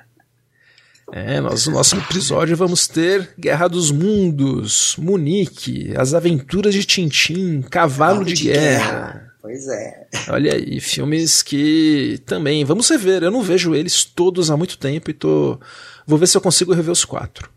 É, 1.14 1.42
nós, 1.42 1.68
no 1.68 1.74
nosso 1.74 1.98
episódio 1.98 2.56
vamos 2.56 2.88
ter 2.88 3.32
Guerra 3.38 3.68
dos 3.68 3.92
Mundos, 3.92 4.96
Munique, 4.98 5.94
As 5.98 6.14
Aventuras 6.14 6.74
de 6.74 6.86
Tintim, 6.86 7.62
Cavalo 7.64 8.24
de, 8.24 8.34
de, 8.34 8.44
Guerra. 8.46 8.92
guerra. 8.92 9.34
Pois 9.42 9.68
é. 9.68 10.08
Olha 10.30 10.54
aí, 10.54 10.80
filmes 10.80 11.44
que 11.44 12.22
também 12.26 12.64
vamos 12.64 12.88
rever. 12.90 13.24
Eu 13.24 13.32
não 13.32 13.42
vejo 13.42 13.76
eles 13.76 14.06
todos 14.06 14.50
há 14.50 14.56
muito 14.56 14.78
tempo 14.78 15.10
e 15.10 15.14
tô. 15.14 15.60
Vou 16.08 16.18
ver 16.18 16.28
se 16.28 16.38
eu 16.38 16.42
consigo 16.42 16.74
rever 16.74 16.92
os 16.92 17.04
quatro. 17.04 17.50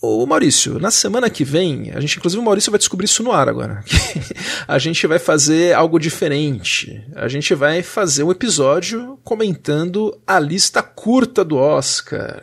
Ô 0.00 0.24
Maurício, 0.26 0.78
na 0.78 0.92
semana 0.92 1.28
que 1.28 1.42
vem, 1.42 1.90
a 1.92 1.98
gente, 1.98 2.18
inclusive 2.18 2.40
o 2.40 2.44
Maurício 2.44 2.70
vai 2.70 2.78
descobrir 2.78 3.06
isso 3.06 3.22
no 3.24 3.32
ar 3.32 3.48
agora. 3.48 3.82
a 4.68 4.78
gente 4.78 5.04
vai 5.08 5.18
fazer 5.18 5.74
algo 5.74 5.98
diferente. 5.98 7.04
A 7.16 7.26
gente 7.26 7.52
vai 7.52 7.82
fazer 7.82 8.22
um 8.22 8.30
episódio 8.30 9.18
comentando 9.24 10.16
a 10.24 10.38
lista 10.38 10.84
curta 10.84 11.44
do 11.44 11.56
Oscar, 11.56 12.40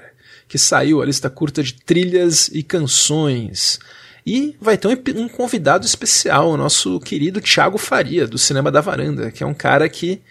que 0.49 0.57
saiu, 0.57 1.01
a 1.01 1.05
lista 1.05 1.29
curta 1.29 1.63
de 1.63 1.75
trilhas 1.75 2.49
e 2.49 2.61
canções. 2.61 3.79
E 4.27 4.57
vai 4.59 4.77
ter 4.77 4.89
um, 4.89 5.21
um 5.21 5.29
convidado 5.29 5.85
especial, 5.85 6.49
o 6.49 6.57
nosso 6.57 6.99
querido 6.99 7.39
Thiago 7.39 7.77
Faria, 7.77 8.27
do 8.27 8.37
Cinema 8.37 8.69
da 8.69 8.81
Varanda, 8.81 9.31
que 9.31 9.43
é 9.43 9.47
um 9.47 9.53
cara 9.53 9.87
que 9.87 10.21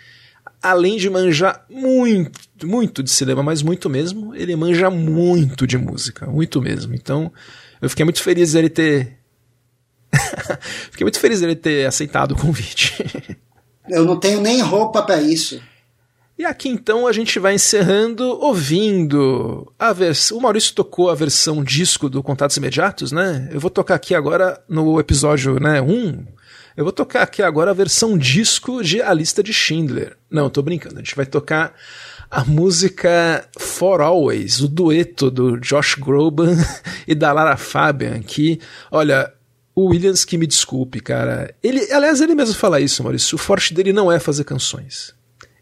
além 0.64 0.96
de 0.96 1.10
manjar 1.10 1.66
muito, 1.68 2.66
muito 2.66 3.02
de 3.02 3.10
cinema, 3.10 3.42
mas 3.42 3.60
muito 3.60 3.90
mesmo, 3.90 4.34
ele 4.34 4.56
manja 4.56 4.88
muito 4.88 5.66
de 5.66 5.76
música, 5.76 6.26
muito 6.26 6.62
mesmo. 6.62 6.94
Então, 6.94 7.30
eu 7.82 7.90
fiquei 7.90 8.02
muito 8.02 8.22
feliz 8.22 8.54
dele 8.54 8.70
ter. 8.70 9.18
fiquei 10.90 11.04
muito 11.04 11.20
feliz 11.20 11.42
dele 11.42 11.54
ter 11.54 11.86
aceitado 11.86 12.32
o 12.32 12.36
convite. 12.36 12.96
eu 13.90 14.06
não 14.06 14.18
tenho 14.18 14.40
nem 14.40 14.62
roupa 14.62 15.02
para 15.02 15.20
isso. 15.20 15.60
E 16.38 16.46
aqui 16.46 16.70
então 16.70 17.06
a 17.06 17.12
gente 17.12 17.38
vai 17.38 17.54
encerrando 17.54 18.24
ouvindo 18.40 19.70
a 19.78 19.92
versão. 19.92 20.38
O 20.38 20.40
Maurício 20.40 20.74
tocou 20.74 21.10
a 21.10 21.14
versão 21.14 21.62
disco 21.62 22.08
do 22.08 22.22
Contatos 22.22 22.56
Imediatos, 22.56 23.12
né? 23.12 23.50
Eu 23.52 23.60
vou 23.60 23.70
tocar 23.70 23.96
aqui 23.96 24.14
agora 24.14 24.60
no 24.66 24.98
episódio 24.98 25.60
né, 25.60 25.80
1 25.82 26.24
eu 26.76 26.84
vou 26.84 26.92
tocar 26.92 27.22
aqui 27.22 27.42
agora 27.42 27.70
a 27.70 27.74
versão 27.74 28.18
disco 28.18 28.82
de 28.82 29.00
A 29.00 29.12
Lista 29.12 29.42
de 29.42 29.52
Schindler. 29.52 30.16
Não, 30.30 30.50
tô 30.50 30.60
brincando. 30.60 30.96
A 30.96 30.98
gente 30.98 31.14
vai 31.14 31.26
tocar 31.26 31.74
a 32.30 32.44
música 32.44 33.48
For 33.56 34.00
Always, 34.00 34.60
o 34.60 34.68
dueto 34.68 35.30
do 35.30 35.56
Josh 35.58 35.94
Groban 35.94 36.56
e 37.06 37.14
da 37.14 37.32
Lara 37.32 37.56
Fabian, 37.56 38.20
que, 38.22 38.60
olha, 38.90 39.32
o 39.74 39.86
Williams 39.86 40.24
que 40.24 40.36
me 40.36 40.46
desculpe, 40.46 41.00
cara. 41.00 41.54
Ele, 41.62 41.80
aliás, 41.92 42.20
ele 42.20 42.34
mesmo 42.34 42.54
fala 42.54 42.80
isso, 42.80 43.02
Maurício. 43.02 43.36
O 43.36 43.38
forte 43.38 43.72
dele 43.72 43.92
não 43.92 44.10
é 44.10 44.18
fazer 44.18 44.44
canções. 44.44 45.14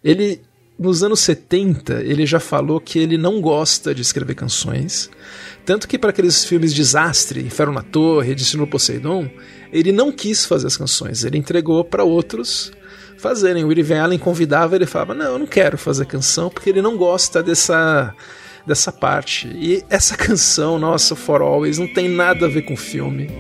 Ele, 0.03 0.43
nos 0.79 1.03
anos 1.03 1.21
70, 1.21 2.03
ele 2.03 2.27
já 2.27 2.41
falou 2.41 2.81
que 2.81 2.99
ele 2.99 3.17
não 3.17 3.41
gosta 3.41 3.95
de 3.95 4.03
escrever 4.03 4.35
canções. 4.35 5.11
Tanto 5.65 5.87
que 5.87 5.99
para 5.99 6.11
aqueles 6.11 6.45
filmes 6.45 6.75
Desastre, 6.75 7.41
Inferno 7.41 7.73
na 7.73 7.83
Torre, 7.83 8.35
Destino 8.35 8.67
Poseidon, 8.67 9.31
ele 9.73 9.93
não 9.93 10.11
quis 10.11 10.45
fazer 10.45 10.67
as 10.67 10.77
canções, 10.77 11.25
ele 11.25 11.39
entregou 11.39 11.85
para 11.85 12.03
outros 12.03 12.73
fazerem. 13.17 13.65
O 13.65 13.85
Van 13.85 14.03
Allen 14.03 14.19
convidava, 14.19 14.75
ele 14.75 14.87
falava: 14.87 15.15
"Não, 15.15 15.33
eu 15.33 15.39
não 15.39 15.47
quero 15.47 15.79
fazer 15.79 16.07
canção 16.07 16.51
porque 16.51 16.71
ele 16.71 16.83
não 16.83 16.97
gosta 16.97 17.43
dessa 17.43 18.13
dessa 18.67 18.91
parte". 18.91 19.49
E 19.55 19.85
essa 19.89 20.17
canção, 20.17 20.79
nossa, 20.79 21.15
For 21.15 21.41
Always, 21.41 21.79
não 21.79 21.87
tem 21.87 22.09
nada 22.09 22.47
a 22.47 22.49
ver 22.49 22.63
com 22.63 22.75
o 22.75 22.77
filme. 22.77 23.31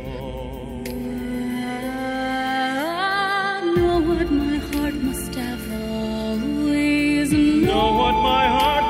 know 7.83 7.91
what 7.91 8.15
my 8.15 8.47
heart 8.47 8.82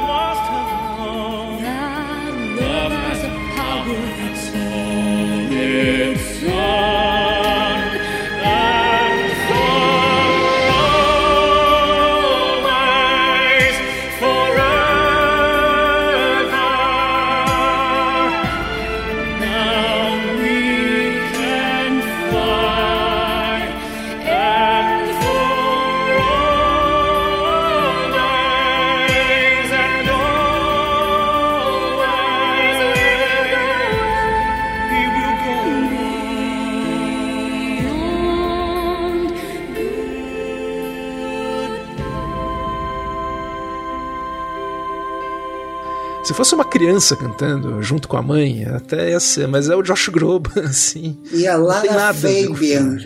Se 46.32 46.36
fosse 46.36 46.54
uma 46.54 46.64
criança 46.64 47.14
cantando 47.14 47.82
junto 47.82 48.08
com 48.08 48.16
a 48.16 48.22
mãe, 48.22 48.64
até 48.64 49.10
ia 49.10 49.20
ser, 49.20 49.46
mas 49.46 49.68
é 49.68 49.76
o 49.76 49.82
Josh 49.82 50.08
Groban, 50.08 50.62
assim. 50.64 51.18
E 51.30 51.46
a 51.46 51.58
Lara 51.58 52.14
Fabian. 52.14 52.96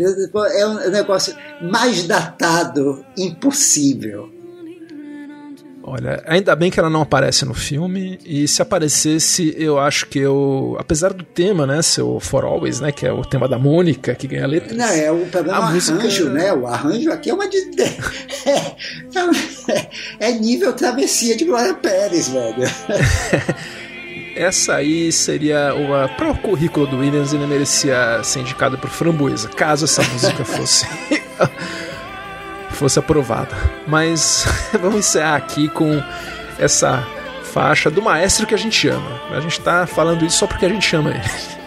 É 0.54 0.64
um 0.64 0.90
negócio 0.90 1.34
mais 1.60 2.04
datado 2.04 3.04
impossível. 3.18 4.30
Olha, 5.88 6.20
ainda 6.26 6.56
bem 6.56 6.68
que 6.68 6.80
ela 6.80 6.90
não 6.90 7.02
aparece 7.02 7.44
no 7.44 7.54
filme, 7.54 8.18
e 8.26 8.48
se 8.48 8.60
aparecesse, 8.60 9.54
eu 9.56 9.78
acho 9.78 10.06
que 10.06 10.18
eu. 10.18 10.76
Apesar 10.80 11.12
do 11.12 11.22
tema, 11.22 11.64
né, 11.64 11.80
ser 11.80 12.02
o 12.02 12.18
For 12.18 12.44
Always, 12.44 12.80
né, 12.80 12.90
que 12.90 13.06
é 13.06 13.12
o 13.12 13.24
tema 13.24 13.46
da 13.46 13.56
Mônica, 13.56 14.12
que 14.16 14.26
ganha 14.26 14.48
letra. 14.48 14.74
Não, 14.74 14.84
é 14.84 15.12
o 15.12 15.24
problema 15.26 15.58
a 15.58 15.70
música... 15.70 15.96
arranjo, 15.96 16.28
né? 16.30 16.52
O 16.52 16.66
arranjo 16.66 17.12
aqui 17.12 17.30
é 17.30 17.34
uma. 17.34 17.48
De... 17.48 17.58
É, 18.46 18.74
é 20.28 20.32
nível 20.32 20.72
travessia 20.72 21.36
de 21.36 21.44
Glória 21.44 21.74
Pérez, 21.74 22.30
velho. 22.30 22.64
Essa 24.34 24.74
aí 24.74 25.12
seria 25.12 25.72
uma. 25.72 26.08
Para 26.08 26.32
o 26.32 26.38
currículo 26.38 26.88
do 26.88 26.98
Williams, 26.98 27.32
ele 27.32 27.46
merecia 27.46 28.20
ser 28.24 28.40
indicado 28.40 28.76
por 28.76 28.90
Framboesa, 28.90 29.48
caso 29.50 29.84
essa 29.84 30.02
música 30.02 30.44
fosse 30.44 30.84
fosse 32.76 32.98
aprovada. 32.98 33.56
Mas 33.86 34.46
vamos 34.80 34.98
encerrar 34.98 35.36
aqui 35.36 35.68
com 35.68 36.02
essa 36.58 37.04
faixa 37.52 37.90
do 37.90 38.02
maestro 38.02 38.46
que 38.46 38.54
a 38.54 38.58
gente 38.58 38.88
ama. 38.88 39.20
A 39.30 39.40
gente 39.40 39.58
está 39.58 39.86
falando 39.86 40.24
isso 40.24 40.38
só 40.38 40.46
porque 40.46 40.66
a 40.66 40.68
gente 40.68 40.94
ama 40.94 41.10
ele. 41.10 41.20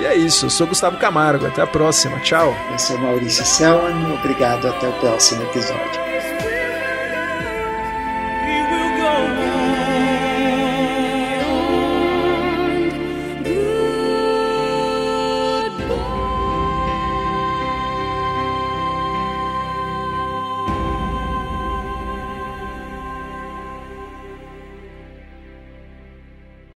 E 0.00 0.04
é 0.04 0.16
isso, 0.16 0.46
eu 0.46 0.50
sou 0.50 0.66
Gustavo 0.66 0.96
Camargo, 0.96 1.46
até 1.46 1.62
a 1.62 1.68
próxima, 1.68 2.18
tchau. 2.18 2.52
Eu 2.72 2.78
sou 2.80 2.98
Maurício 2.98 3.44
Selman, 3.44 4.12
obrigado, 4.14 4.66
até 4.66 4.88
o 4.88 4.92
próximo 4.94 5.44
episódio. 5.44 6.13